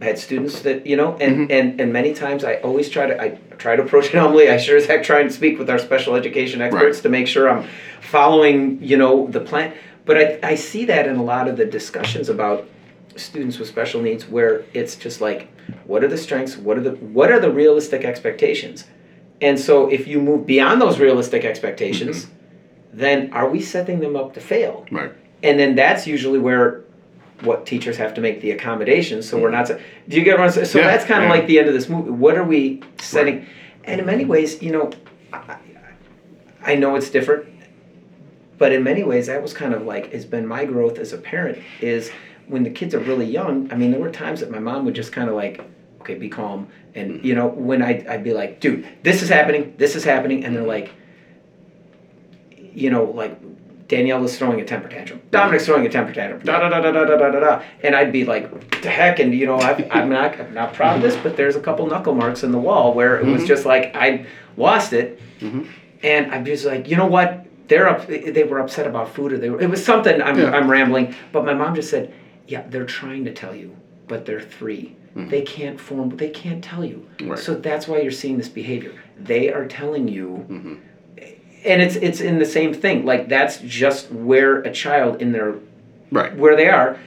had 0.00 0.18
students 0.18 0.60
that 0.62 0.86
you 0.86 0.96
know, 0.96 1.16
and 1.20 1.36
mm-hmm. 1.36 1.52
and 1.52 1.80
and 1.80 1.92
many 1.92 2.14
times 2.14 2.44
I 2.44 2.56
always 2.56 2.88
try 2.88 3.06
to 3.06 3.20
I 3.20 3.38
try 3.58 3.76
to 3.76 3.82
approach 3.82 4.06
it 4.06 4.14
humbly. 4.14 4.50
I 4.50 4.56
sure 4.56 4.76
as 4.76 4.86
heck 4.86 5.02
try 5.02 5.20
and 5.20 5.32
speak 5.32 5.58
with 5.58 5.70
our 5.70 5.78
special 5.78 6.14
education 6.14 6.60
experts 6.60 6.98
Right. 6.98 7.02
to 7.02 7.08
make 7.08 7.26
sure 7.26 7.48
I'm 7.48 7.68
following 8.00 8.82
you 8.82 8.96
know 8.96 9.26
the 9.28 9.40
plan. 9.40 9.72
But 10.04 10.18
I 10.18 10.38
I 10.42 10.54
see 10.56 10.84
that 10.86 11.06
in 11.06 11.16
a 11.16 11.22
lot 11.22 11.48
of 11.48 11.56
the 11.56 11.64
discussions 11.64 12.28
about 12.28 12.68
students 13.16 13.58
with 13.58 13.68
special 13.68 14.02
needs 14.02 14.26
where 14.26 14.64
it's 14.74 14.96
just 14.96 15.20
like 15.20 15.48
what 15.84 16.02
are 16.02 16.08
the 16.08 16.18
strengths 16.18 16.56
what 16.56 16.76
are 16.76 16.80
the 16.80 16.90
what 16.90 17.30
are 17.30 17.40
the 17.40 17.50
realistic 17.50 18.04
expectations 18.04 18.84
and 19.40 19.58
so 19.58 19.88
if 19.88 20.06
you 20.06 20.20
move 20.20 20.46
beyond 20.46 20.80
those 20.80 20.98
realistic 20.98 21.44
expectations 21.44 22.24
mm-hmm. 22.24 22.98
then 22.98 23.32
are 23.32 23.48
we 23.48 23.60
setting 23.60 24.00
them 24.00 24.16
up 24.16 24.34
to 24.34 24.40
fail 24.40 24.84
right 24.90 25.12
and 25.42 25.58
then 25.60 25.74
that's 25.74 26.06
usually 26.06 26.38
where 26.38 26.83
what 27.40 27.66
teachers 27.66 27.96
have 27.96 28.14
to 28.14 28.20
make 28.20 28.40
the 28.40 28.50
accommodations 28.52 29.28
so 29.28 29.38
we're 29.38 29.50
mm. 29.50 29.68
not 29.68 29.80
do 30.08 30.16
you 30.16 30.24
get 30.24 30.38
what 30.38 30.46
i'm 30.46 30.52
saying? 30.52 30.66
So 30.66 30.78
Yeah, 30.78 30.86
that's 30.86 31.04
kind 31.04 31.22
of 31.22 31.28
yeah. 31.28 31.34
like 31.34 31.46
the 31.46 31.58
end 31.58 31.68
of 31.68 31.74
this 31.74 31.88
movie. 31.88 32.10
What 32.10 32.36
are 32.36 32.44
we 32.44 32.82
setting 33.00 33.46
and 33.84 34.00
in 34.00 34.06
many 34.06 34.24
ways 34.24 34.62
you 34.62 34.72
know 34.72 34.90
I, 35.32 35.58
I 36.62 36.74
know 36.74 36.96
it's 36.96 37.10
different 37.10 37.48
but 38.58 38.72
in 38.72 38.82
many 38.82 39.02
ways 39.02 39.26
that 39.26 39.42
was 39.42 39.52
kind 39.52 39.74
of 39.74 39.82
like 39.82 40.12
has 40.12 40.24
been 40.24 40.46
my 40.46 40.64
growth 40.64 40.98
as 40.98 41.12
a 41.12 41.18
parent 41.18 41.58
is 41.80 42.10
when 42.46 42.62
the 42.62 42.70
kids 42.70 42.94
are 42.94 43.00
really 43.00 43.26
young 43.26 43.70
i 43.72 43.76
mean 43.76 43.90
there 43.90 44.00
were 44.00 44.10
times 44.10 44.40
that 44.40 44.50
my 44.50 44.58
mom 44.58 44.84
would 44.84 44.94
just 44.94 45.12
kind 45.12 45.28
of 45.28 45.34
like 45.34 45.60
okay 46.00 46.14
be 46.14 46.28
calm 46.28 46.68
and 46.94 47.12
mm-hmm. 47.12 47.26
you 47.26 47.34
know 47.34 47.46
when 47.46 47.82
I, 47.82 48.04
i'd 48.08 48.24
be 48.24 48.32
like 48.32 48.60
dude 48.60 48.86
this 49.02 49.22
is 49.22 49.28
happening 49.28 49.74
this 49.76 49.96
is 49.96 50.04
happening 50.04 50.44
and 50.44 50.54
they're 50.54 50.62
mm-hmm. 50.62 50.86
like 50.86 50.92
you 52.74 52.90
know 52.90 53.04
like 53.04 53.38
Danielle 53.88 54.20
was 54.20 54.38
throwing 54.38 54.60
a 54.60 54.64
temper 54.64 54.88
tantrum. 54.88 55.20
Dominic's 55.30 55.66
throwing 55.66 55.86
a 55.86 55.90
temper 55.90 56.12
tantrum. 56.12 56.40
Da 56.42 56.58
da 56.58 56.68
da 56.68 56.80
da 56.80 56.92
da 56.92 57.04
da 57.04 57.30
da 57.30 57.40
da. 57.40 57.62
And 57.82 57.94
I'd 57.94 58.12
be 58.12 58.24
like, 58.24 58.80
to 58.82 58.88
heck! 58.88 59.18
And 59.18 59.34
you 59.34 59.46
know, 59.46 59.58
I've, 59.58 59.86
I'm 59.90 60.08
not 60.08 60.40
I'm 60.40 60.54
not 60.54 60.72
proud 60.72 60.96
of 60.96 61.02
this, 61.02 61.16
but 61.16 61.36
there's 61.36 61.56
a 61.56 61.60
couple 61.60 61.86
knuckle 61.86 62.14
marks 62.14 62.42
in 62.42 62.52
the 62.52 62.58
wall 62.58 62.94
where 62.94 63.18
it 63.18 63.24
mm-hmm. 63.24 63.32
was 63.32 63.46
just 63.46 63.66
like 63.66 63.94
I 63.94 64.26
lost 64.56 64.92
it, 64.92 65.20
mm-hmm. 65.40 65.64
and 66.02 66.32
I'm 66.32 66.44
just 66.44 66.64
like, 66.64 66.88
you 66.88 66.96
know 66.96 67.06
what? 67.06 67.46
They're 67.68 67.88
up. 67.88 68.06
They 68.06 68.44
were 68.44 68.60
upset 68.60 68.86
about 68.86 69.14
food, 69.14 69.32
or 69.32 69.38
they 69.38 69.50
were. 69.50 69.60
It 69.60 69.68
was 69.68 69.84
something. 69.84 70.22
I'm 70.22 70.38
yeah. 70.38 70.50
I'm 70.50 70.70
rambling, 70.70 71.14
but 71.32 71.44
my 71.44 71.54
mom 71.54 71.74
just 71.74 71.90
said, 71.90 72.14
yeah, 72.46 72.66
they're 72.68 72.86
trying 72.86 73.24
to 73.26 73.34
tell 73.34 73.54
you, 73.54 73.76
but 74.08 74.24
they're 74.24 74.40
3 74.40 74.96
mm-hmm. 75.16 75.28
They 75.28 75.42
can't 75.42 75.78
form. 75.78 76.16
They 76.16 76.30
can't 76.30 76.64
tell 76.64 76.84
you. 76.84 77.06
Right. 77.22 77.38
So 77.38 77.54
that's 77.54 77.86
why 77.86 78.00
you're 78.00 78.12
seeing 78.12 78.38
this 78.38 78.48
behavior. 78.48 78.94
They 79.18 79.52
are 79.52 79.66
telling 79.66 80.08
you 80.08 80.46
mm-hmm 80.48 80.74
and 81.64 81.80
it's 81.82 81.96
it's 81.96 82.20
in 82.20 82.38
the 82.38 82.44
same 82.46 82.74
thing. 82.74 83.04
Like 83.04 83.28
that's 83.28 83.58
just 83.60 84.10
where 84.10 84.60
a 84.60 84.72
child 84.72 85.20
in 85.22 85.32
their 85.32 85.54
right 86.10 86.34
where 86.36 86.56
they 86.56 86.68
are. 86.68 86.98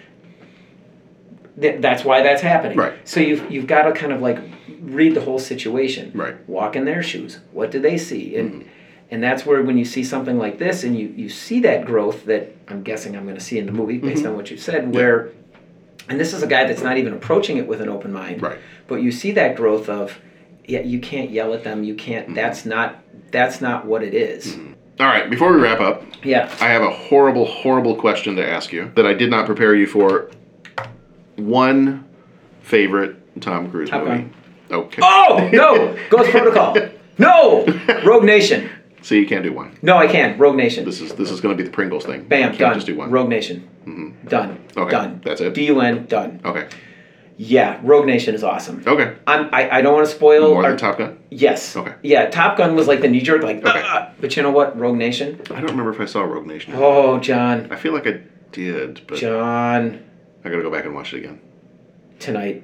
th- 1.60 1.82
That's 1.82 2.04
why 2.04 2.22
that's 2.24 2.42
happening. 2.42 2.78
Right. 2.78 2.94
So 3.08 3.20
you've 3.20 3.50
you've 3.52 3.68
got 3.68 3.84
to 3.84 3.92
kind 3.94 4.12
of 4.12 4.22
like 4.22 4.40
read 4.82 5.14
the 5.16 5.22
whole 5.22 5.40
situation. 5.40 6.12
Right. 6.14 6.36
Walk 6.50 6.76
in 6.76 6.86
their 6.86 7.04
shoes. 7.04 7.40
What 7.52 7.72
do 7.72 7.80
they 7.80 7.98
see? 7.98 8.36
And 8.38 8.68
and 9.10 9.24
that's 9.24 9.46
where 9.46 9.62
when 9.62 9.78
you 9.78 9.86
see 9.86 10.04
something 10.04 10.38
like 10.38 10.58
this 10.58 10.84
and 10.84 10.98
you 10.98 11.08
you 11.16 11.30
see 11.30 11.60
that 11.62 11.86
growth 11.86 12.26
that 12.26 12.54
I'm 12.68 12.84
guessing 12.84 13.16
I'm 13.16 13.24
going 13.24 13.38
to 13.38 13.44
see 13.44 13.58
in 13.58 13.66
the 13.66 13.72
movie 13.72 13.98
based 13.98 14.24
Mhm. 14.24 14.30
on 14.30 14.36
what 14.36 14.52
you 14.52 14.58
said, 14.58 14.94
where 14.94 15.30
and 16.10 16.20
this 16.20 16.34
is 16.34 16.42
a 16.42 16.48
guy 16.48 16.64
that's 16.66 16.82
not 16.84 16.98
even 16.98 17.14
approaching 17.14 17.58
it 17.58 17.68
with 17.68 17.82
an 17.82 17.90
open 17.90 18.14
mind. 18.14 18.42
Right. 18.42 18.58
But 18.88 19.02
you 19.02 19.12
see 19.12 19.32
that 19.34 19.56
growth 19.56 19.90
of 19.90 20.20
yeah, 20.68 20.82
you 20.82 21.00
can't 21.00 21.32
yell 21.32 21.54
at 21.54 21.64
them. 21.64 21.84
You 21.84 21.96
can't. 21.96 22.36
That's 22.36 22.66
not 22.66 22.98
that's 23.32 23.62
not 23.62 23.86
what 23.86 24.04
it 24.04 24.14
is. 24.14 24.58
All 25.00 25.06
right, 25.06 25.30
before 25.30 25.54
we 25.54 25.62
wrap 25.62 25.80
up, 25.80 26.04
Yeah. 26.24 26.46
I 26.60 26.68
have 26.70 26.82
a 26.82 26.90
horrible, 26.90 27.46
horrible 27.46 27.96
question 27.96 28.36
to 28.38 28.48
ask 28.48 28.72
you 28.74 28.92
that 28.96 29.06
I 29.06 29.14
did 29.14 29.30
not 29.30 29.46
prepare 29.46 29.76
you 29.76 29.86
for. 29.88 30.32
One 31.36 32.06
favorite 32.62 33.42
Tom 33.42 33.70
Cruise 33.70 33.90
Top 33.90 34.04
movie. 34.04 34.24
Gun. 34.24 34.34
Okay. 34.72 35.02
Oh 35.04 35.50
no! 35.54 35.98
Ghost 36.10 36.32
Protocol. 36.32 36.76
No. 37.20 37.66
Rogue 38.04 38.24
Nation. 38.24 38.70
So 39.04 39.16
you 39.16 39.28
can't 39.28 39.44
do 39.44 39.54
one. 39.54 39.78
No, 39.82 39.98
I 39.98 40.08
can. 40.08 40.38
Rogue 40.38 40.56
Nation. 40.56 40.84
This 40.84 41.00
is 41.00 41.14
this 41.14 41.32
is 41.32 41.40
going 41.42 41.56
to 41.56 41.64
be 41.64 41.68
the 41.68 41.74
Pringles 41.74 42.06
thing. 42.06 42.28
Bam. 42.28 42.40
You 42.42 42.48
can't 42.50 42.60
Done. 42.60 42.74
just 42.74 42.88
do 42.88 42.96
one. 42.98 43.12
Rogue 43.12 43.30
Nation. 43.30 43.68
Mm-hmm. 43.86 44.28
Done. 44.28 44.60
Okay. 44.76 44.92
Done. 44.92 45.22
That's 45.24 45.40
it. 45.42 45.54
D 45.54 45.68
U 45.68 45.80
N. 45.80 46.06
Done. 46.08 46.42
Okay. 46.44 46.68
Yeah. 47.38 47.80
Rogue 47.84 48.06
Nation 48.08 48.34
is 48.36 48.44
awesome. 48.44 48.84
Okay. 48.86 49.16
I'm. 49.28 49.50
I, 49.54 49.70
I 49.78 49.82
don't 49.82 49.94
want 49.94 50.08
to 50.08 50.14
spoil. 50.14 50.50
More 50.54 50.64
our- 50.64 50.70
than 50.72 50.78
Top 50.78 50.98
Gun. 50.98 51.20
Yes. 51.30 51.76
Okay. 51.76 51.94
Yeah. 52.04 52.30
Top 52.30 52.58
Gun 52.58 52.76
was 52.76 52.88
like 52.88 53.02
the 53.02 53.08
knee 53.08 53.22
jerk, 53.22 53.44
like. 53.44 53.62
"Ah," 53.64 54.12
but 54.20 54.36
you 54.36 54.42
know 54.44 54.52
what? 54.52 54.78
Rogue 54.78 54.98
Nation. 54.98 55.40
I 55.52 55.56
don't 55.62 55.70
remember 55.70 55.92
if 55.94 56.00
I 56.02 56.06
saw 56.06 56.22
Rogue 56.24 56.48
Nation. 56.48 56.74
Oh, 56.76 57.20
John. 57.20 57.68
I 57.72 57.76
feel 57.76 57.94
like 57.94 58.08
I 58.08 58.22
did, 58.52 59.02
but 59.08 59.18
John. 59.20 60.04
I 60.44 60.50
gotta 60.50 60.62
go 60.64 60.72
back 60.72 60.86
and 60.86 60.96
watch 60.96 61.14
it 61.14 61.18
again. 61.20 61.40
Tonight. 62.20 62.64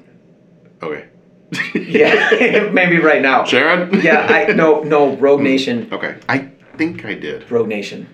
Okay. 0.81 1.07
Yeah. 1.75 2.69
Maybe 2.73 2.97
right 2.97 3.21
now. 3.21 3.43
Sharon. 3.45 4.01
Yeah. 4.01 4.25
I 4.27 4.53
no 4.53 4.81
no 4.81 5.15
Rogue 5.17 5.41
Nation. 5.41 5.87
Okay. 5.91 6.15
I 6.27 6.49
think 6.77 7.05
I 7.05 7.13
did. 7.13 7.49
Rogue 7.51 7.67
Nation. 7.67 8.07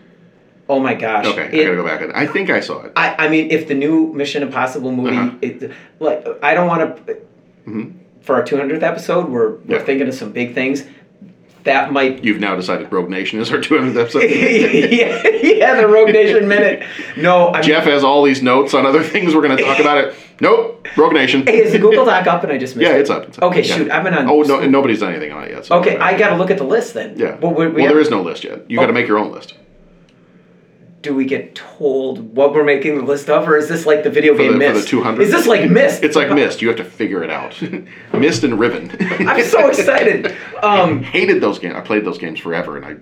Oh 0.69 0.79
my 0.79 0.93
gosh. 0.93 1.25
Okay. 1.25 1.41
I 1.41 1.45
It- 1.45 1.63
gotta 1.65 1.75
go 1.77 1.83
back. 1.83 2.01
I 2.15 2.27
think 2.27 2.49
I 2.49 2.59
saw 2.59 2.81
it. 2.83 2.91
I, 2.95 3.25
I 3.25 3.27
mean, 3.29 3.49
if 3.49 3.67
the 3.67 3.73
new 3.73 4.13
Mission 4.13 4.43
Impossible 4.43 4.91
movie, 4.91 5.17
Uh-huh. 5.17 5.31
it, 5.41 5.71
like, 5.99 6.25
I 6.43 6.53
don't 6.53 6.67
want 6.67 7.07
to. 7.07 7.17
Mhm. 7.67 7.93
For 8.21 8.35
our 8.35 8.43
200th 8.43 8.83
episode, 8.83 9.29
we're 9.29 9.53
we're 9.67 9.77
Yeah. 9.77 9.79
thinking 9.79 10.07
of 10.07 10.13
some 10.13 10.31
big 10.31 10.53
things. 10.53 10.85
That 11.65 11.91
might. 11.91 12.23
You've 12.23 12.39
now 12.39 12.55
decided 12.55 12.91
Rogue 12.91 13.09
Nation 13.09 13.39
is 13.39 13.51
our 13.51 13.57
200th 13.59 13.97
episode. 13.99 14.19
yeah, 14.29 15.27
yeah, 15.43 15.75
the 15.81 15.87
Rogue 15.87 16.09
Nation 16.13 16.47
minute. 16.47 16.83
No, 17.17 17.49
I 17.49 17.53
mean, 17.55 17.63
Jeff 17.63 17.83
has 17.85 18.03
all 18.03 18.23
these 18.23 18.41
notes 18.41 18.73
on 18.73 18.85
other 18.85 19.03
things 19.03 19.35
we're 19.35 19.41
going 19.41 19.57
to 19.57 19.63
talk 19.63 19.79
about. 19.79 19.97
It. 19.97 20.13
Nope. 20.41 20.87
Rogue 20.95 21.11
Nation. 21.11 21.45
Hey, 21.45 21.57
is 21.63 21.73
the 21.73 21.79
Google 21.79 22.05
Doc 22.05 22.25
up 22.25 22.43
and 22.43 22.53
I 22.53 22.57
just 22.57 22.77
missed 22.77 22.89
yeah, 22.89 22.95
it? 22.95 23.01
it's 23.01 23.09
up. 23.09 23.27
It's 23.27 23.37
up. 23.37 23.43
Okay, 23.51 23.61
Yeah. 23.61 23.75
shoot, 23.75 23.91
I've 23.91 24.05
been 24.05 24.13
on. 24.13 24.29
Oh 24.29 24.41
no, 24.43 24.65
nobody's 24.65 25.01
done 25.01 25.11
anything 25.11 25.33
on 25.33 25.43
it 25.43 25.51
yet. 25.51 25.65
So 25.65 25.75
Okay, 25.79 25.97
I 25.97 26.17
got 26.17 26.29
to 26.29 26.37
look 26.37 26.49
at 26.49 26.57
the 26.57 26.63
list 26.63 26.93
then. 26.93 27.15
Yeah. 27.17 27.35
Well, 27.41 27.53
we, 27.53 27.67
we 27.67 27.73
well, 27.73 27.81
have- 27.81 27.89
there 27.91 27.99
is 27.99 28.09
no 28.09 28.21
list 28.21 28.45
yet. 28.45 28.61
You 28.69 28.77
got 28.77 28.85
to 28.85 28.91
Oh. 28.91 28.93
make 28.93 29.05
your 29.05 29.17
own 29.17 29.33
list. 29.33 29.55
Do 31.01 31.15
we 31.15 31.23
get 31.23 31.55
told 31.55 32.35
what 32.35 32.53
we're 32.53 32.65
making 32.65 32.97
the 32.97 33.03
list 33.03 33.29
of, 33.29 33.47
or 33.47 33.55
is 33.55 33.69
this 33.69 33.85
like 33.85 34.03
the 34.03 34.09
video 34.09 34.33
For 34.33 34.39
game 34.39 34.59
the, 34.59 34.67
for 34.73 34.79
the 34.79 34.85
200. 34.85 35.21
Is 35.21 35.31
this 35.31 35.47
like 35.47 35.69
Myst? 35.69 36.03
It's 36.03 36.15
like 36.15 36.29
Myst. 36.29 36.61
You 36.61 36.67
have 36.67 36.77
to 36.77 36.83
figure 36.83 37.23
it 37.23 37.29
out. 37.29 37.55
Myst 38.13 38.43
and 38.43 38.59
Riven. 38.59 38.91
I'm 39.27 39.45
so 39.45 39.67
excited. 39.67 40.35
Um, 40.61 41.01
hated 41.01 41.39
those 41.39 41.57
games. 41.57 41.75
I 41.75 41.79
played 41.79 42.03
those 42.03 42.17
games 42.17 42.37
forever, 42.41 42.75
and 42.75 42.85
I 42.85 42.97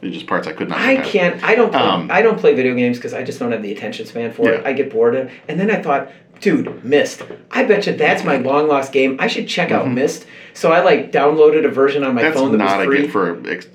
there's 0.00 0.12
just 0.12 0.26
parts 0.26 0.48
I 0.48 0.52
could 0.52 0.68
not. 0.68 0.78
I 0.78 0.96
can't. 0.96 1.40
I 1.44 1.54
don't. 1.54 1.70
Play, 1.70 1.80
Um, 1.80 2.10
I 2.10 2.20
don't 2.20 2.38
play 2.38 2.52
video 2.52 2.74
games 2.74 2.98
because 2.98 3.14
I 3.14 3.22
just 3.22 3.38
don't 3.38 3.52
have 3.52 3.62
the 3.62 3.70
attention 3.70 4.06
span 4.06 4.32
for 4.32 4.50
it. 4.50 4.66
I 4.66 4.72
get 4.72 4.90
bored. 4.90 5.14
Of, 5.14 5.30
and 5.48 5.58
then 5.58 5.70
I 5.70 5.80
thought, 5.80 6.10
dude, 6.40 6.84
Myst. 6.84 7.22
I 7.50 7.64
bet 7.64 7.86
you 7.86 7.94
that's 7.96 8.24
my 8.24 8.36
long 8.36 8.68
lost 8.68 8.92
game. 8.92 9.16
I 9.20 9.26
should 9.26 9.48
check 9.48 9.70
out 9.70 9.88
Myst. 9.90 10.26
So 10.54 10.72
I 10.72 10.80
like 10.82 11.12
downloaded 11.12 11.64
a 11.64 11.68
version 11.68 12.02
on 12.04 12.14
my 12.14 12.22
Mm-hmm. 12.22 12.28
That's 12.30 12.40
phone 12.40 12.52
that 12.52 12.58
not 12.58 12.78
was 12.78 12.86
a 12.86 12.88
free. 12.88 13.00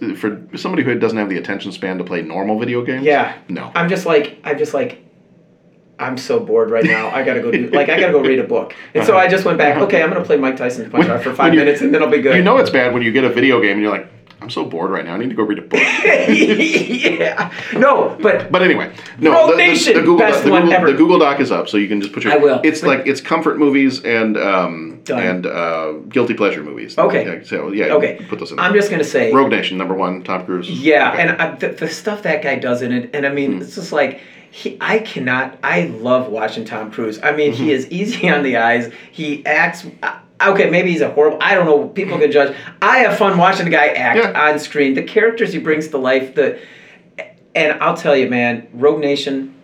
good 0.07 0.15
for 0.15 0.47
for 0.49 0.57
somebody 0.57 0.83
who 0.83 0.97
doesn't 0.97 1.17
have 1.17 1.29
the 1.29 1.38
attention 1.38 1.71
span 1.71 1.97
to 1.99 2.03
play 2.03 2.21
normal 2.21 2.59
video 2.59 2.83
games. 2.83 3.03
Yeah. 3.03 3.38
No. 3.49 3.71
I'm 3.75 3.88
just 3.89 4.05
like 4.05 4.38
I'm 4.43 4.57
just 4.57 4.73
like 4.73 5.03
I'm 5.99 6.17
so 6.17 6.39
bored 6.39 6.71
right 6.71 6.83
now. 6.83 7.09
I 7.09 7.23
gotta 7.23 7.41
go 7.41 7.51
do 7.51 7.69
like 7.69 7.89
I 7.89 7.99
gotta 7.99 8.11
go 8.13 8.21
read 8.21 8.39
a 8.39 8.43
book. 8.43 8.73
And 8.95 9.05
so 9.05 9.15
I 9.17 9.27
just 9.27 9.45
went 9.45 9.59
back. 9.59 9.77
Okay, 9.83 10.01
I'm 10.01 10.09
gonna 10.09 10.25
play 10.25 10.38
Mike 10.38 10.57
Tyson's 10.57 10.89
Punch 10.91 11.05
Out 11.07 11.21
for 11.21 11.31
five 11.33 11.53
you- 11.53 11.59
minutes, 11.59 11.81
and 11.81 11.93
then 11.93 12.01
I'll 12.01 12.09
be 12.09 12.21
good. 12.21 12.35
You 12.35 12.43
know 12.43 12.57
it's 12.57 12.71
bad 12.71 12.91
when 12.93 13.03
you 13.03 13.11
get 13.11 13.23
a 13.23 13.29
video 13.29 13.61
game 13.61 13.73
and 13.73 13.81
you're 13.83 13.91
like, 13.91 14.07
I'm 14.41 14.49
so 14.49 14.65
bored 14.65 14.89
right 14.89 15.05
now. 15.05 15.13
I 15.13 15.18
need 15.18 15.30
to 15.30 15.35
go 15.35 15.43
read 15.43 15.59
a 15.59 15.61
book. 15.61 15.80
yeah. 16.03 17.51
No, 17.73 18.18
but 18.22 18.51
But 18.51 18.63
anyway, 18.63 18.91
no. 19.19 19.31
Rogue 19.31 19.51
the, 19.51 19.55
the- 19.55 19.57
Nation, 19.57 19.93
the 19.93 19.99
Google, 20.01 20.18
best 20.18 20.43
the, 20.43 20.49
one 20.51 20.72
ever. 20.72 20.91
the 20.91 20.97
Google 20.97 21.19
Doc 21.19 21.39
is 21.39 21.51
up, 21.51 21.69
so 21.69 21.77
you 21.77 21.88
can 21.88 22.01
just 22.01 22.11
put 22.13 22.23
your. 22.23 22.34
I 22.34 22.38
will. 22.38 22.59
It's 22.63 22.81
like 22.81 23.05
it's 23.05 23.22
comfort 23.22 23.59
movies 23.59 24.03
and 24.03 24.38
um 24.38 25.01
Done. 25.03 25.19
and 25.22 25.45
uh, 25.45 25.91
guilty 26.09 26.34
pleasure 26.34 26.63
movies. 26.63 26.97
Okay. 26.97 27.23
Yeah, 27.38 27.43
so 27.43 27.72
yeah. 27.72 27.93
Okay. 27.93 28.26
Put 28.30 28.39
those 28.39 28.49
in. 28.51 28.57
There. 28.57 28.65
I'm 28.65 28.73
just 28.73 28.89
gonna 28.89 29.03
say 29.03 29.31
Rogue 29.31 29.51
Nation 29.51 29.77
number 29.77 29.93
one, 29.93 30.23
Tom 30.23 30.43
Cruise. 30.45 30.69
Yeah, 30.69 31.11
Okay. 31.13 31.22
and 31.22 31.41
I, 31.41 31.55
the, 31.55 31.68
the 31.69 31.88
stuff 31.88 32.23
that 32.23 32.41
guy 32.41 32.55
does 32.55 32.81
in 32.81 32.91
it, 32.91 33.11
and 33.13 33.26
I 33.26 33.30
mean, 33.30 33.57
Hmm. 33.57 33.61
it's 33.61 33.76
just 33.76 33.91
like 33.91 34.22
he. 34.49 34.76
I 34.81 34.99
cannot. 34.99 35.57
I 35.63 35.84
love 35.84 36.30
watching 36.30 36.65
Tom 36.65 36.91
Cruise. 36.91 37.19
I 37.22 37.31
mean, 37.31 37.53
Mm-hmm. 37.53 37.63
he 37.63 37.72
is 37.73 37.88
easy 37.91 38.27
on 38.35 38.41
the 38.43 38.57
eyes. 38.57 38.91
He 39.11 39.45
acts. 39.45 39.85
I, 40.01 40.18
okay, 40.49 40.69
maybe 40.69 40.91
he's 40.91 41.01
a 41.01 41.09
horrible. 41.11 41.38
I 41.41 41.55
don't 41.55 41.65
know. 41.65 41.88
People 41.88 42.18
can 42.19 42.31
judge. 42.31 42.55
I 42.81 42.99
have 42.99 43.18
fun 43.18 43.38
watching 43.38 43.65
the 43.65 43.72
guy 43.72 43.88
act 43.88 44.35
on 44.35 44.59
screen. 44.59 44.93
The 44.93 45.03
characters 45.03 45.53
he 45.53 45.59
brings 45.59 45.88
to 45.89 45.97
life. 45.97 46.35
The 46.35 46.59
and 47.55 47.81
I'll 47.81 47.97
tell 47.97 48.15
you, 48.15 48.30
man, 48.30 48.68
Rogue 48.73 48.99
Nation. 48.99 49.55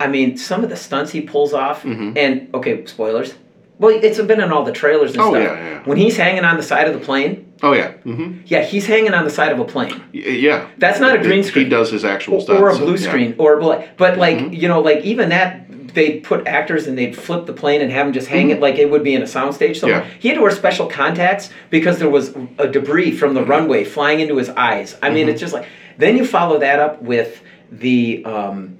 I 0.00 0.06
mean, 0.06 0.36
some 0.36 0.62
of 0.62 0.70
the 0.70 0.76
stunts 0.76 1.10
he 1.10 1.20
pulls 1.22 1.52
off, 1.52 1.84
and 1.84 2.48
okay, 2.54 2.84
spoilers. 2.86 3.34
Well, 3.80 3.96
it's 4.02 4.20
been 4.20 4.40
in 4.40 4.50
all 4.52 4.64
the 4.64 4.72
trailers 4.72 5.12
and 5.14 5.20
Mm-hmm. 5.22 5.34
Oh, 5.36 5.40
stuff. 5.44 5.56
yeah, 5.56 5.68
yeah. 5.70 5.82
When 5.84 5.96
he's 5.98 6.16
hanging 6.16 6.44
on 6.44 6.56
the 6.56 6.64
side 6.64 6.88
of 6.88 6.94
the 6.94 7.00
plane, 7.00 7.52
Oh 7.62 7.72
yeah. 7.72 7.92
Mm-hmm. 8.04 8.40
yeah, 8.46 8.62
he's 8.64 8.86
hanging 8.86 9.14
on 9.14 9.22
the 9.24 9.30
side 9.30 9.52
of 9.52 9.60
a 9.60 9.64
plane. 9.64 10.02
Yeah. 10.12 10.68
That's 10.78 10.98
not 10.98 11.14
a 11.14 11.18
green 11.22 11.44
screen. 11.44 11.66
He 11.66 11.70
does 11.70 11.90
his 11.92 12.04
actual 12.04 12.40
stunts. 12.40 12.60
or 12.60 12.70
a 12.70 12.74
so, 12.74 12.80
blue 12.80 12.94
yeah. 12.94 12.98
Mm-hmm. 12.98 13.08
screen 13.08 13.34
or 13.38 13.60
but 13.96 14.18
like 14.18 14.52
you 14.52 14.66
know 14.66 14.80
like 14.80 15.04
even 15.04 15.28
that 15.28 15.67
they'd 15.94 16.22
put 16.22 16.46
actors 16.46 16.86
and 16.86 16.96
they'd 16.98 17.16
flip 17.16 17.46
the 17.46 17.52
plane 17.52 17.80
and 17.80 17.90
have 17.90 18.06
them 18.06 18.12
just 18.12 18.28
hang 18.28 18.50
it 18.50 18.60
like 18.60 18.76
it 18.76 18.90
would 18.90 19.02
be 19.02 19.14
in 19.14 19.22
a 19.22 19.26
soundstage 19.26 19.76
somewhere 19.76 20.00
Mm-hmm. 20.02 20.10
Yeah. 20.10 20.18
he 20.20 20.28
had 20.28 20.34
to 20.34 20.40
wear 20.42 20.50
special 20.50 20.86
contacts 20.86 21.50
because 21.70 21.98
there 21.98 22.10
was 22.10 22.34
a 22.58 22.66
debris 22.68 23.12
from 23.12 23.34
the 23.34 23.44
runway 23.44 23.84
flying 23.84 24.20
into 24.20 24.36
his 24.36 24.48
eyes 24.50 24.96
i 25.02 25.10
mean 25.10 25.26
Mhm. 25.26 25.30
it's 25.30 25.40
just 25.40 25.54
like 25.54 25.66
then 25.96 26.16
you 26.16 26.24
follow 26.26 26.58
that 26.58 26.78
up 26.78 27.00
with 27.02 27.40
the 27.70 28.24
um 28.24 28.76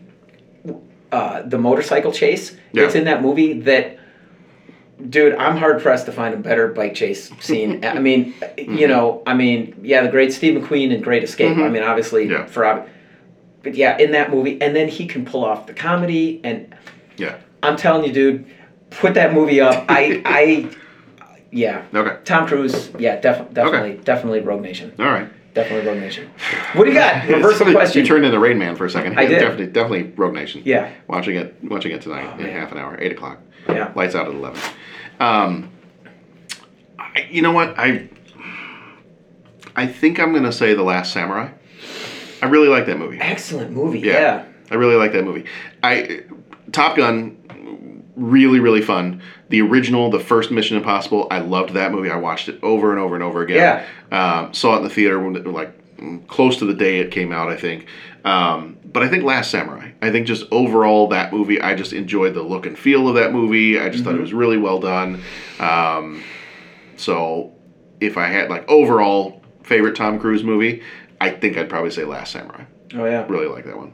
uh 1.13 1.43
the 1.43 1.59
motorcycle 1.59 2.13
chase 2.13 2.57
Yeah. 2.73 2.83
that's 2.83 2.95
in 2.95 3.05
that 3.05 3.23
movie 3.23 3.61
that 3.61 3.95
Dude, 5.11 5.37
I'm 5.37 5.57
hard 5.57 5.81
pressed 5.81 6.07
to 6.07 6.13
find 6.13 6.35
a 6.35 6.37
better 6.37 6.67
bike 6.67 6.93
chase 6.93 7.31
scene. 7.39 7.85
I 7.85 8.01
mean, 8.01 8.35
you 8.57 8.89
know, 8.89 9.23
I 9.29 9.33
mean, 9.35 9.79
yeah, 9.85 10.03
the 10.03 10.09
great 10.09 10.33
Steve 10.33 10.61
McQueen 10.61 10.93
and 10.93 11.05
Great 11.05 11.23
Escape. 11.23 11.57
I 11.57 11.61
Mhm. 11.61 11.71
mean, 11.71 11.83
obviously 11.85 12.29
yeah. 12.29 12.47
for 12.47 12.85
but 13.63 13.77
yeah, 13.77 13.97
in 13.99 14.11
that 14.11 14.33
movie, 14.33 14.61
and 14.61 14.75
then 14.75 14.89
he 14.89 15.07
can 15.07 15.25
pull 15.25 15.45
off 15.45 15.69
the 15.69 15.73
comedy, 15.73 16.41
and 16.43 16.75
Yeah. 17.19 17.39
I'm 17.63 17.77
telling 17.77 18.05
you, 18.05 18.13
dude, 18.13 18.47
put 18.91 19.15
that 19.15 19.35
movie 19.35 19.61
up. 19.61 19.85
I, 19.89 20.23
I, 20.25 20.71
yeah. 21.51 21.85
Okay. 21.95 22.17
Tom 22.25 22.47
Cruise, 22.47 22.91
yeah, 22.99 23.21
def- 23.21 23.53
definitely, 23.53 24.01
definitely 24.05 24.41
Rogue 24.41 24.63
Nation. 24.63 24.93
All 24.99 25.07
right. 25.07 25.29
Definitely 25.55 25.89
Rogue 25.91 26.01
Nation. 26.01 26.31
What 26.75 26.85
do 26.85 26.91
you 26.91 26.97
got? 26.97 27.27
Reversal 27.29 27.69
You 27.69 27.73
question. 27.75 28.03
You 28.03 28.07
turned 28.07 28.25
into 28.25 28.39
Rain 28.39 28.59
Man 28.59 28.77
for 28.77 28.85
a 28.85 28.91
second. 28.91 29.19
I 29.19 29.23
Yeah, 29.23 29.29
did. 29.29 29.39
Definitely, 29.41 29.67
definitely 29.67 30.03
Rogue 30.17 30.35
Nation. 30.35 30.63
Yeah. 30.65 30.93
Watching 31.09 31.37
it, 31.37 31.57
watching 31.65 31.91
it 31.93 32.01
tonight 32.03 32.39
in 32.39 32.47
half 32.47 32.71
an 32.71 32.79
hour, 32.79 32.97
eight 33.01 33.13
o'clock. 33.13 33.41
Yeah. 33.69 33.93
Lights 33.97 34.15
out 34.15 34.29
at 34.29 34.35
eleven. 34.35 34.61
Um, 35.19 35.71
I, 36.99 37.27
you 37.31 37.43
know 37.43 37.51
what? 37.53 37.77
I, 37.79 38.09
I 39.75 39.87
think 39.87 40.21
I'm 40.21 40.33
gonna 40.33 40.53
say 40.53 40.75
The 40.75 40.83
Last 40.85 41.13
Samurai. 41.13 41.49
I 42.41 42.47
really 42.47 42.69
like 42.69 42.87
that 42.87 42.99
movie. 42.99 43.19
Excellent 43.21 43.73
movie. 43.73 44.01
Yeah. 44.01 44.45
I 44.71 44.75
really 44.77 44.95
like 44.97 45.13
that 45.13 45.25
movie. 45.25 45.45
I 45.83 46.23
Top 46.73 46.97
Gun, 46.97 48.03
really 48.17 48.61
really 48.61 48.83
fun. 48.83 49.23
The 49.49 49.63
original, 49.63 50.11
the 50.11 50.21
first 50.21 50.51
Mission 50.51 50.77
Impossible, 50.77 51.27
I 51.31 51.39
loved 51.41 51.75
that 51.75 51.93
movie. 51.93 52.11
I 52.11 52.17
watched 52.17 52.49
it 52.49 52.59
over 52.63 52.91
and 52.91 53.01
over 53.01 53.15
and 53.15 53.25
over 53.25 53.43
again. 53.43 53.85
Yeah. 54.11 54.39
Um, 54.41 54.53
saw 54.55 54.75
it 54.75 54.79
in 54.79 54.85
the 54.85 54.91
theater 54.91 55.19
when 55.19 55.43
like 55.53 55.73
close 56.29 56.59
to 56.59 56.65
the 56.67 56.75
day 56.75 56.99
it 57.01 57.11
came 57.11 57.33
out, 57.33 57.49
I 57.49 57.57
think. 57.57 57.87
Um, 58.25 58.77
but 58.85 59.03
I 59.03 59.09
think 59.09 59.25
Last 59.25 59.51
Samurai. 59.51 59.93
I 60.03 60.11
think 60.11 60.27
just 60.27 60.45
overall 60.51 61.09
that 61.09 61.33
movie, 61.33 61.61
I 61.61 61.75
just 61.75 61.93
enjoyed 61.93 62.35
the 62.35 62.43
look 62.43 62.67
and 62.67 62.79
feel 62.79 63.09
of 63.09 63.15
that 63.15 63.33
movie. 63.33 63.81
I 63.81 63.89
just 63.89 64.05
thought 64.05 64.15
it 64.15 64.19
Mhm. 64.19 64.23
was 64.23 64.35
really 64.35 64.59
well 64.59 64.79
done. 64.81 65.21
Um, 65.59 66.23
so 66.97 67.53
if 68.01 68.17
I 68.19 68.27
had 68.27 68.51
like 68.51 68.69
overall 68.69 69.43
favorite 69.63 69.97
Tom 69.97 70.19
Cruise 70.19 70.45
movie, 70.45 70.83
I 71.21 71.31
think 71.31 71.57
I'd 71.57 71.69
probably 71.69 71.91
say 71.91 72.05
Last 72.05 72.33
Samurai. 72.33 72.63
Oh 72.95 73.05
yeah. 73.05 73.25
Really 73.29 73.47
like 73.49 73.65
that 73.65 73.77
one. 73.77 73.93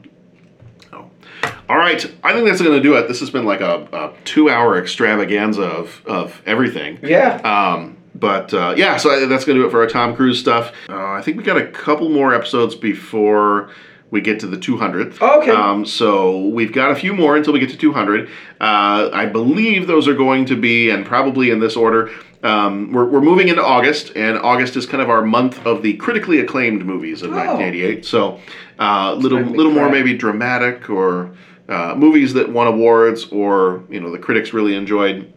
All 1.68 1.76
right, 1.78 2.04
I 2.22 2.32
think 2.32 2.46
that's 2.46 2.60
going 2.60 2.76
to 2.76 2.82
do 2.82 2.94
it. 2.96 3.08
This 3.08 3.20
has 3.20 3.30
been 3.30 3.44
like 3.44 3.60
a, 3.60 3.88
a 3.92 4.12
two-hour 4.24 4.78
extravaganza 4.78 5.62
of, 5.62 6.02
of 6.06 6.42
everything. 6.46 6.98
Yeah. 7.02 7.36
Um, 7.42 7.96
but 8.14 8.52
uh, 8.54 8.74
yeah, 8.76 8.96
so 8.96 9.10
I- 9.10 9.26
that's 9.26 9.44
going 9.44 9.56
to 9.56 9.62
do 9.62 9.66
it 9.66 9.70
for 9.70 9.80
our 9.80 9.88
Tom 9.88 10.14
Cruise 10.14 10.38
stuff. 10.38 10.72
Uh, 10.88 11.12
I 11.12 11.22
think 11.22 11.36
we 11.36 11.42
got 11.42 11.56
a 11.56 11.66
couple 11.66 12.08
more 12.10 12.34
episodes 12.34 12.74
before 12.74 13.70
we 14.14 14.20
get 14.20 14.38
to 14.38 14.46
the 14.46 14.56
200th. 14.56 15.20
Okay. 15.20 15.50
Um, 15.50 15.84
so 15.84 16.46
we've 16.46 16.72
got 16.72 16.92
a 16.92 16.94
few 16.94 17.12
more 17.12 17.36
until 17.36 17.52
we 17.52 17.58
get 17.58 17.70
to 17.70 17.76
200. 17.76 18.28
Uh, 18.60 19.10
I 19.12 19.26
believe 19.26 19.88
those 19.88 20.06
are 20.06 20.14
going 20.14 20.46
to 20.46 20.56
be, 20.56 20.88
and 20.88 21.04
probably 21.04 21.50
in 21.50 21.58
this 21.58 21.74
order. 21.74 22.12
Um, 22.44 22.92
we're, 22.92 23.06
we're 23.06 23.20
moving 23.20 23.48
into 23.48 23.62
August, 23.62 24.12
and 24.14 24.38
August 24.38 24.76
is 24.76 24.86
kind 24.86 25.02
of 25.02 25.10
our 25.10 25.22
month 25.22 25.66
of 25.66 25.82
the 25.82 25.94
critically 25.94 26.38
acclaimed 26.38 26.86
movies 26.86 27.22
of 27.22 27.32
1988. 27.32 28.04
So 28.04 28.40
a 28.78 29.14
little 29.16 29.40
little 29.40 29.72
more 29.72 29.90
maybe 29.90 30.16
dramatic 30.16 30.88
or 30.88 31.34
uh, 31.68 31.94
movies 31.96 32.34
that 32.34 32.52
won 32.52 32.68
awards 32.68 33.24
or 33.32 33.82
you 33.90 33.98
know 33.98 34.12
the 34.12 34.18
critics 34.18 34.52
really 34.52 34.76
enjoyed. 34.76 35.32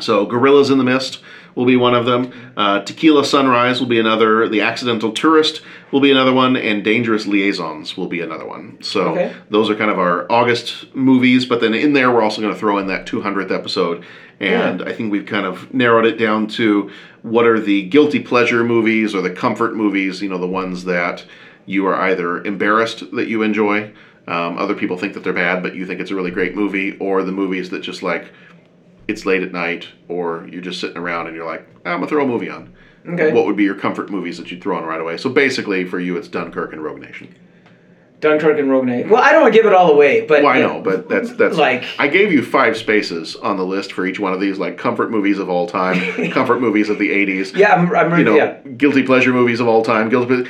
So 0.00 0.26
Gorillas 0.26 0.70
in 0.70 0.78
the 0.78 0.84
Mist 0.84 1.20
will 1.54 1.66
be 1.66 1.76
one 1.76 1.94
of 1.94 2.04
them. 2.04 2.32
Uh, 2.56 2.80
Tequila 2.80 3.24
Sunrise 3.24 3.80
will 3.80 3.86
be 3.88 3.98
another. 3.98 4.48
The 4.48 4.60
Accidental 4.60 5.12
Tourist 5.12 5.60
will 5.90 6.00
be 6.00 6.10
another 6.10 6.32
one, 6.32 6.56
and 6.56 6.84
Dangerous 6.84 7.26
Liaisons 7.26 7.96
will 7.96 8.06
be 8.06 8.20
another 8.20 8.46
one. 8.46 8.78
So 8.80 9.08
Okay. 9.10 9.32
those 9.50 9.68
are 9.70 9.74
kind 9.74 9.90
of 9.90 9.98
our 9.98 10.26
August 10.30 10.94
movies. 10.94 11.46
But 11.46 11.60
then 11.60 11.74
in 11.74 11.92
there, 11.92 12.10
we're 12.10 12.22
also 12.22 12.40
going 12.40 12.54
to 12.54 12.58
throw 12.58 12.78
in 12.78 12.86
that 12.86 13.06
200th 13.06 13.50
episode, 13.50 14.04
and 14.38 14.82
I 14.82 14.92
think 14.92 15.10
we've 15.12 15.26
kind 15.26 15.44
of 15.46 15.72
narrowed 15.74 16.06
it 16.06 16.16
down 16.18 16.46
to 16.48 16.90
what 17.22 17.46
are 17.46 17.60
the 17.60 17.82
guilty 17.82 18.20
pleasure 18.20 18.64
movies 18.64 19.14
or 19.14 19.20
the 19.20 19.30
comfort 19.30 19.74
movies. 19.74 20.22
You 20.22 20.28
know, 20.28 20.38
the 20.38 20.46
ones 20.46 20.84
that 20.84 21.24
you 21.66 21.86
are 21.86 21.94
either 21.94 22.42
embarrassed 22.44 23.10
that 23.12 23.28
you 23.28 23.42
enjoy. 23.42 23.90
Um, 24.28 24.58
other 24.58 24.74
people 24.74 24.96
think 24.96 25.14
that 25.14 25.24
they're 25.24 25.32
bad, 25.32 25.62
but 25.62 25.74
you 25.74 25.84
think 25.86 25.98
it's 26.00 26.10
a 26.12 26.14
really 26.14 26.30
great 26.30 26.54
movie, 26.54 26.96
or 26.98 27.22
the 27.24 27.32
movies 27.32 27.70
that 27.70 27.80
just 27.80 28.02
like 28.02 28.30
it's 29.10 29.26
late 29.26 29.42
at 29.42 29.52
night, 29.52 29.88
or 30.08 30.46
you're 30.50 30.62
just 30.62 30.80
sitting 30.80 30.96
around 30.96 31.26
and 31.26 31.36
you're 31.36 31.46
like, 31.46 31.66
ah, 31.84 31.90
I'm 31.90 31.96
gonna 31.98 32.06
throw 32.08 32.24
a 32.24 32.26
movie 32.26 32.48
on. 32.48 32.72
Okay. 33.08 33.32
What 33.32 33.46
would 33.46 33.56
be 33.56 33.64
your 33.64 33.74
comfort 33.74 34.10
movies 34.10 34.36
that 34.38 34.50
you'd 34.50 34.62
throw 34.62 34.76
on 34.76 34.84
right 34.84 35.00
away? 35.00 35.16
So 35.16 35.30
basically, 35.30 35.84
for 35.84 35.98
you, 35.98 36.16
it's 36.16 36.28
Dunkirk 36.28 36.72
and 36.72 36.82
Rogue 36.82 37.00
Nation. 37.00 37.34
Dunkirk 38.20 38.58
and 38.58 38.70
Rogue 38.70 38.84
Nation. 38.84 39.08
Well, 39.08 39.22
I 39.22 39.32
don't 39.32 39.40
want 39.40 39.54
to 39.54 39.58
give 39.58 39.66
it 39.66 39.72
all 39.72 39.90
away, 39.90 40.26
but 40.26 40.42
Well, 40.42 40.52
I 40.52 40.60
know, 40.60 40.82
but 40.82 41.08
that's 41.08 41.32
that's 41.32 41.56
Like- 41.56 41.84
I 41.98 42.08
gave 42.08 42.30
you 42.30 42.42
five 42.42 42.76
spaces 42.76 43.34
on 43.36 43.56
the 43.56 43.64
list 43.64 43.94
for 43.94 44.04
each 44.04 44.20
one 44.20 44.34
of 44.34 44.40
these, 44.40 44.58
like 44.58 44.76
comfort 44.76 45.10
movies 45.10 45.38
of 45.38 45.48
all 45.48 45.66
time, 45.66 46.30
comfort 46.32 46.60
movies 46.60 46.90
of 46.90 46.98
the 46.98 47.08
'80s. 47.10 47.56
Yeah, 47.56 47.72
I'm- 47.74 47.94
I'm 47.96 48.18
you 48.18 48.24
know, 48.24 48.34
yeah. 48.36 48.58
guilty 48.76 49.02
pleasure 49.02 49.32
movies 49.32 49.60
of 49.60 49.66
all 49.68 49.82
time. 49.82 50.10
Guilty. 50.10 50.46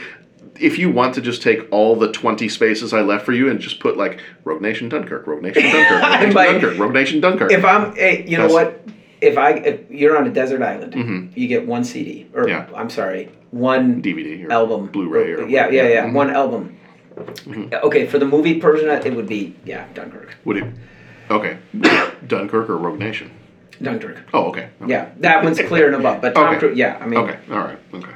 If 0.60 0.78
you 0.78 0.90
want 0.90 1.14
to 1.14 1.20
just 1.20 1.42
take 1.42 1.66
all 1.72 1.96
the 1.96 2.10
20 2.12 2.48
spaces 2.48 2.92
I 2.92 3.00
left 3.00 3.24
for 3.24 3.32
you 3.32 3.48
and 3.48 3.58
just 3.60 3.80
put 3.80 3.96
like 3.96 4.20
Rogue 4.44 4.60
Nation 4.62 4.88
Dunkirk, 4.88 5.26
Rogue 5.26 5.42
Nation 5.42 5.62
Dunkirk, 5.62 6.02
Rogue 6.02 6.12
Nation 6.12 6.34
might- 6.34 6.46
Dunkirk, 6.52 6.78
Rogue 6.78 6.92
Nation 6.94 7.20
Dunkirk. 7.20 7.50
if 7.52 7.64
I'm, 7.64 7.94
hey, 7.96 8.24
you 8.28 8.36
know 8.36 8.48
That's- 8.48 8.52
what? 8.52 8.84
If 9.22 9.36
I, 9.36 9.50
if 9.52 9.90
you're 9.90 10.16
on 10.16 10.26
a 10.26 10.30
desert 10.30 10.62
island, 10.62 10.94
Mhm. 10.94 11.36
you 11.36 11.46
get 11.46 11.66
one 11.66 11.84
CD, 11.84 12.26
or 12.32 12.48
Yeah. 12.48 12.64
I'm 12.74 12.88
sorry, 12.88 13.28
one 13.50 14.00
DVD 14.00 14.46
or 14.46 14.52
album, 14.52 14.86
Blu-ray 14.86 15.32
or 15.32 15.46
yeah, 15.46 15.68
yeah, 15.68 15.88
yeah, 15.88 16.06
Mhm. 16.06 16.14
one 16.14 16.30
album. 16.30 16.76
Okay, 17.70 18.06
for 18.06 18.18
the 18.18 18.24
movie 18.24 18.58
version, 18.58 18.88
it 18.88 19.14
would 19.14 19.26
be 19.28 19.54
yeah, 19.66 19.84
Dunkirk. 19.92 20.36
Would 20.46 20.56
it? 20.56 20.64
Okay, 21.30 21.58
Dunkirk 22.26 22.70
or 22.70 22.78
Rogue 22.78 22.98
Nation? 22.98 23.30
Dunkirk. 23.82 24.16
Oh, 24.32 24.44
okay. 24.48 24.68
Yeah, 24.86 25.08
that 25.20 25.44
one's 25.44 25.60
clear 25.60 25.86
and 25.86 25.96
above. 25.96 26.22
But 26.22 26.34
Tom 26.34 26.48
Okay. 26.50 26.58
Cruise, 26.58 26.78
yeah, 26.78 26.96
I 27.00 27.06
mean, 27.06 27.18
Okay. 27.20 27.36
All 27.50 27.58
right. 27.58 27.78
Okay. 27.94 28.12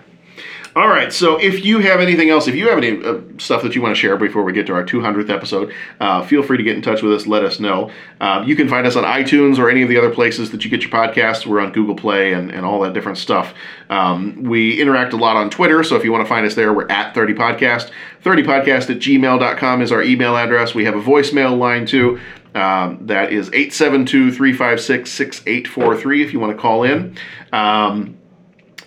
All 0.76 0.88
right. 0.88 1.12
So 1.12 1.36
if 1.40 1.64
you 1.64 1.78
have 1.78 2.00
anything 2.00 2.30
else, 2.30 2.48
if 2.48 2.56
you 2.56 2.68
have 2.68 2.78
any 2.78 3.00
uh, 3.04 3.20
stuff 3.38 3.62
that 3.62 3.76
you 3.76 3.82
want 3.82 3.94
to 3.94 4.00
share 4.00 4.16
before 4.16 4.42
we 4.42 4.52
get 4.52 4.66
to 4.66 4.74
our 4.74 4.84
200th 4.84 5.30
episode, 5.30 5.72
uh, 6.00 6.26
feel 6.26 6.42
free 6.42 6.56
to 6.56 6.64
get 6.64 6.74
in 6.74 6.82
touch 6.82 7.00
with 7.00 7.12
us. 7.12 7.28
Let 7.28 7.44
us 7.44 7.60
know. 7.60 7.92
Um, 8.20 8.42
you 8.44 8.56
can 8.56 8.68
find 8.68 8.84
us 8.84 8.96
on 8.96 9.04
iTunes 9.04 9.58
or 9.58 9.70
any 9.70 9.82
of 9.82 9.88
the 9.88 9.96
other 9.96 10.10
places 10.10 10.50
that 10.50 10.64
you 10.64 10.70
get 10.70 10.82
your 10.82 10.90
podcasts. 10.90 11.46
We're 11.46 11.60
on 11.60 11.70
Google 11.70 11.94
Play 11.94 12.32
and, 12.32 12.50
and 12.50 12.66
all 12.66 12.80
that 12.80 12.92
different 12.92 13.18
stuff. 13.18 13.54
Um, 13.88 14.42
we 14.42 14.80
interact 14.80 15.12
a 15.12 15.16
lot 15.16 15.36
on 15.36 15.48
Twitter. 15.48 15.84
So 15.84 15.94
if 15.94 16.02
you 16.02 16.10
want 16.10 16.24
to 16.24 16.28
find 16.28 16.44
us 16.44 16.56
there, 16.56 16.72
we're 16.72 16.90
at 16.90 17.14
30 17.14 17.34
Podcast. 17.34 17.92
30podcast 18.24 18.90
at 18.90 18.98
gmail.com 18.98 19.80
is 19.80 19.92
our 19.92 20.02
email 20.02 20.36
address. 20.36 20.74
We 20.74 20.86
have 20.86 20.96
a 20.96 21.02
voicemail 21.02 21.56
line 21.56 21.86
too. 21.86 22.18
Um, 22.56 23.06
that 23.06 23.32
is 23.32 23.48
872 23.48 24.32
356 24.32 25.10
6843 25.10 26.22
if 26.24 26.32
you 26.32 26.40
want 26.40 26.56
to 26.56 26.60
call 26.60 26.84
in. 26.84 27.16
Um, 27.52 28.16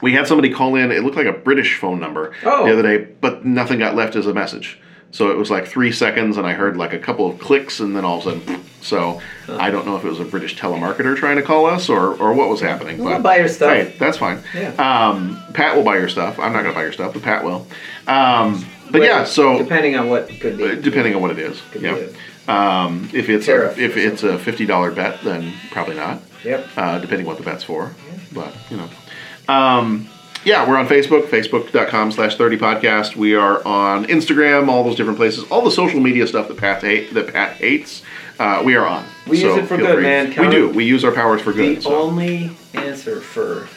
we 0.01 0.13
had 0.13 0.27
somebody 0.27 0.49
call 0.49 0.75
in. 0.75 0.91
It 0.91 1.03
looked 1.03 1.17
like 1.17 1.27
a 1.27 1.33
British 1.33 1.77
phone 1.77 1.99
number 1.99 2.33
Oh. 2.45 2.65
the 2.65 2.73
other 2.73 2.83
day, 2.83 3.07
but 3.21 3.45
nothing 3.45 3.79
got 3.79 3.95
left 3.95 4.15
as 4.15 4.27
a 4.27 4.33
message. 4.33 4.79
So 5.11 5.31
it 5.31 5.37
was 5.37 5.49
like 5.49 5.65
three 5.67 5.91
seconds, 5.93 6.35
and 6.37 6.45
I 6.45 6.53
heard 6.53 6.75
like 6.75 6.91
a 6.93 6.99
couple 6.99 7.29
of 7.29 7.39
clicks, 7.39 7.79
and 7.79 7.95
then 7.95 8.03
all 8.03 8.19
of 8.19 8.27
a 8.27 8.39
sudden, 8.41 8.63
so 8.81 9.21
I 9.49 9.71
don't 9.71 9.85
know 9.85 9.95
if 9.95 10.03
it 10.03 10.09
was 10.09 10.19
a 10.19 10.25
British 10.25 10.57
telemarketer 10.57 11.15
trying 11.15 11.37
to 11.37 11.41
call 11.41 11.65
us 11.65 11.87
or, 11.89 12.13
or 12.15 12.33
what 12.33 12.49
was 12.49 12.59
happening. 12.59 12.97
We'll 13.03 13.21
buy 13.21 13.37
your 13.37 13.47
stuff. 13.47 13.71
Hey, 13.73 13.95
that's 13.97 14.17
fine. 14.17 14.43
Yeah. 14.53 14.71
Um, 14.73 15.41
Pat 15.53 15.75
will 15.77 15.83
buy 15.83 15.97
your 15.97 16.09
stuff. 16.09 16.37
I'm 16.39 16.51
not 16.51 16.63
going 16.63 16.73
to 16.73 16.77
buy 16.77 16.83
your 16.83 16.91
stuff, 16.91 17.13
but 17.13 17.23
Pat 17.23 17.43
will. 17.45 17.65
Um, 18.05 18.65
but 18.91 18.99
Well, 18.99 19.03
yeah, 19.03 19.23
so 19.23 19.57
depending 19.57 19.95
on 19.95 20.09
what 20.09 20.27
could 20.41 20.57
be, 20.57 20.75
depending 20.75 21.15
on 21.15 21.21
what 21.21 21.31
it 21.31 21.39
is, 21.39 21.61
Could 21.71 21.81
yeah. 21.81 21.97
Um, 22.49 23.09
if 23.13 23.29
it's 23.29 23.47
a, 23.47 23.77
if 23.79 23.97
it's 23.97 24.23
a 24.23 24.37
fifty 24.37 24.65
dollar 24.65 24.91
bet, 24.91 25.21
then 25.21 25.53
probably 25.71 25.95
not. 25.95 26.21
Yep. 26.45 26.67
Uh, 26.77 26.99
depending 26.99 27.25
what 27.27 27.37
the 27.37 27.43
bet's 27.43 27.63
for, 27.63 27.93
but 28.33 28.53
you 28.69 28.77
know. 28.77 28.89
Um, 29.47 30.09
yeah, 30.43 30.67
we're 30.67 30.77
on 30.77 30.87
Facebook, 30.87 31.23
facebook.com 31.27 32.11
slash 32.11 32.35
30 32.37 32.57
podcast. 32.57 33.15
We 33.15 33.35
are 33.35 33.65
on 33.67 34.05
Instagram, 34.05 34.67
all 34.69 34.83
those 34.83 34.95
different 34.95 35.17
places, 35.17 35.43
all 35.51 35.61
the 35.61 35.71
social 35.71 35.99
media 35.99 36.25
stuff 36.27 36.47
that 36.47 36.57
Pat, 36.57 36.81
hate, 36.81 37.13
that 37.13 37.33
Pat 37.33 37.53
hates. 37.57 38.01
uh, 38.39 38.61
we 38.63 38.75
are 38.75 38.85
on. 38.85 39.03
We 39.27 39.37
So 39.37 39.47
use 39.55 39.63
it 39.63 39.67
for 39.67 39.77
good, 39.77 39.95
free. 39.95 40.03
man. 40.03 40.29
We 40.37 40.49
do. 40.49 40.69
We 40.69 40.85
use 40.85 41.03
our 41.03 41.11
powers 41.11 41.41
for 41.41 41.51
good. 41.53 41.77
The 41.77 41.81
so. 41.81 41.95
only 41.95 42.51
answer 42.75 43.19
for 43.19 43.67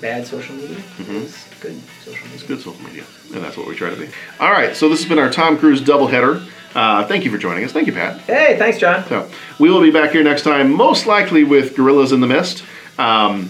bad 0.00 0.26
social 0.26 0.54
media 0.56 0.76
Mhm. 1.00 1.24
is 1.24 1.44
good 1.60 1.80
social 2.04 2.12
media. 2.24 2.34
It's 2.34 2.42
good 2.42 2.60
social 2.60 2.82
media, 2.84 3.04
and 3.34 3.42
that's 3.44 3.56
what 3.56 3.66
we 3.68 3.74
try 3.76 3.90
to 3.90 3.96
be. 3.96 4.08
All 4.40 4.50
right, 4.50 4.74
so 4.76 4.88
this 4.88 5.00
has 5.00 5.08
been 5.08 5.18
our 5.20 5.30
Tom 5.30 5.56
Cruise 5.56 5.80
doubleheader. 5.80 6.42
Uh, 6.74 7.04
thank 7.04 7.24
you 7.24 7.30
for 7.30 7.38
joining 7.38 7.62
us. 7.64 7.72
Thank 7.72 7.86
you, 7.86 7.92
Pat. 7.92 8.20
Hey, 8.22 8.56
thanks, 8.58 8.78
John. 8.78 9.04
So 9.08 9.28
we 9.58 9.70
will 9.70 9.82
be 9.82 9.90
back 9.90 10.10
here 10.10 10.24
next 10.24 10.42
time, 10.42 10.72
most 10.74 11.06
likely 11.06 11.44
with 11.44 11.76
Gorillas 11.76 12.10
in 12.12 12.20
the 12.20 12.26
Mist. 12.26 12.64
Um, 12.98 13.48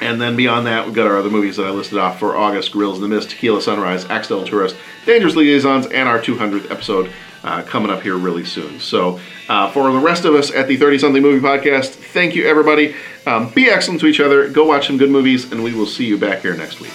and 0.00 0.20
then 0.20 0.36
beyond 0.36 0.66
that, 0.66 0.86
we've 0.86 0.94
got 0.94 1.06
our 1.06 1.16
other 1.16 1.30
movies 1.30 1.56
that 1.56 1.66
I 1.66 1.70
listed 1.70 1.98
off 1.98 2.18
for 2.18 2.36
August 2.36 2.72
Gorillas 2.72 2.98
in 2.98 3.02
the 3.02 3.08
Mist, 3.08 3.30
Tequila 3.30 3.62
Sunrise, 3.62 4.04
Accidental 4.06 4.46
Tourist, 4.46 4.76
Dangerous 5.06 5.36
Liaisons, 5.36 5.86
and 5.86 6.08
our 6.08 6.18
200th 6.18 6.70
episode 6.70 7.10
uh, 7.44 7.62
coming 7.62 7.90
up 7.90 8.02
here 8.02 8.16
really 8.16 8.44
soon. 8.44 8.80
So, 8.80 9.20
uh, 9.48 9.70
for 9.70 9.92
the 9.92 9.98
rest 9.98 10.24
of 10.24 10.34
us 10.34 10.50
at 10.50 10.66
the 10.66 10.76
30 10.76 10.98
something 10.98 11.22
movie 11.22 11.46
podcast, 11.46 11.90
thank 11.90 12.34
you 12.34 12.46
everybody. 12.46 12.94
Um, 13.26 13.50
be 13.50 13.68
excellent 13.68 14.00
to 14.00 14.06
each 14.06 14.20
other, 14.20 14.48
go 14.48 14.64
watch 14.64 14.86
some 14.86 14.98
good 14.98 15.10
movies, 15.10 15.52
and 15.52 15.62
we 15.62 15.74
will 15.74 15.86
see 15.86 16.06
you 16.06 16.18
back 16.18 16.40
here 16.40 16.56
next 16.56 16.80
week. 16.80 16.92